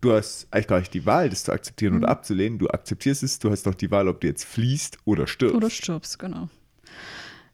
du 0.00 0.12
hast 0.12 0.46
eigentlich 0.50 0.66
gar 0.68 0.78
nicht 0.78 0.94
die 0.94 1.04
Wahl, 1.04 1.28
das 1.28 1.44
zu 1.44 1.52
akzeptieren 1.52 1.94
Mhm. 1.94 1.98
oder 2.00 2.08
abzulehnen. 2.08 2.58
Du 2.58 2.68
akzeptierst 2.68 3.22
es, 3.22 3.38
du 3.38 3.50
hast 3.50 3.66
doch 3.66 3.74
die 3.74 3.90
Wahl, 3.90 4.08
ob 4.08 4.20
du 4.22 4.26
jetzt 4.28 4.44
fließt 4.44 4.98
oder 5.04 5.26
stirbst. 5.26 5.54
oder 5.56 5.68
stirbst, 5.70 6.18
genau. 6.18 6.48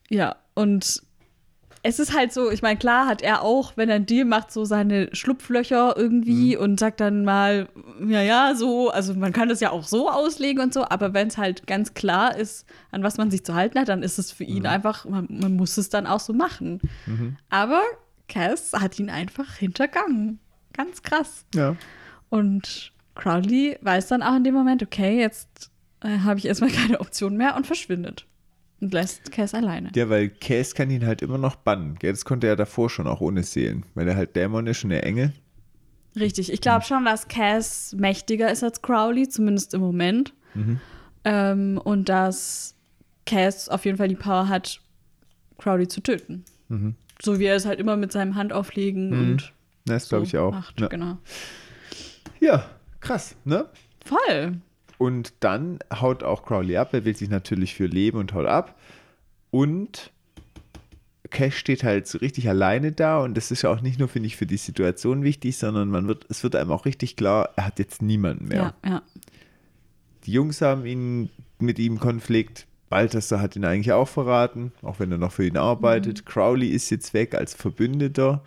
Ja, 0.09 0.35
und 0.53 1.03
es 1.83 1.99
ist 1.99 2.15
halt 2.15 2.31
so, 2.31 2.51
ich 2.51 2.61
meine, 2.61 2.77
klar 2.77 3.07
hat 3.07 3.21
er 3.21 3.41
auch, 3.41 3.73
wenn 3.75 3.89
er 3.89 3.95
einen 3.95 4.05
Deal 4.05 4.25
macht, 4.25 4.51
so 4.51 4.65
seine 4.65 5.09
Schlupflöcher 5.13 5.95
irgendwie 5.97 6.55
und 6.55 6.79
sagt 6.79 6.99
dann 6.99 7.25
mal, 7.25 7.69
ja, 8.07 8.21
ja, 8.21 8.53
so, 8.55 8.91
also 8.91 9.15
man 9.15 9.33
kann 9.33 9.49
das 9.49 9.61
ja 9.61 9.71
auch 9.71 9.83
so 9.83 10.09
auslegen 10.09 10.61
und 10.61 10.73
so, 10.73 10.85
aber 10.87 11.13
wenn 11.13 11.27
es 11.27 11.37
halt 11.37 11.65
ganz 11.65 11.93
klar 11.93 12.37
ist, 12.37 12.67
an 12.91 13.01
was 13.01 13.17
man 13.17 13.31
sich 13.31 13.43
zu 13.43 13.55
halten 13.55 13.79
hat, 13.79 13.89
dann 13.89 14.03
ist 14.03 14.19
es 14.19 14.31
für 14.31 14.43
ihn 14.43 14.67
einfach, 14.67 15.05
man, 15.05 15.27
man 15.29 15.55
muss 15.55 15.77
es 15.77 15.89
dann 15.89 16.05
auch 16.05 16.19
so 16.19 16.33
machen. 16.33 16.81
Aber 17.49 17.81
Cass 18.27 18.73
hat 18.73 18.99
ihn 18.99 19.09
einfach 19.09 19.55
hintergangen. 19.55 20.39
Ganz 20.73 21.01
krass. 21.01 21.45
ja. 21.55 21.75
Und 22.29 22.93
Crowley 23.15 23.77
weiß 23.81 24.07
dann 24.07 24.23
auch 24.23 24.35
in 24.37 24.43
dem 24.45 24.53
Moment, 24.53 24.81
okay, 24.81 25.19
jetzt 25.19 25.69
äh, 26.01 26.19
habe 26.19 26.39
ich 26.39 26.45
erstmal 26.45 26.69
keine 26.71 26.99
Option 27.01 27.35
mehr 27.37 27.55
und 27.55 27.67
verschwindet. 27.67 28.25
Und 28.81 28.93
lässt 28.93 29.31
Cass 29.31 29.53
alleine. 29.53 29.91
Ja, 29.95 30.09
weil 30.09 30.29
Cass 30.29 30.73
kann 30.75 30.89
ihn 30.89 31.05
halt 31.05 31.21
immer 31.21 31.37
noch 31.37 31.55
bannen. 31.55 31.97
Das 32.01 32.25
konnte 32.25 32.47
er 32.47 32.55
davor 32.55 32.89
schon 32.89 33.05
auch 33.07 33.21
ohne 33.21 33.43
Seelen. 33.43 33.85
Weil 33.93 34.07
er 34.07 34.15
halt 34.15 34.35
Dämon 34.35 34.65
ist 34.67 34.83
und 34.83 34.89
der 34.89 35.05
Engel. 35.05 35.31
Richtig, 36.19 36.51
ich 36.51 36.59
glaube 36.61 36.83
schon, 36.83 37.05
dass 37.05 37.27
Cass 37.27 37.95
mächtiger 37.97 38.51
ist 38.51 38.63
als 38.63 38.81
Crowley, 38.81 39.29
zumindest 39.29 39.73
im 39.75 39.81
Moment. 39.81 40.33
Ähm, 41.23 41.79
und 41.83 42.09
dass 42.09 42.75
Cass 43.25 43.69
auf 43.69 43.85
jeden 43.85 43.97
Fall 43.97 44.07
die 44.09 44.15
Power 44.15 44.49
hat, 44.49 44.81
Crowley 45.59 45.87
zu 45.87 46.01
töten. 46.01 46.43
So 47.21 47.39
wie 47.39 47.45
er 47.45 47.55
es 47.55 47.65
halt 47.65 47.79
immer 47.79 47.95
mit 47.97 48.11
seinem 48.11 48.35
Handauflegen 48.35 49.13
und 49.13 49.53
Das 49.85 50.05
so 50.05 50.09
glaube 50.15 50.25
ich 50.25 50.37
auch. 50.37 50.51
macht. 50.53 50.81
Ja. 50.81 50.87
Genau. 50.87 51.17
ja, 52.39 52.65
krass, 52.99 53.35
ne? 53.45 53.65
Voll. 54.03 54.53
Und 55.01 55.33
dann 55.39 55.79
haut 55.91 56.21
auch 56.21 56.45
Crowley 56.45 56.77
ab. 56.77 56.93
Er 56.93 57.05
will 57.05 57.15
sich 57.15 57.27
natürlich 57.27 57.73
für 57.73 57.87
leben 57.87 58.19
und 58.19 58.35
haut 58.35 58.45
ab. 58.45 58.79
Und 59.49 60.11
Cash 61.31 61.57
steht 61.57 61.83
halt 61.83 62.05
so 62.05 62.19
richtig 62.19 62.47
alleine 62.47 62.91
da 62.91 63.19
und 63.23 63.35
das 63.35 63.49
ist 63.49 63.63
ja 63.63 63.71
auch 63.71 63.81
nicht 63.81 63.97
nur, 63.97 64.09
finde 64.09 64.27
ich, 64.27 64.37
für 64.37 64.45
die 64.45 64.57
Situation 64.57 65.23
wichtig, 65.23 65.57
sondern 65.57 65.89
man 65.89 66.07
wird, 66.07 66.27
es 66.29 66.43
wird 66.43 66.55
einem 66.55 66.69
auch 66.69 66.85
richtig 66.85 67.15
klar, 67.15 67.49
er 67.55 67.65
hat 67.65 67.79
jetzt 67.79 68.03
niemanden 68.03 68.49
mehr. 68.49 68.75
Ja, 68.85 68.91
ja. 68.91 69.01
Die 70.27 70.33
Jungs 70.33 70.61
haben 70.61 70.85
ihn 70.85 71.31
mit 71.57 71.79
ihm 71.79 71.99
Konflikt. 71.99 72.67
Balthasar 72.89 73.41
hat 73.41 73.55
ihn 73.55 73.65
eigentlich 73.65 73.93
auch 73.93 74.07
verraten, 74.07 74.71
auch 74.83 74.99
wenn 74.99 75.11
er 75.11 75.17
noch 75.17 75.31
für 75.31 75.47
ihn 75.47 75.57
arbeitet. 75.57 76.27
Crowley 76.27 76.67
ist 76.67 76.91
jetzt 76.91 77.15
weg 77.15 77.33
als 77.33 77.55
Verbündeter. 77.55 78.43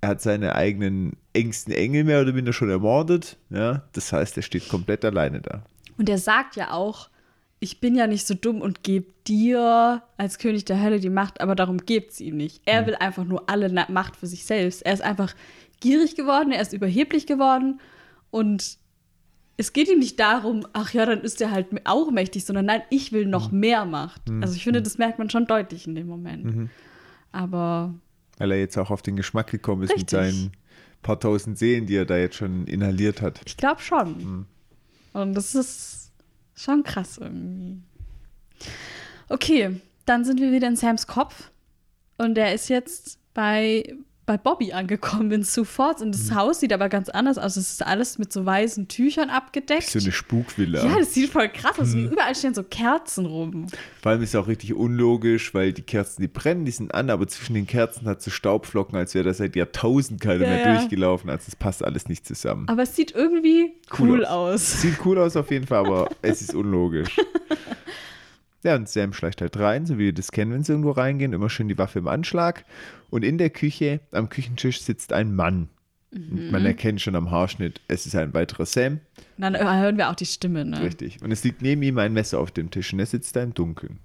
Er 0.00 0.10
hat 0.10 0.20
seine 0.20 0.54
eigenen 0.54 1.16
engsten 1.32 1.72
Engel 1.72 2.04
mehr 2.04 2.22
oder 2.22 2.32
minder 2.32 2.52
schon 2.52 2.70
ermordet. 2.70 3.36
Ja, 3.50 3.82
das 3.92 4.12
heißt, 4.12 4.36
er 4.36 4.42
steht 4.42 4.68
komplett 4.68 5.04
alleine 5.04 5.40
da. 5.40 5.62
Und 5.96 6.08
er 6.08 6.18
sagt 6.18 6.56
ja 6.56 6.72
auch, 6.72 7.08
ich 7.60 7.80
bin 7.80 7.96
ja 7.96 8.06
nicht 8.06 8.26
so 8.26 8.34
dumm 8.34 8.60
und 8.60 8.84
gebe 8.84 9.12
dir 9.26 10.02
als 10.16 10.38
König 10.38 10.64
der 10.64 10.80
Hölle 10.80 11.00
die 11.00 11.10
Macht, 11.10 11.40
aber 11.40 11.56
darum 11.56 11.78
gebt 11.78 12.12
es 12.12 12.20
ihm 12.20 12.36
nicht. 12.36 12.62
Er 12.66 12.86
will 12.86 12.94
einfach 12.94 13.24
nur 13.24 13.50
alle 13.50 13.68
Macht 13.88 14.16
für 14.16 14.28
sich 14.28 14.44
selbst. 14.44 14.82
Er 14.82 14.92
ist 14.92 15.02
einfach 15.02 15.34
gierig 15.80 16.14
geworden, 16.14 16.52
er 16.52 16.62
ist 16.62 16.72
überheblich 16.72 17.26
geworden 17.26 17.80
und 18.30 18.78
es 19.56 19.72
geht 19.72 19.88
ihm 19.88 19.98
nicht 19.98 20.20
darum, 20.20 20.64
ach 20.72 20.94
ja, 20.94 21.04
dann 21.04 21.22
ist 21.22 21.40
er 21.40 21.50
halt 21.50 21.66
auch 21.84 22.12
mächtig, 22.12 22.44
sondern 22.44 22.66
nein, 22.66 22.82
ich 22.90 23.10
will 23.10 23.26
noch 23.26 23.50
mehr 23.50 23.84
Macht. 23.84 24.22
Also 24.40 24.54
ich 24.54 24.62
finde, 24.62 24.80
das 24.82 24.98
merkt 24.98 25.18
man 25.18 25.30
schon 25.30 25.46
deutlich 25.46 25.88
in 25.88 25.96
dem 25.96 26.06
Moment. 26.06 26.70
Aber 27.32 27.94
Weil 28.38 28.52
er 28.52 28.58
jetzt 28.58 28.76
auch 28.78 28.90
auf 28.90 29.02
den 29.02 29.16
Geschmack 29.16 29.50
gekommen 29.50 29.82
ist 29.82 29.90
mit 29.90 29.98
Richtig. 29.98 30.10
seinen 30.10 30.52
paar 31.02 31.20
tausend 31.20 31.58
Seelen, 31.58 31.86
die 31.86 31.96
er 31.96 32.04
da 32.06 32.16
jetzt 32.16 32.36
schon 32.36 32.66
inhaliert 32.66 33.22
hat. 33.22 33.40
ich 33.46 33.56
glaube 33.56 33.80
schon. 33.80 34.46
Und 35.12 35.34
das 35.34 35.54
ist 35.54 36.12
schon 36.54 36.82
krass 36.82 37.18
irgendwie. 37.18 37.82
Okay, 39.28 39.80
dann 40.06 40.24
sind 40.24 40.40
wir 40.40 40.52
wieder 40.52 40.68
in 40.68 40.76
Sams 40.76 41.06
Kopf. 41.06 41.50
Und 42.16 42.34
der 42.34 42.54
ist 42.54 42.68
jetzt 42.68 43.18
bei, 43.34 43.94
bei 44.28 44.36
Bobby 44.36 44.72
angekommen 44.72 45.32
in 45.32 45.42
Sioux 45.42 45.64
Falls. 45.64 46.02
Und 46.02 46.12
das 46.14 46.32
Haus 46.34 46.60
sieht 46.60 46.72
aber 46.74 46.90
ganz 46.90 47.08
anders 47.08 47.38
aus. 47.38 47.56
Es 47.56 47.72
ist 47.72 47.86
alles 47.86 48.18
mit 48.18 48.30
so 48.30 48.44
weißen 48.44 48.86
Tüchern 48.86 49.30
abgedeckt. 49.30 49.84
So 49.84 49.98
eine 49.98 50.12
Spukvilla. 50.12 50.84
ja, 50.84 50.98
das 50.98 51.14
sieht 51.14 51.30
voll 51.30 51.48
krass 51.48 51.78
aus. 51.80 51.94
Und 51.94 52.12
Überall 52.12 52.34
stehen 52.36 52.52
so 52.52 52.62
Kerzen 52.62 53.24
rum. 53.24 53.66
Vor 54.02 54.12
allem 54.12 54.22
ist 54.22 54.28
es 54.28 54.34
auch 54.36 54.46
richtig 54.46 54.74
unlogisch, 54.74 55.54
weil 55.54 55.72
die 55.72 55.80
Kerzen, 55.82 56.20
die 56.20 56.28
brennen, 56.28 56.66
die 56.66 56.72
sind 56.72 56.94
an, 56.94 57.08
aber 57.08 57.26
zwischen 57.26 57.54
den 57.54 57.66
Kerzen 57.66 58.06
hat 58.06 58.20
so 58.20 58.30
Staubflocken, 58.30 58.96
als 58.98 59.14
wäre 59.14 59.24
da 59.24 59.32
seit 59.32 59.56
Jahrtausend 59.56 60.20
keiner 60.20 60.44
Ja, 60.44 60.50
mehr 60.50 60.60
ja. 60.66 60.74
durchgelaufen. 60.76 61.30
Also 61.30 61.44
es 61.48 61.56
passt 61.56 61.82
alles 61.82 62.06
nicht 62.08 62.26
zusammen. 62.26 62.68
Aber 62.68 62.82
es 62.82 62.94
sieht 62.94 63.12
irgendwie 63.12 63.72
Cool 63.98 64.10
cool, 64.10 64.24
aus. 64.26 64.82
Sieht 64.82 64.98
cool 65.06 65.18
aus 65.18 65.36
auf 65.36 65.50
jeden 65.50 65.66
Fall, 65.66 65.78
aber 65.86 66.10
es 66.22 66.42
ist 66.42 66.54
unlogisch. 66.54 67.16
Ja, 68.64 68.74
und 68.74 68.88
Sam 68.88 69.12
schleicht 69.12 69.40
halt 69.40 69.56
rein, 69.58 69.86
so 69.86 69.94
wie 69.94 70.06
wir 70.06 70.12
das 70.12 70.32
kennen, 70.32 70.52
wenn 70.52 70.64
sie 70.64 70.72
irgendwo 70.72 70.90
reingehen. 70.90 71.32
Immer 71.32 71.48
schön 71.48 71.68
die 71.68 71.78
Waffe 71.78 72.00
im 72.00 72.08
Anschlag. 72.08 72.64
Und 73.10 73.24
in 73.24 73.38
der 73.38 73.50
Küche, 73.50 74.00
am 74.10 74.28
Küchentisch, 74.28 74.80
sitzt 74.80 75.12
ein 75.12 75.34
Mann. 75.34 75.68
Und 76.10 76.50
man 76.50 76.64
erkennt 76.64 77.02
schon 77.02 77.14
am 77.16 77.30
Haarschnitt, 77.30 77.82
es 77.86 78.06
ist 78.06 78.16
ein 78.16 78.32
weiterer 78.32 78.64
Sam. 78.64 79.00
Dann 79.36 79.54
hören 79.54 79.98
wir 79.98 80.08
auch 80.08 80.14
die 80.14 80.24
Stimme. 80.24 80.64
Ne? 80.64 80.80
Richtig. 80.80 81.22
Und 81.22 81.30
es 81.30 81.44
liegt 81.44 81.60
neben 81.60 81.82
ihm 81.82 81.98
ein 81.98 82.14
Messer 82.14 82.40
auf 82.40 82.50
dem 82.50 82.70
Tisch 82.70 82.92
und 82.94 83.00
er 83.00 83.06
sitzt 83.06 83.36
da 83.36 83.42
im 83.42 83.52
Dunkeln. 83.52 83.98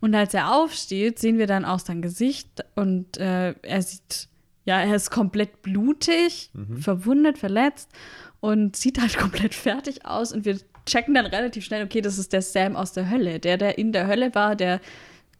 Und 0.00 0.14
als 0.14 0.34
er 0.34 0.52
aufsteht, 0.52 1.20
sehen 1.20 1.38
wir 1.38 1.46
dann 1.46 1.64
auch 1.64 1.78
sein 1.78 2.02
Gesicht 2.02 2.64
und 2.74 3.16
äh, 3.18 3.54
er 3.62 3.82
sieht, 3.82 4.28
ja, 4.64 4.80
er 4.80 4.96
ist 4.96 5.10
komplett 5.10 5.62
blutig, 5.62 6.50
verwundet, 6.80 7.38
verletzt 7.38 7.90
und 8.40 8.74
sieht 8.74 9.00
halt 9.00 9.16
komplett 9.18 9.54
fertig 9.54 10.06
aus. 10.06 10.32
Und 10.32 10.44
wir 10.44 10.58
checken 10.86 11.14
dann 11.14 11.26
relativ 11.26 11.64
schnell, 11.64 11.84
okay, 11.84 12.00
das 12.00 12.18
ist 12.18 12.32
der 12.32 12.42
Sam 12.42 12.76
aus 12.76 12.92
der 12.92 13.10
Hölle, 13.10 13.40
der, 13.40 13.56
der 13.56 13.78
in 13.78 13.92
der 13.92 14.06
Hölle 14.06 14.34
war, 14.34 14.56
der 14.56 14.80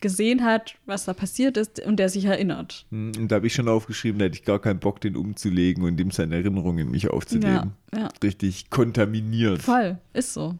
gesehen 0.01 0.45
hat, 0.45 0.75
was 0.85 1.07
da 1.07 1.15
passiert 1.15 1.57
ist 1.57 1.81
und 1.81 1.97
der 1.97 2.09
sich 2.11 2.27
erinnert. 2.27 2.85
Hm, 2.91 3.13
Und 3.17 3.29
da 3.29 3.37
habe 3.37 3.47
ich 3.47 3.55
schon 3.55 3.69
aufgeschrieben, 3.69 4.19
da 4.19 4.27
hätte 4.27 4.37
ich 4.37 4.45
gar 4.45 4.59
keinen 4.61 4.79
Bock, 4.79 5.01
den 5.01 5.17
umzulegen 5.17 5.83
und 5.85 5.99
ihm 5.99 6.11
seine 6.11 6.35
Erinnerungen 6.37 6.87
in 6.87 6.91
mich 6.91 7.09
aufzunehmen. 7.09 7.73
Ja, 7.95 8.01
ja. 8.01 8.09
Richtig 8.23 8.69
kontaminiert. 8.71 9.63
Voll, 9.63 9.99
ist 10.13 10.35
so. 10.35 10.57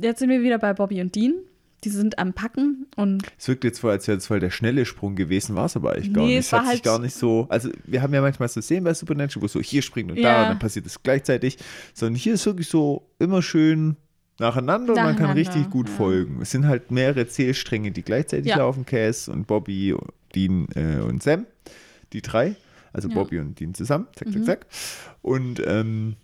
Jetzt 0.00 0.20
sind 0.20 0.28
wir 0.30 0.42
wieder 0.42 0.58
bei 0.58 0.74
Bobby 0.74 1.00
und 1.00 1.14
Dean. 1.14 1.34
Die 1.84 1.90
sind 1.90 2.18
am 2.18 2.32
Packen 2.32 2.86
und 2.96 3.22
Es 3.38 3.46
wirkt 3.48 3.62
jetzt 3.64 3.78
vor, 3.80 3.90
als 3.90 4.08
wäre 4.08 4.16
es 4.18 4.26
voll 4.26 4.40
der 4.40 4.50
schnelle 4.50 4.86
Sprung 4.86 5.16
gewesen, 5.16 5.54
war 5.54 5.66
es 5.66 5.76
aber 5.76 5.92
eigentlich 5.92 6.12
gar 6.14 6.24
Nee, 6.24 6.36
nicht. 6.36 6.46
es 6.46 6.52
hat 6.52 6.62
sich 6.62 6.70
halt- 6.70 6.82
gar 6.82 6.98
nicht 6.98 7.14
so. 7.14 7.46
Also, 7.50 7.68
wir 7.84 8.00
haben 8.02 8.14
ja 8.14 8.20
manchmal 8.22 8.48
so 8.48 8.60
Szenen 8.62 8.84
bei 8.84 8.94
Supernatural, 8.94 9.42
wo 9.42 9.46
es 9.46 9.52
so 9.52 9.60
hier 9.60 9.82
springt 9.82 10.10
und 10.10 10.16
da 10.16 10.22
Ja. 10.22 10.42
und 10.44 10.48
dann 10.48 10.58
passiert 10.58 10.86
es 10.86 11.02
gleichzeitig. 11.02 11.58
Sondern 11.92 12.14
hier 12.16 12.34
ist 12.34 12.46
wirklich 12.46 12.68
so 12.68 13.06
immer 13.18 13.42
schön 13.42 13.96
nacheinander 14.38 14.94
und 14.94 14.98
man 15.02 15.16
kann 15.16 15.30
richtig 15.36 15.68
gut 15.70 15.88
ja. 15.88 15.94
folgen. 15.94 16.40
Es 16.42 16.50
sind 16.50 16.66
halt 16.66 16.90
mehrere 16.90 17.26
Zählstränge, 17.28 17.90
die 17.92 18.02
gleichzeitig 18.02 18.46
Ja. 18.50 18.56
laufen: 18.58 18.86
Cass 18.86 19.28
und 19.28 19.46
Bobby, 19.46 19.94
Dean 20.34 20.66
äh, 20.74 21.00
und 21.00 21.22
Sam. 21.22 21.46
Die 22.12 22.22
drei. 22.22 22.56
Also. 22.92 23.08
Mhm. 23.08 23.14
Bobby 23.14 23.38
und 23.40 23.60
Dean 23.60 23.74
zusammen. 23.74 24.06
Zack, 24.16 24.32
zack, 24.32 24.44
zack. 24.44 24.66
Und, 25.20 25.60
ähm, 25.66 26.16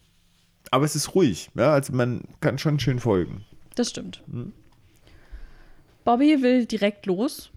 aber 0.71 0.85
es 0.85 0.97
ist 0.97 1.15
ruhig. 1.15 1.51
Ja? 1.55 1.73
Also, 1.73 1.93
man 1.93 2.23
kann 2.41 2.59
schon 2.59 2.79
schön 2.81 2.99
folgen. 2.99 3.45
Das 3.75 3.91
stimmt. 3.91 4.23
Bobby 6.05 6.43
will 6.43 6.67
direkt 6.67 7.07
los 7.07 7.51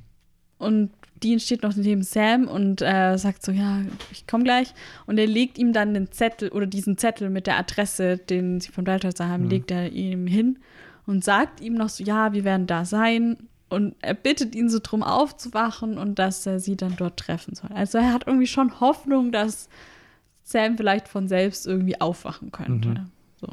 und 0.58 0.92
Dean 1.24 1.40
steht 1.40 1.64
noch 1.64 1.76
neben 1.76 2.04
Sam 2.04 2.48
und 2.48 2.82
äh, 2.82 3.18
sagt 3.18 3.44
so, 3.46 3.52
ja, 3.52 3.82
ich 4.12 4.28
komme 4.28 4.44
gleich. 4.44 4.74
Und 5.06 5.18
er 5.18 5.28
legt 5.28 5.58
ihm 5.58 5.72
dann 5.72 5.94
den 5.94 6.12
Zettel 6.12 6.50
oder 6.50 6.66
diesen 6.66 6.98
Zettel 6.98 7.30
mit 7.30 7.48
der 7.48 7.58
Adresse, 7.58 8.18
den 8.18 8.60
sie 8.60 8.72
von 8.72 8.84
Balthasar 8.84 9.30
haben, 9.30 9.50
legt 9.50 9.72
er 9.72 9.92
ihm 9.92 10.28
hin 10.28 10.60
und 11.06 11.24
sagt 11.24 11.62
ihm 11.62 11.76
noch 11.76 11.90
so, 11.90 12.04
ja, 12.04 12.34
wir 12.34 12.44
werden 12.44 12.68
da 12.68 12.84
sein. 12.84 13.48
Und 13.70 13.96
er 14.02 14.14
bittet 14.14 14.54
ihn 14.54 14.70
so 14.70 14.80
drum 14.84 15.02
aufzuwachen 15.02 15.98
und 15.98 16.20
dass 16.20 16.46
er 16.46 16.60
sie 16.60 16.76
dann 16.76 16.96
dort 16.98 17.18
treffen 17.18 17.56
soll. 17.56 17.72
Also 17.74 17.98
er 17.98 18.14
hat 18.14 18.28
irgendwie 18.28 18.48
schon 18.48 18.80
Hoffnung, 18.80 19.32
dass 19.32 19.70
Sam 20.44 20.78
vielleicht 20.78 21.08
von 21.08 21.28
selbst 21.28 21.66
irgendwie 21.66 22.00
aufwachen 22.00 22.52
könnte. 22.52 23.06
So. 23.40 23.48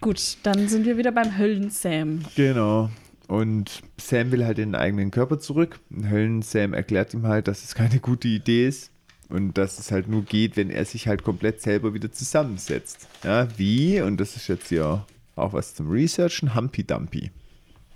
Gut, 0.00 0.38
dann 0.42 0.68
sind 0.68 0.86
wir 0.86 0.96
wieder 0.96 1.12
beim 1.12 1.36
Höllen-Sam. 1.36 2.20
Genau. 2.34 2.90
Und 3.28 3.82
Sam 3.98 4.32
will 4.32 4.44
halt 4.44 4.58
in 4.58 4.70
den 4.70 4.74
eigenen 4.74 5.10
Körper 5.10 5.38
zurück. 5.38 5.78
Und 5.90 6.08
Höllen-Sam 6.10 6.72
erklärt 6.72 7.12
ihm 7.12 7.26
halt, 7.26 7.48
dass 7.48 7.62
es 7.62 7.74
keine 7.74 8.00
gute 8.00 8.28
Idee 8.28 8.66
ist. 8.66 8.90
Und 9.28 9.58
dass 9.58 9.78
es 9.78 9.92
halt 9.92 10.08
nur 10.08 10.24
geht, 10.24 10.56
wenn 10.56 10.70
er 10.70 10.84
sich 10.84 11.06
halt 11.06 11.22
komplett 11.22 11.60
selber 11.60 11.94
wieder 11.94 12.10
zusammensetzt. 12.10 13.06
Ja, 13.22 13.46
wie? 13.58 14.00
Und 14.00 14.18
das 14.18 14.36
ist 14.36 14.48
jetzt 14.48 14.70
ja 14.70 15.04
auch 15.36 15.52
was 15.52 15.74
zum 15.74 15.90
Researchen. 15.90 16.54
Humpy 16.54 16.82
Dumpy. 16.82 17.30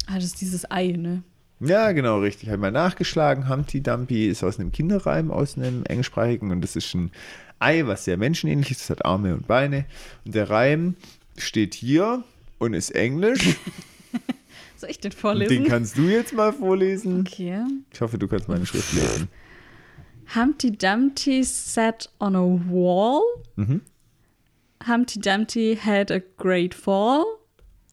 Ah, 0.06 0.16
das 0.16 0.24
ist 0.24 0.40
dieses 0.40 0.70
Ei, 0.70 0.88
ne? 0.92 1.22
Ja, 1.58 1.92
genau, 1.92 2.20
richtig. 2.20 2.50
Habe 2.50 2.58
mal 2.58 2.70
nachgeschlagen. 2.70 3.48
Humpty 3.48 3.82
Dumpy 3.82 4.28
ist 4.28 4.44
aus 4.44 4.60
einem 4.60 4.72
Kinderreim, 4.72 5.30
aus 5.30 5.56
einem 5.56 5.84
englischsprachigen. 5.86 6.50
Und 6.50 6.60
das 6.60 6.76
ist 6.76 6.94
ein 6.94 7.10
Ei, 7.58 7.86
was 7.86 8.04
sehr 8.04 8.18
menschenähnlich 8.18 8.70
ist. 8.70 8.82
Das 8.82 8.90
hat 8.90 9.04
Arme 9.04 9.34
und 9.34 9.46
Beine. 9.46 9.86
Und 10.24 10.34
der 10.34 10.50
Reim 10.50 10.96
steht 11.36 11.74
hier 11.74 12.24
und 12.58 12.74
ist 12.74 12.90
Englisch. 12.90 13.56
Soll 14.76 14.90
ich 14.90 14.98
den 15.00 15.12
vorlesen? 15.12 15.62
den 15.62 15.64
kannst 15.68 15.96
du 15.96 16.02
jetzt 16.08 16.32
mal 16.32 16.52
vorlesen. 16.52 17.20
okay. 17.20 17.64
Ich 17.92 18.00
hoffe, 18.00 18.18
du 18.18 18.28
kannst 18.28 18.48
meine 18.48 18.66
Schrift 18.66 18.92
lesen. 18.92 19.28
Humpty 20.34 20.70
Dumpty 20.70 21.42
sat 21.44 22.10
on 22.18 22.34
a 22.34 22.42
wall. 22.70 23.20
Mhm. 23.56 23.82
Humpty 24.86 25.20
Dumpty 25.20 25.76
had 25.76 26.10
a 26.10 26.20
great 26.36 26.74
fall. 26.74 27.24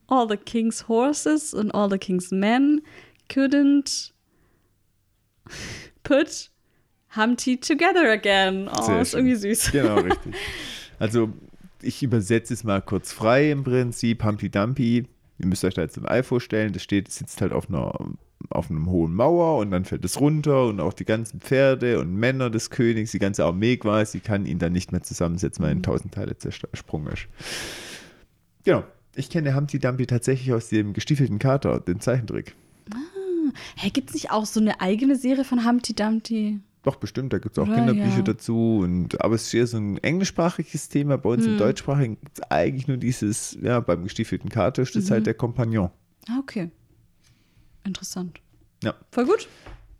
All 0.07 0.27
the 0.27 0.37
king's 0.37 0.87
horses 0.87 1.53
and 1.53 1.73
all 1.73 1.89
the 1.89 1.97
king's 1.97 2.31
men 2.31 2.81
couldn't 3.29 4.11
put 6.03 6.49
Humpty 7.15 7.57
together 7.57 8.11
again. 8.11 8.69
Oh, 8.73 8.81
Sehr 8.85 9.01
ist 9.01 9.11
schön. 9.11 9.19
irgendwie 9.27 9.35
süß. 9.35 9.71
Genau, 9.71 9.95
richtig. 9.99 10.33
Also, 10.99 11.29
ich 11.83 12.03
übersetze 12.03 12.53
es 12.53 12.63
mal 12.63 12.81
kurz 12.81 13.11
frei 13.11 13.51
im 13.51 13.63
Prinzip. 13.63 14.23
Humpty 14.23 14.49
Dumpy, 14.49 15.07
ihr 15.39 15.45
müsst 15.45 15.63
euch 15.63 15.73
da 15.73 15.81
jetzt 15.81 15.97
ein 15.97 16.07
Ei 16.07 16.23
vorstellen, 16.23 16.73
das 16.73 16.83
steht, 16.83 17.11
sitzt 17.11 17.41
halt 17.41 17.53
auf 17.53 17.69
einer 17.69 17.93
auf 18.49 18.69
einem 18.69 18.89
hohen 18.89 19.13
Mauer 19.13 19.59
und 19.59 19.71
dann 19.71 19.85
fällt 19.85 20.03
es 20.03 20.19
runter 20.19 20.65
und 20.65 20.79
auch 20.79 20.93
die 20.93 21.05
ganzen 21.05 21.39
Pferde 21.39 21.99
und 21.99 22.15
Männer 22.15 22.49
des 22.49 22.69
Königs, 22.69 23.11
die 23.11 23.19
ganze 23.19 23.45
Armee 23.45 23.77
quasi, 23.77 24.19
kann 24.19 24.45
ihn 24.45 24.59
dann 24.59 24.73
nicht 24.73 24.91
mehr 24.91 25.03
zusammensetzen, 25.03 25.63
weil 25.63 25.71
er 25.71 25.75
in 25.75 25.83
tausend 25.83 26.13
Teile 26.13 26.37
zersprungen 26.37 27.13
ist. 27.13 27.27
Genau. 28.63 28.83
Ich 29.15 29.29
kenne 29.29 29.55
Humpty 29.55 29.77
Dumpy 29.77 30.07
tatsächlich 30.07 30.53
aus 30.53 30.69
dem 30.69 30.93
gestiefelten 30.93 31.37
Kater, 31.37 31.81
den 31.81 31.99
Zeichentrick. 31.99 32.55
Hä, 33.75 33.89
gibt's 33.89 34.13
nicht 34.13 34.31
auch 34.31 34.45
so 34.45 34.59
eine 34.61 34.79
eigene 34.79 35.17
Serie 35.17 35.43
von 35.43 35.67
Humpty 35.67 35.93
Dumpty? 35.93 36.61
Doch, 36.83 36.95
bestimmt, 36.95 37.31
da 37.31 37.37
gibt 37.37 37.57
es 37.57 37.61
auch 37.63 37.67
Oder? 37.67 37.75
Kinderbücher 37.75 38.17
Ja. 38.17 38.21
dazu. 38.23 38.79
Und, 38.83 39.21
aber 39.21 39.35
es 39.35 39.43
ist 39.47 39.53
eher 39.53 39.67
so 39.67 39.77
ein 39.77 39.97
englischsprachiges 39.99 40.89
Thema. 40.89 41.17
Bei 41.17 41.29
Hm. 41.29 41.37
uns 41.37 41.45
im 41.45 41.57
Deutschsprachigen 41.57 42.17
gibt 42.19 42.39
es 42.39 42.43
eigentlich 42.49 42.87
nur 42.87 42.97
dieses, 42.97 43.57
ja, 43.61 43.79
beim 43.81 44.03
gestiefelten 44.03 44.49
ist 44.81 44.95
das 44.95 45.05
Mhm. 45.05 45.09
halt 45.11 45.25
der 45.27 45.33
Kompagnon. 45.35 45.91
Ah, 46.27 46.39
okay. 46.39 46.71
Interessant. 47.83 48.39
Ja, 48.83 48.95
Voll 49.11 49.25
gut. 49.25 49.47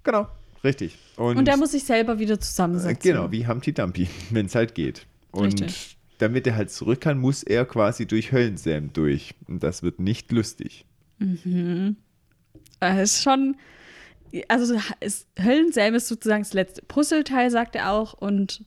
genau, 0.03 0.27
richtig. 0.63 0.97
Und, 1.17 1.38
Und 1.38 1.45
der 1.47 1.57
muss 1.57 1.71
sich 1.71 1.84
selber 1.84 2.17
wieder 2.17 2.34
äh, 2.36 2.39
zusammensetzen. 2.39 2.99
genau, 2.99 3.32
wie 3.32 3.45
Humpty 3.47 3.73
Dumpy, 3.73 4.09
wenn 4.32 4.47
es 4.47 4.55
halt 4.55 4.73
geht. 4.73 5.05
Und 5.32 5.61
Richtig. 5.61 5.97
damit 6.17 6.47
er 6.47 6.55
halt 6.55 6.71
zurück 6.71 7.01
kann, 7.01 7.19
muss 7.19 7.43
er 7.43 7.65
quasi 7.65 8.05
durch 8.07 8.32
Höllensam 8.32 8.91
durch. 8.93 9.36
Und 9.47 9.61
das 9.63 9.84
wird 9.84 9.99
nicht 9.99 10.32
lustig. 10.32 10.86
Äh, 11.19 13.03
ist 13.03 13.21
schon, 13.21 13.55
also 14.47 14.79
es, 14.99 15.27
Höllenselm 15.41 15.95
ist 15.95 16.07
sozusagen 16.07 16.43
das 16.43 16.53
letzte 16.53 16.82
Puzzleteil, 16.84 17.49
sagt 17.51 17.75
er 17.75 17.91
auch. 17.91 18.13
Und 18.13 18.65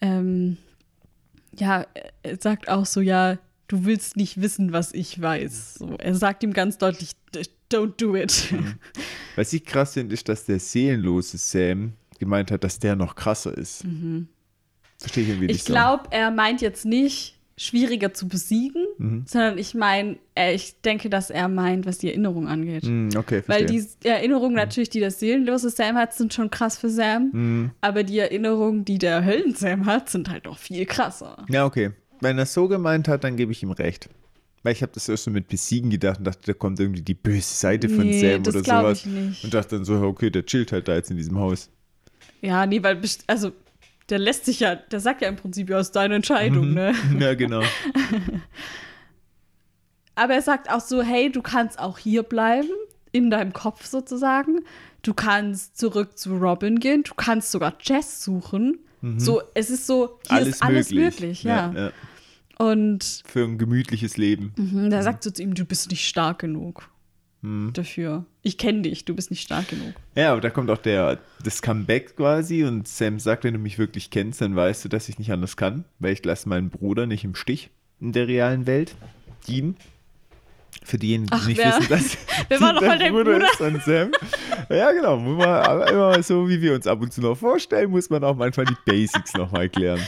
ähm, 0.00 0.56
ja, 1.56 1.86
er 2.22 2.36
sagt 2.40 2.68
auch 2.68 2.86
so, 2.86 3.00
ja, 3.00 3.38
du 3.68 3.84
willst 3.84 4.16
nicht 4.16 4.40
wissen, 4.40 4.72
was 4.72 4.92
ich 4.92 5.20
weiß. 5.20 5.74
So, 5.74 5.96
er 5.98 6.14
sagt 6.14 6.42
ihm 6.42 6.52
ganz 6.52 6.78
deutlich, 6.78 7.12
don't 7.70 7.96
do 7.96 8.16
it. 8.16 8.48
Mhm. 8.50 8.74
Was 9.36 9.52
ich 9.52 9.64
krass 9.64 9.94
finde, 9.94 10.12
ist, 10.14 10.28
dass 10.28 10.44
der 10.44 10.58
seelenlose 10.58 11.38
Sam 11.38 11.92
gemeint 12.18 12.50
hat, 12.50 12.64
dass 12.64 12.78
der 12.78 12.96
noch 12.96 13.14
krasser 13.14 13.56
ist. 13.56 13.84
Mhm. 13.84 14.28
Verstehe 14.98 15.22
ich 15.22 15.28
irgendwie 15.30 15.46
nicht 15.46 15.60
Ich 15.60 15.64
glaube, 15.64 16.04
er 16.10 16.30
meint 16.30 16.60
jetzt 16.60 16.84
nicht 16.84 17.39
schwieriger 17.62 18.14
zu 18.14 18.26
besiegen, 18.26 18.86
Mhm. 18.96 19.24
sondern 19.26 19.58
ich 19.58 19.74
meine, 19.74 20.16
ich 20.54 20.80
denke, 20.80 21.10
dass 21.10 21.28
er 21.28 21.46
meint, 21.48 21.84
was 21.84 21.98
die 21.98 22.08
Erinnerung 22.08 22.48
angeht. 22.48 22.84
so. 22.84 22.88
Hm, 22.88 23.10
okay, 23.16 23.42
Weil 23.48 23.68
verstehe. 23.68 23.86
die 24.02 24.08
Erinnerungen 24.08 24.54
natürlich, 24.56 24.88
die 24.88 25.00
das 25.00 25.20
seelenlose 25.20 25.68
Sam 25.68 25.96
hat, 25.96 26.14
sind 26.14 26.32
schon 26.32 26.48
krass 26.50 26.78
für 26.78 26.88
Sam. 26.88 27.30
Hm. 27.32 27.70
Aber 27.82 28.02
die 28.02 28.18
Erinnerungen, 28.18 28.86
die 28.86 28.96
der 28.96 29.24
Höllen-Sam 29.26 29.84
hat, 29.84 30.08
sind 30.08 30.30
halt 30.30 30.46
noch 30.46 30.56
viel 30.56 30.86
krasser. 30.86 31.44
Ja, 31.50 31.66
okay. 31.66 31.90
Wenn 32.22 32.38
er 32.38 32.44
es 32.44 32.54
so 32.54 32.66
gemeint 32.66 33.08
hat, 33.08 33.24
dann 33.24 33.36
gebe 33.36 33.52
ich 33.52 33.62
ihm 33.62 33.72
recht. 33.72 34.08
Weil 34.62 34.72
ich 34.72 34.80
habe 34.82 34.92
das 34.94 35.06
erst 35.08 35.24
so 35.24 35.30
mit 35.30 35.48
Besiegen 35.48 35.90
gedacht 35.90 36.18
und 36.18 36.24
dachte, 36.26 36.40
da 36.46 36.52
kommt 36.54 36.80
irgendwie 36.80 37.02
die 37.02 37.14
böse 37.14 37.54
Seite 37.54 37.88
von 37.90 38.06
Nee, 38.06 38.20
Sam 38.20 38.40
oder 38.40 38.52
sowas. 38.64 39.04
Und 39.42 39.52
dachte 39.52 39.76
dann 39.76 39.84
so, 39.84 40.00
okay, 40.00 40.30
der 40.30 40.46
chillt 40.46 40.72
halt 40.72 40.88
da 40.88 40.94
jetzt 40.94 41.10
in 41.10 41.16
diesem 41.18 41.38
Haus. 41.38 41.68
Ja, 42.40 42.64
nee, 42.64 42.82
weil, 42.82 42.98
also, 43.26 43.52
der 44.10 44.18
lässt 44.18 44.44
sich 44.44 44.60
ja, 44.60 44.74
der 44.74 45.00
sagt 45.00 45.22
ja 45.22 45.28
im 45.28 45.36
Prinzip, 45.36 45.70
ja, 45.70 45.80
ist 45.80 45.92
deine 45.92 46.16
Entscheidung, 46.16 46.74
ne? 46.74 46.94
Ja, 47.18 47.34
genau. 47.34 47.62
Aber 50.14 50.34
er 50.34 50.42
sagt 50.42 50.70
auch 50.70 50.80
so, 50.80 51.02
hey, 51.02 51.32
du 51.32 51.40
kannst 51.40 51.78
auch 51.78 51.96
hier 51.96 52.22
bleiben, 52.22 52.68
in 53.12 53.30
deinem 53.30 53.52
Kopf 53.52 53.86
sozusagen. 53.86 54.60
Du 55.02 55.14
kannst 55.14 55.78
zurück 55.78 56.18
zu 56.18 56.36
Robin 56.36 56.78
gehen, 56.78 57.04
du 57.04 57.14
kannst 57.14 57.52
sogar 57.52 57.74
Jess 57.80 58.22
suchen. 58.22 58.80
So, 59.16 59.40
es 59.54 59.70
ist 59.70 59.86
so, 59.86 60.18
hier 60.28 60.36
alles 60.36 60.48
ist 60.56 60.62
alles 60.62 60.90
möglich. 60.90 61.20
möglich, 61.20 61.42
ja. 61.44 61.72
ja. 61.72 61.92
Und 62.58 63.22
Für 63.24 63.44
ein 63.44 63.56
gemütliches 63.56 64.18
Leben. 64.18 64.52
mhm, 64.56 64.90
da 64.90 65.02
sagt 65.02 65.24
so 65.24 65.30
zu 65.30 65.42
ihm, 65.42 65.54
du 65.54 65.64
bist 65.64 65.90
nicht 65.90 66.06
stark 66.06 66.40
genug 66.40 66.90
Mhm. 67.42 67.72
dafür. 67.72 68.24
Ich 68.42 68.58
kenne 68.58 68.82
dich, 68.82 69.04
du 69.06 69.14
bist 69.14 69.30
nicht 69.30 69.40
stark 69.42 69.68
genug. 69.68 69.94
Ja, 70.14 70.32
aber 70.32 70.40
da 70.40 70.50
kommt 70.50 70.70
auch 70.70 70.78
der, 70.78 71.18
das 71.42 71.62
Comeback 71.62 72.16
quasi 72.16 72.64
und 72.64 72.86
Sam 72.86 73.18
sagt, 73.18 73.44
wenn 73.44 73.54
du 73.54 73.58
mich 73.60 73.78
wirklich 73.78 74.10
kennst, 74.10 74.40
dann 74.42 74.54
weißt 74.56 74.84
du, 74.84 74.88
dass 74.88 75.08
ich 75.08 75.18
nicht 75.18 75.32
anders 75.32 75.56
kann, 75.56 75.84
weil 75.98 76.12
ich 76.12 76.24
lasse 76.24 76.48
meinen 76.48 76.68
Bruder 76.70 77.06
nicht 77.06 77.24
im 77.24 77.34
Stich 77.34 77.70
in 78.00 78.12
der 78.12 78.28
realen 78.28 78.66
Welt. 78.66 78.94
Dean. 79.48 79.74
Für 80.84 80.98
diejenigen, 80.98 81.28
die 81.30 81.34
Ach, 81.36 81.46
nicht 81.46 81.58
wer- 81.58 81.76
wissen, 81.78 81.88
dass 81.88 82.16
wer 82.48 82.60
war 82.60 82.72
noch 82.74 82.80
mal 82.82 82.98
der 82.98 83.10
Bruder? 83.10 83.38
ist 83.44 83.56
von 83.56 83.80
Sam. 83.80 84.10
Ja, 84.70 84.92
genau. 84.92 85.42
Aber 85.42 85.90
immer 85.90 86.22
so, 86.22 86.48
wie 86.48 86.60
wir 86.62 86.74
uns 86.74 86.86
ab 86.86 87.00
und 87.00 87.12
zu 87.12 87.20
noch 87.20 87.36
vorstellen, 87.36 87.90
muss 87.90 88.08
man 88.10 88.22
auch 88.24 88.36
manchmal 88.36 88.66
die 88.66 88.76
Basics 88.86 89.34
nochmal 89.34 89.68
klären. 89.68 90.00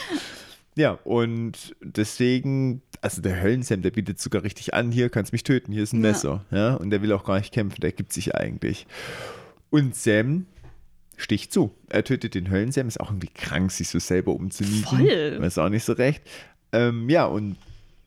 Ja, 0.74 0.92
und 1.04 1.76
deswegen, 1.82 2.80
also 3.02 3.20
der 3.20 3.42
Höllensam, 3.42 3.82
der 3.82 3.90
bietet 3.90 4.18
sogar 4.20 4.42
richtig 4.42 4.72
an, 4.74 4.90
hier 4.90 5.10
kannst 5.10 5.32
mich 5.32 5.44
töten, 5.44 5.72
hier 5.72 5.82
ist 5.82 5.92
ein 5.92 6.02
Ja. 6.02 6.10
Messer. 6.10 6.44
Ja, 6.50 6.74
und 6.74 6.90
der 6.90 7.02
will 7.02 7.12
auch 7.12 7.24
gar 7.24 7.38
nicht 7.38 7.52
kämpfen, 7.52 7.80
der 7.80 7.92
gibt 7.92 8.12
sich 8.12 8.34
eigentlich. 8.34 8.86
Und 9.70 9.94
Sam 9.94 10.46
sticht 11.16 11.52
zu. 11.52 11.72
Er 11.90 12.04
tötet 12.04 12.34
den 12.34 12.50
Höllensam, 12.50 12.88
ist 12.88 13.00
auch 13.00 13.10
irgendwie 13.10 13.28
krank, 13.34 13.70
sich 13.70 13.88
so 13.88 13.98
selber 13.98 14.32
umzunieten. 14.34 14.84
Voll. 14.98 15.40
Weiß 15.40 15.58
auch 15.58 15.68
nicht 15.68 15.84
so 15.84 15.92
recht. 15.92 16.22
Ähm, 16.72 17.08
ja, 17.10 17.26
und 17.26 17.56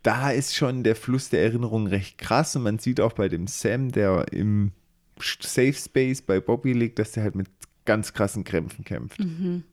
da 0.02 0.32
ist 0.32 0.56
schon 0.56 0.84
der 0.84 0.96
Fluss 0.96 1.30
der 1.30 1.44
Erinnerung 1.44 1.88
recht 1.88 2.18
krass 2.18 2.56
und 2.56 2.64
man 2.64 2.80
sieht 2.80 3.00
auch 3.00 3.14
bei 3.14 3.30
dem 3.30 3.48
Sam, 3.48 3.92
der 3.92 4.26
im 4.32 4.72
Safe 5.20 5.74
Space 5.74 6.22
bei 6.22 6.40
Bobby 6.40 6.74
liegt, 6.74 7.00
dass 7.00 7.12
der 7.14 7.24
halt 7.24 7.36
mit 7.36 7.48
ganz 7.86 8.14
krassen 8.14 8.44
Krämpfen 8.44 8.84
kämpft. 8.84 9.20
Mhm. 9.20 9.64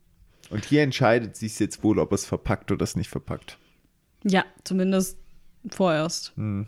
Und 0.52 0.64
hier 0.64 0.82
entscheidet 0.82 1.36
sich 1.36 1.58
jetzt 1.58 1.82
wohl, 1.82 1.98
ob 1.98 2.12
es 2.12 2.24
verpackt 2.26 2.70
oder 2.70 2.84
es 2.84 2.94
nicht 2.94 3.08
verpackt. 3.10 3.58
Ja, 4.24 4.44
zumindest 4.64 5.18
vorerst. 5.70 6.32
Hm. 6.36 6.66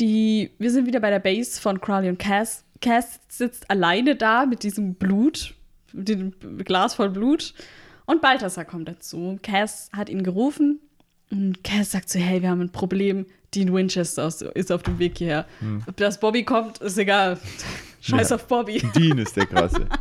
Die, 0.00 0.50
wir 0.58 0.70
sind 0.70 0.86
wieder 0.86 1.00
bei 1.00 1.10
der 1.10 1.20
Base 1.20 1.60
von 1.60 1.80
Crowley 1.80 2.08
und 2.08 2.18
Cass. 2.18 2.64
Cass 2.82 3.20
sitzt 3.28 3.70
alleine 3.70 4.16
da 4.16 4.44
mit 4.44 4.62
diesem 4.62 4.94
Blut, 4.94 5.54
mit 5.92 6.08
dem 6.08 6.32
Glas 6.64 6.94
voll 6.94 7.10
Blut. 7.10 7.54
Und 8.04 8.20
Balthasar 8.20 8.64
kommt 8.64 8.88
dazu. 8.88 9.38
Cass 9.42 9.88
hat 9.92 10.08
ihn 10.10 10.22
gerufen 10.22 10.80
und 11.30 11.64
Cass 11.64 11.92
sagt 11.92 12.10
so, 12.10 12.18
hey, 12.18 12.42
wir 12.42 12.50
haben 12.50 12.60
ein 12.60 12.72
Problem. 12.72 13.26
Dean 13.54 13.72
Winchester 13.72 14.26
ist- 14.54 14.70
auf 14.72 14.82
dem 14.82 14.98
Weg 14.98 15.16
hierher. 15.18 15.46
Ob 15.86 15.96
das 15.96 16.20
Bobby 16.20 16.44
kommt, 16.44 16.78
ist 16.78 16.98
egal. 16.98 17.38
Scheiß 18.02 18.30
Ja. 18.30 18.36
auf 18.36 18.46
Bobby. 18.46 18.82
Dean 18.94 19.18
ist 19.18 19.34
der 19.36 19.46
Krasse. 19.46 19.86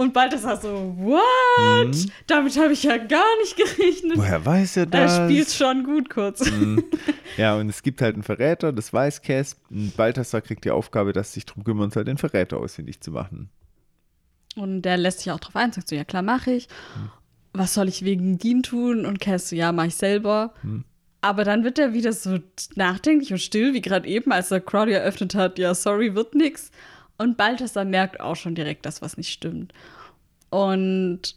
Und 0.00 0.14
Balthasar 0.14 0.58
so, 0.58 0.96
what? 0.96 1.94
Damit 2.26 2.58
habe 2.58 2.72
ich 2.72 2.84
ja 2.84 2.96
gar 2.96 3.36
nicht 3.42 3.54
gerechnet. 3.54 4.16
Woher 4.16 4.46
weiß 4.46 4.78
er 4.78 4.86
das? 4.86 5.18
Er 5.18 5.26
spielt 5.26 5.50
schon 5.50 5.84
gut 5.84 6.08
kurz. 6.08 6.50
Ja, 7.36 7.56
und 7.56 7.68
es 7.68 7.82
gibt 7.82 8.00
halt 8.00 8.14
einen 8.14 8.22
Verräter, 8.22 8.72
das 8.72 8.94
weiß 8.94 9.20
Cass. 9.20 9.60
Und 9.68 9.94
Balthasar 9.98 10.40
kriegt 10.40 10.64
die 10.64 10.70
Aufgabe, 10.70 11.12
dass 11.12 11.34
sich 11.34 11.44
darum 11.44 11.64
kümmern 11.64 11.90
soll, 11.90 12.04
den 12.04 12.16
Verräter 12.16 12.56
ausfindig 12.56 13.02
zu 13.02 13.10
machen. 13.10 13.50
Und 14.56 14.80
der 14.82 14.96
lässt 14.96 15.18
sich 15.18 15.32
auch 15.32 15.38
drauf 15.38 15.54
ein, 15.54 15.70
sagt 15.70 15.90
so, 15.90 15.94
ja 15.94 16.04
klar, 16.04 16.22
mache 16.22 16.52
ich. 16.52 16.68
Was 17.52 17.74
soll 17.74 17.88
ich 17.88 18.02
wegen 18.02 18.38
Dean 18.38 18.62
tun? 18.62 19.04
Und 19.04 19.20
Cass 19.20 19.50
so, 19.50 19.56
ja, 19.56 19.70
mache 19.70 19.88
ich 19.88 19.96
selber. 19.96 20.54
Aber 21.20 21.44
dann 21.44 21.62
wird 21.62 21.78
er 21.78 21.92
wieder 21.92 22.14
so 22.14 22.38
nachdenklich 22.74 23.32
und 23.32 23.38
still, 23.38 23.74
wie 23.74 23.82
gerade 23.82 24.08
eben, 24.08 24.32
als 24.32 24.50
er 24.50 24.62
Crowley 24.62 24.94
eröffnet 24.94 25.34
hat, 25.34 25.58
ja, 25.58 25.74
sorry, 25.74 26.14
wird 26.14 26.34
nix. 26.34 26.70
Und 27.20 27.36
Balthasar 27.36 27.84
merkt 27.84 28.18
auch 28.18 28.34
schon 28.34 28.54
direkt, 28.54 28.86
dass 28.86 29.02
was 29.02 29.18
nicht 29.18 29.30
stimmt. 29.30 29.74
Und 30.48 31.36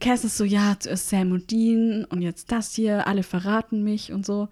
Cass 0.00 0.24
ist 0.24 0.38
so, 0.38 0.44
ja, 0.44 0.76
zuerst 0.78 1.10
Sam 1.10 1.32
und 1.32 1.50
Dean 1.50 2.06
und 2.06 2.22
jetzt 2.22 2.50
das 2.50 2.72
hier, 2.74 3.06
alle 3.06 3.22
verraten 3.22 3.84
mich 3.84 4.12
und 4.12 4.24
so. 4.24 4.48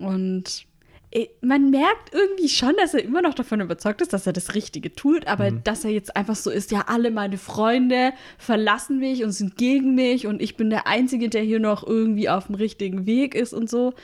Und 0.00 0.66
eh, 1.12 1.28
man 1.42 1.70
merkt 1.70 2.12
irgendwie 2.12 2.48
schon, 2.48 2.74
dass 2.76 2.94
er 2.94 3.04
immer 3.04 3.22
noch 3.22 3.34
davon 3.34 3.60
überzeugt 3.60 4.00
ist, 4.00 4.12
dass 4.12 4.26
er 4.26 4.32
das 4.32 4.56
Richtige 4.56 4.92
tut, 4.92 5.28
aber 5.28 5.52
dass 5.52 5.84
er 5.84 5.92
jetzt 5.92 6.16
einfach 6.16 6.34
so 6.34 6.50
ist, 6.50 6.72
ja, 6.72 6.86
alle 6.88 7.12
meine 7.12 7.38
Freunde 7.38 8.14
verlassen 8.36 8.98
mich 8.98 9.22
und 9.22 9.30
sind 9.30 9.56
gegen 9.56 9.94
mich 9.94 10.26
und 10.26 10.42
ich 10.42 10.56
bin 10.56 10.70
der 10.70 10.88
Einzige, 10.88 11.28
der 11.28 11.42
hier 11.42 11.60
noch 11.60 11.86
irgendwie 11.86 12.28
auf 12.28 12.46
dem 12.46 12.56
richtigen 12.56 13.06
Weg 13.06 13.36
ist 13.36 13.52
und 13.52 13.70
so. 13.70 13.94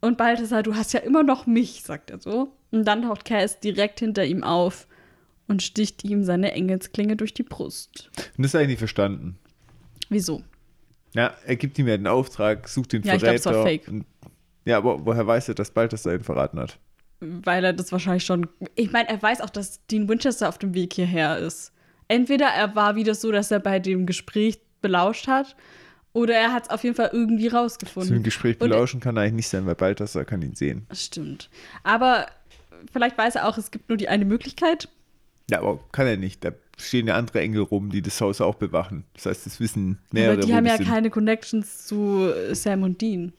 Und 0.00 0.16
Balthasar, 0.16 0.62
du 0.62 0.76
hast 0.76 0.94
ja 0.94 1.00
immer 1.00 1.24
noch 1.24 1.46
mich, 1.46 1.82
sagt 1.82 2.08
er 2.08 2.20
so. 2.22 2.54
Und 2.70 2.86
dann 2.86 3.02
taucht 3.02 3.26
Cass 3.26 3.60
direkt 3.60 4.00
hinter 4.00 4.24
ihm 4.24 4.42
auf 4.42 4.86
und 5.50 5.62
sticht 5.62 6.04
ihm 6.04 6.24
seine 6.24 6.52
Engelsklinge 6.52 7.16
durch 7.16 7.34
die 7.34 7.42
Brust. 7.42 8.10
Und 8.36 8.42
das 8.44 8.54
habe 8.54 8.62
ich 8.64 8.68
nicht 8.70 8.78
verstanden. 8.78 9.38
Wieso? 10.08 10.42
Ja, 11.14 11.34
er 11.44 11.56
gibt 11.56 11.78
ihm 11.78 11.88
ja 11.88 11.96
den 11.96 12.06
Auftrag, 12.06 12.68
sucht 12.68 12.92
den 12.92 13.02
Ja, 13.02 13.14
ich 13.14 13.20
glaub, 13.22 13.34
es 13.34 13.42
Verräter. 13.42 13.58
war 13.58 13.66
fake. 13.66 13.88
Und, 13.88 14.04
ja, 14.64 14.78
aber 14.78 15.04
woher 15.04 15.26
weiß 15.26 15.48
er, 15.48 15.54
dass 15.54 15.70
Balthasar 15.70 16.14
ihn 16.14 16.22
verraten 16.24 16.58
hat? 16.60 16.78
Weil 17.20 17.64
er 17.64 17.72
das 17.72 17.92
wahrscheinlich 17.92 18.24
schon. 18.24 18.48
Ich 18.76 18.92
meine, 18.92 19.08
er 19.08 19.20
weiß 19.20 19.40
auch, 19.42 19.50
dass 19.50 19.84
Dean 19.88 20.08
Winchester 20.08 20.48
auf 20.48 20.56
dem 20.58 20.72
Weg 20.74 20.94
hierher 20.94 21.38
ist. 21.38 21.72
Entweder 22.08 22.46
er 22.46 22.74
war 22.74 22.96
wieder 22.96 23.14
so, 23.14 23.30
dass 23.30 23.50
er 23.50 23.60
bei 23.60 23.78
dem 23.78 24.06
Gespräch 24.06 24.60
belauscht 24.80 25.26
hat, 25.28 25.54
oder 26.12 26.34
er 26.34 26.52
hat 26.52 26.64
es 26.64 26.70
auf 26.70 26.82
jeden 26.82 26.96
Fall 26.96 27.10
irgendwie 27.12 27.48
So 27.48 27.56
ein 27.56 27.62
rausgefunden. 27.62 28.22
Gespräch 28.22 28.54
Und- 28.60 28.68
belauschen 28.70 29.00
kann 29.00 29.18
eigentlich 29.18 29.34
nicht 29.34 29.48
sein, 29.48 29.66
weil 29.66 29.74
Balthasar 29.76 30.24
kann 30.24 30.42
ihn 30.42 30.54
sehen. 30.54 30.86
Das 30.88 31.04
stimmt. 31.04 31.50
Aber 31.84 32.26
vielleicht 32.92 33.18
weiß 33.18 33.34
er 33.36 33.46
auch, 33.48 33.58
es 33.58 33.70
gibt 33.70 33.88
nur 33.88 33.98
die 33.98 34.08
eine 34.08 34.24
Möglichkeit. 34.24 34.88
Ja, 35.50 35.60
aber 35.60 35.80
kann 35.92 36.06
er 36.06 36.16
nicht. 36.16 36.44
Da 36.44 36.52
stehen 36.78 37.06
ja 37.06 37.14
andere 37.16 37.40
Engel 37.40 37.62
rum, 37.62 37.90
die 37.90 38.02
das 38.02 38.20
Haus 38.20 38.40
auch 38.40 38.54
bewachen. 38.54 39.04
Das 39.14 39.26
heißt, 39.26 39.46
das 39.46 39.60
wissen 39.60 39.98
mehrere, 40.12 40.34
aber 40.38 40.46
die 40.46 40.54
haben 40.54 40.66
ja 40.66 40.76
sind. 40.76 40.86
keine 40.88 41.10
Connections 41.10 41.86
zu 41.86 42.30
Sam 42.52 42.82
und 42.82 43.00
Dean. 43.00 43.32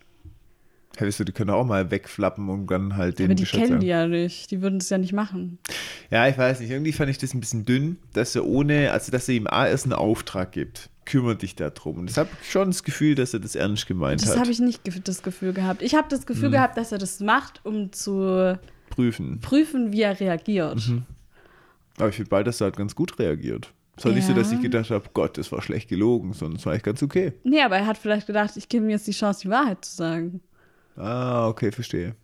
Ja, 0.99 1.07
weißt 1.07 1.21
du, 1.21 1.23
die 1.23 1.31
können 1.31 1.49
auch 1.51 1.65
mal 1.65 1.89
wegflappen 1.89 2.49
und 2.49 2.67
dann 2.69 2.97
halt 2.97 3.17
den 3.19 3.27
aber 3.27 3.35
die 3.35 3.43
Bescheid 3.43 3.59
kennen 3.61 3.69
sagen. 3.71 3.79
die 3.81 3.87
ja 3.87 4.07
nicht. 4.07 4.51
Die 4.51 4.61
würden 4.61 4.77
es 4.81 4.89
ja 4.89 4.97
nicht 4.97 5.13
machen. 5.13 5.57
Ja, 6.09 6.27
ich 6.27 6.37
weiß 6.37 6.59
nicht. 6.59 6.69
Irgendwie 6.69 6.91
fand 6.91 7.09
ich 7.09 7.17
das 7.17 7.33
ein 7.33 7.39
bisschen 7.39 7.63
dünn, 7.65 7.97
dass 8.13 8.35
er 8.35 8.45
ohne, 8.45 8.91
also 8.91 9.09
dass 9.11 9.29
er 9.29 9.35
ihm 9.35 9.47
A 9.47 9.67
erst 9.67 9.85
einen 9.85 9.93
Auftrag 9.93 10.51
gibt. 10.51 10.89
Kümmere 11.05 11.37
dich 11.37 11.55
darum. 11.55 11.97
Und 11.97 12.11
ich 12.11 12.17
habe 12.17 12.29
schon 12.43 12.67
das 12.69 12.83
Gefühl, 12.83 13.15
dass 13.15 13.33
er 13.33 13.39
das 13.39 13.55
ernst 13.55 13.87
gemeint 13.87 14.21
Das 14.21 14.31
hat. 14.31 14.39
habe 14.39 14.51
ich 14.51 14.59
nicht 14.59 14.81
das 15.07 15.23
Gefühl 15.23 15.53
gehabt. 15.53 15.81
Ich 15.81 15.95
habe 15.95 16.07
das 16.09 16.25
Gefühl 16.25 16.49
Mhm. 16.49 16.53
gehabt, 16.53 16.77
dass 16.77 16.91
er 16.91 16.97
das 16.97 17.21
macht, 17.21 17.61
um 17.63 17.91
zu 17.93 18.59
Prüfen. 18.89 19.39
prüfen, 19.39 19.93
wie 19.93 20.01
er 20.01 20.19
reagiert. 20.19 20.87
Mhm. 20.89 21.03
Aber 22.01 22.09
ich 22.09 22.15
finde, 22.15 22.29
Balthasar 22.29 22.67
hat 22.67 22.77
ganz 22.77 22.95
gut 22.95 23.17
reagiert. 23.19 23.73
Es 23.95 24.05
war 24.05 24.11
nicht 24.13 24.25
so, 24.25 24.33
dass 24.33 24.49
Ja. 24.51 24.57
ich 24.57 24.63
gedacht 24.63 24.89
habe, 24.89 25.05
Gott, 25.13 25.37
das 25.37 25.51
war 25.51 25.61
schlecht 25.61 25.87
gelogen, 25.89 26.33
sondern 26.33 26.57
es 26.59 26.65
war 26.65 26.73
echt 26.73 26.83
ganz 26.83 27.03
okay. 27.03 27.33
Nee, 27.43 27.61
aber 27.61 27.77
er 27.77 27.85
hat 27.85 27.97
vielleicht 27.97 28.25
gedacht, 28.25 28.57
ich 28.57 28.67
gebe 28.67 28.85
ihm 28.85 28.89
jetzt 28.89 29.05
die 29.05 29.11
Chance, 29.11 29.41
die 29.43 29.49
Wahrheit 29.49 29.85
zu 29.85 29.95
sagen. 29.95 30.41
Ah, 30.95 31.47
okay, 31.47 31.71
verstehe. 31.71 32.15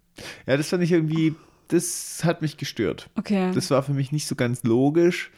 Ja, 0.47 0.57
das 0.57 0.69
fand 0.69 0.83
ich 0.83 0.91
irgendwie, 0.91 1.35
das 1.67 2.21
hat 2.23 2.41
mich 2.41 2.57
gestört. 2.57 3.09
Okay. 3.15 3.51
Das 3.53 3.69
war 3.69 3.83
für 3.83 3.93
mich 3.93 4.11
nicht 4.11 4.27
so 4.27 4.35
ganz 4.35 4.63
logisch, 4.63 5.29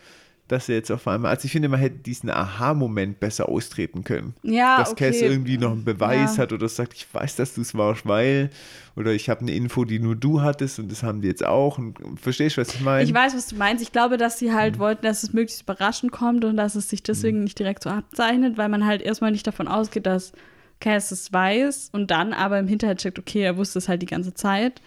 dass 0.50 0.68
er 0.68 0.76
jetzt 0.76 0.92
auf 0.92 1.08
einmal, 1.08 1.32
also 1.32 1.46
ich 1.46 1.52
finde, 1.52 1.70
man 1.70 1.80
hätte 1.80 2.00
diesen 2.00 2.30
Aha-Moment 2.30 3.20
besser 3.20 3.48
austreten 3.48 4.04
können. 4.04 4.34
Ja, 4.44 4.80
dass 4.80 4.92
okay. 4.92 5.12
Cass 5.12 5.22
irgendwie 5.22 5.58
noch 5.58 5.72
einen 5.72 5.86
Beweis 5.86 6.36
Ja. 6.36 6.44
hat 6.44 6.52
oder 6.54 6.68
sagt, 6.68 6.94
ich 6.96 7.08
weiß, 7.14 7.38
dass 7.38 7.54
du 7.54 7.62
es 7.62 7.76
warst, 7.76 8.06
weil, 8.06 8.50
oder 8.96 9.12
ich 9.12 9.30
habe 9.30 9.42
eine 9.42 9.52
Info, 9.52 9.86
die 9.86 10.00
nur 10.00 10.16
du 10.16 10.42
hattest 10.42 10.80
und 10.80 10.92
das 10.92 11.04
haben 11.04 11.22
die 11.22 11.28
jetzt 11.28 11.46
auch. 11.46 11.78
Und, 11.78 11.98
verstehst 12.20 12.58
du, 12.58 12.62
was 12.62 12.74
ich 12.74 12.82
meine? 12.82 13.04
Ich 13.04 13.14
weiß, 13.14 13.36
was 13.36 13.48
du 13.48 13.56
meinst. 13.56 13.84
Ich 13.84 13.92
glaube, 13.92 14.18
dass 14.18 14.40
sie 14.40 14.52
halt 14.52 14.80
wollten, 14.80 15.04
dass 15.04 15.24
es 15.24 15.34
möglichst 15.34 15.62
überraschend 15.62 16.12
kommt 16.12 16.44
und 16.44 16.58
dass 16.58 16.76
es 16.76 16.90
sich 16.90 17.04
deswegen 17.04 17.44
nicht 17.44 17.60
direkt 17.60 17.84
so 17.84 17.90
abzeichnet, 17.92 18.58
weil 18.58 18.70
man 18.70 18.86
halt 18.86 19.02
erstmal 19.04 19.32
nicht 19.32 19.46
davon 19.46 19.68
ausgeht, 19.68 20.06
dass 20.08 20.34
Cass 20.82 21.12
es 21.12 21.32
weiß 21.32 21.90
und 21.94 22.10
dann 22.10 22.34
aber 22.34 22.58
im 22.58 22.68
Hinterhalt 22.68 23.00
checkt, 23.00 23.20
okay, 23.20 23.42
er 23.42 23.58
wusste 23.58 23.78
es 23.78 23.88
halt 23.88 24.02
die 24.02 24.08
ganze 24.08 24.34
Zeit. 24.34 24.82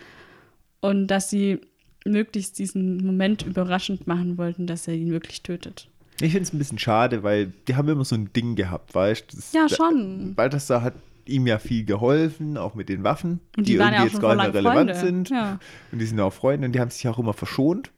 Und 0.80 1.06
dass 1.06 1.30
sie 1.30 1.60
möglichst 2.04 2.58
diesen 2.58 3.04
Moment 3.04 3.42
überraschend 3.42 4.06
machen 4.06 4.38
wollten, 4.38 4.66
dass 4.66 4.88
er 4.88 4.94
ihn 4.94 5.10
wirklich 5.10 5.42
tötet. 5.42 5.88
Ich 6.20 6.32
finde 6.32 6.42
es 6.42 6.52
ein 6.52 6.58
bisschen 6.58 6.78
schade, 6.78 7.22
weil 7.22 7.52
die 7.66 7.74
haben 7.74 7.88
immer 7.88 8.04
so 8.04 8.14
ein 8.14 8.32
Ding 8.32 8.54
gehabt, 8.54 8.94
weißt 8.94 9.32
du? 9.32 9.58
Ja, 9.58 9.68
schon. 9.68 10.34
Balthasar 10.34 10.82
hat 10.82 10.94
ihm 11.24 11.46
ja 11.46 11.58
viel 11.58 11.84
geholfen, 11.84 12.56
auch 12.56 12.74
mit 12.74 12.88
den 12.88 13.04
Waffen, 13.04 13.40
die, 13.56 13.74
ja 13.74 13.86
auch 13.86 13.92
irgendwie 13.92 14.10
schon 14.10 14.12
jetzt 14.12 14.20
gar 14.20 14.34
nicht 14.34 14.44
mehr 14.44 14.54
relevant 14.54 14.90
Freunde. 14.90 14.94
sind. 14.94 15.30
Ja, 15.30 15.58
Und 15.90 15.98
die 15.98 16.06
sind 16.06 16.20
auch 16.20 16.32
Freunde 16.32 16.66
und 16.66 16.72
die 16.72 16.80
haben 16.80 16.90
sich 16.90 17.06
auch 17.08 17.18
immer 17.18 17.32
verschont, 17.32 17.90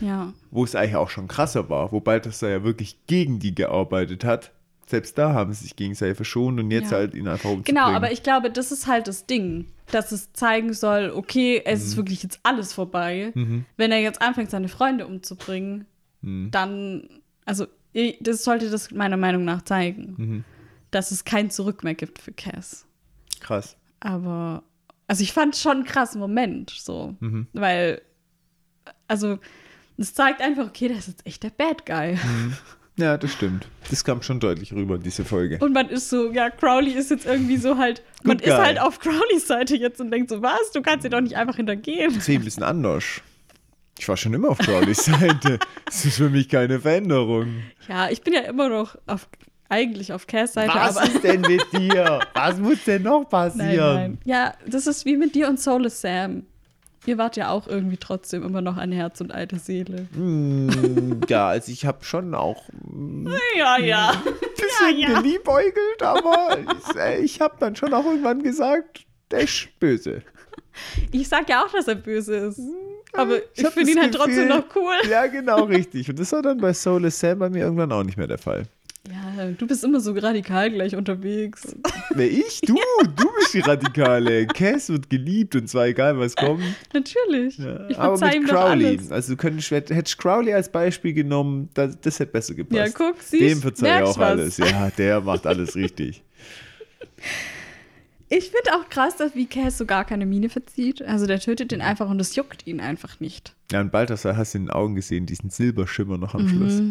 ja. 0.00 0.32
wo 0.50 0.64
es 0.64 0.74
eigentlich 0.74 0.96
auch 0.96 1.10
schon 1.10 1.28
krasser 1.28 1.68
war, 1.68 1.92
wo 1.92 2.00
Balthasar 2.00 2.50
ja 2.50 2.64
wirklich 2.64 2.98
gegen 3.06 3.38
die 3.38 3.54
gearbeitet 3.54 4.24
hat. 4.24 4.52
Selbst 4.88 5.18
da 5.18 5.32
haben 5.34 5.52
sie 5.52 5.64
sich 5.64 5.74
gegenseitig 5.76 6.16
verschont 6.16 6.60
und 6.60 6.70
jetzt 6.70 6.92
Ja. 6.92 6.98
halt 6.98 7.14
ihn 7.14 7.26
einfach 7.26 7.50
umzubringen. 7.50 7.64
Genau, 7.84 7.96
aber 7.96 8.12
ich 8.12 8.22
glaube, 8.22 8.50
das 8.50 8.70
ist 8.70 8.86
halt 8.86 9.08
das 9.08 9.26
Ding, 9.26 9.66
dass 9.90 10.12
es 10.12 10.32
zeigen 10.32 10.72
soll, 10.74 11.10
okay, 11.14 11.60
es 11.64 11.80
Mhm. 11.80 11.86
ist 11.86 11.96
wirklich 11.96 12.22
jetzt 12.22 12.40
alles 12.44 12.72
vorbei. 12.72 13.32
Wenn 13.76 13.92
er 13.92 14.00
jetzt 14.00 14.22
anfängt, 14.22 14.50
seine 14.50 14.68
Freunde 14.68 15.06
umzubringen, 15.06 15.86
Mhm. 16.22 16.50
dann, 16.52 17.08
also 17.44 17.66
das 18.20 18.44
sollte 18.44 18.70
das 18.70 18.90
meiner 18.92 19.16
Meinung 19.16 19.44
nach 19.44 19.62
zeigen, 19.62 20.14
Mhm. 20.16 20.44
dass 20.92 21.10
es 21.10 21.24
kein 21.24 21.50
Zurück 21.50 21.82
mehr 21.82 21.94
gibt 21.94 22.20
für 22.20 22.32
Cass. 22.32 22.86
Krass. 23.40 23.76
Aber, 24.00 24.62
also 25.08 25.22
ich 25.22 25.32
fand 25.32 25.56
schon 25.56 25.78
einen 25.78 25.84
krassen 25.84 26.20
Moment, 26.20 26.70
so, 26.70 27.16
Mhm. 27.20 27.46
weil, 27.54 28.02
also 29.08 29.38
es 29.98 30.14
zeigt 30.14 30.40
einfach, 30.42 30.66
okay, 30.68 30.88
das 30.88 30.98
ist 30.98 31.08
jetzt 31.08 31.26
echt 31.26 31.42
der 31.42 31.50
Bad 31.50 31.86
Guy. 31.86 32.16
Ja, 32.98 33.18
das 33.18 33.32
stimmt. 33.32 33.66
Das 33.90 34.04
kam 34.04 34.22
schon 34.22 34.40
deutlich 34.40 34.72
rüber, 34.72 34.96
diese 34.96 35.24
Folge. 35.24 35.58
Und 35.60 35.72
man 35.74 35.88
ist 35.90 36.08
so, 36.08 36.32
ja, 36.32 36.48
Crowley 36.48 36.92
ist 36.92 37.10
jetzt 37.10 37.26
irgendwie 37.26 37.58
so 37.58 37.76
halt, 37.76 38.02
man 38.22 38.38
Good 38.38 38.46
ist 38.46 38.54
guy. 38.56 38.64
halt 38.64 38.80
auf 38.80 38.98
Crowleys 39.00 39.46
Seite 39.46 39.76
jetzt 39.76 40.00
und 40.00 40.10
denkt 40.10 40.30
so, 40.30 40.40
was, 40.42 40.72
du 40.72 40.80
kannst 40.80 41.04
dir 41.04 41.10
doch 41.10 41.20
nicht 41.20 41.36
einfach 41.36 41.56
hintergehen. 41.56 42.18
sehe 42.20 42.38
ein 42.38 42.44
bisschen 42.44 42.62
anders. 42.62 43.04
Ich 43.98 44.08
war 44.08 44.16
schon 44.16 44.32
immer 44.34 44.48
auf 44.48 44.58
Crowleys 44.58 45.04
Seite. 45.04 45.58
Das 45.84 46.04
ist 46.06 46.16
für 46.16 46.30
mich 46.30 46.48
keine 46.48 46.80
Veränderung. 46.80 47.62
Ja, 47.88 48.08
ich 48.08 48.22
bin 48.22 48.32
ja 48.34 48.40
immer 48.40 48.68
noch 48.70 48.96
auf, 49.06 49.28
eigentlich 49.68 50.12
auf 50.14 50.26
Cass 50.26 50.54
Seite, 50.54 50.72
Was 50.74 50.96
aber 50.96 51.06
ist 51.06 51.22
denn 51.22 51.40
mit 51.42 51.64
dir? 51.72 52.20
Was 52.34 52.58
muss 52.58 52.82
denn 52.84 53.02
noch 53.02 53.20
nein, 53.22 53.28
passieren? 53.30 53.94
nein. 53.94 54.18
Ja, 54.24 54.54
das 54.66 54.86
ist 54.86 55.04
wie 55.04 55.16
mit 55.18 55.34
dir 55.34 55.48
und 55.48 55.60
Soulless 55.60 56.00
Sam. 56.00 56.44
Ihr 57.06 57.18
wart 57.18 57.36
ja 57.36 57.50
auch 57.50 57.66
irgendwie 57.68 57.96
trotzdem 57.96 58.42
immer 58.42 58.60
noch 58.60 58.76
ein 58.76 58.92
Herz 58.92 59.20
und 59.20 59.32
eine 59.32 59.58
Seele. 59.58 60.06
Hm, 60.14 61.20
ja, 61.28 61.48
also 61.48 61.70
ich 61.72 61.86
habe 61.86 62.04
schon 62.04 62.34
auch 62.34 62.68
ein 62.84 63.32
Ja, 63.56 63.78
ja. 63.78 64.22
bisschen 64.56 64.98
Ja, 64.98 65.08
ja. 65.10 65.20
geliebäugelt, 65.20 66.02
aber 66.02 66.58
ich, 66.90 66.96
äh, 66.96 67.20
ich 67.20 67.40
habe 67.40 67.54
dann 67.60 67.76
schon 67.76 67.94
auch 67.94 68.04
irgendwann 68.04 68.42
gesagt, 68.42 69.04
der 69.30 69.40
ist 69.40 69.68
böse. 69.80 70.22
Ich 71.12 71.28
sag 71.28 71.48
ja 71.48 71.64
auch, 71.64 71.70
dass 71.72 71.88
er 71.88 71.94
böse 71.94 72.36
ist. 72.36 72.60
Aber 73.12 73.36
ich, 73.54 73.64
hab 73.64 73.72
finde 73.72 73.92
ihn 73.92 74.00
halt 74.00 74.14
trotzdem 74.14 74.48
Gefühl- 74.48 74.48
noch 74.48 74.64
cool. 74.76 74.94
Ja, 75.10 75.26
genau, 75.26 75.64
richtig. 75.64 76.10
Und 76.10 76.18
das 76.18 76.32
war 76.32 76.42
dann 76.42 76.58
bei 76.58 76.72
Soulless 76.74 77.18
Sam 77.18 77.38
bei 77.38 77.48
mir 77.48 77.62
irgendwann 77.64 77.90
auch 77.92 78.02
nicht 78.02 78.18
mehr 78.18 78.26
der 78.26 78.36
Fall. 78.38 78.64
Ja, 79.10 79.50
du 79.56 79.66
bist 79.66 79.84
immer 79.84 80.00
so 80.00 80.12
radikal 80.12 80.70
gleich 80.70 80.96
unterwegs. 80.96 81.76
Wer 82.14 82.30
ich? 82.30 82.60
Du, 82.62 82.74
du 83.16 83.28
bist 83.38 83.54
die 83.54 83.60
Radikale. 83.60 84.46
Cass 84.46 84.88
wird 84.88 85.08
geliebt 85.10 85.54
und 85.54 85.68
zwar 85.68 85.86
egal, 85.86 86.18
was 86.18 86.34
kommt. 86.34 86.62
Natürlich. 86.92 87.58
Ja, 87.58 87.88
ich 87.88 87.98
aber 87.98 88.18
mit 88.18 88.48
Crowley. 88.48 89.00
Also 89.10 89.32
du 89.34 89.36
könntest, 89.36 89.70
hättest 89.70 90.18
Crowley 90.18 90.52
als 90.52 90.70
Beispiel 90.70 91.12
genommen, 91.12 91.68
das, 91.74 92.00
das 92.00 92.18
hätte 92.18 92.32
besser 92.32 92.54
gepasst. 92.54 92.78
Ja, 92.78 92.88
guck, 92.88 93.20
siehst, 93.22 93.42
Dem 93.42 93.60
verzeih 93.60 94.02
auch 94.04 94.18
was. 94.18 94.30
alles. 94.30 94.56
Ja, 94.58 94.90
der 94.96 95.20
macht 95.20 95.46
alles 95.46 95.74
richtig. 95.76 96.22
Ich 98.28 98.46
finde 98.50 98.74
auch 98.74 98.88
krass, 98.88 99.16
dass 99.16 99.36
wie 99.36 99.46
Cass 99.46 99.78
so 99.78 99.86
gar 99.86 100.04
keine 100.04 100.26
Miene 100.26 100.48
verzieht. 100.48 101.00
Also 101.00 101.26
der 101.28 101.38
tötet 101.38 101.66
Mhm. 101.66 101.76
den 101.76 101.80
einfach 101.80 102.10
und 102.10 102.20
es 102.20 102.34
juckt 102.34 102.66
ihn 102.66 102.80
einfach 102.80 103.20
nicht. 103.20 103.54
Ja, 103.70 103.80
und 103.80 103.92
Balthasar 103.92 104.36
hast 104.36 104.54
du 104.54 104.58
in 104.58 104.64
den 104.64 104.70
Augen 104.70 104.96
gesehen, 104.96 105.26
diesen 105.26 105.50
Silberschimmer 105.50 106.18
noch 106.18 106.34
am 106.34 106.42
Mhm, 106.42 106.48
Schluss. 106.48 106.82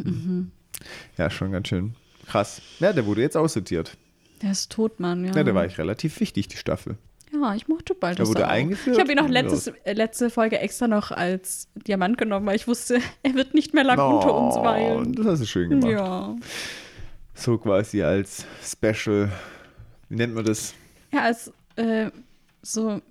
Ja, 1.18 1.30
schon 1.30 1.52
ganz 1.52 1.68
schön 1.68 1.94
krass. 2.28 2.62
Ja, 2.80 2.94
der 2.94 3.06
wurde 3.06 3.22
jetzt 3.22 3.38
aussortiert. 3.38 3.98
Der 4.42 4.52
ist 4.52 4.72
tot, 4.72 5.00
Mann, 5.00 5.26
ja. 5.26 5.34
Ja, 5.34 5.44
der 5.44 5.56
war 5.56 5.64
eigentlich 5.64 5.78
relativ 5.78 6.20
wichtig, 6.20 6.48
die 6.48 6.58
Staffel. 6.58 6.98
Ja, 7.34 7.56
ich 7.56 7.68
mochte 7.68 7.94
bald. 7.94 8.20
Der 8.20 8.28
wurde 8.28 8.48
eingeführt 8.48 8.96
Ich 8.96 9.02
habe 9.02 9.12
ihn 9.12 9.20
auch 9.20 9.28
letztes, 9.28 9.68
äh, 9.68 9.94
letzte 9.94 10.30
Folge 10.30 10.60
extra 10.60 10.88
noch 10.88 11.12
als 11.12 11.68
Diamant 11.76 12.18
genommen, 12.18 12.46
weil 12.46 12.56
ich 12.56 12.68
wusste, 12.68 13.00
er 13.24 13.34
wird 13.34 13.54
nicht 13.54 13.74
mehr 13.74 13.84
lang 13.84 14.00
unter 14.00 14.34
uns 14.36 14.56
weilen. 14.56 15.08
Oh, 15.10 15.24
Das 15.24 15.26
hast 15.26 15.42
du 15.42 15.46
schön 15.46 15.70
gemacht. 15.70 15.92
Ja. 15.92 16.36
So 17.34 17.58
quasi 17.58 18.02
als 18.02 18.46
Special, 18.64 19.30
wie 20.10 20.16
nennt 20.16 20.34
man 20.36 20.46
das? 20.46 20.74
Ja, 21.12 21.24
als 21.24 21.52
äh, 21.76 22.10
so, 22.62 23.02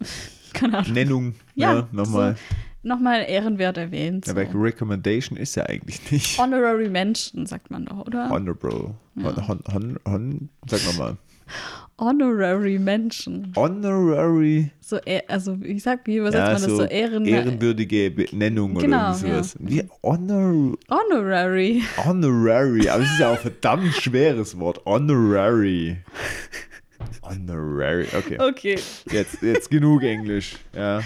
keine 0.52 0.78
Ahnung, 0.78 0.92
Nennung. 0.92 1.34
Ja, 1.54 1.74
ne? 1.74 1.88
Nochmal. 1.92 2.36
Nochmal 2.84 3.24
ehrenwert 3.28 3.76
erwähnt. 3.76 4.26
Ja, 4.26 4.32
So. 4.32 4.36
weil 4.38 4.48
Recommendation 4.54 5.36
ist 5.38 5.54
ja 5.56 5.64
eigentlich 5.64 6.10
nicht. 6.10 6.38
Honorary 6.38 6.88
Mention, 6.88 7.46
sagt 7.46 7.70
man 7.70 7.86
doch, 7.86 8.06
oder? 8.06 8.30
Honorable. 8.30 8.94
Hon, 9.22 9.48
hon, 9.48 9.60
hon, 9.72 9.98
hon, 10.06 10.48
sag 10.66 10.84
nochmal. 10.86 11.16
Honorary 11.98 12.78
Mention. 12.78 13.52
Honorary. 13.54 14.70
So, 14.80 14.96
eh- 15.04 15.22
also, 15.28 15.60
wie 15.60 15.78
sagt, 15.78 16.06
wie 16.08 16.16
übersetzt 16.16 16.38
Ja, 16.38 16.44
man 16.46 16.54
das 16.54 16.62
so 16.64 16.76
so? 16.78 16.82
Ehren 16.84 17.24
ehrenwürdige 17.24 18.10
Benennung 18.10 18.74
Genau, 18.74 19.10
oder 19.10 19.14
sowas. 19.14 19.56
ja. 19.60 19.68
Wie 19.68 19.88
Honor, 20.02 20.74
Honorary. 20.90 21.82
honorary. 22.04 22.88
Aber 22.88 23.02
es 23.04 23.10
ist 23.12 23.20
ja 23.20 23.28
auch 23.30 23.36
ein 23.36 23.42
verdammt 23.42 23.94
schweres 23.94 24.58
Wort. 24.58 24.84
Honorary. 24.86 25.98
Honorary. 27.22 28.06
Okay. 28.16 28.38
Okay. 28.40 28.78
Jetzt, 29.10 29.42
jetzt 29.42 29.70
genug 29.70 30.02
Englisch. 30.02 30.56
Ja. 30.74 31.00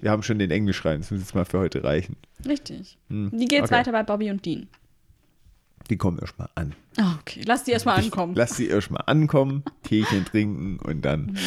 Wir 0.00 0.10
haben 0.10 0.22
schon 0.22 0.38
den 0.38 0.50
Englisch 0.50 0.84
rein. 0.84 1.00
Das 1.00 1.10
muss 1.10 1.20
jetzt 1.20 1.34
mal 1.34 1.44
für 1.44 1.58
heute 1.58 1.82
reichen. 1.82 2.16
Richtig. 2.46 2.98
Hm, 3.08 3.30
Wie 3.32 3.46
geht's 3.46 3.64
okay. 3.64 3.74
weiter 3.74 3.92
bei 3.92 4.02
Bobby 4.02 4.30
und 4.30 4.44
Dean? 4.44 4.68
Die 5.90 5.96
kommen 5.96 6.18
erstmal 6.18 6.48
an. 6.54 6.74
Ah, 6.96 7.14
okay. 7.20 7.42
Lass 7.46 7.64
die 7.64 7.72
erstmal 7.72 7.98
ankommen. 7.98 8.34
Lass 8.34 8.56
sie 8.56 8.68
erstmal 8.68 9.04
ankommen, 9.06 9.62
Teechen 9.84 10.24
trinken 10.24 10.78
und 10.80 11.02
dann 11.02 11.38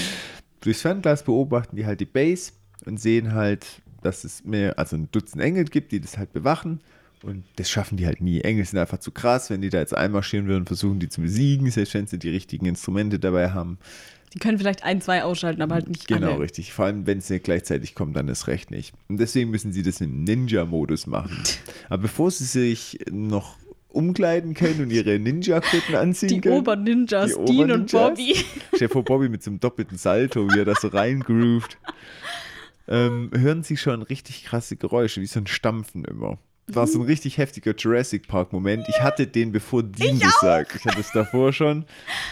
durchs 0.61 0.81
Fernglas 0.81 1.23
beobachten 1.23 1.75
die 1.75 1.85
halt 1.85 1.99
die 1.99 2.05
Base 2.05 2.53
und 2.85 2.99
sehen 2.99 3.33
halt, 3.33 3.65
dass 4.01 4.23
es 4.23 4.43
mehr, 4.45 4.79
also 4.79 4.95
ein 4.95 5.09
Dutzend 5.11 5.41
Engel 5.41 5.65
gibt, 5.65 5.91
die 5.91 5.99
das 5.99 6.17
halt 6.17 6.33
bewachen. 6.33 6.79
Und 7.21 7.43
das 7.57 7.69
schaffen 7.69 7.97
die 7.97 8.05
halt 8.05 8.21
nie. 8.21 8.39
Engel 8.39 8.63
sind 8.63 8.79
einfach 8.79 8.99
zu 8.99 9.11
krass. 9.11 9.49
Wenn 9.49 9.61
die 9.61 9.69
da 9.69 9.79
jetzt 9.79 9.93
einmarschieren 9.95 10.47
würden, 10.47 10.65
versuchen 10.65 10.99
die 10.99 11.09
zu 11.09 11.19
besiegen, 11.21 11.69
selbst 11.69 11.93
wenn 11.93 12.07
sie 12.07 12.17
die 12.17 12.29
richtigen 12.29 12.65
Instrumente 12.65 13.19
dabei 13.19 13.51
haben. 13.51 13.77
Die 14.33 14.39
können 14.39 14.57
vielleicht 14.59 14.83
ein, 14.83 15.01
zwei 15.01 15.23
ausschalten, 15.23 15.61
aber 15.61 15.75
halt 15.75 15.89
nicht 15.89 16.07
Genau, 16.07 16.31
alle. 16.33 16.39
richtig. 16.41 16.71
Vor 16.73 16.85
allem, 16.85 17.07
wenn 17.07 17.17
es 17.17 17.29
nicht 17.29 17.43
gleichzeitig 17.43 17.95
kommt, 17.95 18.15
dann 18.15 18.27
ist 18.27 18.47
recht 18.47 18.69
nicht. 18.71 18.93
Und 19.07 19.17
deswegen 19.19 19.49
müssen 19.49 19.73
sie 19.73 19.81
das 19.83 20.01
im 20.01 20.23
Ninja-Modus 20.23 21.07
machen. 21.07 21.41
Aber 21.89 22.03
bevor 22.03 22.29
sie 22.29 22.45
sich 22.45 22.99
noch 23.11 23.57
umkleiden 23.87 24.53
können 24.53 24.81
und 24.83 24.91
ihre 24.91 25.17
Ninja-Kutten 25.17 25.95
anziehen 25.95 26.29
Die 26.29 26.41
können. 26.41 26.57
Oberninjas, 26.59 27.31
Die 27.31 27.45
Dean 27.45 27.71
und 27.71 27.91
Oberninjas? 27.91 27.91
Bobby. 27.91 28.35
Dir 28.79 28.89
vor, 28.89 29.03
Bobby 29.03 29.29
mit 29.29 29.41
so 29.41 29.49
einem 29.49 29.59
doppelten 29.59 29.97
Salto, 29.97 30.47
wie 30.53 30.59
er 30.59 30.65
das 30.65 30.81
so 30.81 30.89
reingroovt. 30.89 31.79
Ähm, 32.87 33.29
hören 33.35 33.63
sie 33.63 33.77
schon 33.77 34.01
richtig 34.03 34.45
krasse 34.45 34.75
Geräusche, 34.75 35.21
wie 35.21 35.27
so 35.27 35.39
ein 35.39 35.47
Stampfen 35.47 36.05
immer. 36.05 36.37
War 36.75 36.87
so 36.87 36.99
ein 36.99 37.05
richtig 37.05 37.37
heftiger 37.37 37.73
Jurassic 37.75 38.27
Park-Moment. 38.27 38.85
Ich 38.89 39.01
hatte 39.01 39.27
den, 39.27 39.51
bevor 39.51 39.83
Dean 39.83 40.19
das 40.19 40.39
sagt. 40.39 40.75
Ich 40.75 40.85
hatte 40.85 40.99
es 40.99 41.11
davor 41.11 41.51
schon. 41.53 41.85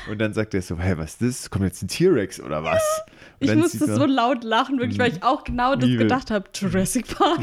Und 0.09 0.19
dann 0.19 0.33
sagt 0.33 0.53
er 0.53 0.61
so: 0.61 0.77
Hä, 0.77 0.93
was 0.97 1.13
ist 1.13 1.21
das? 1.21 1.49
Kommt 1.49 1.65
jetzt 1.65 1.81
ein 1.81 1.87
T-Rex 1.87 2.39
oder 2.39 2.63
was? 2.63 2.81
Und 3.39 3.47
Ich 3.49 3.55
musste 3.55 3.93
so 3.93 4.05
laut 4.05 4.43
lachen, 4.43 4.79
wirklich, 4.79 4.99
weil 4.99 5.11
ich 5.11 5.23
auch 5.23 5.43
genau 5.43 5.75
das 5.75 5.85
Liebe. 5.89 6.03
gedacht 6.03 6.31
habe. 6.31 6.45
Jurassic 6.53 7.07
Park. 7.07 7.41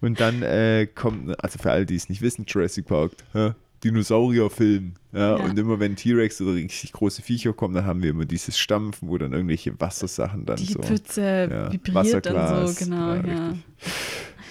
Und 0.00 0.20
dann 0.20 0.42
äh, 0.42 0.86
kommt, 0.86 1.42
also 1.42 1.58
für 1.58 1.72
alle, 1.72 1.84
die 1.86 1.96
es 1.96 2.08
nicht 2.08 2.22
wissen, 2.22 2.44
Jurassic 2.46 2.86
Park, 2.86 3.12
hä? 3.32 3.52
Dinosaurierfilm. 3.84 4.94
Ja, 5.12 5.36
Ja. 5.38 5.44
Und 5.44 5.58
immer 5.58 5.78
wenn 5.80 5.96
T-Rex 5.96 6.40
oder 6.40 6.54
richtig 6.54 6.92
große 6.92 7.22
Viecher 7.22 7.52
kommen, 7.52 7.74
dann 7.74 7.84
haben 7.86 8.02
wir 8.02 8.10
immer 8.10 8.24
dieses 8.24 8.58
Stampfen, 8.58 9.08
wo 9.08 9.18
dann 9.18 9.32
irgendwelche 9.32 9.78
Wassersachen 9.80 10.44
dann 10.44 10.56
Die 10.56 10.72
so. 10.72 10.82
Pfütze 10.82 11.48
Ja, 11.50 11.72
vibriert 11.72 12.26
dann 12.26 12.66
so, 12.66 12.84
genau, 12.84 13.14
Ja, 13.14 13.54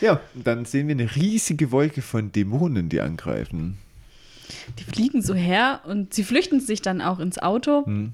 ja. 0.02 0.19
und 0.36 0.45
dann 0.45 0.65
sehen 0.65 0.88
wir 0.88 0.95
eine 0.95 1.15
riesige 1.15 1.72
Wolke 1.72 2.02
von 2.02 2.32
Dämonen, 2.32 2.90
die 2.90 3.02
angreifen. 3.02 3.78
Die 4.80 4.84
fliegen 4.84 5.22
so 5.22 5.34
her 5.34 5.82
und 5.86 6.14
sie 6.14 6.24
flüchten 6.24 6.60
sich 6.60 6.82
dann 6.82 7.02
auch 7.02 7.19
ins 7.19 7.38
Auto. 7.40 7.86
Hm. 7.86 8.14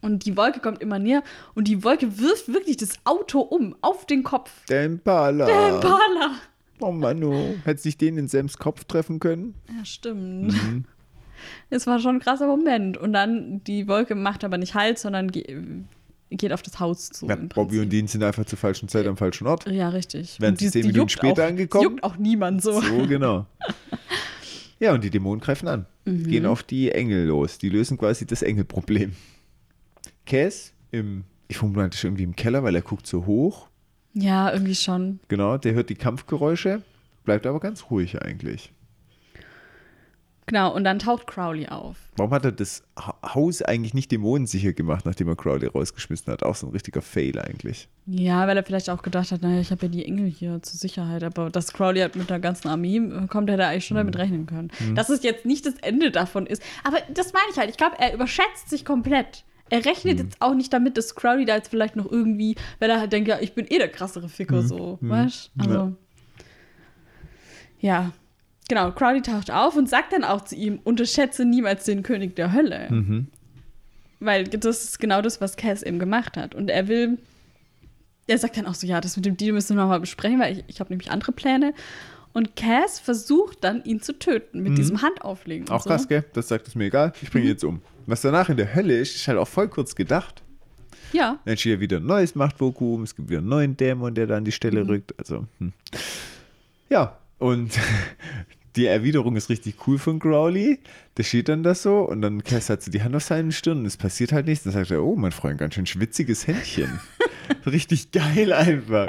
Und 0.00 0.26
die 0.26 0.36
Wolke 0.36 0.58
kommt 0.58 0.82
immer 0.82 0.98
näher 0.98 1.22
und 1.54 1.68
die 1.68 1.84
Wolke 1.84 2.18
wirft 2.18 2.52
wirklich 2.52 2.76
das 2.76 2.98
Auto 3.04 3.40
um, 3.40 3.76
auf 3.82 4.04
den 4.04 4.24
Kopf. 4.24 4.50
Der 4.68 4.84
Impala. 4.84 5.46
Der 5.46 5.68
Impala. 5.76 6.36
Oh 6.80 6.90
Mann, 6.90 7.22
oh. 7.22 7.54
Hätte 7.64 7.80
sich 7.80 7.96
den 7.96 8.18
in 8.18 8.26
Sams 8.26 8.58
Kopf 8.58 8.84
treffen 8.84 9.20
können? 9.20 9.54
Ja, 9.68 9.84
stimmt. 9.84 10.54
Es 11.70 11.86
war 11.86 11.98
schon 11.98 12.16
ein 12.16 12.20
krasser 12.20 12.46
Moment. 12.46 12.96
Und 12.96 13.12
dann, 13.12 13.62
die 13.64 13.88
Wolke 13.88 14.14
macht 14.14 14.44
aber 14.44 14.58
nicht 14.58 14.74
Halt, 14.74 14.98
sondern 14.98 15.30
geht 16.36 16.52
auf 16.52 16.62
das 16.62 16.80
Haus 16.80 17.10
zu. 17.10 17.26
Ja, 17.26 17.36
Bobby 17.36 17.80
und. 17.80 17.90
Dean 17.90 18.06
sind 18.06 18.22
einfach 18.22 18.44
zur 18.44 18.58
falschen 18.58 18.88
Zeit 18.88 19.06
am 19.06 19.16
falschen 19.16 19.46
Ort. 19.46 19.66
Ja, 19.66 19.88
richtig. 19.88 20.40
Wären 20.40 20.56
sie 20.56 20.70
zehn 20.70 20.86
Minuten 20.86 21.08
später 21.08 21.44
auch, 21.44 21.48
angekommen? 21.48 21.84
Juckt 21.84 22.04
auch 22.04 22.16
niemand 22.16 22.62
so. 22.62 22.80
So, 22.80 23.06
genau. 23.06 23.46
Ja, 24.82 24.92
und 24.92 25.04
die 25.04 25.10
Dämonen 25.10 25.40
greifen 25.40 25.68
an. 25.68 25.86
Mhm. 26.06 26.26
Gehen 26.26 26.44
auf 26.44 26.64
die 26.64 26.90
Engel 26.90 27.26
los. 27.26 27.56
Die 27.56 27.68
lösen 27.68 27.96
quasi 27.96 28.26
das 28.26 28.42
Engelproblem. 28.42 29.12
Cass 30.26 30.72
im, 30.90 31.22
ich 31.46 31.58
vermute, 31.58 31.96
irgendwie 32.04 32.24
im 32.24 32.34
Keller, 32.34 32.64
weil 32.64 32.74
er 32.74 32.82
guckt 32.82 33.06
so 33.06 33.24
hoch. 33.24 33.68
Ja, 34.12 34.52
irgendwie 34.52 34.74
schon. 34.74 35.20
Genau, 35.28 35.56
der 35.56 35.74
hört 35.74 35.88
die 35.88 35.94
Kampfgeräusche, 35.94 36.82
bleibt 37.24 37.46
aber 37.46 37.60
ganz 37.60 37.90
ruhig 37.90 38.20
eigentlich. 38.22 38.72
Genau, 40.46 40.74
und 40.74 40.82
dann 40.82 40.98
taucht 40.98 41.28
Crowley 41.28 41.68
auf. 41.68 41.96
Warum 42.16 42.32
hat 42.32 42.44
er 42.44 42.50
das 42.52 42.82
Ha- 42.98 43.16
Haus 43.34 43.62
eigentlich 43.62 43.94
nicht 43.94 44.10
dämonensicher 44.10 44.72
gemacht, 44.72 45.06
nachdem 45.06 45.28
er 45.28 45.36
Crowley 45.36 45.68
rausgeschmissen 45.68 46.32
hat? 46.32 46.42
Auch 46.42 46.56
so 46.56 46.66
ein 46.66 46.72
richtiger 46.72 47.00
Fail 47.00 47.38
eigentlich. 47.38 47.88
Ja, 48.06 48.46
weil 48.48 48.56
er 48.56 48.64
vielleicht 48.64 48.90
auch 48.90 49.02
gedacht 49.02 49.30
hat, 49.30 49.40
naja, 49.42 49.60
ich 49.60 49.70
habe 49.70 49.86
ja 49.86 49.88
die 49.92 50.04
Engel 50.04 50.28
hier 50.28 50.60
zur 50.60 50.78
Sicherheit, 50.78 51.22
aber 51.22 51.48
dass 51.48 51.72
Crowley 51.72 52.00
halt 52.00 52.16
mit 52.16 52.28
der 52.28 52.40
ganzen 52.40 52.66
Armee 52.68 53.00
kommt, 53.28 53.50
hätte 53.50 53.62
er 53.62 53.68
eigentlich 53.68 53.86
schon 53.86 53.94
Mhm. 53.96 54.00
damit 54.00 54.16
rechnen 54.18 54.46
können. 54.46 54.70
Dass 54.96 55.10
es 55.10 55.22
jetzt 55.22 55.46
nicht 55.46 55.64
das 55.64 55.74
Ende 55.80 56.10
davon 56.10 56.46
ist. 56.46 56.60
Aber 56.82 56.98
das 57.14 57.32
meine 57.32 57.46
ich 57.52 57.56
halt. 57.58 57.70
Ich 57.70 57.76
glaube, 57.76 57.96
er 58.00 58.12
überschätzt 58.12 58.68
sich 58.68 58.84
komplett. 58.84 59.44
Er 59.70 59.84
rechnet 59.84 60.18
Mhm. 60.18 60.24
jetzt 60.24 60.42
auch 60.42 60.54
nicht 60.54 60.72
damit, 60.72 60.96
dass 60.98 61.14
Crowley 61.14 61.44
da 61.44 61.54
jetzt 61.54 61.68
vielleicht 61.68 61.94
noch 61.94 62.10
irgendwie, 62.10 62.56
weil 62.80 62.90
er 62.90 62.98
halt 62.98 63.12
denkt, 63.12 63.28
ja, 63.28 63.38
ich 63.40 63.54
bin 63.54 63.66
eh 63.70 63.78
der 63.78 63.88
krassere 63.88 64.28
Ficker, 64.28 64.62
so, 64.62 64.98
weißt 65.00 65.52
Mhm. 65.54 65.62
Ja. 65.62 65.68
Also, 65.70 65.96
ja. 67.80 68.12
Genau, 68.72 68.90
Crowley 68.90 69.20
taucht 69.20 69.50
auf 69.50 69.76
und 69.76 69.86
sagt 69.86 70.14
dann 70.14 70.24
auch 70.24 70.44
zu 70.44 70.56
ihm, 70.56 70.80
unterschätze 70.82 71.44
niemals 71.44 71.84
den 71.84 72.02
König 72.02 72.36
der 72.36 72.54
Hölle. 72.54 72.88
Mhm. 72.88 73.26
Weil 74.18 74.44
das 74.44 74.84
ist 74.84 74.98
genau 74.98 75.20
das, 75.20 75.42
was 75.42 75.58
Cass 75.58 75.82
eben 75.82 75.98
gemacht 75.98 76.38
hat. 76.38 76.54
Und 76.54 76.70
er 76.70 76.88
will, 76.88 77.18
er 78.26 78.38
sagt 78.38 78.56
dann 78.56 78.64
auch 78.64 78.72
so, 78.72 78.86
ja, 78.86 79.02
das 79.02 79.14
mit 79.16 79.26
dem 79.26 79.36
Deal 79.36 79.52
müssen 79.52 79.76
wir 79.76 79.82
nochmal 79.82 80.00
besprechen, 80.00 80.40
weil 80.40 80.56
ich, 80.56 80.64
ich 80.68 80.80
habe 80.80 80.90
nämlich 80.90 81.10
andere 81.10 81.32
Pläne. 81.32 81.74
Und 82.32 82.56
Cass 82.56 82.98
versucht 82.98 83.62
dann, 83.62 83.84
ihn 83.84 84.00
zu 84.00 84.18
töten 84.18 84.62
mit 84.62 84.78
diesem 84.78 85.02
Handauflegen. 85.02 85.66
Mhm. 85.66 85.70
Auch 85.70 85.82
so. 85.82 85.90
krass, 85.90 86.08
gell? 86.08 86.24
Das 86.32 86.48
sagt 86.48 86.66
es 86.66 86.74
mir 86.74 86.86
egal. 86.86 87.12
Ich 87.20 87.30
bringe 87.30 87.44
ihn 87.44 87.50
jetzt 87.50 87.64
um. 87.64 87.82
Was 88.06 88.22
danach 88.22 88.48
in 88.48 88.56
der 88.56 88.74
Hölle 88.74 88.96
ist, 88.96 89.14
ist 89.14 89.28
halt 89.28 89.36
auch 89.36 89.48
voll 89.48 89.68
kurz 89.68 89.94
gedacht. 89.94 90.42
Ja, 91.12 91.40
Dann 91.44 91.58
steht 91.58 91.74
ja 91.74 91.80
wieder 91.80 91.98
ein 91.98 92.06
neues 92.06 92.34
Machtvakuum, 92.34 93.02
es 93.02 93.14
gibt 93.14 93.28
wieder 93.28 93.40
einen 93.40 93.50
neuen 93.50 93.76
Dämon, 93.76 94.14
der 94.14 94.26
da 94.26 94.38
an 94.38 94.46
die 94.46 94.52
Stelle 94.52 94.88
rückt. 94.88 95.12
Also, 95.18 95.44
hm. 95.58 95.74
ja, 96.88 97.18
und 97.38 97.78
die 98.76 98.86
Erwiderung 98.86 99.36
ist 99.36 99.50
richtig 99.50 99.86
cool 99.86 99.98
von 99.98 100.18
Crowley. 100.18 100.78
Der 101.16 101.24
steht 101.24 101.48
dann 101.48 101.62
da 101.62 101.74
so 101.74 102.00
und 102.00 102.22
dann 102.22 102.42
Cass 102.42 102.70
hat 102.70 102.82
so 102.82 102.90
die 102.90 103.02
Hand 103.02 103.14
auf 103.14 103.24
seinen 103.24 103.52
Stirn 103.52 103.80
und 103.80 103.86
es 103.86 103.96
passiert 103.96 104.32
halt 104.32 104.46
nichts. 104.46 104.64
Dann 104.64 104.72
sagt 104.72 104.90
er, 104.90 105.02
oh, 105.02 105.16
mein 105.16 105.32
Freund, 105.32 105.58
ganz 105.58 105.74
schön 105.74 105.86
schwitziges 105.86 106.46
Händchen. 106.46 107.00
richtig 107.66 108.12
geil 108.12 108.52
einfach. 108.52 109.08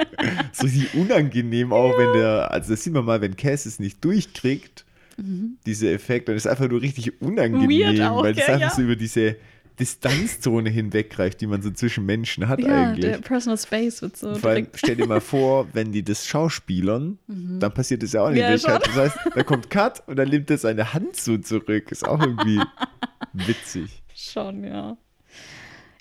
So 0.52 0.64
richtig 0.66 0.94
unangenehm 0.94 1.72
auch, 1.72 1.96
wenn 1.96 2.12
der, 2.12 2.50
also 2.50 2.72
das 2.72 2.84
sieht 2.84 2.92
man 2.92 3.04
mal, 3.04 3.20
wenn 3.20 3.36
Cass 3.36 3.66
es 3.66 3.78
nicht 3.78 4.04
durchkriegt, 4.04 4.84
dieser 5.16 5.92
Effekt, 5.92 6.28
dann 6.28 6.36
ist 6.36 6.44
es 6.44 6.50
einfach 6.50 6.68
nur 6.68 6.82
richtig 6.82 7.20
unangenehm, 7.20 8.02
auch, 8.02 8.24
weil 8.24 8.34
das 8.34 8.46
gell, 8.46 8.54
einfach 8.54 8.70
ja. 8.70 8.74
so 8.74 8.82
über 8.82 8.96
diese 8.96 9.36
Distanzzone 9.80 10.70
hinwegreicht, 10.70 11.40
die 11.40 11.46
man 11.48 11.60
so 11.62 11.70
zwischen 11.72 12.06
Menschen 12.06 12.46
hat 12.48 12.60
ja 12.60 12.90
eigentlich. 12.90 13.04
der 13.10 13.18
Personal 13.18 13.58
Space 13.58 14.02
wird 14.02 14.16
so 14.16 14.34
Vor 14.36 14.50
allem, 14.50 14.68
stell 14.74 14.94
dir 14.96 15.06
mal 15.06 15.20
vor, 15.22 15.66
wenn 15.72 15.90
die 15.90 16.04
das 16.04 16.26
schauspielern, 16.26 17.18
dann 17.26 17.74
passiert 17.74 18.02
das 18.04 18.12
ja 18.12 18.22
auch 18.22 18.30
nicht. 18.30 18.38
Ja, 18.40 18.56
schon. 18.58 18.78
das 18.84 18.94
heißt, 18.94 19.16
da 19.34 19.42
kommt 19.42 19.70
Cut 19.70 20.02
und 20.06 20.16
dann 20.16 20.28
nimmt 20.28 20.48
er 20.50 20.58
seine 20.58 20.94
Hand 20.94 21.16
so 21.16 21.36
zurück. 21.38 21.90
Ist 21.90 22.06
auch 22.06 22.20
irgendwie 22.20 22.60
witzig. 23.32 24.02
Schon, 24.14 24.62
ja. 24.62 24.96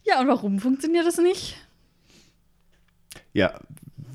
Ja, 0.05 0.21
und 0.21 0.27
warum 0.27 0.59
funktioniert 0.59 1.07
das 1.07 1.17
nicht? 1.17 1.55
Ja, 3.33 3.59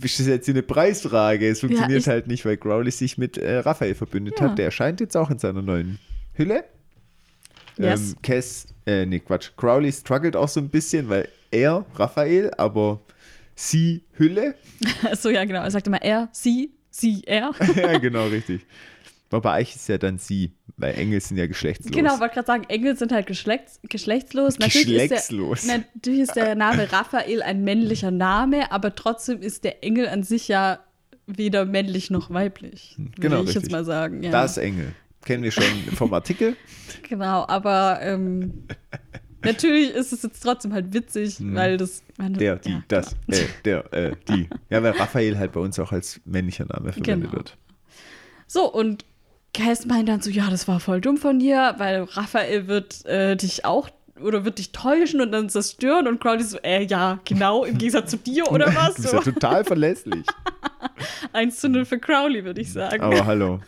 ist 0.03 0.21
das 0.21 0.27
jetzt 0.29 0.45
hier 0.45 0.55
eine 0.55 0.63
Preisfrage? 0.63 1.49
Es 1.49 1.61
funktioniert 1.61 2.01
ich- 2.03 2.09
halt 2.09 2.29
nicht, 2.29 2.45
weil 2.45 2.57
Crowley 2.57 2.91
sich 2.93 3.19
mit 3.19 3.37
äh, 3.39 3.57
Raphael 3.59 3.95
verbündet 3.97 4.35
Ja. 4.39 4.47
hat. 4.51 4.59
Der 4.59 4.67
erscheint 4.67 5.01
jetzt 5.01 5.17
auch 5.17 5.31
in 5.31 5.39
seiner 5.39 5.63
neuen 5.63 5.99
Hülle. 6.35 6.65
Yes. 7.79 8.13
Ähm, 8.13 8.17
Cass, 8.23 8.67
äh, 8.87 9.07
nee, 9.07 9.21
Quatsch. 9.21 9.51
Crowley 9.57 9.93
struggelt 9.93 10.37
auch 10.37 10.49
so 10.49 10.61
ein 10.61 10.69
bisschen, 10.69 11.09
weil 11.09 11.29
er, 11.51 11.85
Raphael, 11.95 12.51
aber 12.57 13.01
sie, 13.55 14.03
Hülle. 14.17 14.55
so, 15.19 15.31
ja, 15.31 15.45
genau. 15.45 15.63
Er 15.63 15.71
sagt 15.71 15.87
immer 15.87 16.03
er, 16.03 16.29
sie, 16.33 16.73
sie, 16.91 17.23
er. 17.27 17.53
ja, 17.77 17.99
genau, 17.99 18.27
richtig. 18.27 18.67
Wobei 19.31 19.53
eigentlich 19.53 19.77
ist 19.77 19.89
ja 19.89 19.99
dann 19.99 20.17
sie, 20.19 20.53
weil 20.79 20.95
Engel 20.95 21.21
sind 21.21 21.37
ja 21.37 21.47
geschlechtslos. 21.47 21.95
Genau, 21.95 22.19
wollte 22.19 22.35
gerade 22.35 22.47
sagen, 22.47 22.65
Engel 22.69 22.97
sind 22.97 23.13
halt 23.13 23.27
geschlechts 23.27 23.79
geschlechtslos. 23.89 24.57
Geschlechtslos. 24.57 25.61
Ist 25.61 25.69
der, 25.69 25.85
natürlich 25.95 26.21
ist 26.21 26.35
der 26.37 26.55
Name 26.55 26.91
Raphael 26.91 27.43
ein 27.43 27.63
männlicher 27.63 28.11
Name, 28.11 28.73
aber 28.73 28.95
trotzdem 28.95 29.43
ist 29.43 29.65
der 29.65 29.85
Engel 29.85 30.09
an 30.09 30.23
sich 30.23 30.49
ja 30.49 30.79
weder 31.27 31.67
männlich 31.67 32.11
noch 32.11 32.31
weiblich. 32.31 32.95
Würde 32.97 33.21
Genau, 33.21 33.41
ich 33.43 33.49
jetzt 33.49 33.57
richtig. 33.57 33.73
mal 33.73 33.85
sagen. 33.85 34.23
Ja. 34.23 34.31
Das 34.31 34.57
Engel. 34.57 34.93
Kennen 35.27 35.43
wir 35.43 35.51
schon 35.51 35.65
vom 35.95 36.15
Artikel. 36.15 36.57
Genau, 37.03 37.45
aber 37.49 37.99
ähm, 38.03 38.65
natürlich 39.45 39.91
ist 39.95 40.13
es 40.13 40.23
jetzt 40.23 40.41
trotzdem 40.41 40.73
halt 40.73 40.93
witzig, 40.93 41.37
weil 41.41 41.77
das. 41.77 42.03
Meine, 42.17 42.35
Mhm. 42.35 42.39
Der, 42.39 42.57
die, 42.57 42.71
ja, 42.71 42.83
das, 42.89 43.17
genau. 43.27 43.39
äh, 43.39 43.47
der, 43.65 43.93
äh, 43.93 44.13
die. 44.29 44.49
Ja, 44.71 44.83
weil 44.83 44.93
Raphael 44.93 45.39
halt 45.39 45.53
bei 45.53 45.61
uns 45.61 45.79
auch 45.79 45.93
als 45.93 46.21
männlicher 46.25 46.65
Name 46.67 46.93
verwendet 46.93 47.31
Genau. 47.31 47.33
wird. 47.33 47.57
So, 48.47 48.71
und 48.73 49.05
Cass 49.55 49.87
meint 49.87 50.09
dann 50.09 50.21
so: 50.21 50.31
Ja, 50.31 50.51
das 50.51 50.67
war 50.69 50.81
voll 50.81 51.01
dumm 51.01 51.17
von 51.17 51.39
dir, 51.39 51.75
weil 51.79 52.03
Raphael 52.03 52.67
wird 52.67 53.05
äh, 53.07 53.37
dich 53.37 53.65
auch. 53.65 53.89
Oder 54.21 54.45
wird 54.45 54.59
dich 54.59 54.73
täuschen 54.73 55.21
und 55.21 55.31
dann 55.31 55.49
zerstören 55.49 56.09
und 56.09 56.21
Crowley 56.21 56.43
so, 56.43 56.59
äh, 56.65 56.83
ja, 56.85 57.21
genau, 57.25 57.63
im 57.65 57.79
Gegensatz 57.79 58.11
zu 58.11 58.17
dir 58.17 58.51
oder 58.51 58.67
was? 58.75 58.97
Du 58.97 59.03
bist 59.03 59.15
ja 59.15 59.21
total 59.21 59.63
verlässlich. 59.65 60.27
1 61.33 61.61
zu 61.61 61.69
0 61.69 61.85
für 61.85 62.01
Crowley, 62.01 62.45
würde 62.45 62.61
ich 62.61 62.73
sagen. 62.73 63.01
Aber 63.01 63.25
hallo. 63.25 63.61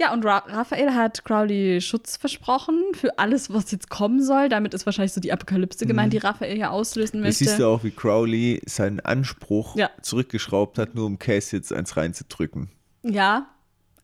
Ja, 0.00 0.14
und 0.14 0.24
Ra 0.24 0.38
Raphael 0.46 0.94
hat 0.94 1.24
Crowley 1.24 1.80
Schutz 1.82 2.16
versprochen 2.16 2.82
für 2.94 3.18
alles, 3.18 3.52
was 3.52 3.70
jetzt 3.70 3.90
kommen 3.90 4.22
soll. 4.22 4.48
Damit 4.48 4.72
ist 4.72 4.86
wahrscheinlich 4.86 5.12
so 5.12 5.20
die 5.20 5.30
Apokalypse 5.32 5.84
gemeint, 5.86 6.12
die 6.14 6.18
Raphael 6.18 6.56
ja 6.56 6.70
auslösen 6.70 7.20
Mhm. 7.20 7.24
Das 7.24 7.34
möchte. 7.38 7.44
siehst 7.44 7.58
du 7.60 7.66
auch, 7.66 7.84
wie 7.84 7.90
Crowley 7.90 8.62
seinen 8.64 9.00
Anspruch 9.00 9.76
Ja. 9.76 9.90
zurückgeschraubt 10.00 10.78
hat, 10.78 10.94
nur 10.94 11.04
um 11.04 11.18
Case 11.18 11.54
jetzt 11.54 11.70
eins 11.72 11.98
reinzudrücken. 11.98 12.70
Ja, 13.02 13.46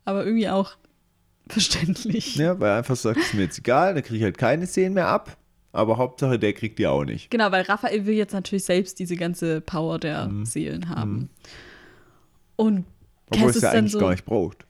aber 0.05 0.27
irgendwie 0.27 0.51
auch 0.51 0.73
verständlich. 1.49 2.37
Ja, 2.37 2.61
weil 2.61 2.71
er 2.73 2.77
einfach 2.77 2.97
sagt, 2.97 3.19
ist 3.19 3.33
mir 3.35 3.43
jetzt 3.45 3.59
egal, 3.59 3.95
dann 3.95 4.03
kriege 4.03 4.19
ich 4.19 4.23
halt 4.23 4.37
keine 4.37 4.67
Szenen 4.67 4.95
mehr 4.95 5.09
ab. 5.09 5.37
Aber 5.73 5.97
Hauptsache, 5.99 6.39
der 6.39 6.53
kriegt 6.53 6.79
die 6.79 6.87
auch 6.87 7.05
nicht. 7.05 7.31
Genau, 7.31 7.51
weil 7.53 7.63
Raphael 7.63 8.05
will 8.07 8.15
jetzt 8.15 8.33
natürlich 8.33 8.65
selbst 8.65 8.99
diese 8.99 9.17
ganze 9.17 9.61
Power 9.61 9.99
der 9.99 10.27
Mhm. 10.29 10.45
Seelen 10.47 10.89
haben. 10.89 11.29
Und 12.57 12.85
Obwohl 13.31 13.47
Cass 13.47 13.51
es 13.51 13.57
ist 13.57 13.63
ja 13.63 13.71
eigentlich 13.71 13.93
so, 13.93 13.99
gar 13.99 14.11
nicht 14.11 14.25
braucht. 14.25 14.66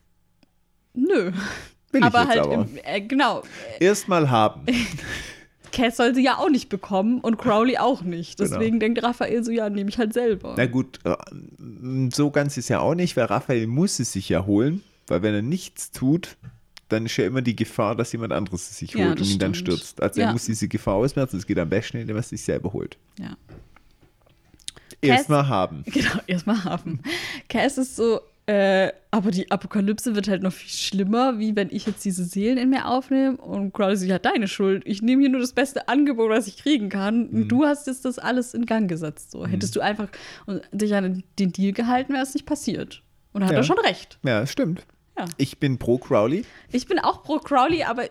Nö. 0.96 1.32
Will 1.92 2.02
aber 2.02 2.26
halt, 2.26 2.38
aber. 2.40 2.54
Im, 2.54 2.68
äh, 2.82 3.00
genau, 3.00 3.42
Erstmal 3.80 4.28
haben. 4.30 4.62
Cass 5.72 5.96
soll 5.98 6.14
sie 6.14 6.22
ja 6.22 6.38
auch 6.38 6.48
nicht 6.48 6.68
bekommen 6.68 7.20
und 7.20 7.36
Crowley 7.38 7.76
auch 7.76 8.00
nicht. 8.02 8.38
Genau. 8.38 8.50
Deswegen 8.50 8.80
denkt 8.80 9.02
Raphael 9.02 9.44
so, 9.44 9.50
ja, 9.50 9.68
nehme 9.68 9.90
ich 9.90 9.98
halt 9.98 10.14
selber. 10.14 10.54
Na 10.56 10.66
gut, 10.66 11.00
äh, 11.04 11.14
so 12.14 12.30
ganz 12.30 12.56
ist 12.56 12.68
ja 12.68 12.80
auch 12.80 12.94
nicht, 12.94 13.16
weil 13.16 13.24
Raphael 13.26 13.66
muss 13.66 13.98
es 13.98 14.12
sich 14.12 14.28
ja 14.28 14.46
holen, 14.46 14.82
weil 15.06 15.22
wenn 15.22 15.34
er 15.34 15.42
nichts 15.42 15.90
tut, 15.90 16.36
dann 16.88 17.04
ist 17.06 17.16
ja 17.18 17.26
immer 17.26 17.42
die 17.42 17.56
Gefahr, 17.56 17.94
dass 17.94 18.12
jemand 18.12 18.32
anderes 18.32 18.70
es 18.70 18.78
sich 18.78 18.92
Ja, 18.92 19.00
holt 19.00 19.10
und 19.10 19.20
das 19.20 19.30
ihn 19.30 19.38
dann 19.38 19.54
stürzt. 19.54 20.00
Also 20.00 20.20
er 20.20 20.28
Ja. 20.28 20.32
muss 20.32 20.46
diese 20.46 20.68
Gefahr 20.68 20.94
ausmerzen, 20.94 21.36
es 21.36 21.46
geht 21.46 21.58
am 21.58 21.68
besten, 21.68 21.98
indem 21.98 22.16
er 22.16 22.20
es 22.20 22.28
sich 22.30 22.42
selber 22.42 22.72
holt. 22.72 22.96
Ja. 23.18 23.36
Erstmal 25.02 25.46
haben. 25.48 25.84
Genau, 25.92 26.20
erstmal 26.26 26.64
haben. 26.64 27.00
Cass 27.48 27.76
ist 27.78 27.96
so, 27.96 28.20
äh, 28.46 28.92
aber 29.10 29.30
die 29.32 29.50
Apokalypse 29.50 30.14
wird 30.14 30.28
halt 30.28 30.42
noch 30.42 30.52
viel 30.52 30.70
schlimmer, 30.70 31.38
wie 31.38 31.56
wenn 31.56 31.68
ich 31.70 31.86
jetzt 31.86 32.04
diese 32.04 32.24
Seelen 32.24 32.58
in 32.58 32.70
mir 32.70 32.86
aufnehme 32.86 33.36
und 33.38 33.72
Crowley 33.72 34.06
ja, 34.06 34.18
deine 34.18 34.46
Schuld. 34.46 34.82
Ich 34.86 35.02
nehme 35.02 35.22
hier 35.22 35.30
nur 35.30 35.40
das 35.40 35.52
beste 35.52 35.88
Angebot, 35.88 36.30
was 36.30 36.46
ich 36.46 36.56
kriegen 36.58 36.88
kann. 36.88 37.28
Mhm. 37.30 37.42
Und 37.42 37.48
du 37.48 37.64
hast 37.64 37.86
jetzt 37.86 38.04
das 38.04 38.18
alles 38.18 38.54
in 38.54 38.64
Gang 38.66 38.88
gesetzt. 38.88 39.32
So. 39.32 39.46
Hättest 39.46 39.74
du 39.74 39.80
einfach 39.80 40.08
dich 40.72 40.94
an 40.94 41.24
den 41.38 41.52
Deal 41.52 41.72
gehalten, 41.72 42.12
wäre 42.12 42.22
es 42.22 42.34
nicht 42.34 42.46
passiert. 42.46 43.02
Und 43.32 43.40
da 43.40 43.46
hat 43.46 43.52
Ja. 43.52 43.58
er 43.58 43.64
schon 43.64 43.78
recht. 43.80 44.18
Ja, 44.24 44.40
das 44.40 44.52
stimmt. 44.52 44.86
Ja. 45.18 45.24
Ich 45.38 45.58
bin 45.58 45.78
pro 45.78 45.98
Crowley. 45.98 46.44
Ich 46.70 46.86
bin 46.86 46.98
auch 46.98 47.22
pro 47.22 47.38
Crowley, 47.38 47.82
aber 47.84 48.04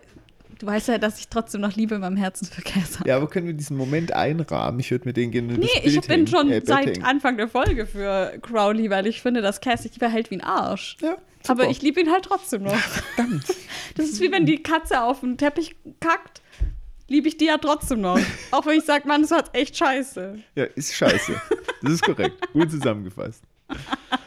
du 0.58 0.66
weißt 0.66 0.88
ja, 0.88 0.98
dass 0.98 1.18
ich 1.20 1.28
trotzdem 1.28 1.60
noch 1.60 1.74
Liebe 1.74 1.94
in 1.96 2.00
meinem 2.00 2.16
Herzen 2.16 2.46
für 2.46 2.62
Cass 2.62 2.98
habe. 2.98 3.08
Ja, 3.08 3.16
aber 3.16 3.28
können 3.28 3.46
wir 3.46 3.54
diesen 3.54 3.76
Moment 3.76 4.12
einrahmen? 4.12 4.80
Ich 4.80 4.90
würde 4.90 5.06
mir 5.08 5.12
den 5.12 5.30
gerne 5.30 5.54
Nee, 5.54 5.68
ich 5.84 6.00
bin 6.02 6.10
hängen. 6.10 6.26
schon 6.26 6.50
Äh, 6.50 6.62
seit 6.64 6.86
hängen. 6.86 7.04
Anfang 7.04 7.36
der 7.36 7.48
Folge 7.48 7.86
für 7.86 8.38
Crowley, 8.42 8.90
weil 8.90 9.06
ich 9.06 9.22
finde, 9.22 9.42
dass 9.42 9.60
Cass 9.60 9.82
sich 9.84 9.92
verhält 9.92 10.30
wie 10.30 10.36
ein 10.36 10.40
Arsch. 10.44 10.96
Ja, 11.00 11.16
super. 11.42 11.62
Aber 11.62 11.70
ich 11.70 11.82
liebe 11.82 12.00
ihn 12.00 12.10
halt 12.10 12.24
trotzdem 12.24 12.62
noch. 12.64 12.74
Verdammt. 12.76 13.44
Das 13.96 14.06
ist 14.10 14.20
wie 14.20 14.30
wenn 14.30 14.44
die 14.44 14.62
Katze 14.62 15.02
auf 15.02 15.20
den 15.20 15.38
Teppich 15.38 15.74
kackt, 16.00 16.42
liebe 17.08 17.28
ich 17.28 17.38
die 17.38 17.46
ja 17.46 17.56
trotzdem 17.56 18.02
noch. 18.02 18.18
Auch 18.50 18.66
wenn 18.66 18.76
ich 18.78 18.84
sage, 18.84 19.08
Mann, 19.08 19.22
das 19.22 19.30
war 19.30 19.44
echt 19.54 19.74
scheiße. 19.78 20.38
Ja, 20.54 20.64
ist 20.64 20.94
scheiße. 20.94 21.40
Das 21.82 21.92
ist 21.92 22.02
korrekt. 22.02 22.52
Gut 22.52 22.70
zusammengefasst. 22.70 23.42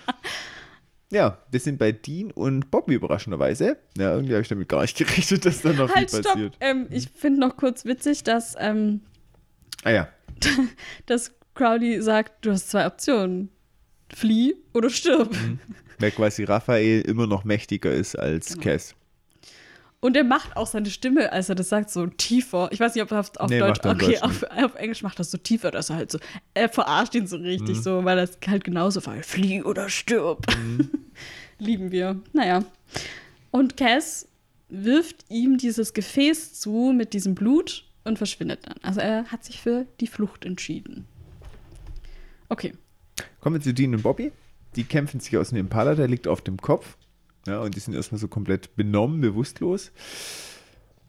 Ja, 1.12 1.40
wir 1.50 1.60
sind 1.60 1.80
bei 1.80 1.92
Dean 1.92 2.32
und 2.32 2.70
Bobby 2.70 2.94
überraschenderweise. 2.94 3.78
Ja, 3.98 4.14
irgendwie 4.14 4.34
habe 4.34 4.44
ich 4.44 4.48
damit 4.48 4.70
gar 4.70 4.82
nicht 4.82 4.98
gerechnet, 4.98 5.44
dass 5.46 5.62
da 5.62 5.74
noch 5.74 5.94
Halt, 5.96 6.10
viel 6.12 6.20
stopp. 6.20 6.34
passiert. 6.34 6.58
Ähm, 6.60 6.88
ich 6.92 7.10
finde 7.10 7.40
noch 7.40 7.58
kurz 7.58 7.86
witzig, 7.86 8.24
dass, 8.24 8.56
ähm, 8.60 9.02
Ah 9.84 9.92
ja, 9.92 10.10
dass 11.08 11.32
Crowley 11.56 12.02
sagt, 12.02 12.46
du 12.46 12.52
hast 12.52 12.70
zwei 12.70 12.86
Optionen. 12.86 13.50
Flieh 14.14 14.56
oder 14.74 14.90
stirb. 14.90 15.32
Mhm. 15.34 15.60
weil 16.00 16.12
quasi 16.12 16.44
Raphael 16.44 17.02
immer 17.02 17.28
noch 17.28 17.44
mächtiger 17.44 17.92
ist 17.92 18.18
als 18.18 18.54
Genau. 18.54 18.64
Cass. 18.64 18.96
Und 20.02 20.16
er 20.16 20.24
macht 20.24 20.56
auch 20.56 20.68
seine 20.68 20.90
Stimme, 20.90 21.32
als 21.34 21.50
er 21.50 21.56
das 21.56 21.68
sagt, 21.68 21.90
so 21.90 22.08
tiefer. 22.08 22.70
Ich 22.72 22.80
weiß 22.80 22.96
nicht, 22.96 23.04
ob 23.04 23.12
er 23.12 23.20
auf, 23.20 23.32
auf 23.36 23.50
Nee, 23.50 23.60
Deutsch, 23.60 23.82
okay, 23.86 24.18
auf, 24.22 24.44
auf 24.44 24.76
Englisch 24.76 25.04
macht 25.04 25.20
das 25.20 25.30
so 25.30 25.38
tiefer, 25.38 25.72
dass 25.72 25.90
er 25.90 25.98
halt 25.98 26.12
so, 26.12 26.20
er 26.54 26.70
verarscht 26.70 27.16
ihn 27.16 27.28
so 27.28 27.36
richtig 27.36 27.78
Mhm. 27.78 27.82
so, 27.82 28.06
weil 28.06 28.18
er 28.18 28.24
es 28.24 28.38
halt 28.48 28.64
genauso 28.64 29.06
war, 29.06 29.16
flieh 29.24 29.62
oder 29.62 29.90
stirb. 29.90 30.46
Mhm. 30.58 30.90
Lieben 31.60 31.92
wir. 31.92 32.18
Naja. 32.32 32.64
Und 33.52 33.76
Cass 33.76 34.28
wirft 34.70 35.26
ihm 35.28 35.58
dieses 35.58 35.94
Gefäß 35.94 36.54
zu 36.54 36.94
mit 36.96 37.14
diesem 37.14 37.36
Blut 37.36 37.84
und 38.06 38.18
verschwindet 38.18 38.62
dann. 38.68 38.78
Also 38.82 39.02
er 39.02 39.26
hat 39.26 39.44
sich 39.44 39.60
für 39.60 39.86
die 40.00 40.08
Flucht 40.08 40.46
entschieden. 40.46 41.06
Okay. 42.48 42.74
Kommen 43.42 43.56
wir 43.58 43.62
zu 43.62 43.74
Dean 43.74 43.94
und 43.96 44.04
Bobby. 44.04 44.32
Die 44.78 44.84
kämpfen 44.86 45.20
sich 45.20 45.36
aus 45.38 45.50
dem 45.50 45.58
Impala, 45.58 45.96
der 45.96 46.08
liegt 46.08 46.28
auf 46.28 46.42
dem 46.42 46.58
Kopf. 46.58 46.96
Ja, 47.48 47.62
und 47.62 47.76
die 47.76 47.80
sind 47.80 47.94
erstmal 47.96 48.20
so 48.20 48.28
komplett 48.28 48.76
benommen, 48.76 49.22
bewusstlos. 49.22 49.92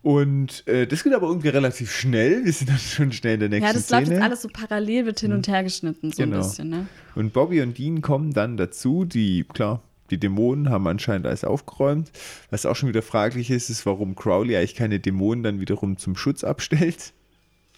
Und 0.03 0.67
äh, 0.67 0.87
das 0.87 1.05
geht 1.05 1.13
aber 1.13 1.27
irgendwie 1.29 1.49
relativ 1.49 1.93
schnell. 1.93 2.45
Wir 2.45 2.53
sind 2.53 2.71
dann 2.71 2.79
schon 2.79 3.13
schnell 3.13 3.35
in 3.35 3.41
der 3.41 3.49
nächsten 3.51 3.67
Ja, 3.67 3.73
das 3.75 3.91
läuft 3.91 4.05
Szene. 4.07 4.15
jetzt 4.17 4.25
alles 4.25 4.43
so 4.43 4.49
parallel, 4.51 5.05
wird 5.07 5.21
hin 5.21 5.33
und 5.33 5.47
her 5.47 5.63
geschnitten, 5.63 6.11
so 6.11 6.23
Genau. 6.23 6.37
ein 6.37 6.43
bisschen, 6.43 6.69
ne? 6.71 6.87
Und 7.15 7.33
Bobby 7.35 7.61
und 7.61 7.77
Dean 7.77 8.01
kommen 8.01 8.33
dann 8.33 8.57
dazu. 8.57 9.05
Die, 9.05 9.45
klar, 9.45 9.83
die 10.11 10.19
Dämonen 10.19 10.71
haben 10.71 10.87
anscheinend 10.87 11.27
alles 11.27 11.45
aufgeräumt. 11.45 12.11
Was 12.49 12.65
auch 12.65 12.77
schon 12.77 12.89
wieder 12.89 13.03
fraglich 13.03 13.51
ist, 13.51 13.69
ist, 13.69 13.85
warum 13.85 14.15
Crowley 14.15 14.57
eigentlich 14.57 14.75
keine 14.75 15.01
Dämonen 15.01 15.43
dann 15.43 15.61
wiederum 15.61 15.99
zum 15.99 16.17
Schutz 16.17 16.45
abstellt. 16.45 17.13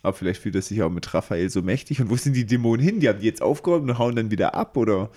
Aber 0.04 0.12
vielleicht 0.14 0.42
fühlt 0.42 0.54
er 0.54 0.62
sich 0.62 0.80
auch 0.82 0.90
mit 0.90 1.12
Raphael 1.14 1.50
so 1.50 1.62
mächtig. 1.62 2.00
Und 2.00 2.08
wo 2.10 2.16
sind 2.16 2.34
die 2.34 2.46
Dämonen 2.46 2.84
hin? 2.84 3.00
Die 3.00 3.08
haben 3.08 3.18
die 3.20 3.26
jetzt 3.26 3.42
aufgeräumt 3.42 3.90
und 3.90 3.98
hauen 3.98 4.14
dann 4.14 4.30
wieder 4.30 4.54
ab? 4.54 4.76
Oder 4.76 5.10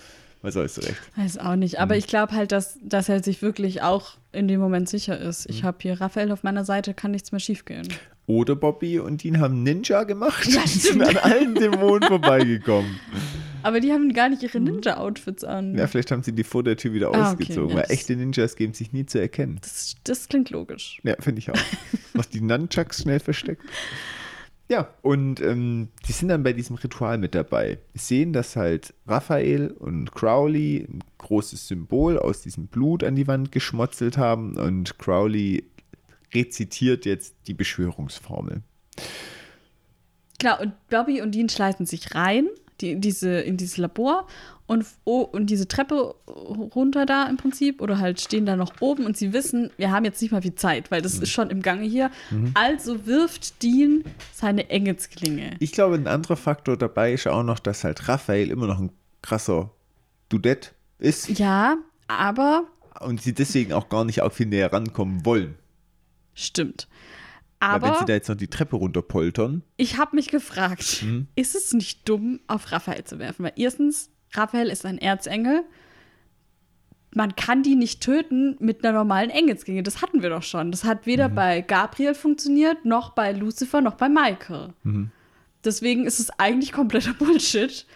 was 0.46 0.54
sollst 0.54 0.78
du 0.78 0.82
recht? 0.82 0.96
Weiß 1.16 1.38
auch 1.38 1.56
nicht. 1.56 1.78
Aber 1.80 1.96
ich 1.96 2.06
glaube 2.06 2.32
halt, 2.32 2.52
dass, 2.52 2.78
dass 2.82 3.08
er 3.08 3.22
sich 3.22 3.42
wirklich 3.42 3.82
auch 3.82 4.12
in 4.32 4.48
dem 4.48 4.60
Moment 4.60 4.88
sicher 4.88 5.18
ist. 5.18 5.46
Ich 5.50 5.64
habe 5.64 5.78
hier 5.82 6.00
Raphael 6.00 6.30
auf 6.32 6.42
meiner 6.44 6.64
Seite, 6.64 6.94
kann 6.94 7.10
nichts 7.10 7.32
mehr 7.32 7.40
schiefgehen. 7.40 7.88
Oder 8.26 8.56
Bobby 8.56 8.98
und 8.98 9.22
Dean 9.22 9.38
haben 9.40 9.62
Ninja 9.62 10.04
gemacht. 10.04 10.46
Ja, 10.50 10.60
und 10.60 10.68
sind 10.68 11.02
an 11.02 11.16
allen 11.18 11.54
Dämonen 11.54 12.08
vorbeigekommen. 12.08 12.98
Aber 13.62 13.80
die 13.80 13.92
haben 13.92 14.12
gar 14.12 14.28
nicht 14.28 14.42
ihre 14.44 14.60
Ninja-Outfits 14.60 15.42
an. 15.42 15.76
Ja, 15.76 15.88
vielleicht 15.88 16.12
haben 16.12 16.22
sie 16.22 16.32
die 16.32 16.44
vor 16.44 16.62
der 16.62 16.76
Tür 16.76 16.92
wieder 16.92 17.08
Ah, 17.08 17.32
okay. 17.32 17.42
ausgezogen. 17.44 17.70
Ja, 17.70 17.76
weil 17.76 17.90
echte 17.90 18.14
Ninjas 18.14 18.54
geben 18.54 18.74
sich 18.74 18.92
nie 18.92 19.06
zu 19.06 19.20
erkennen. 19.20 19.58
Das, 19.60 19.96
das 20.04 20.28
klingt 20.28 20.50
logisch. 20.50 21.00
Ja, 21.02 21.16
finde 21.18 21.40
ich 21.40 21.50
auch. 21.50 21.56
Noch 22.14 22.24
die 22.26 22.40
Nunchucks 22.40 23.02
schnell 23.02 23.18
versteckt. 23.18 23.62
Ja, 24.68 24.88
und 25.02 25.40
ähm, 25.40 25.88
die 26.08 26.12
sind 26.12 26.28
dann 26.28 26.42
bei 26.42 26.52
diesem 26.52 26.74
Ritual 26.76 27.18
mit 27.18 27.36
dabei. 27.36 27.78
Wir 27.92 28.00
sehen, 28.00 28.32
dass 28.32 28.56
halt 28.56 28.94
Raphael 29.06 29.68
und 29.70 30.12
Crowley 30.12 30.86
ein 30.88 31.04
großes 31.18 31.68
Symbol 31.68 32.18
aus 32.18 32.42
diesem 32.42 32.66
Blut 32.66 33.04
an 33.04 33.14
die 33.14 33.28
Wand 33.28 33.52
geschmotzelt 33.52 34.18
haben 34.18 34.56
und 34.56 34.98
Crowley 34.98 35.64
rezitiert 36.34 37.04
jetzt 37.04 37.36
die 37.46 37.54
Beschwörungsformel. 37.54 38.62
Klar, 40.40 40.60
und 40.60 40.74
Bobby 40.88 41.22
und 41.22 41.32
Dean 41.32 41.48
schleichen 41.48 41.86
sich 41.86 42.14
rein 42.14 42.48
die, 42.80 42.92
in, 42.92 43.00
diese, 43.00 43.40
in 43.40 43.56
dieses 43.56 43.76
Labor 43.76 44.26
und, 44.66 44.84
oh, 45.04 45.20
und 45.20 45.46
diese 45.46 45.68
Treppe 45.68 46.14
runter 46.26 47.06
da 47.06 47.24
im 47.28 47.36
Prinzip 47.36 47.80
oder 47.80 47.98
halt 47.98 48.20
stehen 48.20 48.46
da 48.46 48.56
noch 48.56 48.72
oben 48.80 49.06
und 49.06 49.16
sie 49.16 49.32
wissen, 49.32 49.70
wir 49.76 49.90
haben 49.92 50.04
jetzt 50.04 50.20
nicht 50.20 50.32
mal 50.32 50.42
viel 50.42 50.54
Zeit, 50.56 50.90
weil 50.90 51.02
das 51.02 51.18
ist 51.18 51.30
schon 51.30 51.50
im 51.50 51.62
Gange 51.62 51.84
hier. 51.86 52.10
Also 52.54 53.06
wirft 53.06 53.62
Dean 53.62 54.04
seine 54.32 54.68
Engelsklinge. 54.70 55.56
Ich 55.60 55.72
glaube, 55.72 55.94
ein 55.94 56.06
anderer 56.08 56.36
Faktor 56.36 56.76
dabei 56.76 57.12
ist 57.12 57.26
auch 57.28 57.42
noch, 57.44 57.58
dass 57.60 57.84
halt 57.84 58.08
Raphael 58.08 58.50
immer 58.50 58.66
noch 58.66 58.80
ein 58.80 58.90
krasser 59.22 59.70
Dudett 60.28 60.74
ist 60.98 61.28
Ja, 61.38 61.76
aber 62.08 62.64
und 63.00 63.20
sie 63.22 63.34
deswegen 63.34 63.72
auch 63.72 63.88
gar 63.88 64.04
nicht 64.04 64.22
auch 64.22 64.32
viel 64.32 64.46
näher 64.46 64.72
rankommen 64.72 65.24
wollen. 65.24 65.54
stimmt. 66.34 66.88
Weil 67.58 67.80
wenn 67.80 67.88
Aber 67.90 67.98
sie 68.00 68.04
da 68.04 68.12
jetzt 68.12 68.28
noch 68.28 68.36
die 68.36 68.48
Treppe 68.48 68.76
runterpoltern, 68.76 69.62
ich 69.78 69.96
habe 69.96 70.16
mich 70.16 70.28
gefragt, 70.28 71.02
Mhm. 71.02 71.26
ist 71.36 71.54
es 71.54 71.72
nicht 71.72 72.06
dumm, 72.08 72.40
auf 72.48 72.70
Raphael 72.70 73.04
zu 73.04 73.18
werfen? 73.18 73.44
Weil 73.44 73.54
erstens, 73.56 74.10
Raphael 74.34 74.68
ist 74.68 74.84
ein 74.86 74.98
Erzengel. 74.98 75.62
Man 77.14 77.34
kann 77.34 77.62
die 77.62 77.76
nicht 77.76 78.02
töten 78.02 78.56
mit 78.60 78.84
einer 78.84 78.98
normalen 78.98 79.30
Engelsklinge. 79.30 79.82
Das 79.82 80.02
hatten 80.02 80.22
wir 80.22 80.28
doch 80.30 80.42
schon. 80.42 80.70
Das 80.70 80.84
hat 80.84 81.02
Mhm. 81.02 81.10
weder 81.10 81.28
bei 81.30 81.62
Gabriel 81.62 82.14
funktioniert, 82.14 82.84
noch 82.84 83.10
bei 83.10 83.32
Lucifer, 83.32 83.80
noch 83.80 83.94
bei 83.94 84.08
Michael. 84.08 84.74
Mhm. 84.82 85.10
Deswegen 85.64 86.04
ist 86.06 86.20
es 86.20 86.30
eigentlich 86.38 86.72
kompletter 86.72 87.14
Bullshit, 87.18 87.86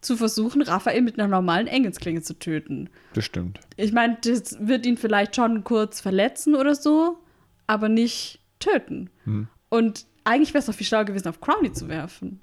zu 0.00 0.16
versuchen, 0.16 0.62
Raphael 0.62 1.02
mit 1.02 1.18
einer 1.18 1.26
normalen 1.26 1.66
Engelsklinge 1.66 2.22
zu 2.22 2.38
töten. 2.38 2.88
das 3.14 3.24
stimmt. 3.24 3.58
Ich 3.76 3.92
meine, 3.92 4.16
das 4.22 4.56
wird 4.64 4.86
ihn 4.86 4.96
vielleicht 4.96 5.34
schon 5.34 5.64
kurz 5.64 6.00
verletzen 6.00 6.54
oder 6.54 6.76
so, 6.76 7.18
aber 7.66 7.88
nicht 7.88 8.38
töten. 8.60 9.10
Hm. 9.24 9.48
Und 9.70 10.06
eigentlich 10.22 10.54
wäre 10.54 10.60
es 10.60 10.66
doch 10.66 10.74
viel 10.74 10.86
schlauer 10.86 11.04
gewesen, 11.04 11.26
auf 11.26 11.40
Crowley 11.40 11.72
zu 11.72 11.88
werfen. 11.88 12.40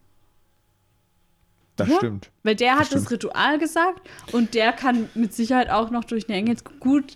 Das 1.75 1.89
Ja? 1.89 1.97
stimmt. 1.97 2.31
Weil 2.43 2.55
der 2.55 2.75
hat 2.77 2.87
stimmt. 2.87 3.03
das 3.05 3.11
Ritual 3.11 3.59
gesagt 3.59 4.01
und 4.31 4.53
der 4.53 4.71
kann 4.71 5.09
mit 5.13 5.33
Sicherheit 5.33 5.69
auch 5.69 5.89
noch 5.91 6.03
durch 6.05 6.29
eine 6.29 6.37
Engels 6.37 6.63
gut. 6.79 7.15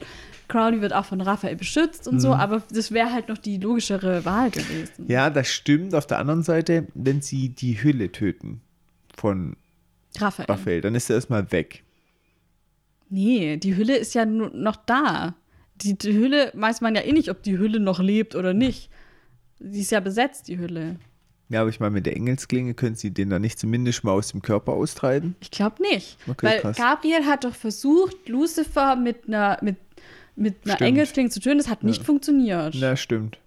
Crowley 0.50 0.82
wird 0.82 0.94
auch 0.94 1.06
von 1.06 1.22
Raphael 1.22 1.56
beschützt 1.56 2.08
und 2.08 2.20
so, 2.20 2.34
aber 2.34 2.64
das 2.72 2.92
wäre 2.92 3.14
halt 3.14 3.30
noch 3.30 3.38
die 3.38 3.58
logischere 3.58 4.26
Wahl 4.26 4.50
gewesen. 4.50 5.04
Mhm. 5.04 5.10
Ja, 5.12 5.30
das 5.30 5.48
stimmt. 5.48 5.94
Auf 5.94 6.08
der 6.08 6.18
anderen 6.18 6.42
Seite, 6.42 6.88
wenn 6.96 7.22
sie 7.22 7.50
die 7.50 7.82
Hülle 7.84 8.12
töten 8.12 8.60
von 9.16 9.56
Raphael. 10.18 10.48
Raphael, 10.50 10.82
dann 10.82 10.96
ist 10.96 11.10
er 11.10 11.18
erstmal 11.18 11.52
weg. 11.52 11.84
Nee, 13.10 13.58
die 13.58 13.76
Hülle 13.76 13.96
ist 13.98 14.14
ja 14.16 14.26
nur 14.26 14.50
noch 14.52 14.76
da. 14.76 15.36
Die, 15.76 15.98
die 15.98 16.14
Hülle 16.14 16.52
weiß 16.56 16.82
man 16.82 16.96
ja 16.96 17.02
eh 17.04 17.12
nicht, 17.12 17.30
ob 17.30 17.44
die 17.44 17.58
Hülle 17.58 17.80
noch 17.80 18.00
lebt 18.00 18.36
oder 18.36 18.54
nicht. 18.54 18.90
Sie 19.60 19.82
ist 19.82 19.92
ja 19.92 20.00
besetzt, 20.00 20.48
die 20.48 20.58
Hülle. 20.58 20.98
Ja, 21.50 21.62
aber 21.62 21.70
ich 21.72 21.80
meine, 21.80 21.92
mit 21.92 22.06
der 22.06 22.16
Engelsklinge 22.16 22.76
können 22.76 22.96
sie 22.96 23.12
den 23.12 23.30
dann 23.32 23.42
nicht 23.42 23.58
zumindest 23.60 24.04
mal 24.04 24.12
aus 24.12 24.30
dem 24.32 24.42
Körper 24.44 24.74
austreiben. 24.74 25.36
Ich 25.40 25.50
glaube 25.50 25.82
nicht. 25.82 26.18
Okay, 26.28 26.46
Weil 26.46 26.60
krass. 26.62 26.78
Gabriel 26.78 27.26
hat 27.26 27.44
doch 27.44 27.56
versucht, 27.56 28.30
Lucifer 28.30 28.96
mit 28.96 29.28
einer, 29.28 29.58
mit, 29.62 29.78
mit 30.36 30.56
einer 30.64 30.76
Stimmt. 30.76 30.88
Engelsklinge 30.88 31.30
zu 31.32 31.40
töten. 31.40 31.58
Das 31.58 31.68
hat 31.68 31.84
nicht 31.84 32.04
funktioniert. 32.04 32.76
Na, 32.80 32.96
stimmt. 32.96 33.40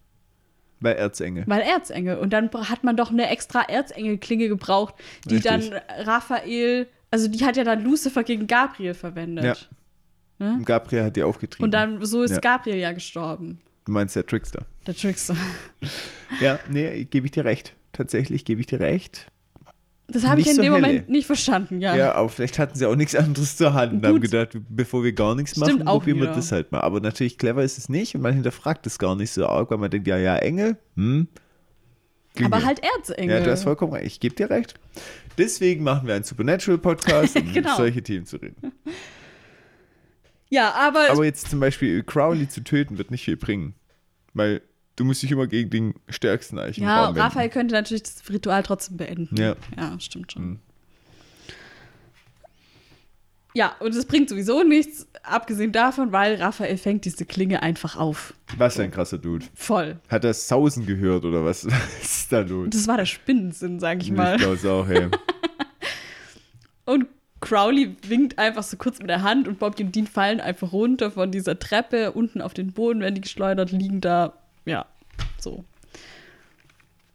Bei 0.80 0.92
Erzengel. 0.94 1.44
Weil 1.46 1.60
Erzengel. 1.60 2.18
Und 2.18 2.32
dann 2.32 2.50
hat 2.52 2.82
man 2.82 2.96
doch 2.96 3.12
eine 3.12 3.28
extra 3.30 3.62
Erzengelklinge 3.62 4.48
gebraucht, 4.48 4.96
die 5.26 5.36
Richtig. 5.36 5.70
dann 5.70 5.80
Raphael, 6.04 6.88
also 7.12 7.28
die 7.28 7.44
hat 7.44 7.56
ja 7.56 7.62
dann 7.62 7.84
Lucifer 7.84 8.24
gegen 8.24 8.48
Gabriel 8.48 8.94
verwendet. 8.94 9.68
Und 10.40 10.64
Gabriel 10.64 11.04
hat 11.04 11.14
die 11.14 11.22
aufgetrieben. 11.22 11.62
Und 11.64 11.70
dann, 11.70 12.04
so 12.04 12.24
ist 12.24 12.32
Ja. 12.32 12.40
Gabriel 12.40 12.78
ja 12.78 12.90
gestorben. 12.90 13.60
Du 13.84 13.92
meinst 13.92 14.16
der 14.16 14.26
Trickster. 14.26 14.66
Der 14.88 14.96
Trickster. 14.96 15.36
Ja, 16.40 16.58
nee, 16.68 17.04
gebe 17.04 17.26
ich 17.26 17.30
dir 17.30 17.44
recht. 17.44 17.76
Tatsächlich 17.92 18.44
gebe 18.44 18.60
ich 18.60 18.66
dir 18.66 18.80
recht. 18.80 19.26
Das 20.08 20.26
habe 20.26 20.40
ich 20.40 20.48
in 20.48 20.56
so 20.56 20.62
dem 20.62 20.74
helle. 20.74 20.86
Moment 20.86 21.08
nicht 21.08 21.26
verstanden, 21.26 21.80
ja. 21.80 21.96
Ja, 21.96 22.14
aber 22.14 22.28
vielleicht 22.28 22.58
hatten 22.58 22.76
sie 22.76 22.86
auch 22.86 22.96
nichts 22.96 23.14
anderes 23.14 23.56
zur 23.56 23.72
Hand 23.72 23.92
und 23.92 24.06
haben 24.06 24.20
gedacht, 24.20 24.50
bevor 24.68 25.04
wir 25.04 25.12
gar 25.12 25.34
nichts 25.34 25.52
Stimmt 25.52 25.78
machen, 25.78 25.88
auch 25.88 26.00
probieren 26.00 26.20
wir 26.20 26.26
das 26.28 26.52
halt 26.52 26.72
mal. 26.72 26.80
Aber 26.80 27.00
natürlich 27.00 27.38
clever 27.38 27.62
ist 27.62 27.78
es 27.78 27.88
nicht 27.88 28.14
und 28.14 28.20
man 28.20 28.34
hinterfragt 28.34 28.86
es 28.86 28.98
gar 28.98 29.16
nicht 29.16 29.30
so 29.30 29.46
arg, 29.46 29.70
weil 29.70 29.78
man 29.78 29.90
denkt, 29.90 30.06
ja, 30.08 30.18
ja, 30.18 30.36
Engel, 30.36 30.76
hm. 30.96 31.28
Klinge. 32.34 32.54
Aber 32.54 32.64
halt 32.64 32.80
Erzengel. 32.96 33.38
Ja, 33.38 33.44
du 33.44 33.50
hast 33.50 33.62
vollkommen 33.64 33.92
recht. 33.92 34.06
Ich 34.06 34.20
gebe 34.20 34.34
dir 34.34 34.50
recht. 34.50 34.74
Deswegen 35.38 35.82
machen 35.84 36.06
wir 36.06 36.14
einen 36.14 36.24
Supernatural-Podcast, 36.24 37.36
um 37.36 37.42
Genau. 37.52 37.68
über 37.68 37.76
solche 37.76 38.02
Themen 38.02 38.26
zu 38.26 38.36
reden. 38.36 38.72
ja, 40.48 40.72
aber, 40.72 41.10
Aber 41.10 41.24
jetzt 41.24 41.50
zum 41.50 41.60
Beispiel 41.60 42.02
Crowley 42.02 42.48
zu 42.48 42.62
töten, 42.64 42.98
wird 42.98 43.10
nicht 43.10 43.24
viel 43.24 43.36
bringen. 43.36 43.74
Weil 44.34 44.62
du 44.96 45.04
musst 45.04 45.22
dich 45.22 45.30
immer 45.32 45.46
gegen 45.46 45.70
den 45.70 45.94
stärksten 46.08 46.58
eigentlich 46.58 46.78
im 46.78 46.84
ja. 46.84 47.10
Raphael 47.10 47.48
könnte 47.48 47.74
natürlich 47.74 48.02
das 48.02 48.22
Ritual 48.28 48.62
trotzdem 48.62 48.96
beenden. 48.96 49.36
Ja. 49.36 49.56
Ja, 49.76 49.98
stimmt 50.00 50.32
schon. 50.32 50.42
Mhm. 50.44 50.58
Ja, 53.54 53.76
und 53.80 53.94
es 53.94 54.06
bringt 54.06 54.30
sowieso 54.30 54.62
nichts, 54.62 55.06
abgesehen 55.22 55.72
davon, 55.72 56.10
weil 56.10 56.36
Raphael 56.36 56.78
fängt 56.78 57.04
diese 57.04 57.26
Klinge 57.26 57.62
einfach 57.62 57.96
auf. 57.96 58.32
Was 58.56 58.76
für 58.76 58.82
ein 58.82 58.90
krasser 58.90 59.18
Dude. 59.18 59.44
Voll. 59.54 59.98
Hat 60.08 60.24
er 60.24 60.32
Sausen 60.32 60.86
gehört 60.86 61.24
oder 61.26 61.44
was, 61.44 61.66
was 61.70 62.02
ist 62.02 62.32
da 62.32 62.40
los? 62.40 62.68
Das 62.70 62.86
war 62.86 62.96
der 62.96 63.04
Spinnensinn, 63.04 63.78
sag 63.78 64.00
ich 64.00 64.08
Ich 64.08 64.14
mal. 64.14 64.38
glaube 64.38 64.54
es 64.54 64.64
auch, 64.64 64.88
ey. 64.88 65.08
Und 66.86 67.06
Crowley 67.40 67.96
winkt 68.06 68.38
einfach 68.38 68.62
so 68.62 68.76
kurz 68.76 68.98
mit 69.00 69.10
der 69.10 69.22
Hand 69.22 69.48
und 69.48 69.58
Bobby 69.58 69.82
und 69.82 69.94
Dean 69.94 70.06
fallen 70.06 70.40
einfach 70.40 70.72
runter 70.72 71.10
von 71.10 71.30
dieser 71.30 71.58
Treppe 71.58 72.12
unten 72.12 72.40
auf 72.40 72.54
den 72.54 72.72
Boden, 72.72 73.00
werden 73.00 73.16
die 73.16 73.20
geschleudert, 73.20 73.72
liegen 73.72 74.00
da. 74.00 74.32
Ja, 74.64 74.86
so. 75.38 75.64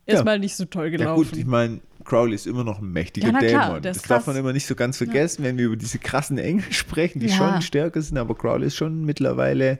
Erstmal 0.05 0.39
nicht 0.39 0.55
so 0.55 0.65
toll 0.65 0.85
Ja 0.85 0.91
gelaufen. 0.97 1.29
gut, 1.29 1.37
ich 1.37 1.45
meine, 1.45 1.81
Crowley 2.05 2.35
ist 2.35 2.47
immer 2.47 2.63
noch 2.63 2.79
ein 2.79 2.89
mächtiger 2.91 3.27
Ja, 3.27 3.39
klar, 3.39 3.67
Dämon. 3.67 3.81
Das 3.81 4.01
darf 4.03 4.25
man 4.27 4.37
immer 4.37 4.53
nicht 4.53 4.65
so 4.65 4.73
ganz 4.75 4.97
vergessen, 4.97 5.43
wenn 5.43 5.57
wir 5.57 5.65
über 5.65 5.75
diese 5.75 5.99
krassen 5.99 6.37
Engel 6.37 6.63
sprechen, 6.71 7.19
die 7.19 7.27
Ja. 7.27 7.35
schon 7.35 7.61
stärker 7.61 8.01
sind, 8.01 8.17
aber 8.17 8.33
Crowley 8.35 8.67
ist 8.67 8.75
schon 8.77 9.03
mittlerweile, 9.03 9.79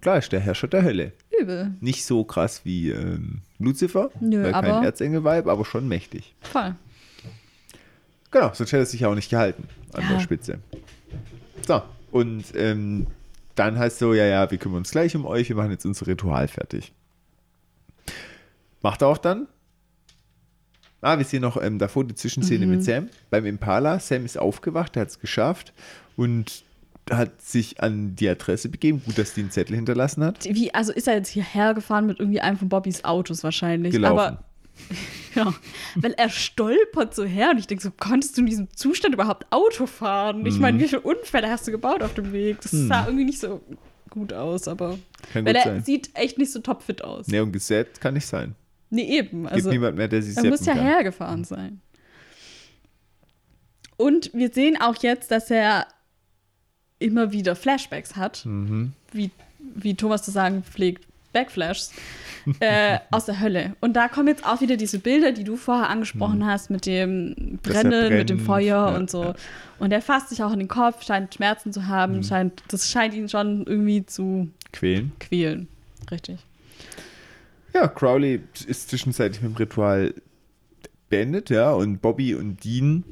klar, 0.00 0.18
ist 0.18 0.32
der 0.32 0.40
Herrscher 0.40 0.66
der 0.66 0.82
Hölle. 0.82 1.12
Übel. 1.40 1.72
Nicht 1.80 2.04
so 2.04 2.24
krass 2.24 2.62
wie 2.64 2.90
ähm, 2.90 3.42
Lucifer, 3.60 4.10
Nö, 4.18 4.42
weil 4.42 4.52
kein 4.52 4.82
Erzengel-Vibe, 4.82 5.48
aber 5.50 5.64
schon 5.64 5.86
mächtig. 5.86 6.34
Voll. 6.40 6.74
Genau, 8.32 8.48
sonst 8.52 8.72
hätte 8.72 8.82
er 8.82 8.86
sich 8.86 9.00
ja 9.00 9.08
auch 9.08 9.14
nicht 9.14 9.30
gehalten 9.30 9.68
an 9.92 10.02
Ja. 10.02 10.14
der 10.14 10.20
Spitze. 10.20 10.58
So, 11.66 11.82
und 12.10 12.44
ähm, 12.56 13.06
dann 13.54 13.78
heißt 13.78 13.98
so, 13.98 14.12
ja, 14.14 14.24
ja, 14.26 14.50
wir 14.50 14.58
kümmern 14.58 14.78
uns 14.78 14.90
gleich 14.90 15.14
um 15.14 15.24
euch, 15.24 15.48
wir 15.48 15.56
machen 15.56 15.70
jetzt 15.70 15.86
unser 15.86 16.06
Ritual 16.08 16.48
fertig. 16.48 16.92
Macht 18.82 19.02
er 19.02 19.08
auch 19.08 19.18
dann. 19.18 19.48
Ah, 21.00 21.16
wir 21.18 21.24
sehen 21.24 21.42
noch 21.42 21.60
ähm, 21.62 21.78
davor 21.78 22.04
die 22.04 22.14
Zwischenszene 22.14 22.66
Mhm. 22.66 22.70
mit 22.72 22.84
Sam 22.84 23.08
beim 23.30 23.46
Impala. 23.46 24.00
Sam 24.00 24.24
ist 24.24 24.36
aufgewacht, 24.38 24.96
er 24.96 25.02
hat 25.02 25.08
es 25.08 25.20
geschafft 25.20 25.72
und 26.16 26.64
hat 27.10 27.40
sich 27.40 27.80
an 27.82 28.16
die 28.16 28.28
Adresse 28.28 28.68
begeben. 28.68 29.00
Gut, 29.04 29.16
dass 29.16 29.32
die 29.34 29.40
einen 29.42 29.50
Zettel 29.50 29.76
hinterlassen 29.76 30.24
hat. 30.24 30.44
Wie, 30.44 30.74
also 30.74 30.92
ist 30.92 31.06
er 31.08 31.14
jetzt 31.14 31.28
hierher 31.30 31.72
gefahren 31.74 32.06
mit 32.06 32.18
irgendwie 32.20 32.40
einem 32.40 32.58
von 32.58 32.68
Bobbys 32.68 33.04
Autos 33.04 33.44
wahrscheinlich. 33.44 33.92
Gelaufen. 33.92 34.18
Aber 34.18 34.44
ja, 35.34 35.54
weil 35.96 36.12
er 36.12 36.28
stolpert 36.28 37.14
so 37.14 37.24
her 37.24 37.50
und 37.52 37.58
ich 37.58 37.66
denke 37.66 37.82
so, 37.82 37.90
konntest 37.90 38.36
du 38.36 38.42
in 38.42 38.46
diesem 38.46 38.68
Zustand 38.76 39.14
überhaupt 39.14 39.46
Auto 39.50 39.86
fahren? 39.86 40.44
Ich 40.46 40.56
Mhm. 40.56 40.60
meine, 40.60 40.78
wie 40.80 40.88
viele 40.88 41.00
Unfälle 41.00 41.48
hast 41.48 41.66
du 41.66 41.70
gebaut 41.70 42.02
auf 42.02 42.14
dem 42.14 42.32
Weg? 42.32 42.60
Das 42.60 42.72
sah 42.72 43.06
irgendwie 43.06 43.24
nicht 43.24 43.40
so 43.40 43.60
gut 44.10 44.32
aus, 44.32 44.68
aber 44.68 44.98
Kann 45.32 45.44
weil 45.46 45.54
gut 45.54 45.64
er 45.64 45.72
sein. 45.74 45.84
sieht 45.84 46.10
echt 46.14 46.38
nicht 46.38 46.52
so 46.52 46.58
topfit 46.60 47.02
aus. 47.04 47.28
Nee, 47.28 47.40
und 47.40 47.52
gesättet 47.52 48.00
kann 48.00 48.14
nicht 48.14 48.26
sein. 48.26 48.54
Nee, 48.90 49.18
eben. 49.18 49.42
Gibt 49.42 49.52
Also 49.52 49.70
niemand 49.70 49.96
mehr, 49.96 50.08
der 50.08 50.22
sie 50.22 50.34
er 50.36 50.44
muss 50.48 50.64
ja 50.66 50.74
kann. 50.74 50.82
hergefahren 50.82 51.44
sein. 51.44 51.80
Und 53.96 54.30
wir 54.32 54.50
sehen 54.50 54.80
auch 54.80 54.96
jetzt, 55.02 55.30
dass 55.30 55.50
er 55.50 55.86
immer 56.98 57.32
wieder 57.32 57.56
Flashbacks 57.56 58.16
hat, 58.16 58.44
Mhm. 58.44 58.92
wie, 59.12 59.30
wie 59.74 59.94
Thomas 59.94 60.22
zu 60.22 60.30
sagen 60.30 60.62
pflegt, 60.62 61.04
Backflashs 61.32 61.92
äh, 62.60 62.98
aus 63.10 63.26
der 63.26 63.40
Hölle. 63.40 63.76
Und 63.80 63.94
da 63.94 64.08
kommen 64.08 64.28
jetzt 64.28 64.46
auch 64.46 64.60
wieder 64.60 64.76
diese 64.76 64.98
Bilder, 64.98 65.32
die 65.32 65.44
du 65.44 65.56
vorher 65.56 65.90
angesprochen 65.90 66.46
hast, 66.46 66.70
mit 66.70 66.86
dem 66.86 67.28
Mhm. 67.36 67.58
Brennen, 67.62 68.16
mit 68.16 68.30
dem 68.30 68.40
Feuer 68.40 68.88
ja, 68.90 68.96
und 68.96 69.10
so. 69.10 69.24
ja. 69.24 69.34
Und 69.78 69.92
er 69.92 70.00
fasst 70.00 70.30
sich 70.30 70.42
auch 70.42 70.52
in 70.52 70.58
den 70.58 70.68
Kopf, 70.68 71.04
scheint 71.04 71.34
Schmerzen 71.34 71.72
zu 71.72 71.86
haben, 71.86 72.16
Mhm. 72.18 72.22
scheint, 72.22 72.62
das 72.68 72.90
scheint 72.90 73.14
ihn 73.14 73.28
schon 73.28 73.64
irgendwie 73.66 74.06
zu 74.06 74.48
Quälen. 74.72 75.12
quälen. 75.20 75.68
Richtig. 76.10 76.38
Ja, 77.74 77.88
Crowley 77.88 78.40
ist 78.66 78.90
zwischenzeitlich 78.90 79.42
mit 79.42 79.52
dem 79.52 79.56
Ritual 79.56 80.14
beendet, 81.08 81.50
ja, 81.50 81.72
und 81.72 82.00
Bobby 82.00 82.34
und 82.34 82.64
Dean, 82.64 83.04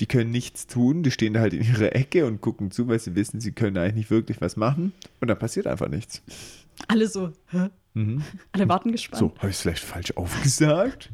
die 0.00 0.06
können 0.06 0.30
nichts 0.30 0.66
tun, 0.66 1.02
die 1.02 1.10
stehen 1.10 1.34
da 1.34 1.40
halt 1.40 1.54
in 1.54 1.62
ihrer 1.62 1.94
Ecke 1.94 2.26
und 2.26 2.40
gucken 2.40 2.70
zu, 2.70 2.88
weil 2.88 2.98
sie 2.98 3.14
wissen, 3.14 3.40
sie 3.40 3.52
können 3.52 3.76
eigentlich 3.78 3.94
nicht 3.94 4.10
wirklich 4.10 4.40
was 4.40 4.56
machen 4.56 4.92
und 5.20 5.28
dann 5.28 5.38
passiert 5.38 5.66
einfach 5.66 5.88
nichts. 5.88 6.22
Alle 6.88 7.08
so, 7.08 7.32
hä? 7.50 7.70
Mhm. 7.94 8.22
Alle 8.52 8.68
warten 8.68 8.92
gespannt. 8.92 9.18
So, 9.18 9.32
habe 9.38 9.48
ich 9.48 9.56
es 9.56 9.62
vielleicht 9.62 9.84
falsch 9.84 10.12
aufgesagt? 10.16 11.10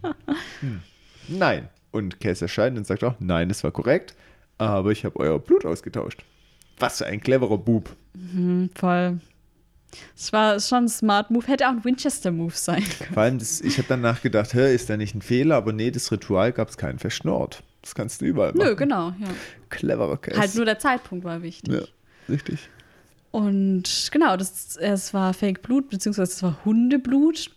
hm. 0.60 0.80
Nein. 1.28 1.68
Und 1.92 2.20
Cass 2.20 2.40
erscheint 2.40 2.78
und 2.78 2.86
sagt 2.86 3.04
auch, 3.04 3.16
nein, 3.20 3.48
das 3.48 3.62
war 3.62 3.70
korrekt, 3.70 4.16
aber 4.58 4.90
ich 4.90 5.04
habe 5.04 5.20
euer 5.20 5.38
Blut 5.38 5.66
ausgetauscht. 5.66 6.24
Was 6.78 6.98
für 6.98 7.06
ein 7.06 7.20
cleverer 7.20 7.58
Bub. 7.58 7.94
Voll. 8.74 9.20
Es 10.16 10.32
war 10.32 10.58
schon 10.60 10.84
ein 10.84 10.88
Smart 10.88 11.30
Move. 11.30 11.46
Hätte 11.46 11.66
auch 11.68 11.72
ein 11.72 11.84
Winchester-Move 11.84 12.54
sein 12.54 12.82
können. 12.82 13.14
Vor 13.14 13.22
allem, 13.22 13.38
das, 13.38 13.60
ich 13.60 13.78
habe 13.78 13.88
dann 13.88 14.00
nachgedacht, 14.00 14.54
hä, 14.54 14.74
ist 14.74 14.88
da 14.90 14.96
nicht 14.96 15.14
ein 15.14 15.22
Fehler? 15.22 15.56
Aber 15.56 15.72
nee, 15.72 15.90
das 15.90 16.10
Ritual 16.10 16.52
gab 16.52 16.68
es 16.68 16.76
keinen 16.76 16.98
festen 16.98 17.28
Ort. 17.28 17.62
Das 17.82 17.94
kannst 17.94 18.20
du 18.20 18.26
überall 18.26 18.52
machen. 18.52 18.68
Nö, 18.68 18.76
genau, 18.76 19.08
ja. 19.18 19.28
Cleverer 19.68 20.16
Cass. 20.16 20.38
Halt 20.38 20.54
nur 20.54 20.64
der 20.64 20.78
Zeitpunkt 20.78 21.24
war 21.24 21.42
wichtig. 21.42 21.74
Ja, 21.74 21.82
richtig. 22.28 22.68
Und 23.32 24.08
genau, 24.12 24.36
das, 24.36 24.76
es 24.76 25.12
war 25.14 25.34
Fake 25.34 25.62
Blut, 25.62 25.88
beziehungsweise 25.88 26.32
es 26.32 26.42
war 26.42 26.64
Hundeblut. 26.64 27.50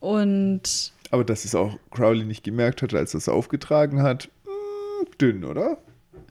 Und 0.00 0.92
Aber 1.10 1.24
dass 1.24 1.44
es 1.44 1.54
auch 1.54 1.78
Crowley 1.90 2.24
nicht 2.24 2.44
gemerkt 2.44 2.82
hat, 2.82 2.94
als 2.94 3.14
er 3.14 3.18
es 3.18 3.28
aufgetragen 3.28 4.02
hat, 4.02 4.28
mh, 4.44 5.10
dünn, 5.18 5.44
oder? 5.44 5.78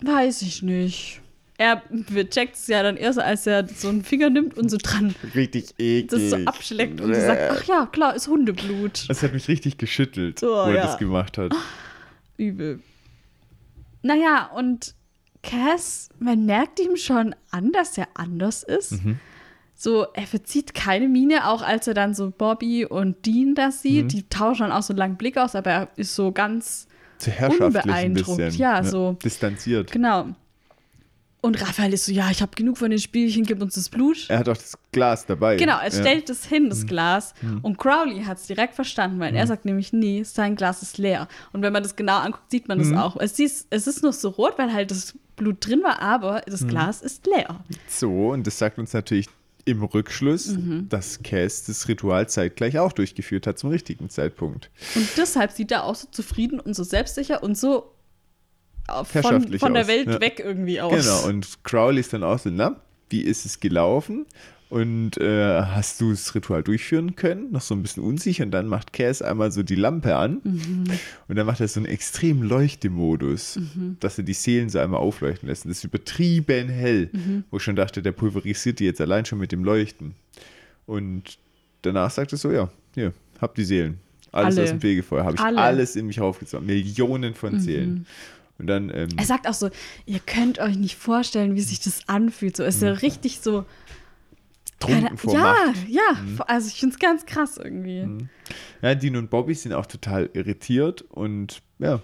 weiß 0.02 0.42
ich 0.44 0.62
nicht. 0.62 1.22
Er 1.64 1.82
checkt 2.30 2.56
es 2.56 2.68
ja 2.68 2.84
dann 2.84 2.98
erst, 2.98 3.20
als 3.20 3.48
er 3.48 3.66
so 3.70 3.88
einen 3.88 4.04
Finger 4.04 4.30
nimmt 4.30 4.58
und 4.58 4.68
so 4.70 4.76
dran 4.82 5.16
Richtig 5.34 5.70
eklig. 5.80 6.08
das 6.10 6.30
so 6.32 6.36
abschleckt 6.46 7.00
und 7.00 7.14
sagt, 7.16 7.42
ach 7.52 7.64
ja, 7.64 7.86
klar, 7.86 8.14
ist 8.16 8.28
Hundeblut. 8.28 9.06
Das 9.08 9.24
hat 9.24 9.32
mich 9.32 9.48
richtig 9.48 9.78
geschüttelt, 9.78 10.44
Oh, 10.44 10.48
wo 10.48 10.70
er 10.72 10.76
ja. 10.76 10.84
das 10.88 10.98
gemacht 10.98 11.38
hat. 11.38 11.54
Übel. 12.38 12.82
Naja, 14.02 14.50
und 14.56 14.94
Cass, 15.42 16.10
man 16.20 16.46
merkt 16.46 16.82
ihm 16.82 16.98
schon 16.98 17.34
an, 17.52 17.72
dass 17.72 17.98
er 17.98 18.08
anders 18.16 18.64
ist. 18.64 19.04
Mhm. 19.04 19.20
So, 19.76 20.06
er 20.14 20.28
verzieht 20.28 20.74
keine 20.74 21.08
Miene, 21.08 21.48
auch 21.48 21.62
als 21.62 21.88
er 21.88 21.94
dann 21.94 22.14
so 22.14 22.30
Bobby 22.32 22.86
und 22.86 23.26
Dean 23.26 23.56
das 23.56 23.76
Mhm. 23.84 23.90
sieht. 23.90 24.12
Die 24.14 24.24
tauschen 24.28 24.64
dann 24.64 24.72
auch 24.74 24.84
so 24.84 24.92
einen 24.92 24.98
langen 25.00 25.16
Blick 25.18 25.38
aus, 25.38 25.56
aber 25.56 25.72
er 25.72 25.88
ist 25.96 26.14
so 26.16 26.32
ganz, 26.34 26.88
Unbeeindruckt, 27.60 28.38
bisschen. 28.38 28.60
ja, 28.62 28.84
so. 28.84 29.14
Distanziert. 29.24 29.92
genau. 29.92 30.36
Und 31.46 31.62
Raphael 31.62 31.92
ist 31.94 32.06
so, 32.06 32.14
ja, 32.14 32.32
ich 32.32 32.42
habe 32.42 32.54
genug 32.56 32.78
von 32.78 32.90
den 32.90 33.00
Spielchen, 33.00 33.44
gib 33.44 33.62
uns 33.62 33.76
das 33.76 33.90
Blut. 33.90 34.28
Er 34.30 34.40
hat 34.40 34.48
auch 34.48 34.56
das 34.56 34.78
Glas 34.94 35.26
dabei. 35.26 35.58
Genau, 35.58 35.78
er 35.78 35.90
Ja. 35.92 35.98
Mhm. 35.98 36.02
stellt 36.02 36.30
es 36.30 36.46
hin, 36.46 36.70
das 36.70 36.86
Glas. 36.88 37.34
Und 37.62 37.78
Crowley 37.78 38.24
hat 38.24 38.38
es 38.38 38.48
direkt 38.48 38.76
verstanden, 38.76 39.20
weil 39.20 39.32
Mhm. 39.32 39.38
er 39.38 39.48
sagt 39.48 39.66
nämlich, 39.66 39.92
nee, 39.92 40.24
sein 40.24 40.56
Glas 40.56 40.82
ist 40.82 40.98
leer. 40.98 41.28
Und 41.52 41.62
wenn 41.62 41.74
man 41.74 41.84
das 41.84 41.98
genau 41.98 42.18
anguckt, 42.20 42.50
sieht 42.50 42.70
man 42.70 42.80
das 42.80 42.88
Mhm. 42.88 42.98
auch. 42.98 43.18
Es 43.18 43.38
ist, 43.40 43.68
es 43.72 43.88
ist 43.88 44.04
noch 44.04 44.14
so 44.14 44.30
rot, 44.30 44.54
weil 44.58 44.72
halt 44.72 44.90
das 44.92 45.16
Blut 45.36 45.68
drin 45.68 45.84
war, 45.84 46.00
aber 46.02 46.36
Mhm. 46.38 46.52
das 46.52 46.66
Glas 46.66 47.02
ist 47.02 47.26
leer. 47.28 47.62
So, 47.90 48.30
und 48.30 48.48
das 48.48 48.58
sagt 48.58 48.80
uns 48.80 48.94
natürlich 48.94 49.28
im 49.66 49.82
Rückschluss, 49.84 50.48
Mhm. 50.58 50.88
dass 50.90 51.24
Cass 51.24 51.64
das 51.66 51.88
Ritual 51.88 52.28
zeitgleich 52.28 52.80
auch 52.80 52.92
durchgeführt 52.92 53.48
hat 53.48 53.58
zum 53.60 53.70
richtigen 53.70 54.10
Zeitpunkt. 54.10 54.70
Und 54.96 55.08
deshalb 55.18 55.52
sieht 55.52 55.72
er 55.72 55.86
auch 55.86 55.96
so 55.96 56.08
zufrieden 56.12 56.60
und 56.60 56.74
so 56.74 56.84
selbstsicher 56.84 57.44
und 57.44 57.58
so 57.58 57.93
von, 58.88 59.58
von 59.58 59.74
der 59.74 59.84
aus, 59.84 59.88
Welt 59.88 60.08
ja. 60.08 60.22
weg 60.22 60.42
irgendwie 60.44 60.82
aus. 60.82 61.06
Genau, 61.06 61.28
und 61.28 61.64
Crowley 61.64 62.00
ist 62.00 62.14
dann 62.14 62.24
auch 62.24 62.40
so, 62.40 62.50
na, 62.52 62.76
wie 63.10 63.22
ist 63.22 63.46
es 63.46 63.60
gelaufen? 63.60 64.26
Und 64.70 65.18
äh, 65.20 65.62
hast 65.62 66.02
du 66.02 66.10
das 66.10 66.34
Ritual 66.34 66.64
durchführen 66.64 67.16
können? 67.16 67.52
Noch 67.52 67.62
so 67.62 67.76
ein 67.76 67.84
bisschen 67.84 68.02
unsicher. 68.02 68.44
Und 68.44 68.50
dann 68.50 68.66
macht 68.66 68.92
Cass 68.92 69.22
einmal 69.22 69.52
so 69.52 69.62
die 69.62 69.76
Lampe 69.76 70.16
an. 70.16 70.42
Mhm. 70.44 70.86
Und 71.28 71.36
dann 71.36 71.46
macht 71.46 71.60
er 71.60 71.68
so 71.68 71.80
einen 71.80 71.86
extremen 71.86 72.42
Leuchtemodus, 72.42 73.58
Mhm. 73.58 73.98
dass 74.00 74.18
er 74.18 74.24
die 74.24 74.34
Seelen 74.34 74.70
so 74.70 74.80
einmal 74.80 75.00
aufleuchten 75.00 75.48
lässt. 75.48 75.66
Und 75.66 75.70
das 75.70 75.78
ist 75.78 75.84
übertrieben 75.84 76.70
hell. 76.70 77.12
Mhm. 77.14 77.44
Wo 77.52 77.58
ich 77.58 77.64
schon 77.64 77.76
dachte, 77.76 78.02
der 78.02 78.14
pulverisiert 78.14 78.80
die 78.80 78.86
jetzt 78.86 79.00
allein 79.00 79.26
schon 79.26 79.38
mit 79.38 79.52
dem 79.52 79.64
Leuchten. 79.64 80.16
Und 80.88 81.38
danach 81.84 82.10
sagt 82.10 82.32
er 82.32 82.40
so, 82.40 82.52
ja, 82.52 82.68
hier, 82.96 83.14
hab 83.40 83.54
die 83.54 83.66
Seelen. 83.66 84.00
Alles 84.32 84.56
Alle. 84.56 84.64
aus 84.64 84.70
dem 84.72 84.82
Fegefeuer. 84.82 85.24
Habe 85.24 85.36
ich 85.36 85.42
Alle. 85.42 85.62
alles 85.62 85.96
in 85.96 86.08
mich 86.08 86.20
raufgezogen. 86.20 86.66
Millionen 86.66 87.36
von 87.36 87.60
Seelen. 87.60 88.08
Und 88.60 88.68
dann 88.68 88.92
ähm, 88.94 89.10
Er 89.18 89.26
sagt 89.26 89.48
auch 89.48 89.54
so, 89.54 89.70
ihr 90.06 90.20
könnt 90.20 90.60
euch 90.60 90.78
nicht 90.78 90.96
vorstellen, 90.96 91.56
wie 91.56 91.62
sich 91.62 91.80
das 91.80 92.08
anfühlt. 92.08 92.56
So, 92.56 92.64
es 92.64 92.76
ist 92.76 92.84
ja 92.84 92.92
richtig 92.92 93.40
so. 93.42 93.66
trunken 94.80 95.18
vor 95.18 95.34
ja, 95.34 95.42
Macht. 95.42 95.90
ja, 95.90 96.44
also 96.48 96.68
ich 96.68 96.80
finde 96.80 96.94
es 96.94 97.00
ganz 97.00 97.26
krass 97.26 97.58
irgendwie. 97.58 98.28
Ja, 98.82 98.96
Dean 98.96 99.16
und 99.16 99.30
Bobby 99.30 99.54
sind 99.56 99.74
auch 99.74 99.86
total 99.86 100.30
irritiert 100.34 101.02
und 101.10 101.62
ja, 101.80 102.02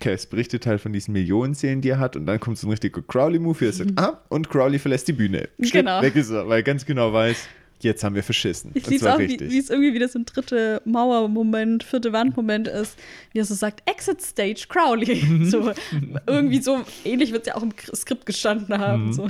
Cass 0.00 0.26
berichtet 0.26 0.66
halt 0.66 0.80
von 0.80 0.92
diesen 0.92 1.12
Millionen 1.12 1.54
Seelen, 1.54 1.80
die 1.82 1.90
er 1.90 1.98
hat 1.98 2.16
und 2.16 2.26
dann 2.26 2.40
kommt 2.40 2.56
so 2.58 2.66
ein 2.66 2.70
richtiger 2.70 3.02
Crowley-Move, 3.02 3.66
er 3.66 3.72
sagt, 3.72 3.92
ah, 3.96 4.22
und 4.30 4.48
Crowley 4.48 4.78
verlässt 4.78 5.08
die 5.08 5.12
Bühne. 5.12 5.48
Schnipp, 5.58 5.72
Genau. 5.72 6.00
Weg 6.02 6.16
ist 6.16 6.30
er, 6.30 6.48
weil 6.48 6.60
er 6.60 6.62
ganz 6.62 6.86
genau 6.86 7.12
weiß, 7.12 7.46
jetzt 7.84 8.04
haben 8.04 8.14
wir 8.14 8.22
verschissen. 8.22 8.70
Ich 8.74 8.86
liebe 8.86 9.00
zwar 9.02 9.14
auch, 9.14 9.18
wie, 9.18 9.24
richtig. 9.24 9.50
wie 9.50 9.58
es 9.58 9.70
irgendwie 9.70 9.94
wieder 9.94 10.08
so 10.08 10.18
ein 10.18 10.24
dritte 10.24 10.82
Mauer-Moment, 10.84 11.82
vierte 11.84 12.12
Wand-Moment 12.12 12.68
ist, 12.68 12.98
wie 13.32 13.38
er 13.40 13.44
so 13.44 13.54
sagt, 13.54 13.88
Exit 13.88 14.22
Stage 14.22 14.66
Crowley. 14.68 15.22
Mhm. 15.24 15.50
so, 15.50 15.72
irgendwie 16.26 16.60
so 16.60 16.84
ähnlich 17.04 17.32
wird 17.32 17.42
es 17.42 17.48
ja 17.48 17.56
auch 17.56 17.62
im 17.62 17.72
Skript 17.94 18.26
gestanden 18.26 18.78
haben. 18.78 19.06
Mhm. 19.06 19.12
So. 19.12 19.28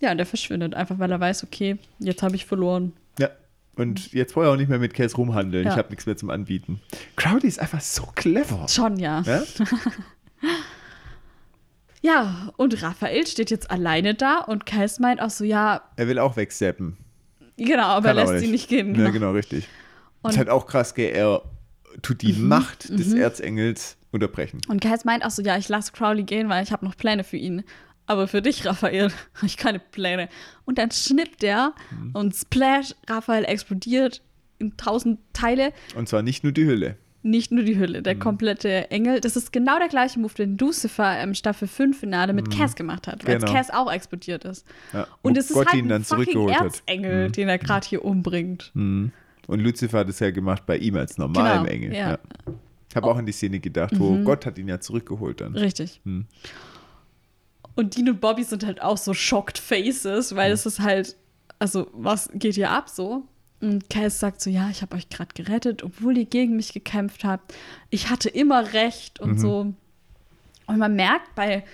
Ja, 0.00 0.12
und 0.12 0.18
er 0.18 0.26
verschwindet 0.26 0.74
einfach, 0.74 0.98
weil 0.98 1.10
er 1.10 1.20
weiß, 1.20 1.44
okay, 1.44 1.78
jetzt 1.98 2.22
habe 2.22 2.34
ich 2.36 2.46
verloren. 2.46 2.92
ja. 3.18 3.30
Und 3.74 4.12
jetzt 4.12 4.36
wollen 4.36 4.48
wir 4.48 4.52
auch 4.52 4.56
nicht 4.58 4.68
mehr 4.68 4.78
mit 4.78 4.92
Cass 4.92 5.16
rumhandeln. 5.16 5.64
Ja. 5.64 5.70
Ich 5.70 5.78
habe 5.78 5.88
nichts 5.88 6.04
mehr 6.04 6.14
zum 6.14 6.28
Anbieten. 6.28 6.82
Crowley 7.16 7.48
ist 7.48 7.58
einfach 7.58 7.80
so 7.80 8.02
clever. 8.14 8.68
Schon, 8.68 8.98
ja. 8.98 9.22
Ja? 9.22 9.42
Ja, 12.02 12.52
und 12.56 12.82
Raphael 12.82 13.26
steht 13.28 13.50
jetzt 13.50 13.70
alleine 13.70 14.14
da 14.14 14.38
und 14.38 14.66
Kais 14.66 14.98
meint 14.98 15.22
auch 15.22 15.30
so, 15.30 15.44
ja, 15.44 15.82
Er 15.96 16.08
will 16.08 16.18
auch 16.18 16.36
wegseppen. 16.36 16.96
Genau, 17.62 17.84
aber 17.84 18.08
er 18.08 18.14
Kann 18.14 18.22
aber 18.24 18.32
lässt 18.34 18.44
sie 18.44 18.50
nicht 18.50 18.68
gehen. 18.68 18.94
Ja, 18.94 19.10
genau, 19.10 19.32
richtig. 19.32 19.66
Und- 20.22 20.30
ist 20.32 20.38
halt 20.38 20.48
auch 20.48 20.66
krass, 20.66 20.94
gell, 20.94 21.10
er 21.12 21.42
tut 22.00 22.22
die 22.22 22.32
Macht 22.32 22.88
des 22.88 23.12
Erzengels 23.12 23.96
unterbrechen. 24.12 24.60
Und 24.68 24.80
Kais 24.80 25.04
meint 25.04 25.24
auch 25.24 25.30
so, 25.30 25.42
ja, 25.42 25.56
ich 25.56 25.68
lasse 25.68 25.92
Crowley 25.92 26.22
gehen, 26.22 26.48
weil 26.48 26.62
ich 26.62 26.72
habe 26.72 26.84
noch 26.84 26.96
Pläne 26.96 27.24
für 27.24 27.36
ihn. 27.36 27.64
Aber 28.06 28.28
für 28.28 28.42
dich, 28.42 28.66
Raphael, 28.66 29.10
habe 29.34 29.46
ich 29.46 29.56
keine 29.56 29.78
Pläne. 29.78 30.28
Und 30.64 30.78
dann 30.78 30.90
schnippt 30.90 31.42
er 31.44 31.74
und 32.12 32.34
Splash, 32.34 32.94
Raphael 33.08 33.44
explodiert 33.44 34.22
in 34.58 34.76
tausend 34.76 35.18
Teile. 35.32 35.72
Und 35.96 36.08
zwar 36.08 36.22
nicht 36.22 36.44
nur 36.44 36.52
die 36.52 36.64
Hülle. 36.66 36.96
Nicht 37.24 37.52
nur 37.52 37.62
die 37.64 37.78
Hülle, 37.78 37.98
Mhm. 37.98 38.02
der 38.04 38.18
komplette 38.18 38.90
Engel. 38.90 39.20
Das 39.20 39.36
ist 39.36 39.52
genau 39.52 39.78
der 39.78 39.88
gleiche 39.88 40.18
Move, 40.18 40.34
den 40.34 40.58
Lucifer 40.58 41.22
im 41.22 41.34
Staffel 41.34 41.68
5 41.68 41.98
Finale 42.00 42.32
mit 42.32 42.50
Cass 42.50 42.74
gemacht 42.74 43.06
hat, 43.06 43.26
weil 43.26 43.38
Genau. 43.38 43.52
Cass 43.52 43.70
auch 43.70 43.90
explodiert 43.92 44.44
ist. 44.44 44.66
Ja, 44.92 45.06
Und 45.22 45.36
wo 45.36 45.40
es 45.40 45.50
ist 45.50 45.54
Gott 45.54 45.66
halt 45.68 45.76
ihn 45.78 45.84
ein 45.86 45.88
dann 45.88 46.04
fucking 46.04 46.50
hat. 46.50 46.60
Mhm. 46.60 46.66
Erzengel, 46.66 47.30
den 47.30 47.48
er 47.48 47.58
gerade 47.58 47.86
hier 47.86 48.04
umbringt. 48.04 48.70
Und 48.74 49.12
Lucifer 49.48 50.00
hat 50.00 50.08
es 50.08 50.18
ja 50.20 50.30
gemacht 50.30 50.64
bei 50.66 50.76
ihm 50.78 50.96
als 50.96 51.18
normalem 51.18 51.64
Genau, 51.64 51.72
Engel. 51.74 51.92
ja. 51.94 52.10
Ja. 52.10 52.18
Ich 52.90 52.96
habe 52.96 53.06
auch 53.06 53.16
an 53.16 53.24
die 53.26 53.32
Szene 53.32 53.58
gedacht, 53.58 53.92
wo 53.98 54.18
Gott 54.22 54.44
hat 54.44 54.58
ihn 54.58 54.68
ja 54.68 54.78
zurückgeholt 54.80 55.40
dann. 55.40 55.54
Richtig. 55.56 56.00
Hm. 56.04 56.26
Und 57.74 57.96
Dean 57.96 58.08
und 58.10 58.20
Bobby 58.20 58.44
sind 58.44 58.66
halt 58.66 58.82
auch 58.82 58.98
so 58.98 59.14
shocked 59.14 59.58
faces, 59.58 60.34
weil 60.36 60.52
es 60.52 60.66
ist 60.66 60.80
halt, 60.80 61.16
also 61.58 61.88
was 61.94 62.28
geht 62.34 62.54
hier 62.54 62.70
ab 62.70 62.88
so? 62.90 63.22
Und 63.62 63.88
Cass 63.88 64.18
sagt 64.18 64.42
so, 64.42 64.50
ja, 64.50 64.68
ich 64.70 64.82
habe 64.82 64.96
euch 64.96 65.08
gerade 65.08 65.32
gerettet, 65.34 65.84
obwohl 65.84 66.18
ihr 66.18 66.24
gegen 66.24 66.56
mich 66.56 66.72
gekämpft 66.72 67.22
habt. 67.22 67.54
Ich 67.90 68.10
hatte 68.10 68.28
immer 68.28 68.72
recht 68.72 69.20
und 69.20 69.38
so. 69.38 69.72
Und 70.66 70.78
man 70.78 70.96
merkt 70.96 71.34
bei 71.36 71.64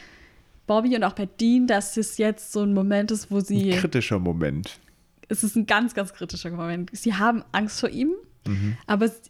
Bobby 0.66 0.94
und 0.96 1.02
auch 1.02 1.14
bei 1.14 1.24
Dean, 1.24 1.66
dass 1.66 1.96
es 1.96 2.18
jetzt 2.18 2.52
so 2.52 2.60
ein 2.62 2.74
Moment 2.74 3.10
ist, 3.10 3.30
wo 3.30 3.40
sie, 3.40 3.70
Kritischer 3.70 4.18
Moment. 4.18 4.78
es 5.28 5.42
ist 5.42 5.56
ein 5.56 5.64
ganz, 5.64 5.94
ganz 5.94 6.12
kritischer 6.12 6.50
Moment. 6.50 6.90
Sie 6.92 7.14
haben 7.14 7.42
Angst 7.52 7.80
vor 7.80 7.88
ihm, 7.88 8.12
aber 8.86 9.06
es, 9.06 9.22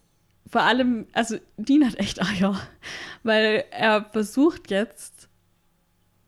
vor 0.51 0.63
allem, 0.63 1.07
also 1.13 1.37
Dean 1.59 1.87
hat 1.87 1.95
echt 1.97 2.21
Eier, 2.21 2.61
weil 3.23 3.65
er 3.71 4.05
versucht 4.05 4.71
jetzt, 4.73 5.29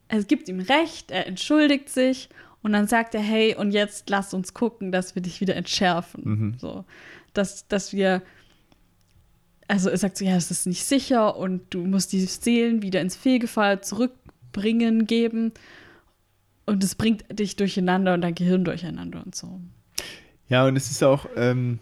es 0.07 0.29
gibt 0.29 0.49
ihm 0.49 0.61
recht, 0.61 1.11
er 1.11 1.27
entschuldigt 1.27 1.89
sich 1.89 2.29
und 2.63 2.73
dann 2.73 2.87
sagt 2.87 3.15
er, 3.15 3.21
hey, 3.21 3.55
und 3.55 3.71
jetzt 3.73 4.11
lass 4.11 4.35
uns 4.35 4.53
gucken, 4.53 4.93
dass 4.93 5.15
wir 5.15 5.23
dich 5.23 5.41
wieder 5.41 5.57
entschärfen. 5.57 6.57
So, 6.59 6.85
dass, 7.33 7.67
dass 7.69 7.93
wir, 7.93 8.23
also 9.67 9.89
er 9.89 9.97
sagt 9.97 10.19
so, 10.19 10.25
ja, 10.25 10.37
es 10.37 10.51
ist 10.51 10.67
nicht 10.67 10.85
sicher 10.85 11.37
und 11.37 11.63
du 11.73 11.87
musst 11.87 12.13
die 12.13 12.21
Seelen 12.21 12.83
wieder 12.83 13.01
ins 13.01 13.17
Fegefeuer 13.17 13.81
zurückbringen, 13.81 15.07
geben. 15.07 15.53
Und 16.67 16.85
es 16.85 16.95
bringt 16.95 17.25
dich 17.37 17.57
durcheinander 17.57 18.15
und 18.15 18.21
dein 18.21 18.35
Gehirn 18.35 18.65
durcheinander 18.65 19.23
und 19.25 19.35
so. 19.35 19.61
Ja, 20.49 20.67
und 20.67 20.77
es 20.77 20.91
ist 20.91 21.03
auch 21.03 21.27
ähm, 21.37 21.79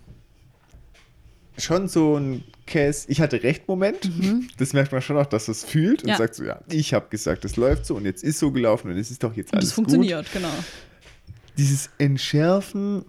schon 1.58 1.88
so 1.88 2.16
ein 2.16 2.44
Cass, 2.68 3.06
ich 3.08 3.20
hatte 3.20 3.42
recht 3.42 3.66
Moment. 3.66 4.10
Das 4.58 4.72
merkt 4.72 4.92
man 4.92 5.00
schon 5.02 5.16
auch, 5.16 5.26
dass 5.26 5.48
es 5.48 5.64
fühlt 5.64 6.02
und 6.02 6.06
Mhm. 6.06 6.10
Ja. 6.10 6.16
sagt 6.18 6.34
so, 6.36 6.44
ja, 6.44 6.60
ich 6.70 6.94
habe 6.94 7.08
gesagt, 7.08 7.44
es 7.44 7.56
läuft 7.56 7.86
so 7.86 7.96
und 7.96 8.04
jetzt 8.04 8.22
ist 8.22 8.38
so 8.38 8.52
gelaufen 8.52 8.90
und 8.90 8.98
es 8.98 9.10
ist 9.10 9.22
doch 9.24 9.34
jetzt 9.34 9.52
alles 9.54 9.66
es 9.68 9.72
funktioniert, 9.72 10.30
genau. 10.32 10.48
gut. 10.48 10.64
Dieses 11.56 11.90
Entschärfen, 11.98 13.04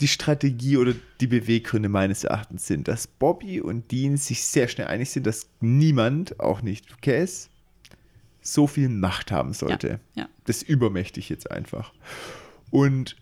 die 0.00 0.08
Strategie 0.08 0.76
oder 0.78 0.94
die 1.20 1.26
Beweggründe 1.26 1.88
meines 1.88 2.24
Erachtens 2.24 2.66
sind, 2.66 2.88
dass 2.88 3.06
Bobby 3.06 3.60
und 3.60 3.90
Dean 3.92 4.16
sich 4.16 4.44
sehr 4.44 4.68
schnell 4.68 4.86
einig 4.88 5.10
sind, 5.10 5.26
dass 5.26 5.48
niemand, 5.60 6.40
auch 6.40 6.62
nicht 6.62 7.02
Cass, 7.02 7.50
so 8.40 8.66
viel 8.66 8.88
Macht 8.88 9.30
haben 9.30 9.52
sollte. 9.52 10.00
ja. 10.14 10.28
Das 10.46 10.58
ist 10.62 10.68
übermächtig 10.68 11.28
jetzt 11.28 11.50
einfach. 11.50 11.92
Und 12.70 13.16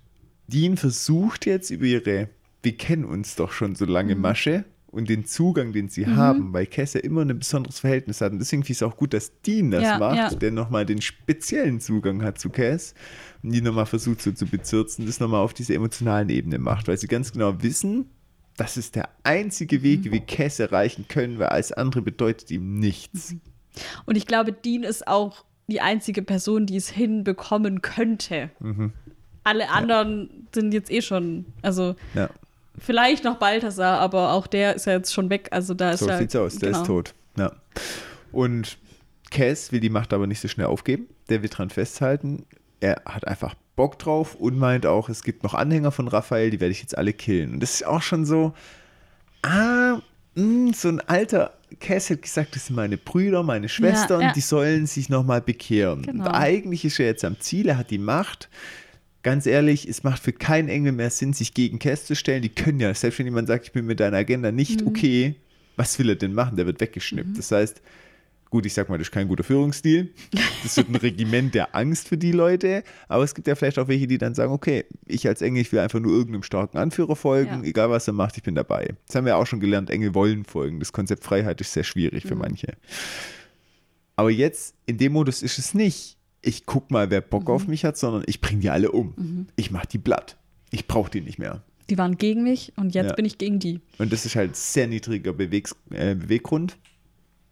Dean 0.47 0.76
versucht 0.76 1.44
jetzt 1.44 1.70
über 1.70 1.84
ihre, 1.86 2.28
wir 2.62 2.76
kennen 2.76 3.05
uns 3.05 3.34
doch 3.34 3.51
schon 3.52 3.74
so 3.74 3.84
lange 3.84 4.14
Mhm. 4.14 4.20
Masche 4.20 4.64
und 4.89 5.09
den 5.09 5.25
Zugang, 5.27 5.73
den 5.73 5.89
sie 5.89 6.07
haben, 6.07 6.53
weil 6.53 6.67
Cass 6.67 6.95
ja 6.95 7.01
immer 7.01 7.23
ein 7.23 7.39
besonderes 7.39 7.81
Verhältnis 7.81 8.21
hat. 8.21 8.33
Und 8.33 8.39
deswegen 8.39 8.63
finde 8.63 8.73
ich 8.73 8.79
es 8.79 8.83
auch 8.83 8.97
gut, 8.97 9.13
dass 9.13 9.33
Dean 9.43 9.71
das 9.71 9.83
Ja, 9.83 9.99
macht, 9.99 10.17
ja. 10.17 10.31
der 10.35 10.53
nochmal 10.53 10.87
den 10.87 11.03
speziellen 11.03 11.81
Zugang 11.81 12.23
hat 12.23 12.39
zu 12.39 12.49
Cass 12.51 12.95
und 13.43 13.53
die 13.53 13.61
nochmal 13.61 13.87
versucht 13.87 14.23
so 14.23 14.33
zu 14.33 14.47
bezirzen, 14.47 15.05
das 15.07 15.21
nochmal 15.21 15.41
auf 15.43 15.55
diese 15.55 15.75
emotionalen 15.75 16.29
Ebene 16.31 16.59
macht, 16.59 16.89
weil 16.89 16.97
sie 16.97 17.09
ganz 17.09 17.33
genau 17.33 17.63
wissen, 17.63 18.07
das 18.57 18.77
ist 18.79 18.95
der 18.97 19.11
einzige 19.23 19.83
Weg, 19.83 20.01
Mhm. 20.01 20.05
wie 20.07 20.13
wir 20.13 20.21
Cass 20.21 20.61
erreichen 20.61 21.07
können, 21.09 21.39
weil 21.39 21.49
alles 21.49 21.73
andere 21.73 22.01
bedeutet 22.03 22.51
ihm 22.51 22.79
nichts. 22.79 23.35
Und 24.07 24.17
ich 24.17 24.27
glaube, 24.27 24.53
Dean 24.53 24.83
ist 24.83 25.07
auch 25.07 25.45
die 25.67 25.81
einzige 25.83 26.23
Person, 26.23 26.65
die 26.65 26.77
es 26.77 26.89
hinbekommen 26.89 27.83
könnte. 27.83 28.51
Mhm. 28.61 28.93
Alle 29.45 29.69
anderen 29.71 30.47
sind 30.55 30.73
jetzt 30.73 30.91
eh 30.91 31.03
schon, 31.03 31.45
also 31.61 31.97
Ja. 32.15 32.31
Vielleicht 32.78 33.24
noch 33.24 33.36
Balthasar, 33.36 33.98
aber 34.01 34.32
auch 34.32 34.47
der 34.47 34.77
ist 34.77 34.86
ja 34.86 34.94
jetzt 34.94 35.12
schon 35.12 35.31
weg. 35.31 35.48
Also 35.51 35.74
da 35.74 35.93
ist 35.93 36.01
So 36.01 36.09
ja, 36.09 36.19
sieht's 36.19 36.36
aus, 36.36 36.57
der 36.57 36.70
genau. 36.70 36.82
ist 36.82 36.86
tot. 36.86 37.15
Ja. 37.36 37.53
Und 38.32 38.78
Cass 39.31 39.73
will 39.73 39.81
die 39.81 39.90
Macht 39.90 40.12
aber 40.12 40.27
nicht 40.27 40.40
so 40.40 40.48
schnell 40.48 40.66
aufgeben. 40.66 41.09
Der 41.28 41.43
will 41.43 41.48
dran 41.48 41.70
festhalten. 41.70 42.47
Er 42.81 43.03
hat 43.05 43.27
einfach 43.27 43.55
Bock 43.74 43.98
drauf 43.98 44.35
und 44.35 44.59
meint 44.59 44.86
auch, 44.86 45.09
es 45.09 45.23
gibt 45.23 45.43
noch 45.43 45.55
Anhänger 45.55 45.90
von 45.90 46.09
Raphael, 46.09 46.51
die 46.51 46.61
werde 46.61 46.73
ich 46.73 46.81
jetzt 46.81 46.97
alle 46.97 47.12
killen. 47.12 47.55
Und 47.55 47.61
das 47.61 47.74
ist 47.74 47.86
auch 47.86 48.03
schon 48.03 48.24
so, 48.24 48.55
ah, 49.43 49.98
mh, 50.35 50.73
so 50.74 50.89
ein 50.89 51.01
alter 51.01 51.53
Cass 51.81 52.11
hat 52.11 52.23
gesagt, 52.23 52.55
das 52.55 52.66
sind 52.66 52.77
meine 52.77 52.97
Brüder, 52.97 53.43
meine 53.43 53.69
Schwestern, 53.69 54.20
ja. 54.20 54.32
die 54.32 54.40
sollen 54.40 54.86
sich 54.86 55.09
nochmal 55.09 55.40
bekehren. 55.40 56.03
Genau. 56.03 56.24
Und 56.24 56.31
eigentlich 56.31 56.85
ist 56.85 56.98
er 57.01 57.07
jetzt 57.07 57.24
am 57.24 57.39
Ziel, 57.40 57.69
er 57.69 57.78
hat 57.78 57.90
die 57.90 57.98
Macht. 57.98 58.48
Ganz 59.27 59.44
ehrlich, 59.44 59.89
es 59.89 60.05
macht 60.05 60.23
für 60.23 60.32
keinen 60.32 60.69
Engel 60.69 60.93
mehr 60.93 61.11
Sinn, 61.11 61.32
sich 61.32 61.53
gegen 61.53 61.81
Cass 61.81 62.05
zu 62.05 62.15
stellen. 62.15 62.43
Die 62.43 62.48
können 62.48 62.78
ja, 62.78 62.94
selbst 62.94 63.19
wenn 63.19 63.27
jemand 63.27 63.48
sagt, 63.48 63.65
ich 63.66 63.73
bin 63.73 63.85
mit 63.85 63.98
deiner 63.98 64.19
Agenda 64.19 64.53
nicht 64.53 64.82
Mhm. 64.82 64.86
okay, 64.86 65.35
was 65.74 65.98
will 65.98 66.09
er 66.11 66.15
denn 66.15 66.32
machen? 66.32 66.57
Der 66.57 66.65
wird 66.66 66.81
weggeschnippt. 66.81 67.36
Das 67.36 67.51
heißt, 67.51 67.82
gut, 68.51 68.66
ich 68.66 68.73
sag 68.74 68.89
mal, 68.89 68.98
das 68.98 69.09
ist 69.09 69.12
kein 69.12 69.27
guter 69.27 69.43
Führungsstil. 69.43 70.12
Das 70.62 70.77
wird 70.77 70.90
ein 70.90 70.94
Regiment 71.09 71.57
der 71.57 71.74
Angst 71.74 72.07
für 72.07 72.16
die 72.16 72.31
Leute. 72.31 72.85
Aber 73.09 73.24
es 73.24 73.35
gibt 73.35 73.48
ja 73.48 73.57
vielleicht 73.57 73.81
auch 73.81 73.89
welche, 73.89 74.07
die 74.07 74.16
dann 74.19 74.36
sagen, 74.36 74.53
okay, 74.53 74.85
ich 75.07 75.27
als 75.27 75.43
Engel, 75.43 75.61
ich 75.62 75.73
will 75.73 75.81
einfach 75.81 75.98
nur 75.98 76.12
irgendeinem 76.12 76.44
starken 76.44 76.78
Anführer 76.78 77.16
folgen, 77.16 77.65
Ja. 77.65 77.69
egal 77.69 77.90
was 77.90 78.07
er 78.07 78.15
macht, 78.15 78.36
ich 78.36 78.44
bin 78.44 78.55
dabei. 78.55 78.94
Das 79.09 79.16
haben 79.16 79.27
wir 79.27 79.36
auch 79.39 79.47
schon 79.48 79.59
gelernt, 79.59 79.90
Engel 79.90 80.15
wollen 80.15 80.44
folgen. 80.44 80.78
Das 80.78 80.93
Konzept 80.93 81.24
Freiheit 81.24 81.61
ist 81.61 81.73
sehr 81.73 81.82
schwierig 81.82 82.23
Mhm. 82.24 82.28
für 82.28 82.35
manche. 82.36 82.74
Aber 84.15 84.31
jetzt, 84.31 84.77
in 84.86 84.98
dem 84.98 85.12
Modus 85.15 85.43
ist 85.43 85.59
es 85.59 85.74
nicht, 85.74 86.15
ich 86.43 86.67
guck 86.67 86.91
mal, 86.91 87.11
wer 87.11 87.21
Bock 87.21 87.45
Mhm. 87.45 87.51
auf 87.55 87.67
mich 87.69 87.85
hat, 87.85 87.97
sondern 87.99 88.23
ich 88.27 88.41
bringe 88.41 88.61
die 88.61 88.71
alle 88.71 88.93
um. 88.93 89.47
Ich 89.57 89.71
mach 89.71 89.87
die 89.87 89.99
platt. 89.99 90.37
Ich 90.71 90.87
brauche 90.87 91.11
die 91.11 91.21
nicht 91.21 91.39
mehr. 91.39 91.63
Die 91.91 91.99
waren 91.99 92.17
gegen 92.19 92.43
mich 92.43 92.73
und 92.77 92.95
jetzt 92.95 93.11
Ja. 93.11 93.15
bin 93.15 93.25
ich 93.25 93.39
gegen 93.39 93.59
die. 93.61 93.81
Und 93.99 94.13
das 94.13 94.27
ist 94.27 94.35
halt 94.37 94.57
sehr 94.57 94.87
niedriger 94.89 95.33
Bewegs 95.33 95.75
äh, 95.91 96.15
Beweggrund. 96.15 96.77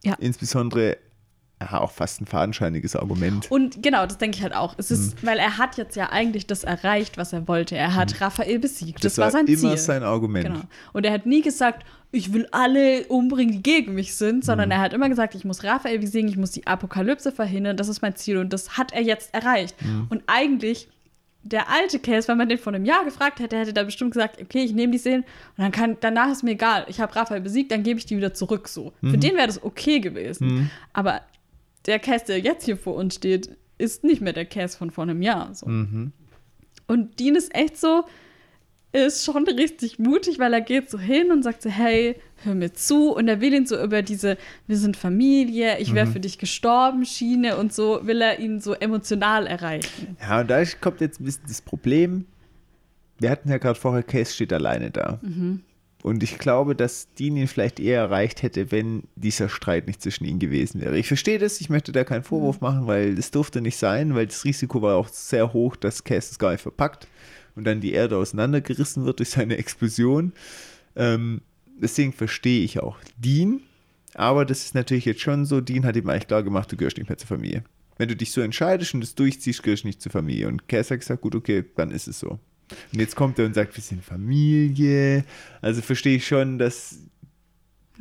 Ja. 0.05 0.15
Insbesondere 0.15 0.97
ja, 1.72 1.80
auch 1.80 1.90
fast 1.90 2.20
ein 2.20 2.26
fadenscheiniges 2.26 2.96
Argument. 2.96 3.50
Und 3.50 3.82
genau, 3.82 4.04
das 4.06 4.18
denke 4.18 4.36
ich 4.36 4.42
halt 4.42 4.54
auch. 4.54 4.74
Es 4.78 4.90
ist, 4.90 5.22
Mhm. 5.22 5.26
weil 5.26 5.38
er 5.38 5.58
hat 5.58 5.76
jetzt 5.76 5.96
ja 5.96 6.10
eigentlich 6.10 6.46
das 6.46 6.64
erreicht, 6.64 7.18
was 7.18 7.32
er 7.32 7.46
wollte. 7.48 7.76
Er 7.76 7.94
hat 7.94 8.20
Raphael 8.20 8.58
besiegt. 8.58 9.04
Das, 9.04 9.18
war 9.18 9.30
sein 9.30 9.44
Mhm. 9.46 9.52
immer 9.54 9.58
Ziel. 9.70 9.76
sein 9.78 10.02
Argument. 10.02 10.46
Genau. 10.46 10.60
Und 10.92 11.04
er 11.06 11.12
hat 11.12 11.26
nie 11.26 11.42
gesagt, 11.42 11.84
ich 12.12 12.32
will 12.32 12.46
alle 12.52 13.04
umbringen, 13.08 13.54
die 13.54 13.62
gegen 13.62 13.94
mich 13.94 14.14
sind, 14.14 14.44
sondern 14.44 14.68
Mhm. 14.68 14.72
er 14.72 14.80
hat 14.80 14.92
immer 14.92 15.08
gesagt, 15.08 15.34
ich 15.34 15.44
muss 15.44 15.64
Raphael 15.64 15.98
besiegen, 15.98 16.28
ich 16.28 16.36
muss 16.36 16.52
die 16.52 16.66
Apokalypse 16.66 17.32
verhindern, 17.32 17.76
das 17.76 17.88
ist 17.88 18.02
mein 18.02 18.14
Ziel 18.14 18.38
und 18.38 18.52
das 18.52 18.78
hat 18.78 18.92
er 18.92 19.02
jetzt 19.02 19.34
erreicht. 19.34 19.74
Mhm. 19.82 20.06
Und 20.10 20.22
eigentlich, 20.28 20.88
der 21.46 21.68
alte 21.68 21.98
Case, 21.98 22.26
wenn 22.28 22.38
man 22.38 22.48
den 22.48 22.56
vor 22.56 22.72
einem 22.72 22.84
Jahr 22.86 23.04
gefragt 23.04 23.38
hätte, 23.40 23.58
hätte 23.58 23.78
er 23.78 23.84
bestimmt 23.84 24.12
gesagt, 24.12 24.40
okay, 24.40 24.60
ich 24.64 24.72
nehme 24.72 24.92
die 24.92 24.98
Seelen 24.98 25.22
und 25.56 25.62
dann 25.64 25.72
kann, 25.72 25.96
danach 26.00 26.30
ist 26.30 26.42
mir 26.42 26.52
egal, 26.52 26.86
ich 26.88 27.00
habe 27.00 27.14
Raphael 27.14 27.40
besiegt, 27.42 27.70
dann 27.72 27.82
gebe 27.82 27.98
ich 27.98 28.06
die 28.06 28.16
wieder 28.16 28.32
zurück 28.32 28.66
so. 28.68 28.92
Mhm. 29.02 29.10
Für 29.10 29.18
den 29.18 29.34
wäre 29.34 29.46
das 29.48 29.62
okay 29.62 30.00
gewesen. 30.00 30.70
Aber 30.94 31.20
der 31.86 31.98
Case, 31.98 32.24
der 32.27 32.39
jetzt 32.40 32.65
hier 32.65 32.77
vor 32.77 32.94
uns 32.94 33.16
steht, 33.16 33.51
ist 33.78 34.05
nicht 34.05 34.20
mehr 34.20 34.32
der 34.32 34.47
Case 34.47 34.77
von 34.77 34.90
vor 34.90 35.02
einem 35.05 35.23
Jahr. 35.23 35.55
So. 35.55 35.66
Mhm. 35.66 36.12
Und 36.86 37.19
Dean 37.19 37.35
ist 37.35 37.55
echt 37.55 37.77
so, 37.77 38.05
ist 38.93 39.24
schon 39.24 39.44
richtig 39.48 39.98
mutig, 39.98 40.39
weil 40.39 40.52
er 40.52 40.61
geht 40.61 40.89
so 40.89 40.98
hin 40.98 41.32
und 41.32 41.43
sagt 41.43 41.62
so, 41.62 41.69
hey, 41.70 42.15
hör 42.44 42.55
mir 42.55 42.73
zu. 42.73 43.11
Und 43.12 43.27
er 43.27 43.40
will 43.40 43.52
ihn 43.52 43.66
so 43.66 43.82
über 43.82 44.02
diese, 44.02 44.36
wir 44.69 44.77
sind 44.77 44.97
Familie, 44.97 45.78
ich 45.81 45.90
Mhm. 45.90 45.94
wäre 45.97 46.06
für 46.06 46.20
dich 46.20 46.39
gestorben, 46.39 47.05
Schiene 47.05 47.56
und 47.56 47.73
so, 47.73 48.06
will 48.06 48.20
er 48.23 48.39
ihn 48.39 48.61
so 48.61 48.74
emotional 48.74 49.47
erreichen. 49.47 50.16
Ja, 50.20 50.40
und 50.40 50.48
da 50.48 50.62
kommt 50.81 51.01
jetzt 51.01 51.20
ein 51.20 51.24
bisschen 51.24 51.43
das 51.48 51.61
Problem. 51.61 52.27
Wir 53.19 53.31
hatten 53.31 53.48
ja 53.48 53.59
gerade 53.59 53.78
vorher, 53.78 54.02
Case 54.05 54.32
steht 54.32 54.52
alleine 54.52 54.90
da. 54.90 55.19
Mhm. 55.23 55.62
Und 56.05 56.22
ich 56.22 56.36
glaube, 56.36 56.76
dass 56.76 57.09
Dean 57.14 57.35
ihn 57.39 57.48
vielleicht 57.48 57.81
eher 57.81 57.98
erreicht 57.98 58.43
hätte, 58.43 58.70
wenn 58.70 59.05
dieser 59.16 59.48
Streit 59.48 59.86
nicht 59.86 60.02
zwischen 60.02 60.26
ihnen 60.26 60.39
gewesen 60.39 60.82
wäre. 60.82 60.98
Ich 60.98 61.09
verstehe 61.09 61.39
das, 61.39 61.62
ich 61.62 61.70
möchte 61.70 61.93
da 61.93 62.05
keinen 62.05 62.24
Vorwurf 62.24 62.60
Mhm. 62.60 62.66
machen, 62.66 62.86
weil 62.86 63.18
es 63.18 63.31
durfte 63.31 63.62
nicht 63.62 63.78
sein, 63.78 64.14
weil 64.14 64.26
das 64.26 64.44
Risiko 64.44 64.82
war 64.82 64.97
auch 64.97 65.09
sehr 65.09 65.55
hoch, 65.55 65.76
dass 65.76 66.05
Cass 66.05 66.31
es 66.31 66.39
gar 66.39 66.52
nicht 66.52 66.60
verpackt 66.60 67.09
und 67.56 67.64
dann 67.64 67.81
die 67.81 67.94
Erde 67.94 68.18
auseinandergerissen 68.18 69.06
wird 69.06 69.18
durch 69.20 69.31
seine 69.31 69.56
Explosion. 69.56 70.35
Ähm, 70.94 71.40
deswegen 71.81 72.12
verstehe 72.12 72.62
ich 72.64 72.81
auch 72.81 72.98
Dean, 73.16 73.62
aber 74.12 74.44
das 74.44 74.62
ist 74.62 74.74
natürlich 74.74 75.06
jetzt 75.06 75.22
schon 75.22 75.47
so, 75.47 75.62
Dean 75.62 75.86
hat 75.86 75.97
ihm 75.97 76.06
eigentlich 76.10 76.28
klar 76.28 76.43
gemacht, 76.43 76.70
du 76.70 76.76
gehörst 76.76 76.98
nicht 76.98 77.09
mehr 77.09 77.16
zur 77.16 77.28
Familie. 77.28 77.64
Wenn 77.97 78.10
du 78.10 78.14
dich 78.14 78.31
so 78.31 78.43
entscheidest 78.43 78.93
und 78.93 79.01
das 79.01 79.14
durchziehst, 79.14 79.62
gehörst 79.62 79.85
du 79.85 79.89
nicht 79.89 80.02
zur 80.02 80.12
Familie. 80.12 80.48
Und 80.48 80.68
Cass 80.68 80.90
hat 80.90 81.01
gesagt, 81.01 81.22
gut, 81.22 81.35
okay, 81.35 81.64
dann 81.76 81.93
ist 81.93 82.09
es 82.09 82.18
so. 82.20 82.39
Und 82.92 83.00
jetzt 83.00 83.14
kommt 83.16 83.38
er 83.38 83.46
und 83.46 83.54
sagt, 83.54 83.76
wir 83.76 83.82
sind 83.82 84.04
Familie. 84.04 85.24
Also 85.60 85.82
verstehe 85.82 86.16
ich 86.16 86.26
schon, 86.26 86.58
dass 86.58 86.98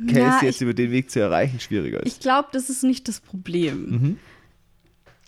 Cass 0.08 0.16
Ja, 0.16 0.40
jetzt 0.42 0.56
ich- 0.56 0.62
über 0.62 0.74
den 0.74 0.90
Weg 0.90 1.10
zu 1.10 1.20
erreichen 1.20 1.60
schwieriger 1.60 2.00
ist. 2.02 2.12
Ich 2.12 2.20
glaube, 2.20 2.48
das 2.52 2.70
ist 2.70 2.82
nicht 2.82 3.06
das 3.08 3.20
Problem. 3.20 3.90
Mhm. 3.90 4.18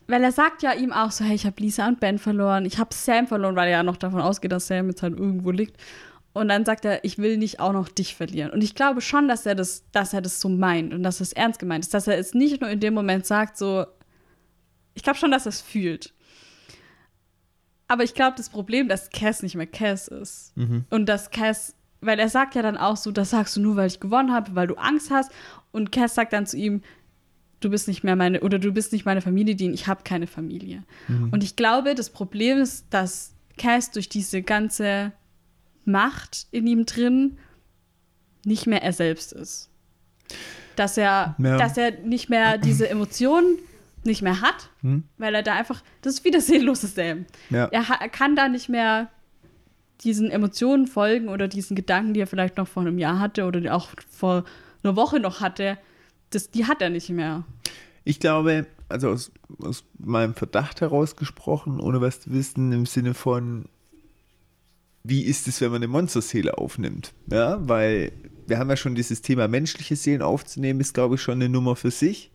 Weil 0.09 0.23
er 0.23 0.33
sagt 0.33 0.63
ja 0.63 0.73
ihm 0.73 0.93
auch 0.93 1.11
so, 1.11 1.25
hey, 1.25 1.35
ich 1.35 1.47
habe 1.47 1.61
Lisa 1.61 1.87
und 1.89 1.99
Ben 2.01 2.19
verloren, 2.19 2.65
ich 2.65 2.79
habe 2.79 2.95
Sam 2.95 3.27
verloren, 3.27 3.57
weil 3.57 3.67
er 3.69 3.79
ja 3.79 3.83
noch 3.83 3.97
davon 3.97 4.21
ausgeht, 4.21 4.53
dass 4.53 4.69
Sam 4.69 4.89
jetzt 4.89 5.03
halt 5.03 5.19
irgendwo 5.19 5.51
liegt. 5.51 5.77
Und 6.33 6.49
dann 6.49 6.65
sagt 6.65 6.85
er, 6.85 7.03
ich 7.05 7.19
will 7.19 7.39
nicht 7.39 7.61
auch 7.61 7.73
noch 7.73 7.89
dich 7.89 8.15
verlieren. 8.15 8.51
Und 8.51 8.63
ich 8.63 8.75
glaube 8.75 9.01
schon, 9.01 9.27
dass 9.27 9.47
er 9.47 9.55
das, 9.55 9.85
dass 9.93 10.13
er 10.13 10.21
das 10.21 10.41
so 10.41 10.49
meint 10.49 10.93
und 10.93 11.03
dass 11.03 11.21
es 11.21 11.33
ernst 11.33 11.59
gemeint 11.59 11.85
ist. 11.85 11.95
Dass 11.95 12.07
er 12.07 12.19
es 12.19 12.35
nicht 12.35 12.61
nur 12.61 12.71
in 12.71 12.79
dem 12.79 12.95
Moment 12.95 13.27
sagt, 13.27 13.57
so, 13.57 13.87
ich 14.95 15.03
glaube 15.03 15.19
schon, 15.19 15.31
dass 15.31 15.47
er 15.47 15.51
es 15.51 15.61
fühlt. 15.61 16.13
Aber 17.89 18.03
ich 18.05 18.15
glaube, 18.15 18.37
das 18.37 18.49
Problem, 18.49 18.89
dass 18.89 19.11
Cass 19.11 19.43
nicht 19.43 19.55
mehr 19.55 19.67
Cass 19.67 20.09
ist. 20.09 20.53
Und 20.91 21.07
dass 21.09 21.31
Cass, 21.31 21.75
weil 22.01 22.19
er 22.19 22.29
sagt 22.29 22.55
ja 22.55 22.63
dann 22.63 22.77
auch 22.77 22.97
so, 22.97 23.13
das 23.13 23.31
sagst 23.31 23.57
du 23.57 23.61
nur, 23.61 23.77
weil 23.77 23.87
ich 23.87 24.01
gewonnen 24.01 24.33
habe, 24.33 24.55
weil 24.55 24.67
du 24.67 24.75
Angst 24.75 25.11
hast. 25.11 25.31
Und 25.73 25.93
Cass 25.93 26.15
sagt 26.15 26.33
dann 26.33 26.47
zu 26.47 26.57
ihm, 26.57 26.83
du 27.61 27.71
bist 27.71 27.87
nicht 27.89 28.03
mehr 28.05 28.17
meine, 28.17 28.41
oder 28.41 28.59
du 28.59 28.73
bist 28.73 28.93
nicht 28.93 29.05
meine 29.07 29.21
Familie, 29.23 29.55
Dean, 29.57 29.73
ich 29.73 29.87
habe 29.87 30.03
keine 30.05 30.27
Familie. 30.27 30.83
Und 31.31 31.43
ich 31.45 31.57
glaube, 31.57 31.95
das 31.95 32.11
Problem 32.11 32.59
ist, 32.59 32.87
dass 32.91 33.35
Cass 33.57 33.91
durch 33.93 34.09
diese 34.09 34.43
ganze 34.43 35.13
Macht 35.85 36.49
in 36.51 36.67
ihm 36.67 36.85
drin 36.87 37.39
nicht 38.45 38.67
mehr 38.67 38.83
er 38.83 38.93
selbst 38.93 39.33
ist. 39.33 39.71
Dass 40.75 40.99
er, 40.99 41.35
Ja. 41.39 41.57
dass 41.57 41.77
er 41.79 41.93
nicht 42.01 42.29
mehr 42.29 42.59
diese 42.59 42.89
Emotionen 42.91 43.59
nicht 44.07 44.23
mehr 44.23 44.41
hat, 44.41 44.71
Hm? 44.83 45.05
weil 45.19 45.35
er 45.35 45.43
da 45.43 45.55
einfach, 45.55 45.83
das 46.03 46.15
ist 46.15 46.25
wie 46.25 46.31
das 46.31 46.47
seelenlose 46.47 46.87
Sam. 46.87 47.27
Ja. 47.51 47.67
Er, 47.67 47.85
er 48.01 48.09
kann 48.09 48.35
da 48.37 48.49
nicht 48.49 48.69
mehr 48.69 49.11
diesen 50.05 50.31
Emotionen 50.31 50.87
folgen 50.87 51.29
oder 51.29 51.49
diesen 51.49 51.75
Gedanken, 51.75 52.15
die 52.15 52.21
er 52.21 52.27
vielleicht 52.27 52.57
noch 52.57 52.69
vor 52.69 52.83
einem 52.83 52.99
Jahr 52.99 53.19
hatte 53.19 53.45
oder 53.45 53.75
auch 53.75 53.91
vor 54.11 54.45
einer 54.83 54.95
Woche 54.97 55.21
noch 55.21 55.41
hatte. 55.41 55.79
Das, 56.31 56.51
die 56.51 56.67
hat 56.67 56.83
er 56.83 56.91
nicht 56.91 57.09
mehr. 57.09 57.45
Ich 58.05 58.21
glaube, 58.21 58.67
also 58.89 59.09
aus, 59.11 59.33
aus 59.59 59.85
meinem 59.99 60.35
Verdacht 60.35 60.81
herausgesprochen, 60.81 61.81
ohne 61.81 62.01
was 62.01 62.21
zu 62.21 62.31
wissen, 62.33 62.73
im 62.73 62.87
Sinne 62.87 63.15
von, 63.15 63.67
wie 65.03 65.23
ist 65.23 65.49
es, 65.49 65.61
wenn 65.61 65.71
man 65.71 65.77
eine 65.83 65.89
Monsterseele 65.89 66.59
aufnimmt? 66.59 67.13
Ja, 67.31 67.59
weil 67.69 68.13
wir 68.47 68.59
haben 68.59 68.69
ja 68.71 68.77
schon 68.77 68.95
dieses 68.95 69.23
Thema 69.23 69.49
menschliche 69.49 69.97
Seelen 69.97 70.23
aufzunehmen, 70.23 70.81
ist, 70.81 70.95
glaube 70.95 71.15
ich, 71.17 71.23
schon 71.23 71.35
eine 71.35 71.49
Nummer 71.49 71.75
für 71.75 71.91
sich. 71.91 72.31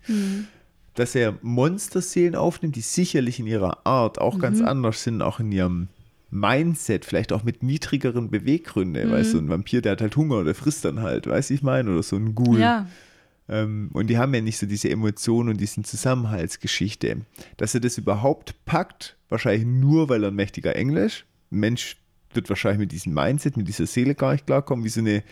Dass 0.96 1.16
er 1.16 1.38
Monsterseelen 1.42 2.36
aufnimmt, 2.36 2.76
die 2.76 2.82
sicherlich 2.82 3.40
in 3.40 3.48
ihrer 3.48 3.86
Art 3.86 4.20
auch 4.20 4.40
ganz 4.40 4.62
anders 4.62 5.04
sind, 5.04 5.22
auch 5.22 5.40
in 5.40 5.52
ihrem 5.52 5.88
Mindset, 6.32 7.06
vielleicht 7.06 7.34
auch 7.34 7.44
mit 7.44 7.62
niedrigeren 7.62 8.30
Beweggründen, 8.30 9.12
weil 9.12 9.24
so 9.26 9.38
ein 9.38 9.50
Vampir, 9.50 9.82
der 9.82 9.94
hat 9.94 10.02
halt 10.02 10.16
Hunger 10.16 10.38
oder 10.38 10.56
frisst 10.56 10.86
dann 10.86 11.02
halt, 11.02 11.28
weiß 11.28 11.50
ich 11.52 11.62
meine, 11.62 11.92
oder 11.92 12.04
so 12.04 12.16
ein 12.16 12.36
Ghoul. 12.36 12.60
Ja. 12.60 12.88
Ähm, 13.50 13.90
und 13.94 14.08
die 14.08 14.18
haben 14.18 14.34
ja 14.34 14.42
nicht 14.42 14.58
so 14.58 14.66
diese 14.66 14.90
Emotionen 14.90 15.50
und 15.50 15.60
diesen 15.60 15.84
Zusammenhaltsgeschichte. 15.84 17.18
Dass 17.58 17.76
er 17.76 17.82
das 17.82 17.98
überhaupt 17.98 18.56
packt, 18.66 19.18
wahrscheinlich 19.28 19.68
nur, 19.68 20.08
weil 20.08 20.24
er 20.24 20.32
ein 20.32 20.36
mächtiger 20.36 20.76
Englisch. 20.76 21.26
Mensch 21.50 21.98
wird 22.34 22.48
wahrscheinlich 22.48 22.80
mit 22.80 22.92
diesem 22.94 23.14
Mindset, 23.14 23.58
mit 23.58 23.68
dieser 23.68 23.86
Seele 23.86 24.16
gar 24.16 24.32
nicht 24.32 24.46
klarkommen, 24.46 24.86
wie 24.86 24.90
so 24.90 25.02
eine 25.02 25.24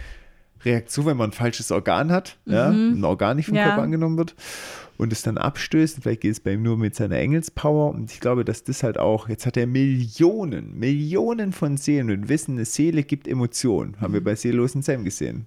Reaktion, 0.65 1.05
wenn 1.05 1.17
man 1.17 1.29
ein 1.29 1.33
falsches 1.33 1.71
Organ 1.71 2.11
hat, 2.11 2.37
ja, 2.45 2.69
ein 2.69 3.03
Organ 3.03 3.37
nicht 3.37 3.47
vom 3.47 3.55
Ja. 3.55 3.65
Körper 3.67 3.81
angenommen 3.83 4.17
wird 4.17 4.35
und 4.97 5.13
es 5.13 5.21
dann 5.21 5.37
abstößt. 5.37 5.95
Und 5.97 6.03
vielleicht 6.03 6.21
geht 6.21 6.31
es 6.33 6.39
bei 6.41 6.53
ihm 6.53 6.63
nur 6.63 6.77
mit 6.77 6.95
seiner 6.95 7.15
Engelspower. 7.17 7.91
Und 7.93 8.11
ich 8.11 8.19
glaube, 8.19 8.43
dass 8.43 8.63
das 8.63 8.83
halt 8.83 8.97
auch, 8.97 9.29
jetzt 9.29 9.45
hat 9.45 9.55
er 9.57 9.67
Millionen, 9.67 10.77
Millionen 10.77 11.53
von 11.53 11.77
Seelen 11.77 12.11
und 12.11 12.27
wissen, 12.29 12.55
eine 12.55 12.65
Seele 12.65 13.03
gibt 13.03 13.27
Emotionen. 13.27 13.95
Haben 14.01 14.13
wir 14.13 14.23
bei 14.23 14.35
Seelosen 14.35 14.81
Sam 14.81 15.03
gesehen. 15.05 15.45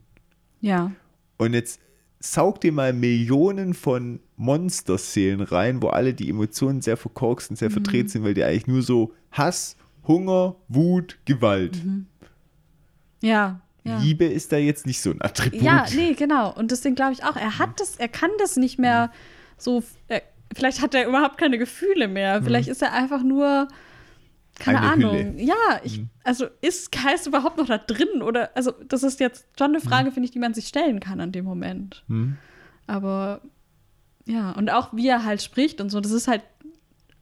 Ja. 0.61 0.93
Und 1.39 1.55
jetzt 1.55 1.81
saug 2.21 2.61
dir 2.61 2.73
mal 2.73 2.93
Millionen 2.93 3.75
von 3.75 4.21
Monsterseelen 4.37 5.41
rein, 5.41 5.83
wo 5.83 5.89
alle 5.89 6.15
die 6.15 6.31
Emotionen 6.31 6.81
sehr 6.81 6.97
verkorkst 6.97 7.51
und 7.51 7.57
sehr 7.57 7.69
Mhm. 7.69 7.73
verdreht 7.75 8.11
sind, 8.11 8.25
weil 8.25 8.35
die 8.35 8.45
eigentlich 8.45 8.67
nur 8.69 8.83
so 8.83 9.13
Hass, 9.33 9.77
Hunger, 10.07 10.57
Wut, 10.69 11.19
Gewalt. 11.25 11.85
Mhm. 11.85 12.07
Ja. 13.21 13.61
Liebe 13.85 14.25
ist 14.25 14.53
da 14.53 14.57
jetzt 14.57 14.87
nicht 14.87 15.01
so 15.01 15.11
ein 15.11 15.21
Attribut. 15.23 15.61
Ja, 15.61 15.87
nee, 15.95 16.15
genau. 16.15 16.53
Und 16.53 16.71
deswegen 16.71 16.95
glaube 16.95 17.13
ich 17.13 17.25
auch, 17.25 17.37
er 17.37 17.59
hat 17.59 17.81
das, 17.81 17.97
er 17.97 18.09
kann 18.09 18.31
das 18.39 18.57
nicht 18.57 18.79
mehr 18.79 19.11
so. 19.57 19.83
Er, 20.09 20.23
vielleicht 20.55 20.81
hat 20.81 20.95
er 20.95 21.09
überhaupt 21.09 21.39
keine 21.39 21.59
Gefühle 21.59 22.09
mehr. 22.09 22.43
Vielleicht 22.43 22.69
ist 22.69 22.83
er 22.83 22.93
einfach 22.93 23.23
nur. 23.23 23.69
Keine 24.59 24.81
Eine 24.81 24.93
Ahnung. 24.93 25.17
Hülle. 25.17 25.43
Ja, 25.43 25.81
ich, 25.83 26.03
also 26.25 26.47
ist 26.61 26.93
Geist 26.93 27.27
überhaupt 27.27 27.57
noch 27.57 27.67
da 27.67 27.79
drin? 27.79 28.21
Oder, 28.21 28.51
also, 28.55 28.71
das 28.87 29.03
ist 29.03 29.19
jetzt 29.19 29.47
schon 29.59 29.71
eine 29.71 29.81
Frage, 29.81 30.13
finde 30.13 30.27
ich, 30.27 30.31
die 30.31 30.39
man 30.39 30.53
sich 30.53 30.69
stellen 30.69 31.01
kann 31.01 31.21
an 31.21 31.33
dem 31.33 31.47
Moment. 31.47 32.05
Hm. 32.07 32.37
Aber 32.87 33.41
ja, 34.27 34.53
und 34.53 34.71
auch 34.71 34.93
wie 34.93 35.09
er 35.09 35.25
halt 35.25 35.43
spricht 35.43 35.81
und 35.81 35.89
so, 35.91 36.01
das 36.01 36.13
ist 36.13 36.29
halt 36.29 36.43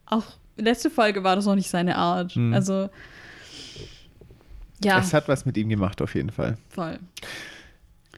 auch 0.07 0.25
letzte 0.57 0.91
Folge 0.91 1.25
war 1.25 1.37
das 1.37 1.47
noch 1.47 1.55
nicht 1.55 1.71
seine 1.71 1.97
Art. 1.97 2.37
Also 2.53 2.91
ja, 4.85 4.99
Es 4.99 5.13
hat 5.15 5.29
was 5.29 5.47
mit 5.47 5.57
ihm 5.57 5.69
gemacht, 5.69 6.01
auf 6.03 6.15
jeden 6.15 6.31
Fall. 6.31 6.57
voll. 6.69 6.99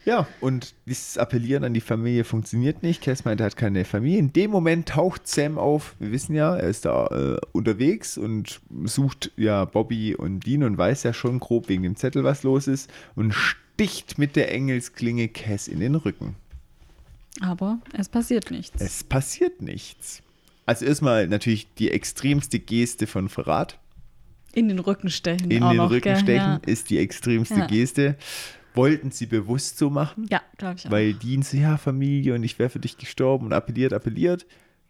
Ja, 0.05 0.27
und 0.41 0.73
dieses 0.85 1.17
Appellieren 1.17 1.63
an 1.63 1.73
die 1.73 1.79
Familie 1.79 2.25
funktioniert 2.25 2.83
nicht. 2.83 3.01
Cass 3.01 3.23
meint, 3.23 3.39
er 3.39 3.45
hat 3.45 3.55
keine 3.55 3.85
Familie. 3.85 4.19
In 4.19 4.33
dem 4.33 4.51
Moment 4.51 4.89
taucht 4.89 5.27
Sam 5.27 5.57
auf. 5.57 5.95
Wir 5.97 6.11
wissen 6.11 6.35
ja, 6.35 6.57
er 6.57 6.67
ist 6.67 6.83
da 6.83 7.07
äh, 7.07 7.37
unterwegs 7.53 8.17
und 8.17 8.59
sucht 8.83 9.31
ja 9.37 9.63
Bobby 9.63 10.13
und 10.13 10.45
Dean 10.45 10.63
und 10.63 10.77
weiß 10.77 11.03
ja 11.03 11.13
schon 11.13 11.39
grob 11.39 11.69
wegen 11.69 11.83
dem 11.83 11.95
Zettel, 11.95 12.25
was 12.25 12.43
los 12.43 12.67
ist 12.67 12.91
und 13.15 13.33
sticht 13.33 14.17
mit 14.17 14.35
der 14.35 14.51
Engelsklinge 14.51 15.29
Cass 15.29 15.69
in 15.69 15.79
den 15.79 15.95
Rücken. 15.95 16.35
Aber 17.39 17.79
es 17.97 18.09
passiert 18.09 18.51
nichts. 18.51 18.81
Es 18.81 19.05
passiert 19.05 19.61
nichts. 19.61 20.21
Also 20.65 20.85
erstmal 20.85 21.27
natürlich 21.27 21.73
die 21.75 21.91
extremste 21.91 22.59
Geste 22.59 23.07
von 23.07 23.29
Verrat. 23.29 23.79
In 24.53 24.67
den 24.69 24.79
Rücken 24.79 25.09
stechen. 25.09 25.49
In 25.51 25.61
den 25.61 25.77
noch, 25.77 25.89
Rücken 25.89 26.15
stechen 26.15 26.35
Ja, 26.35 26.61
ist 26.65 26.89
die 26.89 26.97
extremste 26.99 27.59
Ja. 27.59 27.67
Geste. 27.67 28.15
Wollten 28.75 29.11
sie 29.11 29.25
bewusst 29.27 29.77
so 29.77 29.89
machen? 29.89 30.25
ja 30.29 30.41
glaube 30.57 30.75
ich 30.77 30.87
auch. 30.87 30.91
Weil 30.91 31.13
Dean 31.13 31.41
so, 31.43 31.57
ja, 31.57 31.77
Familie 31.77 32.33
und 32.35 32.43
ich 32.43 32.57
wäre 32.59 32.69
für 32.69 32.79
dich 32.79 32.97
gestorben 32.97 33.45
und 33.47 33.53
appelliert, 33.53 33.93
appelliert. 33.93 34.45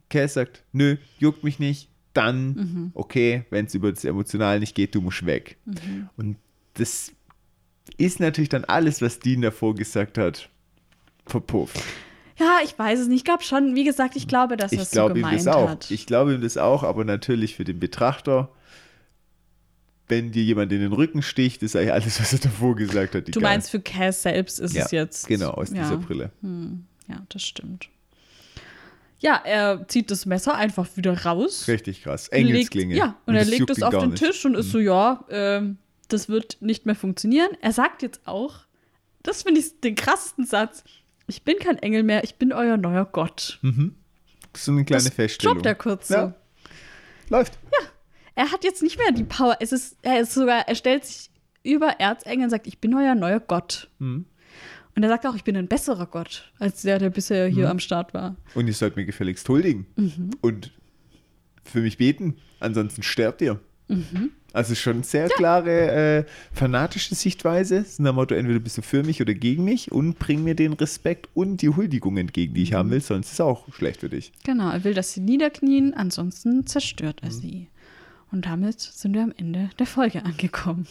Cass 0.09 0.33
sagt, 0.35 0.63
nö, 0.71 0.97
juckt 1.19 1.43
mich 1.43 1.59
nicht. 1.59 1.89
Dann, 2.13 2.53
Mhm. 2.53 2.91
okay, 2.93 3.43
wenn 3.49 3.65
es 3.65 3.73
über 3.73 3.91
das 3.91 4.05
Emotional 4.05 4.59
nicht 4.59 4.75
geht, 4.75 4.93
du 4.95 5.01
musst 5.01 5.25
weg. 5.25 5.57
Mhm. 5.65 6.09
Und 6.15 6.37
das 6.75 7.11
ist 7.97 8.19
natürlich 8.19 8.49
dann 8.49 8.65
alles, 8.65 9.01
was 9.01 9.19
Dean 9.19 9.41
davor 9.41 9.73
gesagt 9.75 10.17
hat, 10.17 10.49
verpufft. 11.25 11.81
ja, 12.39 12.59
ich 12.63 12.77
weiß 12.77 12.99
es 12.99 13.07
nicht. 13.07 13.17
Ich 13.17 13.23
glaube 13.25 13.43
schon, 13.43 13.75
wie 13.75 13.83
gesagt, 13.83 14.15
ich 14.15 14.27
glaube, 14.27 14.57
dass 14.57 14.71
er 14.73 14.81
es 14.81 14.91
so 14.91 14.95
glaube 14.95 15.11
ihm 15.13 15.23
gemeint 15.23 15.39
das 15.41 15.47
auch. 15.47 15.69
hat. 15.69 15.91
Ich 15.91 16.05
glaube 16.05 16.33
ihm 16.35 16.41
das 16.41 16.57
auch, 16.57 16.83
aber 16.83 17.03
natürlich 17.05 17.55
für 17.55 17.63
den 17.63 17.79
Betrachter, 17.79 18.49
wenn 20.07 20.31
dir 20.31 20.43
jemand 20.43 20.71
in 20.71 20.81
den 20.81 20.93
Rücken 20.93 21.21
sticht, 21.21 21.63
ist 21.63 21.75
eigentlich 21.75 21.93
alles, 21.93 22.19
was 22.19 22.33
er 22.33 22.39
davor 22.39 22.75
gesagt 22.75 23.15
hat. 23.15 23.27
du 23.27 23.31
egal. 23.31 23.41
meinst, 23.41 23.69
für 23.69 23.79
Cass 23.79 24.23
selbst 24.23 24.59
ist 24.59 24.75
ja, 24.75 24.85
es 24.85 24.91
jetzt. 24.91 25.27
Genau, 25.27 25.51
aus 25.51 25.71
ja. 25.71 25.83
dieser 25.83 25.97
Brille. 25.97 26.31
Ja, 27.07 27.25
das 27.29 27.43
stimmt. 27.43 27.89
Ja, 29.19 29.41
er 29.45 29.87
zieht 29.87 30.11
das 30.11 30.25
Messer 30.25 30.55
einfach 30.55 30.85
wieder 30.95 31.23
raus. 31.23 31.67
Richtig 31.69 32.03
krass. 32.03 32.27
Engelsklinge. 32.27 32.93
Legt, 32.93 33.05
ja, 33.05 33.15
und, 33.25 33.35
er 33.35 33.41
das 33.41 33.49
legt 33.49 33.69
es 33.69 33.81
auf 33.81 33.97
den. 33.97 34.09
Mhm. 34.09 34.15
Tisch 34.15 34.45
und 34.45 34.55
ist 34.55 34.71
so, 34.71 34.79
ja, 34.79 35.23
ähm, 35.29 35.77
das 36.09 36.27
wird 36.27 36.57
nicht 36.59 36.85
mehr 36.85 36.95
funktionieren. 36.95 37.49
Er 37.61 37.71
sagt 37.71 38.01
jetzt 38.01 38.21
auch, 38.25 38.65
das 39.23 39.43
finde 39.43 39.61
ich 39.61 39.79
den 39.79 39.95
krassesten 39.95 40.45
Satz, 40.45 40.83
ich 41.27 41.43
bin 41.43 41.57
kein 41.57 41.77
Engel 41.77 42.03
mehr, 42.03 42.25
ich 42.25 42.35
bin 42.35 42.51
euer 42.51 42.75
neuer 42.75 43.05
Gott. 43.05 43.59
So 44.55 44.71
eine 44.71 44.83
kleine 44.83 45.03
das 45.03 45.13
Feststellung. 45.13 45.55
droppt 45.55 45.65
er 45.65 45.75
kurz 45.75 46.09
so. 46.09 46.13
Ja. 46.15 46.35
Läuft. 47.29 47.57
Er 48.35 48.51
hat 48.51 48.63
jetzt 48.63 48.81
nicht 48.81 48.97
mehr 48.97 49.11
die 49.11 49.23
Power. 49.23 49.57
Es 49.59 49.71
ist, 49.71 49.97
er 50.01 50.21
ist 50.21 50.33
sogar, 50.33 50.67
er 50.67 50.75
stellt 50.75 51.05
sich 51.05 51.29
über 51.63 51.87
Erzengel 51.99 52.45
und 52.45 52.49
sagt, 52.49 52.67
ich 52.67 52.79
bin 52.79 52.93
euer 52.95 53.15
neuer 53.15 53.39
Gott. 53.39 53.89
Mhm. 53.99 54.25
Und 54.95 55.01
er 55.03 55.09
sagt 55.09 55.25
auch, 55.25 55.35
ich 55.35 55.43
bin 55.43 55.55
ein 55.57 55.67
besserer 55.67 56.05
Gott, 56.05 56.51
als 56.59 56.81
der, 56.83 56.99
der 56.99 57.09
bisher 57.09 57.49
Mhm. 57.49 57.53
hier 57.53 57.69
am 57.69 57.79
Start 57.79 58.13
war. 58.13 58.35
Und 58.55 58.67
ihr 58.67 58.73
sollt 58.73 58.95
mir 58.95 59.05
gefälligst 59.05 59.47
huldigen. 59.49 59.85
Mhm. 59.95 60.31
Und 60.41 60.71
für 61.63 61.81
mich 61.81 61.97
beten. 61.97 62.35
Ansonsten 62.59 63.01
sterbt 63.03 63.41
ihr. 63.41 63.59
Mhm. 63.87 64.31
Also 64.51 64.75
schon 64.75 65.01
sehr 65.01 65.29
klare 65.29 65.91
äh, 66.19 66.25
fanatische 66.53 67.15
Sichtweise. 67.15 67.79
Das 67.79 67.87
ist 67.93 67.99
ein 67.99 68.13
Motto, 68.13 68.35
entweder 68.35 68.59
bist 68.59 68.77
du 68.77 68.83
für 68.83 69.01
mich 69.03 69.19
oder 69.19 69.33
gegen 69.33 69.63
mich 69.63 69.91
und 69.91 70.19
bring 70.19 70.43
mir 70.43 70.53
den 70.55 70.73
Respekt 70.73 71.27
und 71.33 71.61
die 71.63 71.69
Huldigung 71.69 72.17
entgegen, 72.17 72.53
die 72.53 72.61
ich 72.61 72.71
Mhm. 72.71 72.75
haben 72.75 72.89
will, 72.91 73.01
sonst 73.01 73.27
ist 73.27 73.33
es 73.33 73.41
auch 73.41 73.73
schlecht 73.73 74.01
für 74.01 74.09
dich. 74.09 74.31
Genau, 74.45 74.69
er 74.69 74.83
will, 74.83 74.93
dass 74.93 75.13
sie 75.13 75.21
niederknien, 75.21 75.93
ansonsten 75.95 76.67
zerstört 76.67 77.21
Mhm. 77.23 77.27
er 77.27 77.31
sie. 77.31 77.67
Und 78.33 78.45
damit 78.45 78.81
sind 78.81 79.13
wir 79.13 79.23
am 79.23 79.33
Ende 79.37 79.69
der 79.79 79.85
Folge 79.85 80.25
angekommen. 80.25 80.87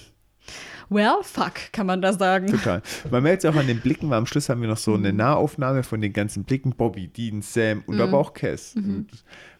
Well, 0.88 1.16
fuck, 1.22 1.54
kann 1.72 1.86
man 1.86 2.00
da 2.02 2.12
sagen. 2.12 2.46
Total. 2.48 2.82
Man 3.10 3.22
merkt 3.22 3.44
es 3.44 3.50
auch 3.50 3.56
an 3.56 3.66
den 3.66 3.80
Blicken, 3.80 4.10
weil 4.10 4.18
am 4.18 4.26
Schluss 4.26 4.48
haben 4.48 4.60
wir 4.60 4.68
noch 4.68 4.76
so 4.76 4.92
Mhm. 4.92 4.96
eine 4.98 5.12
Nahaufnahme 5.12 5.82
von 5.82 6.00
den 6.00 6.12
ganzen 6.12 6.44
Blicken. 6.44 6.72
Bobby, 6.72 7.08
Dean, 7.08 7.42
Sam 7.42 7.82
und 7.86 7.96
Mhm. 7.96 8.00
aber 8.00 8.18
auch 8.18 8.32
Cass. 8.34 8.74
Und 8.76 9.06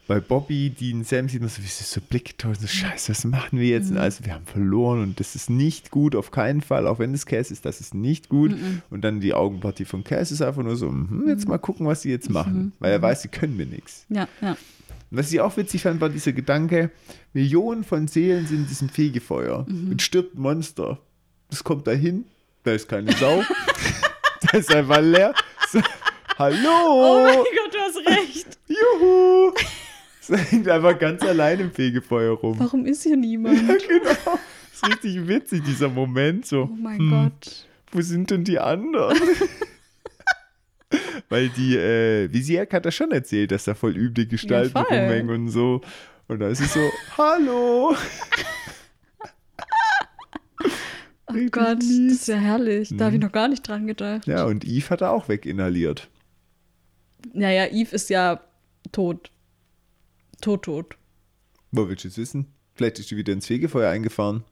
bei 0.09 0.21
Bobby, 0.21 0.71
Dean, 0.71 1.05
Sam 1.05 1.29
sieht 1.29 1.41
man 1.41 1.49
so, 1.49 1.63
wie 1.63 1.67
sie 1.67 1.85
so 1.85 2.01
Blicke 2.01 2.37
täuschen, 2.37 2.63
so 2.63 2.67
scheiße, 2.67 3.11
was 3.11 3.25
machen 3.25 3.59
wir 3.61 3.69
jetzt? 3.69 3.91
Und 3.93 3.99
Also 3.99 4.25
wir 4.25 4.35
haben 4.35 4.47
verloren 4.47 5.01
und 5.03 5.21
das 5.21 5.35
ist 5.37 5.49
nicht 5.51 5.91
gut, 5.91 6.15
auf 6.17 6.31
keinen 6.33 6.61
Fall, 6.61 6.87
auch 6.87 6.99
wenn 6.99 7.15
es 7.15 7.27
Cass 7.27 7.51
ist, 7.51 7.65
das 7.65 7.81
ist 7.81 7.95
nicht 7.95 8.29
gut. 8.29 8.55
Und 8.91 9.03
dann 9.03 9.21
die 9.21 9.35
Augenpartie 9.35 9.85
von 9.85 10.05
Cass 10.05 10.31
ist 10.33 10.43
einfach 10.43 10.63
nur 10.63 10.77
so, 10.77 10.89
hm, 10.89 11.25
jetzt 11.29 11.49
mal 11.49 11.59
gucken, 11.59 11.87
was 11.87 12.03
sie 12.03 12.11
jetzt 12.11 12.31
machen. 12.31 12.73
Weil 12.81 12.93
er 12.93 13.01
weiß, 13.03 13.23
sie 13.23 13.29
können 13.29 13.57
mir 13.57 13.67
nichts. 13.67 14.05
Ja, 14.09 14.29
ja. 14.41 14.57
Was 15.15 15.31
ich 15.31 15.41
auch 15.41 15.55
witzig 15.59 15.83
fand, 15.83 16.01
war 16.01 16.09
dieser 16.09 16.33
Gedanke, 16.33 16.91
Millionen 17.35 17.85
von 17.85 18.09
Seelen 18.09 18.47
sind 18.47 18.61
in 18.61 18.67
diesem 18.67 18.89
Fegefeuer. 18.89 19.67
Und 19.69 20.01
stirbt 20.01 20.35
ein 20.37 20.41
Monster. 20.41 20.99
das 21.51 21.63
kommt 21.63 21.87
da 21.87 21.91
hin, 21.93 22.25
da 22.65 22.73
ist 22.73 22.89
keine 22.89 23.13
Sau, 23.13 23.43
da 24.41 24.59
ist 24.59 24.75
einfach 24.75 25.03
leer. 25.03 25.35
So, 25.71 25.81
Hallo! 26.39 26.67
Oh 26.67 27.25
mein 27.27 27.35
Gott, 27.35 27.75
du 27.75 27.79
hast 27.79 27.99
recht. 28.09 28.59
Juhu! 28.69 29.53
Es 30.21 30.51
hängt 30.51 30.67
einfach 30.69 30.99
ganz 30.99 31.23
allein 31.23 31.61
im 31.61 31.73
Fegefeuer 31.73 32.33
rum. 32.33 32.59
Warum 32.59 32.87
ist 32.87 33.03
hier 33.03 33.17
niemand? 33.17 33.69
Ja, 33.69 33.75
genau. 33.75 34.09
Das 34.25 34.83
ist 34.83 34.89
richtig 34.89 35.29
witzig, 35.29 35.63
dieser 35.65 35.89
Moment. 35.91 36.47
So, 36.47 36.71
Oh 36.73 36.77
mein 36.81 36.99
hm, 36.99 37.11
Gott. 37.11 37.67
wo 37.91 38.01
sind 38.01 38.31
denn 38.31 38.45
die 38.45 38.59
anderen? 38.59 39.19
Weil 41.33 41.49
die, 41.49 41.79
äh, 41.79 42.31
Visiak 42.31 42.75
hat 42.75 42.85
das 42.85 42.95
schon 42.95 43.11
erzählt, 43.11 43.53
dass 43.53 43.65
da 43.65 43.75
voll 43.75 43.97
üble 43.97 44.27
Gestalten 44.27 44.77
Ja, 44.77 44.83
rumhängen 44.83 45.31
und 45.31 45.49
so. 45.49 45.81
Und 46.29 46.41
da 46.41 46.49
ist 46.49 46.61
es 46.61 46.75
so, 46.75 46.81
hallo! 47.17 47.97
Oh 51.35 51.47
Gott, 51.51 51.79
das 51.79 51.87
mies. 51.87 52.13
ist 52.13 52.29
ja 52.29 52.37
herrlich. 52.37 52.91
Da 52.95 53.07
habe 53.07 53.17
ich 53.17 53.23
noch 53.23 53.33
gar 53.33 53.49
nicht 53.49 53.67
dran 53.67 53.87
gedacht. 53.87 54.27
Ja, 54.27 54.45
und 54.45 54.67
Eve 54.67 54.91
hat 54.91 55.01
er 55.01 55.13
auch 55.13 55.31
weginhaliert. 55.31 56.11
Naja, 57.33 57.69
Eve 57.73 57.95
ist 57.97 58.11
ja 58.11 58.43
tot. 58.93 59.31
Tot, 60.43 60.65
tot. 60.65 60.99
Wo 61.71 61.89
willst 61.89 62.05
du 62.05 62.09
es 62.09 62.19
wissen? 62.19 62.49
Vielleicht 62.75 62.99
ist 62.99 63.11
die 63.11 63.17
wieder 63.17 63.33
ins 63.33 63.47
Fegefeuer 63.47 63.91
eingefahren. 63.91 64.45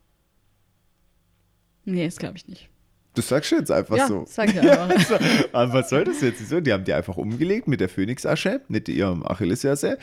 Nee, 1.84 2.06
das 2.06 2.16
glaube 2.16 2.38
ich 2.38 2.48
nicht. 2.48 2.70
Das 3.14 3.28
sagst 3.28 3.50
du 3.50 3.56
jetzt 3.56 3.70
einfach 3.72 3.96
ja, 3.96 4.06
so. 4.06 4.24
sag 4.28 4.50
ich 4.50 4.60
einfach. 4.60 5.20
Aber 5.52 5.72
was 5.72 5.90
soll 5.90 6.04
das 6.04 6.20
jetzt 6.20 6.48
so? 6.48 6.60
Die 6.60 6.72
haben 6.72 6.84
die 6.84 6.92
einfach 6.92 7.16
umgelegt 7.16 7.66
mit 7.68 7.80
der 7.80 7.88
Phönixasche, 7.88 8.60
mit 8.68 8.88
ihrem 8.88 9.26
Achillesferse. 9.26 9.98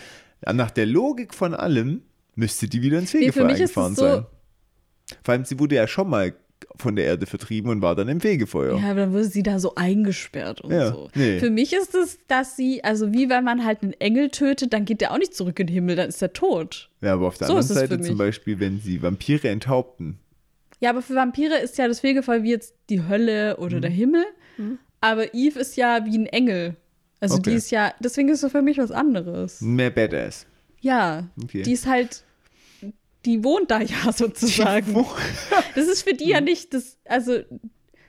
Nach 0.46 0.72
der 0.72 0.86
Logik 0.86 1.34
von 1.34 1.54
allem 1.54 2.02
müsste 2.36 2.68
die 2.68 2.82
wieder 2.82 3.00
ins 3.00 3.14
Nee, 3.14 3.20
Fegefeuer 3.32 3.50
ist 3.50 3.54
eingefahren 3.62 3.96
so- 3.96 4.02
sein. 4.04 4.26
Vor 5.24 5.32
allem, 5.34 5.46
sie 5.46 5.58
wurde 5.58 5.76
ja 5.76 5.88
schon 5.88 6.10
mal 6.10 6.34
von 6.76 6.96
der 6.96 7.06
Erde 7.06 7.26
vertrieben 7.28 7.70
und 7.72 7.82
war 7.82 7.96
dann 7.96 8.08
im 8.10 8.20
Fegefeuer. 8.20 8.78
Ja, 8.80 8.92
aber 8.92 9.02
dann 9.02 9.14
wurde 9.14 9.24
sie 9.26 9.42
da 9.42 9.58
so 9.60 9.76
eingesperrt 9.76 10.60
und 10.62 10.72
Ja, 10.72 10.92
so. 10.92 11.10
nee. 11.16 11.40
Für 11.40 11.50
mich 11.50 11.72
ist 11.74 11.96
es, 11.96 12.20
dass 12.28 12.56
sie, 12.58 12.84
also 12.84 13.14
wie 13.14 13.30
wenn 13.30 13.44
man 13.44 13.64
halt 13.64 13.84
einen 13.84 13.94
Engel 13.94 14.30
tötet, 14.30 14.74
dann 14.74 14.84
geht 14.86 15.00
der 15.02 15.12
auch 15.14 15.18
nicht 15.18 15.34
zurück 15.34 15.60
in 15.60 15.68
den 15.68 15.74
Himmel, 15.74 15.96
dann 15.96 16.10
ist 16.10 16.22
er 16.22 16.34
tot. 16.34 16.90
Ja, 17.02 17.14
aber 17.14 17.28
auf 17.28 17.38
der 17.38 17.48
So 17.48 17.54
anderen 17.56 17.76
Seite 17.76 18.02
zum. 18.02 18.18
Beispiel, 18.18 18.60
wenn 18.60 18.80
sie 18.82 19.02
Vampire 19.02 19.48
enthaupten. 19.50 20.20
Ja, 20.80 20.92
aber 20.92 21.02
für 21.02 21.16
Vampire 21.16 21.58
ist 21.58 21.78
ja 21.78 21.88
das 21.88 22.00
Fegefeuer 22.02 22.44
wie 22.44 22.52
jetzt 22.52 22.74
die 22.90 23.08
Hölle 23.08 23.56
Mhm. 23.58 23.64
oder 23.64 23.80
der 23.82 23.90
Himmel. 23.92 24.26
Aber 25.02 25.34
Eve 25.34 25.60
ist 25.60 25.76
ja 25.78 26.06
wie 26.06 26.18
ein 26.18 26.26
Engel. 26.28 26.76
Also 27.20 27.36
Okay. 27.36 27.52
die 27.52 27.56
ist 27.56 27.72
ja, 27.72 27.94
deswegen 28.00 28.30
ist 28.30 28.44
es 28.44 28.52
für 28.52 28.62
mich 28.62 28.78
was 28.78 28.92
anderes. 28.92 29.62
Mehr 29.62 29.90
Badass. 29.90 30.46
Ja, 30.82 31.28
Okay. 31.44 31.64
die 31.64 31.74
ist 31.74 31.88
halt, 31.88 32.24
die 33.26 33.44
wohnt 33.44 33.72
da 33.72 33.82
ja 33.82 34.12
sozusagen. 34.16 34.94
Das 35.76 35.88
ist 35.88 36.04
für 36.04 36.14
die 36.14 36.26
Mhm. 36.26 36.30
ja 36.32 36.42
nicht 36.42 36.74
das, 36.74 36.98
also 37.06 37.40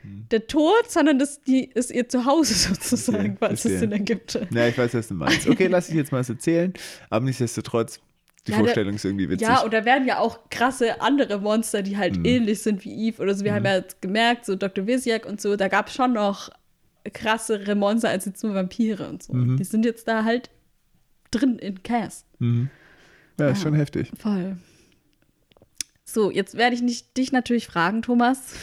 der 0.03 0.47
Tod, 0.47 0.91
sondern 0.91 1.19
das 1.19 1.43
die 1.43 1.65
ist 1.65 1.91
ihr 1.91 2.09
Zuhause 2.09 2.55
sozusagen, 2.75 3.31
Okay, 3.33 3.37
falls 3.39 3.65
es. 3.65 3.81
Sinn 3.81 3.93
ergibt. 3.93 4.39
Ja, 4.51 4.69
ich 4.69 4.77
weiß, 4.79 4.95
was 4.95 5.09
du 5.09 5.15
meinst. 5.15 5.47
Okay, 5.49 5.67
lass 5.67 5.89
ich 5.89 5.95
jetzt 5.95 6.13
mal 6.13 6.23
so 6.25 6.33
erzählen. 6.35 6.73
Aber 7.11 7.25
nichtsdestotrotz, 7.25 8.01
die 8.49 8.53
Ja, 8.53 8.59
Vorstellung 8.59 8.95
ist 8.95 9.05
irgendwie 9.05 9.29
witzig. 9.29 9.47
Ja, 9.47 9.61
und 9.61 9.73
da 9.73 9.85
werden 9.85 10.07
ja 10.09 10.19
auch 10.19 10.51
krasse 10.51 11.01
andere 11.01 11.39
Monster, 11.39 11.83
die 11.83 11.93
Mhm. 11.93 11.99
halt 11.99 12.27
ähnlich 12.27 12.63
sind 12.63 12.85
wie 12.85 13.09
Eve 13.09 13.23
oder 13.23 13.35
so. 13.35 13.45
Wir 13.45 13.55
haben 13.55 13.65
ja 13.65 13.83
gemerkt, 14.01 14.45
so 14.47 14.57
Dr. 14.57 14.87
Visiak 14.87 15.27
und 15.27 15.41
so, 15.41 15.55
da 15.57 15.69
gab 15.69 15.89
es 15.89 15.95
schon 15.95 16.13
noch 16.15 16.51
krassere 17.13 17.75
Monster 17.75 18.09
als 18.11 18.25
jetzt 18.25 18.43
nur 18.43 18.55
Vampire 18.55 19.09
und 19.09 19.23
so. 19.23 19.33
Mhm. 19.35 19.57
Die 19.57 19.65
sind 19.65 19.85
jetzt 19.85 20.09
da 20.09 20.25
halt 20.25 20.51
drin 21.31 21.59
in 21.59 21.83
Cast. 21.83 22.27
ja, 23.39 23.49
ist 23.51 23.63
schon 23.63 23.75
heftig. 23.75 24.11
Voll. 24.19 24.57
So, 26.05 26.31
jetzt 26.31 26.57
werde 26.57 26.75
ich 26.75 26.83
nicht, 26.83 27.17
dich 27.17 27.33
natürlich 27.33 27.67
fragen, 27.67 28.03
Thomas. 28.03 28.55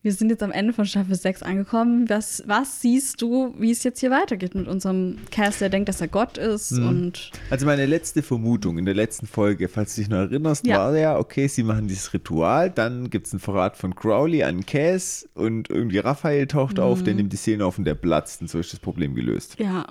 Wir 0.00 0.12
sind 0.12 0.30
jetzt 0.30 0.44
am 0.44 0.52
Ende 0.52 0.72
von 0.72 0.86
Staffel 0.86 1.16
6 1.16 1.42
angekommen. 1.42 2.08
Was, 2.08 2.44
was 2.46 2.80
siehst 2.80 3.20
du, 3.20 3.52
wie 3.58 3.72
es 3.72 3.82
jetzt 3.82 3.98
hier 3.98 4.12
weitergeht 4.12 4.54
mit 4.54 4.68
unserem 4.68 5.16
Cast, 5.32 5.60
der 5.60 5.70
denkt, 5.70 5.88
dass 5.88 6.00
er 6.00 6.06
Gott 6.06 6.38
ist 6.38 6.70
Mhm. 6.70 6.88
und 6.88 7.30
Also 7.50 7.66
meine 7.66 7.84
letzte 7.84 8.22
Vermutung 8.22 8.78
in 8.78 8.84
der 8.84 8.94
letzten 8.94 9.26
Folge, 9.26 9.68
falls 9.68 9.96
du 9.96 10.02
dich 10.02 10.08
noch 10.08 10.18
erinnerst, 10.18 10.64
Ja. 10.66 10.78
war 10.78 10.96
ja, 10.96 11.18
okay, 11.18 11.48
sie 11.48 11.64
machen 11.64 11.88
dieses 11.88 12.12
Ritual, 12.14 12.70
dann 12.70 13.10
gibt 13.10 13.26
es 13.26 13.32
einen 13.32 13.40
Verrat 13.40 13.76
von 13.76 13.94
Crowley 13.96 14.44
an 14.44 14.64
Cass 14.64 15.28
und 15.34 15.68
irgendwie 15.68 15.98
Raphael 15.98 16.46
taucht 16.46 16.78
auf, 16.78 17.00
Mhm. 17.00 17.04
der 17.04 17.14
nimmt 17.14 17.32
die 17.32 17.36
Szene 17.36 17.64
auf 17.66 17.76
und 17.76 17.84
der 17.84 17.96
platzt 17.96 18.40
und 18.40 18.48
so 18.48 18.60
ist 18.60 18.72
das 18.72 18.78
Problem 18.80 19.16
gelöst. 19.16 19.56
ja, 19.58 19.84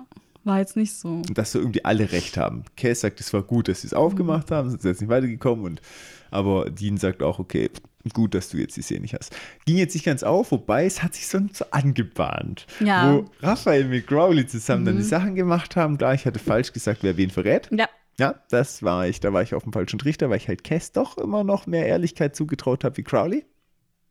war 0.44 0.58
jetzt 0.60 0.76
nicht 0.76 0.94
so. 0.94 1.08
Und 1.08 1.36
dass 1.36 1.52
so 1.52 1.58
irgendwie 1.58 1.84
alle 1.84 2.10
recht 2.10 2.38
haben. 2.38 2.64
Cass 2.78 3.00
sagt, 3.02 3.20
es 3.20 3.30
war 3.34 3.42
gut, 3.42 3.68
dass 3.68 3.82
sie 3.82 3.88
es 3.88 3.92
aufgemacht 3.94 4.50
haben, 4.50 4.70
sind 4.70 4.82
jetzt 4.84 5.02
nicht 5.02 5.10
weitergekommen 5.10 5.66
und 5.66 5.82
aber 6.30 6.70
Dean 6.70 6.96
sagt 6.96 7.22
auch, 7.22 7.38
okay, 7.38 7.68
gut, 8.14 8.34
dass 8.34 8.48
du 8.50 8.58
jetzt 8.58 8.76
die 8.76 8.82
Szene 8.82 9.00
nicht 9.00 9.14
hast. 9.14 9.34
Ging 9.66 9.76
jetzt 9.76 9.94
nicht 9.94 10.04
ganz 10.04 10.22
auf, 10.22 10.50
wobei 10.52 10.84
es 10.86 11.02
hat 11.02 11.14
sich 11.14 11.26
so, 11.28 11.38
so 11.52 11.64
angebahnt. 11.70 12.66
Ja. 12.80 13.12
Wo 13.14 13.24
Raphael 13.40 13.84
mit 13.84 14.06
Crowley 14.06 14.46
zusammen 14.46 14.84
dann 14.84 14.96
die 14.96 15.02
Sachen 15.02 15.34
gemacht 15.34 15.76
haben. 15.76 15.98
Klar, 15.98 16.14
ich 16.14 16.26
hatte 16.26 16.38
falsch 16.38 16.72
gesagt, 16.72 17.00
wer 17.02 17.16
wen 17.16 17.30
verrät. 17.30 17.68
Ja, 17.70 17.88
Ja, 18.18 18.34
das 18.50 18.82
war 18.82 19.06
ich. 19.06 19.20
Da 19.20 19.32
war 19.32 19.42
ich 19.42 19.54
auf 19.54 19.62
dem 19.62 19.72
falschen 19.72 19.98
Trichter, 19.98 20.28
weil 20.30 20.38
ich 20.38 20.48
halt 20.48 20.64
Cass 20.64 20.92
doch 20.92 21.18
immer 21.18 21.44
noch 21.44 21.66
mehr 21.66 21.86
Ehrlichkeit 21.86 22.34
zugetraut 22.36 22.84
habe 22.84 22.96
wie 22.96 23.02
Crowley. 23.04 23.44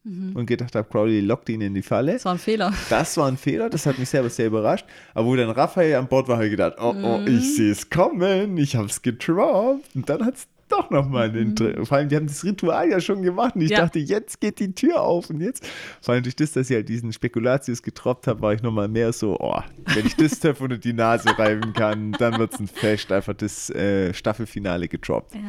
Und 0.06 0.45
gedacht 0.45 0.74
habe, 0.76 0.88
Crowley 0.88 1.19
lockt 1.19 1.49
ihn 1.49 1.60
in 1.60 1.74
die 1.74 1.82
Falle. 1.82 2.14
das 2.14 2.24
war 2.24 2.32
ein 2.36 2.38
Fehler. 2.40 2.72
Das 2.90 3.18
war 3.18 3.28
ein 3.28 3.36
Fehler, 3.36 3.69
das 3.69 3.86
hat 3.86 3.99
mich 3.99 4.07
selber 4.07 4.30
sehr 4.30 4.48
überrascht. 4.48 4.86
Aber 5.14 5.28
wo 5.28 5.36
dann 5.36 5.49
Raphael 5.49 5.95
an 5.95 6.07
Bord 6.07 6.30
war, 6.30 6.38
habe 6.38 6.45
ich 6.45 6.52
gedacht, 6.52 6.78
oh, 6.80 6.95
oh, 7.03 7.18
Mhm. 7.18 7.28
ich 7.28 7.57
sehe 7.57 7.72
es 7.74 7.90
kommen, 7.90 8.56
ich 8.56 8.78
habe 8.78 8.86
es 8.86 9.02
getroppt. 9.02 9.84
Und 9.95 10.07
dann 10.10 10.24
hat 10.26 10.36
es 10.36 10.48
doch 10.69 10.89
nochmal 10.89 11.30
einen 11.30 11.56
Dr- 11.56 11.85
Vor 11.85 11.98
allem, 11.98 12.10
die 12.10 12.15
haben 12.15 12.27
das 12.27 12.44
Ritual 12.44 12.89
ja 12.89 12.99
schon 12.99 13.22
gemacht 13.22 13.56
und 13.56 13.61
ich 13.61 13.69
Mhm. 13.69 13.73
Ja. 13.76 13.81
dachte, 13.81 13.99
jetzt 13.99 14.39
geht 14.41 14.60
die 14.60 14.73
Tür 14.73 15.02
auf. 15.02 15.30
Und 15.30 15.41
jetzt, 15.41 15.68
vor 16.02 16.14
allem 16.14 16.23
durch 16.23 16.35
das, 16.35 16.52
dass 16.53 16.69
ich 16.69 16.76
halt 16.76 16.89
diesen 16.89 17.14
Spekulatius 17.14 17.81
getroppt 17.84 18.27
habe, 18.27 18.41
war 18.41 18.53
ich 18.53 18.61
nochmal 18.61 18.88
mehr 18.88 19.14
so, 19.14 19.38
oh, 19.39 19.61
wenn 19.94 20.06
ich 20.06 20.15
das 20.15 20.39
Töpf 20.39 20.61
unter 20.61 20.77
die 20.77 20.94
Nase 20.94 21.30
reiben 21.38 21.73
kann, 21.73 22.11
dann 22.14 22.38
wird 22.39 22.53
es 22.53 22.60
ein 22.60 22.68
Fest. 22.68 23.11
Einfach 23.11 23.34
das 23.34 23.69
äh, 23.69 24.14
Staffelfinale 24.14 24.88
getroppt. 24.88 25.35
Ja. 25.35 25.41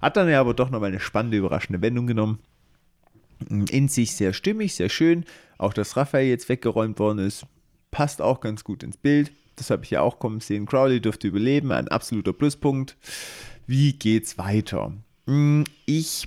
Hat 0.00 0.16
dann 0.16 0.28
ja 0.28 0.40
aber 0.40 0.54
doch 0.54 0.70
nochmal 0.70 0.90
eine 0.90 1.00
spannende, 1.00 1.36
überraschende 1.38 1.80
Wendung 1.82 2.06
genommen. 2.06 2.38
In 3.48 3.88
sich 3.88 4.16
sehr 4.16 4.32
stimmig, 4.32 4.74
sehr 4.74 4.88
schön. 4.88 5.24
Auch 5.58 5.72
dass 5.72 5.96
Raphael 5.96 6.28
jetzt 6.28 6.48
weggeräumt 6.48 6.98
worden 6.98 7.20
ist, 7.20 7.46
passt 7.90 8.20
auch 8.20 8.40
ganz 8.40 8.64
gut 8.64 8.82
ins 8.82 8.96
Bild. 8.96 9.30
Das 9.56 9.70
habe 9.70 9.82
ich 9.84 9.90
ja 9.90 10.02
auch 10.02 10.18
kommen 10.18 10.40
sehen. 10.40 10.66
Crowley 10.66 11.00
dürfte 11.00 11.26
überleben, 11.28 11.72
ein 11.72 11.88
absoluter 11.88 12.32
Pluspunkt. 12.32 12.96
Wie 13.68 13.92
geht's 13.92 14.38
weiter? 14.38 14.94
Hm, 15.26 15.64
Ich 15.84 16.26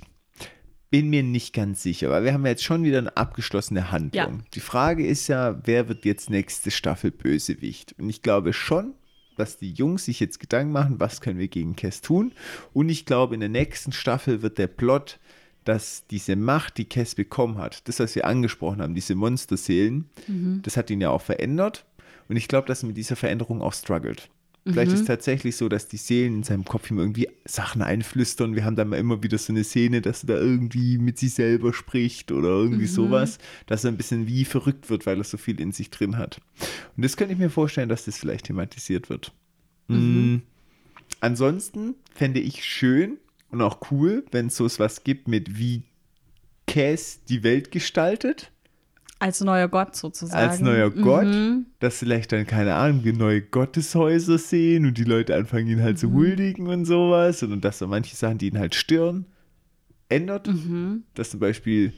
bin 0.90 1.10
mir 1.10 1.24
nicht 1.24 1.52
ganz 1.52 1.82
sicher, 1.82 2.08
weil 2.08 2.22
wir 2.22 2.32
haben 2.32 2.44
ja 2.44 2.50
jetzt 2.52 2.62
schon 2.62 2.84
wieder 2.84 2.98
eine 2.98 3.16
abgeschlossene 3.16 3.90
Handlung. 3.90 4.38
Ja. 4.38 4.44
Die 4.54 4.60
Frage 4.60 5.04
ist 5.04 5.26
ja, 5.26 5.60
wer 5.64 5.88
wird 5.88 6.04
jetzt 6.04 6.30
nächste 6.30 6.70
Staffel 6.70 7.10
Bösewicht? 7.10 7.96
Und 7.98 8.08
ich 8.08 8.22
glaube 8.22 8.52
schon, 8.52 8.94
dass 9.36 9.58
die 9.58 9.72
Jungs 9.72 10.04
sich 10.04 10.20
jetzt 10.20 10.38
Gedanken 10.38 10.70
machen, 10.70 11.00
was 11.00 11.20
können 11.20 11.40
wir 11.40 11.48
gegen 11.48 11.74
Cass 11.74 12.00
tun. 12.00 12.32
Und 12.72 12.90
ich 12.90 13.06
glaube, 13.06 13.34
in 13.34 13.40
der 13.40 13.48
nächsten 13.48 13.90
Staffel 13.90 14.42
wird 14.42 14.58
der 14.58 14.68
Plot, 14.68 15.18
dass 15.64 16.06
diese 16.06 16.36
Macht, 16.36 16.78
die 16.78 16.84
Cass 16.84 17.16
bekommen 17.16 17.58
hat, 17.58 17.88
das, 17.88 17.98
was 17.98 18.14
wir 18.14 18.24
angesprochen 18.24 18.82
haben, 18.82 18.94
diese 18.94 19.16
Monsterseelen, 19.16 20.10
das 20.62 20.76
hat 20.76 20.90
ihn 20.90 21.00
ja 21.00 21.10
auch 21.10 21.22
verändert. 21.22 21.86
Und 22.28 22.36
ich 22.36 22.46
glaube, 22.46 22.68
dass 22.68 22.84
er 22.84 22.86
mit 22.86 22.96
dieser 22.96 23.16
Veränderung 23.16 23.62
auch 23.62 23.72
struggelt. 23.72 24.30
Vielleicht 24.64 24.92
ist 24.92 25.00
es 25.00 25.06
tatsächlich 25.06 25.56
so, 25.56 25.68
dass 25.68 25.88
die 25.88 25.96
Seelen 25.96 26.36
in 26.36 26.42
seinem 26.44 26.64
Kopf 26.64 26.88
ihm 26.90 26.98
irgendwie 26.98 27.28
Sachen 27.44 27.82
einflüstern. 27.82 28.54
Wir 28.54 28.64
haben 28.64 28.76
dann 28.76 28.88
mal 28.88 28.98
immer 28.98 29.20
wieder 29.22 29.36
so 29.36 29.52
eine 29.52 29.64
Szene, 29.64 30.00
dass 30.00 30.22
er 30.22 30.28
da 30.28 30.40
irgendwie 30.40 30.98
mit 30.98 31.18
sich 31.18 31.34
selber 31.34 31.72
spricht 31.72 32.30
oder 32.30 32.48
irgendwie 32.48 32.86
sowas, 32.86 33.38
dass 33.66 33.82
er 33.82 33.90
ein 33.90 33.96
bisschen 33.96 34.28
wie 34.28 34.44
verrückt 34.44 34.88
wird, 34.88 35.04
weil 35.04 35.18
er 35.18 35.24
so 35.24 35.36
viel 35.36 35.60
in 35.60 35.72
sich 35.72 35.90
drin 35.90 36.16
hat. 36.16 36.40
Und 36.96 37.04
das 37.04 37.16
könnte 37.16 37.32
ich 37.32 37.40
mir 37.40 37.50
vorstellen, 37.50 37.88
dass 37.88 38.04
das 38.04 38.18
vielleicht 38.18 38.46
thematisiert 38.46 39.10
wird. 39.10 39.32
Mm. 39.88 40.36
Ansonsten 41.20 41.96
fände 42.14 42.38
ich 42.38 42.64
schön 42.64 43.18
und 43.50 43.62
auch 43.62 43.90
cool, 43.90 44.24
wenn 44.30 44.46
es 44.46 44.56
so 44.56 44.68
was 44.78 45.02
gibt 45.02 45.26
mit 45.26 45.58
wie 45.58 45.82
Cass 46.68 47.20
die 47.28 47.42
Welt 47.42 47.72
gestaltet 47.72 48.52
Als 49.22 49.40
neuer 49.40 49.68
Gott 49.68 49.94
sozusagen. 49.94 50.50
als 50.50 50.60
neuer 50.60 50.90
Gott, 50.90 51.26
Mhm. 51.26 51.66
dass 51.78 51.98
vielleicht 51.98 52.32
dann, 52.32 52.44
keine 52.46 52.74
Ahnung, 52.74 53.04
wir 53.04 53.12
neue 53.12 53.40
Gotteshäuser 53.40 54.36
sehen 54.36 54.84
und 54.84 54.98
die 54.98 55.04
Leute 55.04 55.36
anfangen, 55.36 55.68
ihn 55.68 55.80
halt 55.82 55.98
zu 55.98 56.08
Mhm. 56.08 56.14
huldigen 56.14 56.66
und 56.66 56.84
sowas 56.84 57.42
und, 57.44 57.52
und 57.52 57.64
dass 57.64 57.80
er 57.80 57.86
manche 57.86 58.16
Sachen, 58.16 58.38
die 58.38 58.48
ihn 58.48 58.58
halt 58.58 58.74
stören, 58.74 59.26
ändert. 60.08 60.48
Mhm. 60.48 61.04
Dass 61.14 61.30
zum 61.30 61.38
Beispiel 61.40 61.92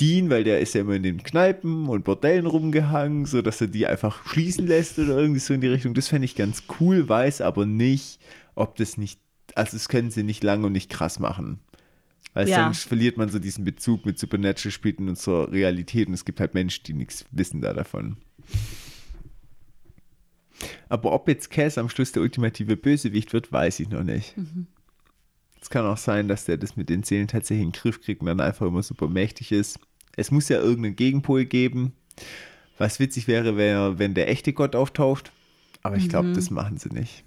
Dean, 0.00 0.30
weil 0.30 0.44
der 0.44 0.60
ist 0.60 0.74
ja 0.74 0.82
immer 0.82 0.94
in 0.94 1.02
den 1.02 1.22
Kneipen 1.22 1.88
und 1.88 2.04
Bordellen 2.04 2.46
rumgehangen, 2.46 3.24
so 3.24 3.40
dass 3.40 3.60
er 3.60 3.68
die 3.68 3.86
einfach 3.86 4.26
schließen 4.26 4.66
lässt 4.66 4.98
oder 4.98 5.16
irgendwie 5.18 5.40
so 5.40 5.54
in 5.54 5.60
die 5.60 5.68
Richtung. 5.68 5.94
Das 5.94 6.08
fände 6.08 6.24
ich 6.26 6.34
ganz 6.36 6.64
cool, 6.80 7.08
weiß 7.08 7.40
aber 7.40 7.66
nicht, 7.66 8.18
ob 8.54 8.76
das 8.76 8.96
nicht, 8.98 9.20
also 9.54 9.76
das 9.76 9.88
können 9.88 10.10
sie 10.10 10.22
nicht 10.22 10.42
lang 10.44 10.64
und 10.64 10.72
nicht 10.72 10.90
krass 10.90 11.18
machen. 11.18 11.60
Weil 12.34 12.48
Ja. 12.48 12.64
sonst 12.64 12.84
verliert 12.84 13.16
man 13.18 13.28
so 13.28 13.38
diesen 13.38 13.64
Bezug 13.64 14.06
mit 14.06 14.18
Supernatural 14.18 14.70
spielt 14.72 14.98
in 15.00 15.08
unserer 15.08 15.52
Realität 15.52 16.08
und 16.08 16.14
es 16.14 16.24
gibt 16.24 16.40
halt 16.40 16.54
Menschen, 16.54 16.84
die 16.84 16.94
nichts 16.94 17.26
wissen 17.30 17.60
da 17.60 17.74
davon. 17.74 18.16
Aber 20.88 21.12
ob 21.12 21.28
jetzt 21.28 21.50
Cass 21.50 21.78
am 21.78 21.88
Schluss 21.88 22.12
der 22.12 22.22
ultimative 22.22 22.76
Bösewicht 22.76 23.32
wird, 23.32 23.50
weiß 23.52 23.80
ich 23.80 23.88
noch 23.88 24.04
nicht. 24.04 24.34
Es 25.60 25.70
kann 25.70 25.86
auch 25.86 25.96
sein, 25.96 26.28
dass 26.28 26.44
der 26.44 26.56
das 26.56 26.76
mit 26.76 26.88
den 26.88 27.02
Seelen 27.02 27.28
tatsächlich 27.28 27.64
in 27.64 27.70
den 27.72 27.80
Griff 27.80 28.00
kriegt 28.00 28.20
und 28.20 28.26
dann 28.26 28.40
einfach 28.40 28.66
immer 28.66 28.82
super 28.82 29.08
mächtig 29.08 29.52
ist. 29.52 29.78
Es 30.16 30.30
muss 30.30 30.48
ja 30.48 30.58
irgendeinen 30.58 30.96
Gegenpol 30.96 31.44
geben. 31.44 31.92
Was 32.78 32.98
witzig 33.00 33.28
wäre, 33.28 33.56
wär, 33.56 33.98
wenn 33.98 34.14
der 34.14 34.28
echte 34.28 34.52
Gott 34.52 34.74
auftaucht. 34.76 35.32
Aber 35.82 35.96
ich 35.96 36.08
glaube, 36.08 36.32
das 36.32 36.50
machen 36.50 36.78
sie 36.78 36.90
nicht. 36.90 37.24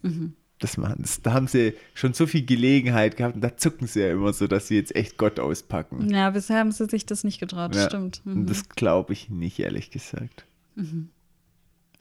Das 0.60 0.78
machen 0.78 0.96
das, 1.00 1.22
Da 1.22 1.34
haben 1.34 1.48
sie 1.48 1.74
schon 1.94 2.14
so 2.14 2.26
viel 2.28 2.46
Gelegenheit 2.46 3.18
gehabt 3.18 3.36
und 3.36 3.42
da 3.42 3.58
zucken 3.58 3.88
sie 3.88 4.00
ja 4.02 4.12
immer 4.12 4.32
so, 4.32 4.48
dass 4.48 4.70
sie 4.70 4.76
jetzt 4.76 4.96
echt 4.96 5.18
Gott 5.18 5.38
auspacken. 5.40 6.10
Ja, 6.14 6.30
bisher 6.30 6.60
haben 6.60 6.72
sie 6.72 6.86
sich 6.86 7.06
das 7.06 7.24
nicht 7.26 7.40
getraut, 7.42 7.76
das 7.76 7.84
Ja. 7.84 7.90
stimmt. 7.90 8.22
Mhm. 8.26 8.46
das 8.46 8.70
glaube 8.70 9.12
ich 9.14 9.30
nicht, 9.30 9.60
ehrlich 9.60 9.92
gesagt. 9.92 10.46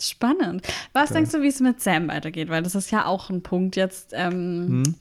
Spannend. 0.01 0.67
Was 0.93 1.11
denkst 1.11 1.31
du, 1.33 1.41
wie 1.43 1.49
es 1.49 1.61
mit 1.61 1.81
Sam 1.81 2.09
weitergeht? 2.09 2.49
Weil 2.49 2.63
das 2.63 2.75
ist 2.75 2.91
ja 2.91 3.07
auch 3.07 3.31
ein 3.31 3.43
Punkt 3.43 3.77
jetzt, 3.77 4.11
ähm, 4.13 4.85
Hm? 4.85 4.95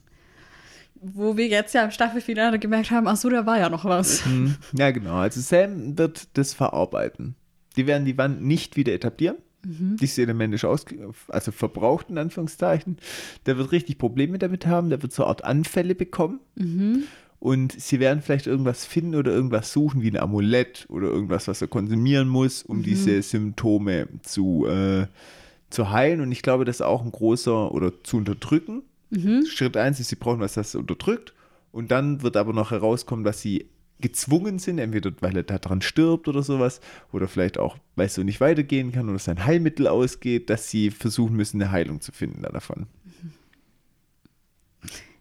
wo 1.02 1.36
wir 1.36 1.48
jetzt 1.48 1.74
ja 1.74 1.84
im 1.84 1.92
Staffelfinale 1.92 2.60
gemerkt 2.60 2.90
haben, 2.92 3.08
ach 3.08 3.18
so, 3.18 3.30
da 3.30 3.46
war 3.46 3.60
ja 3.60 3.70
noch 3.70 3.86
was. 3.86 4.24
Hm, 4.26 4.56
Ja, 4.74 4.92
genau. 4.92 5.16
Also 5.16 5.42
Sam 5.42 5.98
wird 5.98 6.28
das 6.38 6.54
verarbeiten. 6.54 7.36
Die 7.76 7.88
werden 7.88 8.06
die 8.06 8.18
Wand 8.18 8.42
nicht 8.44 8.78
wieder 8.78 8.94
etablieren. 8.94 9.38
Dieses 9.66 10.18
Element 10.18 10.54
ist 10.54 10.66
ausge 10.66 11.12
also 11.30 11.52
verbraucht 11.52 12.10
in 12.10 12.18
Anführungszeichen. 12.18 12.98
Der 13.46 13.58
wird 13.58 13.72
richtig 13.72 13.98
Probleme 13.98 14.38
damit 14.38 14.66
haben. 14.66 14.90
Der 14.90 15.02
wird 15.02 15.14
so 15.14 15.24
eine 15.24 15.30
Art 15.30 15.44
Anfälle 15.46 15.96
bekommen. 15.96 16.40
Und 17.40 17.74
sie 17.74 18.00
werden 18.00 18.22
vielleicht 18.22 18.48
irgendwas 18.48 18.86
finden 18.86 19.16
oder 19.16 19.32
irgendwas 19.34 19.74
suchen, 19.74 20.02
wie 20.02 20.10
ein 20.10 20.18
Amulett 20.18 20.86
oder 20.90 21.08
irgendwas, 21.10 21.48
was 21.50 21.62
er 21.62 21.68
konsumieren 21.68 22.30
muss, 22.30 22.64
um 22.64 22.78
diese 22.84 23.22
Symptome 23.22 24.08
zu, 24.22 24.66
äh, 24.66 25.08
zu 25.70 25.90
heilen. 25.92 26.22
Und 26.22 26.32
ich 26.32 26.42
glaube, 26.42 26.64
das 26.64 26.78
ist 26.78 26.82
auch 26.82 27.04
ein 27.04 27.12
großer 27.12 27.72
oder 27.74 27.92
zu 28.04 28.16
unterdrücken. 28.18 28.84
Schritt 29.46 29.76
eins 29.76 30.00
ist, 30.00 30.08
sie 30.10 30.16
brauchen 30.16 30.40
was, 30.40 30.54
das 30.54 30.74
unterdrückt. 30.76 31.34
Und 31.74 31.92
dann 31.92 32.22
wird 32.22 32.38
aber 32.38 32.54
noch 32.54 32.72
herauskommen, 32.72 33.26
dass 33.26 33.42
sie 33.42 33.66
gezwungen 34.04 34.60
sind, 34.60 34.78
entweder 34.78 35.12
weil 35.22 35.36
er 35.36 35.44
daran 35.44 35.82
stirbt 35.82 36.28
oder 36.28 36.44
sowas, 36.44 36.82
oder 37.12 37.28
vielleicht 37.28 37.58
auch, 37.58 37.78
weil 37.96 38.08
es 38.08 38.16
so 38.16 38.22
nicht 38.22 38.42
weitergehen 38.42 38.92
kann 38.92 39.10
oder 39.10 39.18
sein 39.18 39.46
Heilmittel 39.46 39.88
ausgeht, 39.88 40.50
dass 40.52 40.70
sie 40.70 40.92
versuchen 40.92 41.36
müssen, 41.36 41.60
eine 41.62 41.72
Heilung 41.72 42.02
zu 42.02 42.12
finden 42.12 42.44
davon. 42.44 42.86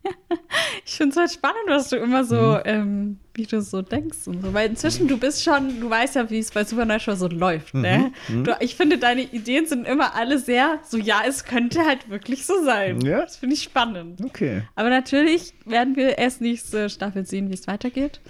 Ich 0.85 0.95
finde 0.95 1.13
es 1.13 1.17
halt 1.17 1.31
spannend, 1.31 1.69
was 1.69 1.91
du 1.91 1.97
immer 1.97 2.25
so, 2.25 2.59
ähm, 2.65 3.19
wie 3.35 3.47
du 3.47 3.63
so 3.63 3.83
denkst 3.83 4.27
und 4.27 4.43
so. 4.43 4.53
Weil 4.53 4.71
inzwischen, 4.71 5.07
du 5.07 5.17
bist 5.17 5.43
schon, 5.43 5.81
du 5.81 5.89
weißt 5.89 6.17
ja, 6.17 6.29
wie 6.29 6.41
es 6.41 6.51
bei 6.51 6.65
Supernatural 6.65 7.17
so 7.17 7.29
läuft, 7.29 7.75
ne? 7.75 8.13
Du, 8.29 8.57
ich 8.61 8.75
finde, 8.75 8.99
deine 8.99 9.23
Ideen 9.23 9.67
sind 9.67 9.87
immer 9.87 10.15
alle 10.15 10.39
sehr 10.39 10.81
so, 10.83 10.99
ja, 10.99 11.23
es 11.27 11.45
könnte 11.45 11.87
halt 11.87 12.11
wirklich 12.11 12.45
so 12.45 12.65
sein. 12.65 13.01
Ja. 13.01 13.21
Das 13.21 13.37
finde 13.37 13.55
ich 13.55 13.63
spannend. 13.63 14.21
Okay. 14.25 14.63
Aber 14.75 14.91
natürlich 14.91 15.55
werden 15.65 15.95
wir 15.95 16.19
erst 16.19 16.41
nächste 16.41 16.91
Staffel 16.91 17.25
sehen, 17.25 17.49
wie 17.49 17.55
es 17.55 17.69
weitergeht. 17.69 18.21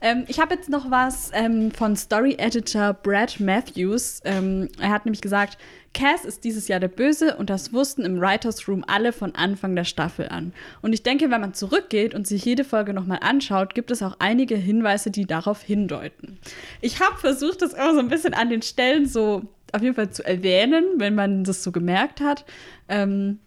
Ähm, 0.00 0.24
ich 0.28 0.40
habe 0.40 0.54
jetzt 0.54 0.68
noch 0.68 0.90
was 0.90 1.30
ähm, 1.34 1.70
von 1.72 1.96
Story-Editor 1.96 2.94
Brad 2.94 3.40
Matthews. 3.40 4.20
Ähm, 4.24 4.68
er 4.80 4.90
hat 4.90 5.04
nämlich 5.04 5.20
gesagt, 5.20 5.58
Cass 5.92 6.24
ist 6.24 6.44
dieses 6.44 6.68
Jahr 6.68 6.78
der 6.78 6.88
Böse 6.88 7.36
und 7.36 7.50
das 7.50 7.72
wussten 7.72 8.04
im 8.04 8.20
Writers 8.20 8.68
Room 8.68 8.84
alle 8.86 9.12
von 9.12 9.34
Anfang 9.34 9.74
der 9.74 9.84
Staffel 9.84 10.28
an. 10.28 10.52
Und 10.82 10.92
ich 10.92 11.02
denke, 11.02 11.30
wenn 11.30 11.40
man 11.40 11.54
zurückgeht 11.54 12.14
und 12.14 12.26
sich 12.26 12.44
jede 12.44 12.64
Folge 12.64 12.94
nochmal 12.94 13.18
anschaut, 13.22 13.74
gibt 13.74 13.90
es 13.90 14.02
auch 14.02 14.16
einige 14.20 14.54
Hinweise, 14.56 15.10
die 15.10 15.26
darauf 15.26 15.62
hindeuten. 15.62 16.38
Ich 16.80 17.00
habe 17.00 17.16
versucht, 17.18 17.62
das 17.62 17.72
immer 17.72 17.94
so 17.94 18.00
ein 18.00 18.08
bisschen 18.08 18.34
an 18.34 18.50
den 18.50 18.62
Stellen 18.62 19.06
so 19.06 19.42
auf 19.72 19.82
jeden 19.82 19.94
Fall 19.94 20.10
zu 20.10 20.24
erwähnen, 20.24 20.84
wenn 20.96 21.14
man 21.14 21.44
das 21.44 21.62
so 21.62 21.72
gemerkt 21.72 22.20
hat. 22.20 22.44
Ähm, 22.88 23.38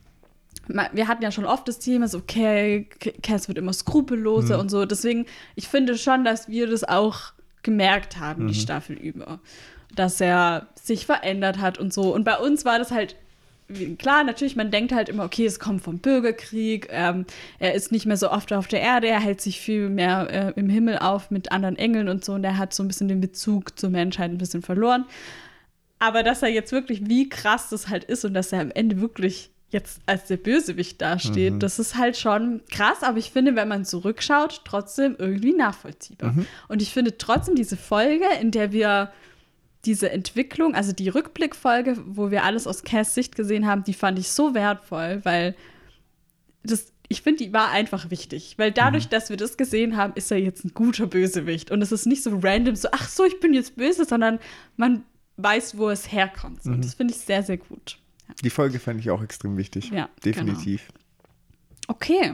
wir 0.68 1.08
hatten 1.08 1.24
ja 1.24 1.32
schon 1.32 1.46
oft 1.46 1.68
das 1.68 1.80
Thema, 1.80 2.08
so, 2.08 2.20
okay, 2.20 2.88
Cass 3.22 3.48
wird 3.48 3.58
immer 3.58 3.74
skrupelloser 3.74 4.60
und 4.60 4.70
so. 4.70 4.86
Deswegen, 4.86 5.26
ich 5.56 5.68
finde 5.68 5.98
schon, 5.98 6.24
dass 6.24 6.48
wir 6.48 6.68
das 6.68 6.84
auch 6.84 7.34
gemerkt 7.64 8.20
haben, 8.20 8.48
die 8.48 8.54
Staffel 8.56 8.96
über. 8.98 9.40
Dass 9.96 10.20
er 10.22 10.68
sich 10.76 11.06
verändert 11.06 11.60
hat 11.60 11.78
und 11.78 11.94
so. 11.94 12.14
Und 12.14 12.24
bei 12.24 12.38
uns 12.38 12.66
war 12.66 12.80
das 12.80 12.92
halt, 12.92 13.16
klar, 13.98 14.24
natürlich, 14.24 14.56
man 14.56 14.72
denkt 14.72 14.92
halt 14.92 15.10
immer, 15.10 15.24
okay, 15.24 15.46
es 15.46 15.60
kommt 15.60 15.82
vom 15.82 16.00
Bürgerkrieg, 16.00 16.88
ähm, 16.92 17.26
er 17.60 17.74
ist 17.74 17.92
nicht 17.92 18.06
mehr 18.06 18.18
so 18.18 18.32
oft 18.32 18.52
auf 18.54 18.68
der 18.68 18.82
Erde, 18.82 19.08
er 19.08 19.20
hält 19.20 19.42
sich 19.42 19.60
viel 19.60 19.90
mehr 19.90 20.30
äh, 20.30 20.60
im 20.60 20.70
Himmel 20.70 21.00
auf 21.00 21.32
mit 21.32 21.52
anderen 21.52 21.78
Engeln 21.78 22.10
und 22.10 22.24
so. 22.24 22.34
Und 22.34 22.44
er 22.44 22.58
hat 22.58 22.74
so 22.74 22.84
ein 22.84 22.88
bisschen 22.88 23.08
den 23.08 23.22
Bezug 23.22 23.78
zur 23.78 23.90
Menschheit 23.90 24.32
ein 24.32 24.38
bisschen 24.38 24.62
verloren. 24.62 25.06
Aber 26.00 26.24
dass 26.24 26.42
er 26.42 26.50
jetzt 26.50 26.72
wirklich, 26.72 27.08
wie 27.08 27.30
krass 27.30 27.70
das 27.70 27.88
halt 27.88 28.04
ist 28.04 28.26
und 28.26 28.34
dass 28.34 28.52
er 28.52 28.60
am 28.60 28.72
Ende 28.72 29.00
wirklich 29.00 29.53
jetzt 29.74 30.02
als 30.06 30.28
der 30.28 30.38
Bösewicht 30.38 31.02
dasteht, 31.02 31.54
das 31.64 31.80
ist 31.80 31.98
halt 31.98 32.16
schon 32.16 32.62
krass. 32.72 33.04
Aber 33.04 33.18
ich 33.18 33.32
finde, 33.32 33.56
wenn 33.56 33.68
man 33.68 33.86
zurückschaut, 33.86 34.62
trotzdem 34.64 35.16
irgendwie 35.18 35.54
nachvollziehbar. 35.54 36.34
Und 36.68 36.82
ich 36.82 36.92
finde 36.92 37.18
trotzdem 37.18 37.56
diese 37.56 37.76
Folge, 37.78 38.26
in 38.40 38.52
der 38.52 38.72
wir 38.72 39.12
diese 39.86 40.10
Entwicklung, 40.12 40.76
also 40.76 40.94
die 40.94 41.10
Rückblickfolge, 41.10 41.98
wo 42.06 42.32
wir 42.32 42.44
alles 42.44 42.68
aus 42.68 42.84
Cass 42.84 43.14
Sicht 43.14 43.36
gesehen 43.36 43.68
haben, 43.68 43.84
die 43.84 43.94
fand 43.94 44.18
ich 44.18 44.30
so 44.30 44.54
wertvoll, 44.54 45.20
weil 45.24 45.56
das, 46.64 46.94
ich 47.10 47.22
finde, 47.22 47.44
die 47.44 47.52
war 47.52 47.70
einfach 47.72 48.10
wichtig. 48.10 48.56
Weil 48.58 48.72
dadurch, 48.72 49.10
dass 49.10 49.30
wir 49.30 49.36
das 49.36 49.58
gesehen 49.58 49.98
haben, 49.98 50.14
ist 50.16 50.32
er 50.32 50.38
jetzt 50.38 50.64
ein 50.64 50.74
guter 50.74 51.08
Bösewicht. 51.08 51.70
Und 51.70 51.82
es 51.82 51.92
ist 51.92 52.06
nicht 52.06 52.24
so 52.24 52.40
random, 52.42 52.76
so, 52.76 52.88
ach 52.92 53.10
so, 53.10 53.26
ich 53.26 53.40
bin 53.42 53.54
jetzt 53.54 53.76
böse, 53.76 54.06
sondern 54.06 54.40
man 54.78 55.04
weiß, 55.36 55.78
wo 55.78 55.90
es 55.90 56.12
herkommt. 56.12 56.66
Und 56.66 56.86
das 56.86 56.94
finde 56.94 57.14
ich 57.14 57.20
sehr, 57.20 57.44
sehr 57.44 57.58
gut. 57.58 57.98
Ja. 58.28 58.36
Die 58.44 58.50
Folge 58.50 58.80
fand 58.80 59.00
ich 59.00 59.10
auch 59.10 59.22
extrem 59.22 59.58
wichtig. 59.58 59.90
Ja, 59.92 60.10
Definitiv. 60.24 60.90
Okay. 61.88 62.34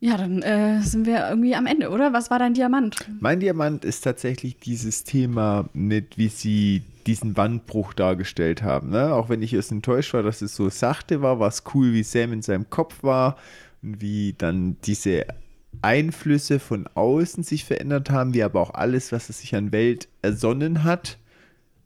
Ja, 0.00 0.18
dann 0.18 0.42
äh, 0.42 0.82
sind 0.82 1.06
wir 1.06 1.28
irgendwie 1.30 1.54
am 1.54 1.64
Ende, 1.64 1.88
oder? 1.88 2.12
Was 2.12 2.30
war 2.30 2.38
dein 2.38 2.52
Diamant? 2.52 2.96
Mein 3.20 3.40
Diamant 3.40 3.86
ist 3.86 4.02
tatsächlich 4.02 4.58
dieses 4.58 5.04
Thema 5.04 5.70
mit, 5.72 6.18
wie 6.18 6.28
sie 6.28 6.82
diesen 7.06 7.38
Wandbruch 7.38 7.94
dargestellt 7.94 8.62
haben. 8.62 8.90
Ne? 8.90 9.14
Auch 9.14 9.30
wenn 9.30 9.42
ich 9.42 9.54
erst 9.54 9.72
enttäuscht 9.72 10.12
war, 10.12 10.22
dass 10.22 10.42
es 10.42 10.54
so 10.56 10.68
sachte 10.68 11.22
war, 11.22 11.40
war 11.40 11.48
es 11.48 11.62
cool, 11.74 11.94
wie 11.94 12.02
Sam 12.02 12.34
in 12.34 12.42
seinem 12.42 12.68
Kopf 12.68 13.02
war 13.02 13.38
und 13.82 14.02
wie 14.02 14.34
dann 14.36 14.76
diese 14.84 15.26
Einflüsse 15.80 16.58
von 16.58 16.86
außen 16.86 17.42
sich 17.42 17.64
verändert 17.64 18.10
haben, 18.10 18.34
wie 18.34 18.42
aber 18.42 18.60
auch 18.60 18.74
alles, 18.74 19.10
was 19.10 19.30
er 19.30 19.34
sich 19.34 19.54
an 19.54 19.72
Welt 19.72 20.08
ersonnen 20.22 20.84
hat, 20.84 21.18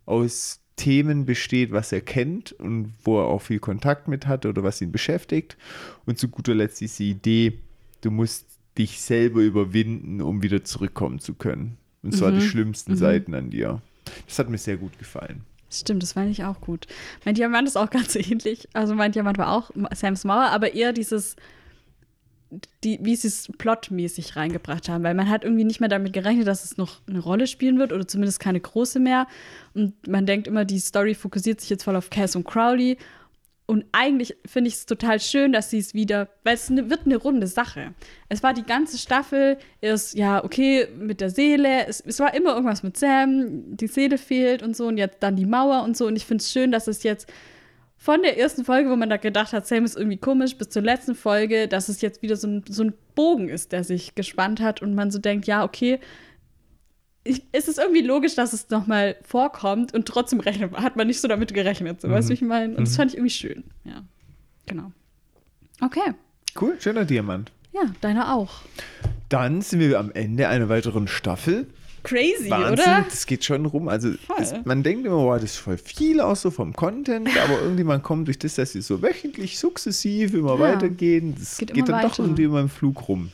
aus 0.06 0.60
Themen 0.78 1.26
besteht, 1.26 1.72
was 1.72 1.92
er 1.92 2.00
kennt 2.00 2.52
und 2.52 2.94
wo 3.04 3.18
er 3.20 3.26
auch 3.26 3.42
viel 3.42 3.58
Kontakt 3.58 4.08
mit 4.08 4.26
hat 4.26 4.46
oder 4.46 4.62
was 4.62 4.80
ihn 4.80 4.92
beschäftigt. 4.92 5.58
Und 6.06 6.18
zu 6.18 6.28
guter 6.28 6.54
Letzt 6.54 6.80
diese 6.80 7.04
Idee, 7.04 7.58
du 8.00 8.10
musst 8.10 8.46
dich 8.78 9.00
selber 9.00 9.40
überwinden, 9.40 10.22
um 10.22 10.42
wieder 10.42 10.64
zurückkommen 10.64 11.18
zu 11.18 11.34
können. 11.34 11.76
Und 12.02 12.12
zwar 12.14 12.32
die 12.32 12.40
schlimmsten 12.40 12.96
Seiten 12.96 13.34
an 13.34 13.50
dir. 13.50 13.82
Das 14.26 14.38
hat 14.38 14.48
mir 14.48 14.56
sehr 14.56 14.76
gut 14.76 14.98
gefallen. 14.98 15.42
Stimmt, 15.70 16.02
das 16.02 16.12
fand 16.14 16.30
ich 16.30 16.44
auch 16.44 16.60
gut. 16.60 16.86
Mein 17.24 17.34
Diamant 17.34 17.68
ist 17.68 17.76
auch 17.76 17.90
ganz 17.98 18.14
ähnlich. 18.14 18.68
Also 18.72 18.94
mein 18.94 19.12
Diamant 19.12 19.36
war 19.36 19.52
auch 19.52 19.70
Sams 19.94 20.24
Mauer, 20.24 20.50
aber 20.50 20.74
eher 20.74 20.92
dieses, 20.92 21.36
die, 22.82 22.98
wie 23.02 23.16
sie 23.16 23.28
es 23.28 23.50
plotmäßig 23.58 24.36
reingebracht 24.36 24.88
haben, 24.88 25.04
weil 25.04 25.14
man 25.14 25.28
hat 25.28 25.44
irgendwie 25.44 25.64
nicht 25.64 25.80
mehr 25.80 25.88
damit 25.88 26.12
gerechnet, 26.12 26.46
dass 26.46 26.64
es 26.64 26.76
noch 26.76 27.00
eine 27.06 27.18
Rolle 27.18 27.46
spielen 27.46 27.78
wird 27.78 27.92
oder 27.92 28.06
zumindest 28.06 28.40
keine 28.40 28.60
große 28.60 29.00
mehr. 29.00 29.26
Und 29.74 30.06
man 30.06 30.26
denkt 30.26 30.46
immer, 30.46 30.64
die 30.64 30.78
Story 30.78 31.14
fokussiert 31.14 31.60
sich 31.60 31.70
jetzt 31.70 31.84
voll 31.84 31.96
auf 31.96 32.10
Cass 32.10 32.36
und 32.36 32.44
Crowley. 32.44 32.96
Und 33.66 33.84
eigentlich 33.92 34.34
finde 34.46 34.68
ich 34.68 34.74
es 34.76 34.86
total 34.86 35.20
schön, 35.20 35.52
dass 35.52 35.68
sie 35.68 35.76
es 35.76 35.92
wieder, 35.92 36.30
weil 36.42 36.54
es 36.54 36.70
ne, 36.70 36.88
wird 36.88 37.04
eine 37.04 37.18
runde 37.18 37.46
Sache. 37.46 37.92
Es 38.30 38.42
war 38.42 38.54
die 38.54 38.62
ganze 38.62 38.96
Staffel, 38.96 39.58
ist 39.82 40.14
ja 40.14 40.42
okay 40.42 40.88
mit 40.98 41.20
der 41.20 41.28
Seele, 41.28 41.86
es, 41.86 42.00
es 42.00 42.18
war 42.18 42.32
immer 42.32 42.54
irgendwas 42.54 42.82
mit 42.82 42.96
Sam, 42.96 43.76
die 43.76 43.86
Seele 43.86 44.16
fehlt 44.16 44.62
und 44.62 44.74
so 44.74 44.86
und 44.86 44.96
jetzt 44.96 45.18
dann 45.22 45.36
die 45.36 45.44
Mauer 45.44 45.82
und 45.82 45.98
so. 45.98 46.06
Und 46.06 46.16
ich 46.16 46.24
finde 46.24 46.40
es 46.40 46.50
schön, 46.50 46.72
dass 46.72 46.88
es 46.88 47.02
jetzt 47.02 47.30
von 48.00 48.22
der 48.22 48.38
ersten 48.38 48.64
Folge, 48.64 48.90
wo 48.90 48.96
man 48.96 49.10
da 49.10 49.16
gedacht 49.16 49.52
hat, 49.52 49.66
Sam 49.66 49.84
ist 49.84 49.96
irgendwie 49.96 50.16
komisch, 50.16 50.56
bis 50.56 50.68
zur 50.70 50.82
letzten 50.82 51.16
Folge, 51.16 51.66
dass 51.66 51.88
es 51.88 52.00
jetzt 52.00 52.22
wieder 52.22 52.36
so 52.36 52.46
ein, 52.46 52.64
so 52.68 52.84
ein 52.84 52.94
Bogen 53.16 53.48
ist, 53.48 53.72
der 53.72 53.82
sich 53.82 54.14
gespannt 54.14 54.60
hat 54.60 54.80
und 54.80 54.94
man 54.94 55.10
so 55.10 55.18
denkt, 55.18 55.48
ja, 55.48 55.64
okay, 55.64 55.98
ich, 57.24 57.42
es 57.50 57.66
ist 57.66 57.78
irgendwie 57.78 58.02
logisch, 58.02 58.36
dass 58.36 58.52
es 58.52 58.70
nochmal 58.70 59.16
vorkommt 59.22 59.92
und 59.92 60.06
trotzdem 60.06 60.38
rechnet, 60.38 60.72
hat 60.72 60.96
man 60.96 61.08
nicht 61.08 61.20
so 61.20 61.26
damit 61.26 61.52
gerechnet. 61.52 62.00
So, 62.00 62.08
Weißt 62.08 62.28
du, 62.28 62.30
wie 62.30 62.34
ich 62.34 62.40
meine? 62.40 62.76
Und 62.76 62.86
das 62.86 62.96
fand 62.96 63.10
ich 63.10 63.16
irgendwie 63.18 63.34
schön. 63.34 63.64
Ja, 63.84 64.04
genau. 64.66 64.92
Okay. 65.80 66.14
Cool, 66.58 66.80
schöner 66.80 67.04
Diamant. 67.04 67.52
Ja, 67.72 67.82
deiner 68.00 68.34
auch. 68.34 68.62
Dann 69.28 69.60
sind 69.60 69.80
wir 69.80 69.98
am 69.98 70.12
Ende 70.12 70.48
einer 70.48 70.68
weiteren 70.68 71.08
Staffel. 71.08 71.66
Crazy, 72.02 72.48
Wahnsinn, 72.50 72.72
oder? 72.84 73.04
das 73.08 73.26
geht 73.26 73.44
schon 73.44 73.66
rum. 73.66 73.88
Also 73.88 74.10
es, 74.38 74.54
man 74.64 74.82
denkt 74.82 75.04
immer, 75.06 75.16
wow, 75.16 75.34
das 75.34 75.52
ist 75.52 75.56
voll 75.56 75.78
viel 75.78 76.20
auch 76.20 76.36
so 76.36 76.50
vom 76.50 76.72
Content, 76.74 77.28
aber 77.44 77.60
irgendwie 77.62 77.84
man 77.84 78.02
kommt 78.02 78.28
durch 78.28 78.38
das, 78.38 78.54
dass 78.54 78.72
sie 78.72 78.80
so 78.80 79.02
wöchentlich, 79.02 79.58
sukzessiv 79.58 80.34
immer 80.34 80.54
Ja. 80.54 80.60
weitergehen, 80.60 81.34
das 81.38 81.58
Geht 81.58 81.74
geht, 81.74 81.88
dann 81.88 82.02
doch 82.02 82.10
weiter. 82.12 82.22
irgendwie 82.22 82.44
immer 82.44 82.60
im 82.60 82.68
Flug 82.68 83.08
rum. 83.08 83.30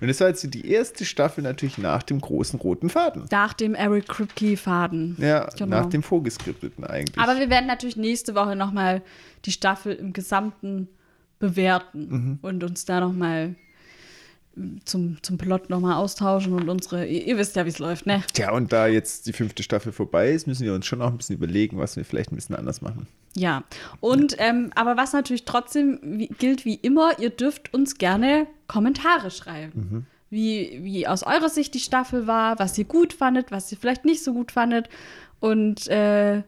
Und 0.00 0.08
das 0.08 0.20
war 0.20 0.28
jetzt 0.28 0.52
die 0.52 0.66
erste 0.68 1.04
Staffel 1.04 1.42
natürlich 1.42 1.78
nach 1.78 2.02
dem 2.02 2.20
großen 2.20 2.58
roten 2.60 2.90
Faden. 2.90 3.24
Nach 3.30 3.52
dem 3.52 3.74
Eric 3.74 4.08
Kripke-Faden. 4.08 5.16
Ja, 5.18 5.48
Genau. 5.56 5.80
nach 5.80 5.86
dem 5.86 6.02
vorgeskripteten 6.02 6.84
eigentlich. 6.84 7.18
Aber 7.18 7.38
wir 7.38 7.50
werden 7.50 7.66
natürlich 7.66 7.96
nächste 7.96 8.34
Woche 8.34 8.56
nochmal 8.56 9.02
die 9.44 9.52
Staffel 9.52 9.94
im 9.94 10.12
Gesamten 10.12 10.88
bewerten 11.38 12.08
Mhm. 12.08 12.38
und 12.42 12.62
uns 12.64 12.84
da 12.84 13.00
nochmal 13.00 13.54
zum, 14.84 15.22
zum 15.22 15.38
Plot 15.38 15.70
nochmal 15.70 15.94
austauschen 15.94 16.52
und 16.52 16.68
unsere, 16.68 17.06
ihr, 17.06 17.26
ihr 17.26 17.38
wisst 17.38 17.56
ja, 17.56 17.64
wie 17.64 17.70
es 17.70 17.78
läuft, 17.78 18.06
ne? 18.06 18.22
Tja, 18.32 18.52
und 18.52 18.72
da 18.72 18.86
jetzt 18.86 19.26
die 19.26 19.32
fünfte 19.32 19.62
Staffel 19.62 19.92
vorbei 19.92 20.30
ist, 20.32 20.46
müssen 20.46 20.64
wir 20.64 20.74
uns 20.74 20.86
schon 20.86 20.98
noch 20.98 21.10
ein 21.10 21.16
bisschen 21.16 21.36
überlegen, 21.36 21.78
was 21.78 21.96
wir 21.96 22.04
vielleicht 22.04 22.32
ein 22.32 22.36
bisschen 22.36 22.56
anders 22.56 22.82
machen. 22.82 23.06
Ja, 23.34 23.64
und 24.00 24.36
ähm, 24.38 24.70
aber 24.74 24.96
was 24.96 25.12
natürlich 25.12 25.44
trotzdem 25.44 25.98
wie, 26.02 26.28
gilt 26.28 26.64
wie 26.64 26.74
immer, 26.74 27.18
ihr 27.18 27.30
dürft 27.30 27.72
uns 27.72 27.96
gerne 27.96 28.46
Kommentare 28.66 29.30
schreiben. 29.30 30.06
Wie, 30.28 30.80
wie 30.82 31.06
aus 31.06 31.24
eurer 31.24 31.50
Sicht 31.50 31.74
die 31.74 31.80
Staffel 31.80 32.26
war, 32.26 32.58
was 32.58 32.76
ihr 32.78 32.84
gut 32.86 33.12
fandet, 33.12 33.50
was 33.50 33.70
ihr 33.70 33.78
vielleicht 33.78 34.06
nicht 34.06 34.24
so 34.24 34.32
gut 34.32 34.52
fandet. 34.52 34.88
Und 35.40 35.88
äh, 35.88 36.42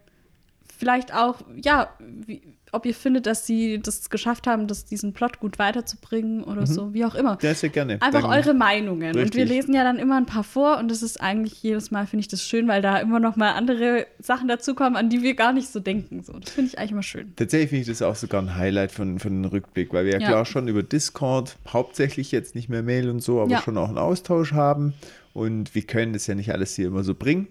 vielleicht 0.79 1.15
auch, 1.15 1.41
ja, 1.63 1.91
wie, 1.99 2.43
ob 2.75 2.87
ihr 2.87 2.95
findet, 2.95 3.27
dass 3.27 3.47
sie 3.47 3.81
das 3.81 4.11
geschafft 4.11 4.47
haben, 4.47 4.67
das, 4.67 4.85
diesen 4.85 5.13
Plot 5.13 5.41
gut 5.41 5.59
weiterzubringen 5.59 6.43
oder 6.45 6.67
so, 6.67 6.93
wie 6.95 7.05
auch 7.05 7.15
immer. 7.15 7.39
Ja, 7.43 7.55
sehr 7.55 7.71
gerne. 7.71 7.95
Einfach 8.03 8.23
Dann- 8.23 8.31
eure 8.31 8.55
Meinungen. 8.55 9.09
Und 9.11 9.15
wir 9.17 9.23
Richtig. 9.25 9.49
lesen 9.49 9.75
ja 9.75 9.85
dann 9.85 9.99
immer 9.99 10.17
ein 10.17 10.27
paar 10.27 10.45
vor 10.45 10.79
und 10.79 10.91
das 10.91 11.03
ist 11.03 11.21
eigentlich 11.21 11.63
jedes 11.63 11.91
Mal, 11.91 12.07
finde 12.07 12.21
ich 12.23 12.29
das 12.29 12.43
schön, 12.43 12.69
weil 12.69 12.83
da 12.83 12.99
immer 12.99 13.21
noch 13.21 13.37
mal 13.37 13.53
andere 13.53 14.07
Sachen 14.19 14.49
dazukommen, 14.49 14.97
an 14.97 15.09
die 15.11 15.23
wir 15.23 15.35
gar 15.35 15.53
nicht 15.53 15.69
so 15.69 15.81
denken. 15.81 16.23
So, 16.23 16.33
das 16.39 16.51
finde 16.51 16.69
ich 16.71 16.79
eigentlich 16.79 16.93
immer 16.93 17.03
schön. 17.03 17.33
Tatsächlich 17.37 17.71
finde 17.71 17.81
ich 17.83 17.89
das 17.89 18.03
auch 18.03 18.15
sogar 18.17 18.43
ein 18.43 18.57
Highlight 18.57 18.93
von, 18.93 19.19
von 19.19 19.43
dem 19.43 19.51
Rückblick, 19.51 19.93
weil 19.93 20.05
wir 20.07 20.13
ja, 20.15 20.19
Ja. 20.21 20.29
klar 20.29 20.45
schon 20.47 20.69
über 20.69 20.83
Discord, 20.83 21.57
hauptsächlich 21.69 22.33
jetzt 22.33 22.55
nicht 22.55 22.69
mehr 22.69 22.83
Mail 22.83 23.09
und 23.11 23.21
so, 23.21 23.41
aber 23.41 23.51
Ja. 23.51 23.63
schon 23.63 23.79
auch 23.79 23.89
einen 23.89 23.99
Austausch 23.99 24.53
haben. 24.53 24.95
Und 25.33 25.75
wir 25.75 25.83
können 25.83 26.13
das 26.13 26.27
ja 26.29 26.35
nicht 26.37 26.53
alles 26.53 26.75
hier 26.77 26.87
immer 26.87 27.03
so 27.03 27.15
bringen. 27.15 27.49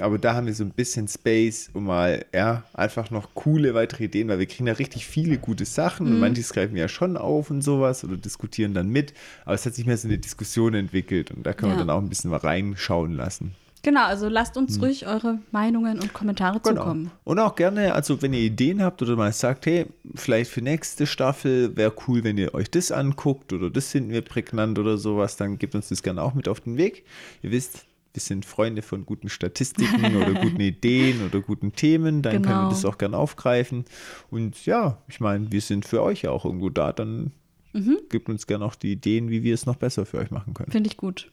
Aber 0.00 0.18
da 0.18 0.34
haben 0.34 0.46
wir 0.46 0.54
so 0.54 0.64
ein 0.64 0.70
bisschen 0.70 1.06
Space, 1.08 1.70
um 1.72 1.84
mal, 1.84 2.24
ja, 2.34 2.64
einfach 2.72 3.10
noch 3.10 3.34
coole 3.34 3.74
weitere 3.74 4.04
Ideen, 4.04 4.28
weil 4.28 4.38
wir 4.38 4.46
kriegen 4.46 4.66
ja 4.66 4.72
richtig 4.74 5.06
viele 5.06 5.38
gute 5.38 5.64
Sachen 5.64 6.06
Mhm. 6.06 6.12
und 6.14 6.20
manches 6.20 6.52
greifen 6.52 6.74
wir 6.74 6.82
ja 6.82 6.88
schon 6.88 7.16
auf 7.16 7.50
und 7.50 7.62
sowas 7.62 8.02
oder 8.04 8.16
diskutieren 8.16 8.74
dann 8.74 8.88
mit. 8.88 9.14
Aber 9.44 9.54
es 9.54 9.64
hat 9.66 9.74
sich 9.74 9.86
mehr 9.86 9.96
so 9.96 10.08
eine 10.08 10.18
Diskussion 10.18 10.74
entwickelt 10.74 11.30
und 11.30 11.44
da 11.46 11.52
können 11.52 11.72
Ja. 11.72 11.78
wir 11.78 11.84
dann 11.86 11.90
auch 11.96 12.00
ein 12.02 12.08
bisschen 12.08 12.30
mal 12.30 12.38
reinschauen 12.38 13.12
lassen. 13.14 13.52
Genau, 13.82 14.04
also 14.06 14.30
lasst 14.30 14.56
uns 14.56 14.80
ruhig 14.80 15.06
eure 15.06 15.40
Meinungen 15.52 16.00
und 16.00 16.14
Kommentare 16.14 16.62
zukommen. 16.62 17.02
Genau. 17.04 17.14
Und 17.24 17.38
auch 17.38 17.54
gerne, 17.54 17.92
also 17.92 18.22
wenn 18.22 18.32
ihr 18.32 18.40
Ideen 18.40 18.82
habt 18.82 19.02
oder 19.02 19.14
mal 19.14 19.30
sagt, 19.30 19.66
hey, 19.66 19.84
vielleicht 20.14 20.50
für 20.50 20.62
nächste 20.62 21.06
Staffel 21.06 21.76
wäre 21.76 21.92
cool, 22.08 22.24
wenn 22.24 22.38
ihr 22.38 22.54
euch 22.54 22.70
das 22.70 22.90
anguckt 22.90 23.52
oder 23.52 23.68
das 23.68 23.90
finden 23.90 24.10
wir 24.10 24.22
prägnant 24.22 24.78
oder 24.78 24.96
sowas, 24.96 25.36
dann 25.36 25.58
gebt 25.58 25.74
uns 25.74 25.90
das 25.90 26.02
gerne 26.02 26.22
auch 26.22 26.32
mit 26.32 26.48
auf 26.48 26.60
den 26.60 26.78
Weg. 26.78 27.04
Ihr 27.42 27.50
wisst, 27.50 27.84
wir 28.14 28.20
sind 28.20 28.46
Freunde 28.46 28.80
von 28.82 29.04
guten 29.04 29.28
Statistiken 29.28 30.16
oder 30.16 30.32
guten 30.40 30.60
Ideen 30.60 31.26
oder 31.26 31.40
guten 31.40 31.72
Themen, 31.72 32.22
dann 32.22 32.32
können 32.34 32.44
Genau. 32.44 32.62
wir 32.62 32.68
das 32.70 32.84
auch 32.84 32.96
gerne 32.96 33.18
aufgreifen. 33.18 33.84
Und 34.30 34.64
ja, 34.66 35.02
ich 35.08 35.20
meine, 35.20 35.50
wir 35.52 35.60
sind 35.60 35.84
für 35.84 36.00
euch 36.02 36.22
ja 36.22 36.30
auch 36.30 36.44
irgendwo 36.46 36.70
da, 36.70 36.92
dann 36.92 37.32
Mhm. 37.72 37.98
gebt 38.08 38.28
uns 38.28 38.46
gerne 38.46 38.64
auch 38.64 38.76
die 38.76 38.92
Ideen, 38.92 39.30
wie 39.30 39.42
wir 39.42 39.52
es 39.52 39.66
noch 39.66 39.74
besser 39.74 40.06
für 40.06 40.18
euch 40.18 40.30
machen 40.30 40.54
können. 40.54 40.70
Finde 40.70 40.88
ich 40.88 40.96
gut. 40.96 41.30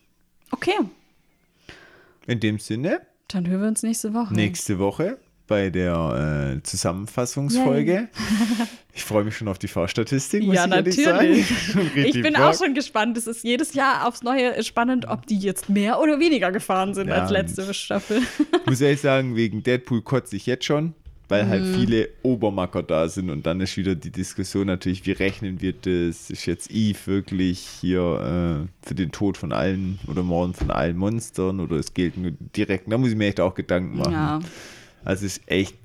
Okay, 0.49 0.73
In 2.25 2.39
dem 2.39 2.57
Sinne, 2.57 3.01
dann 3.27 3.47
hören 3.47 3.61
wir 3.61 3.67
uns 3.67 3.83
nächste 3.83 4.13
Woche. 4.15 4.33
nächste 4.33 4.79
Woche 4.79 5.19
bei 5.51 5.69
der 5.69 6.55
äh, 6.57 6.63
Zusammenfassungsfolge. 6.63 8.07
Ich 8.93 9.05
freue 9.05 9.23
mich 9.23 9.37
schon 9.37 9.47
auf 9.47 9.57
die 9.57 9.69
Fahrstatistik, 9.69 10.43
muss 10.43 10.53
Ja, 10.53 10.65
ich 10.65 10.73
ehrlich 10.73 10.97
natürlich. 10.97 11.47
sagen. 11.47 11.91
Ich 11.95 12.21
bin 12.21 12.33
Bock. 12.33 12.41
auch 12.41 12.53
schon 12.53 12.73
gespannt. 12.73 13.17
Es 13.17 13.25
ist 13.25 13.41
jedes 13.41 13.73
Jahr 13.73 14.05
aufs 14.05 14.21
Neue 14.21 14.61
spannend, 14.63 15.05
ob 15.07 15.25
die 15.27 15.37
jetzt 15.39 15.69
mehr 15.69 16.01
oder 16.01 16.19
weniger 16.19 16.51
gefahren 16.51 16.93
sind 16.93 17.07
Ja, 17.07 17.21
als 17.21 17.31
letzte 17.31 17.73
Staffel. 17.73 18.19
Ich 18.51 18.65
muss 18.65 18.81
ehrlich 18.81 18.99
sagen, 18.99 19.37
wegen 19.37 19.63
Deadpool 19.63 20.01
kotze 20.01 20.35
ich 20.35 20.45
jetzt 20.45 20.65
schon, 20.65 20.93
weil 21.29 21.47
halt 21.47 21.63
Mhm. 21.63 21.73
viele 21.75 22.09
Obermacker 22.21 22.83
da 22.83 23.07
sind 23.07 23.29
und 23.29 23.45
dann 23.45 23.61
ist 23.61 23.77
wieder 23.77 23.95
die 23.95 24.11
Diskussion 24.11 24.67
natürlich, 24.67 25.05
wie 25.05 25.13
rechnen 25.13 25.61
wir 25.61 25.71
das? 25.71 26.29
Ist 26.29 26.45
jetzt 26.45 26.69
Eve 26.69 26.99
wirklich 27.05 27.59
hier 27.79 28.65
äh, 28.65 28.85
für 28.85 28.95
den 28.95 29.13
Tod 29.13 29.37
von 29.37 29.53
allen 29.53 29.99
oder 30.09 30.21
Morden 30.21 30.53
von 30.53 30.69
allen 30.69 30.97
Monstern 30.97 31.61
oder 31.61 31.77
es 31.77 31.93
gilt 31.93 32.17
nur 32.17 32.31
direkt? 32.57 32.91
Da 32.91 32.97
muss 32.97 33.11
ich 33.11 33.15
mir 33.15 33.27
echt 33.27 33.39
auch 33.39 33.55
Gedanken 33.55 33.99
machen. 33.99 34.11
Ja. 34.11 34.39
Also 35.03 35.25
es 35.25 35.37
ist 35.37 35.47
echt, 35.49 35.75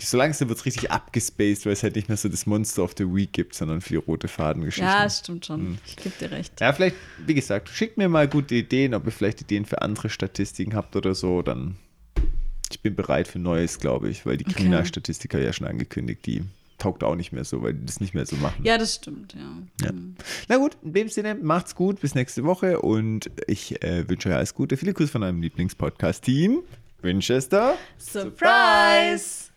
so 0.00 0.16
langsam 0.16 0.48
wird 0.48 0.58
es 0.58 0.64
richtig 0.66 0.90
abgespaced, 0.90 1.66
weil 1.66 1.72
es 1.72 1.82
halt 1.82 1.96
nicht 1.96 2.08
mehr 2.08 2.16
so 2.16 2.28
das 2.28 2.46
Monster 2.46 2.82
of 2.82 2.94
the 2.96 3.04
Week 3.04 3.32
gibt, 3.32 3.54
sondern 3.54 3.80
viele 3.80 4.00
rote 4.00 4.28
Fadengeschichten. 4.28 4.88
ja, 4.88 5.08
stimmt 5.10 5.46
schon. 5.46 5.60
Hm. 5.60 5.78
Ich 5.86 5.96
gebe 5.96 6.14
dir 6.18 6.30
recht. 6.30 6.60
Ja, 6.60 6.72
vielleicht, 6.72 6.96
wie 7.26 7.34
gesagt, 7.34 7.68
schickt 7.68 7.96
mir 7.98 8.08
mal 8.08 8.28
gute 8.28 8.54
Ideen, 8.54 8.94
ob 8.94 9.06
ihr 9.06 9.12
vielleicht 9.12 9.40
Ideen 9.42 9.64
für 9.66 9.82
andere 9.82 10.08
Statistiken 10.10 10.74
habt 10.74 10.96
oder 10.96 11.14
so, 11.14 11.42
dann 11.42 11.76
ich 12.72 12.80
bin 12.80 12.94
bereit 12.94 13.26
für 13.26 13.38
Neues, 13.40 13.80
glaube 13.80 14.08
ich, 14.08 14.24
weil 14.24 14.36
die 14.36 14.44
Okay. 14.46 14.54
Kriminalstatistiker 14.54 15.40
ja 15.40 15.52
schon 15.52 15.66
angekündigt, 15.66 16.24
die 16.24 16.42
taugt 16.78 17.04
auch 17.04 17.16
nicht 17.16 17.32
mehr 17.32 17.44
so, 17.44 17.62
weil 17.62 17.74
die 17.74 17.84
das 17.84 18.00
nicht 18.00 18.14
mehr 18.14 18.24
so 18.24 18.36
machen. 18.36 18.64
Ja, 18.64 18.78
das 18.78 18.94
stimmt, 18.94 19.34
ja. 19.34 19.86
Ja. 19.86 19.92
Na 20.48 20.56
gut, 20.56 20.76
in 20.82 20.92
dem 20.94 21.08
Sinne, 21.08 21.34
macht's 21.34 21.74
gut, 21.74 22.00
bis 22.00 22.14
nächste 22.14 22.44
Woche 22.44 22.80
und 22.80 23.30
ich 23.46 23.82
äh, 23.82 24.08
wünsche 24.08 24.28
euch 24.30 24.36
alles 24.36 24.54
Gute. 24.54 24.76
Viele 24.76 24.94
Grüße 24.94 25.10
von 25.12 25.22
eurem 25.22 25.42
Lieblingspodcast-Team. 25.42 26.62
Winchester. 27.02 27.76
Surprise! 27.98 29.50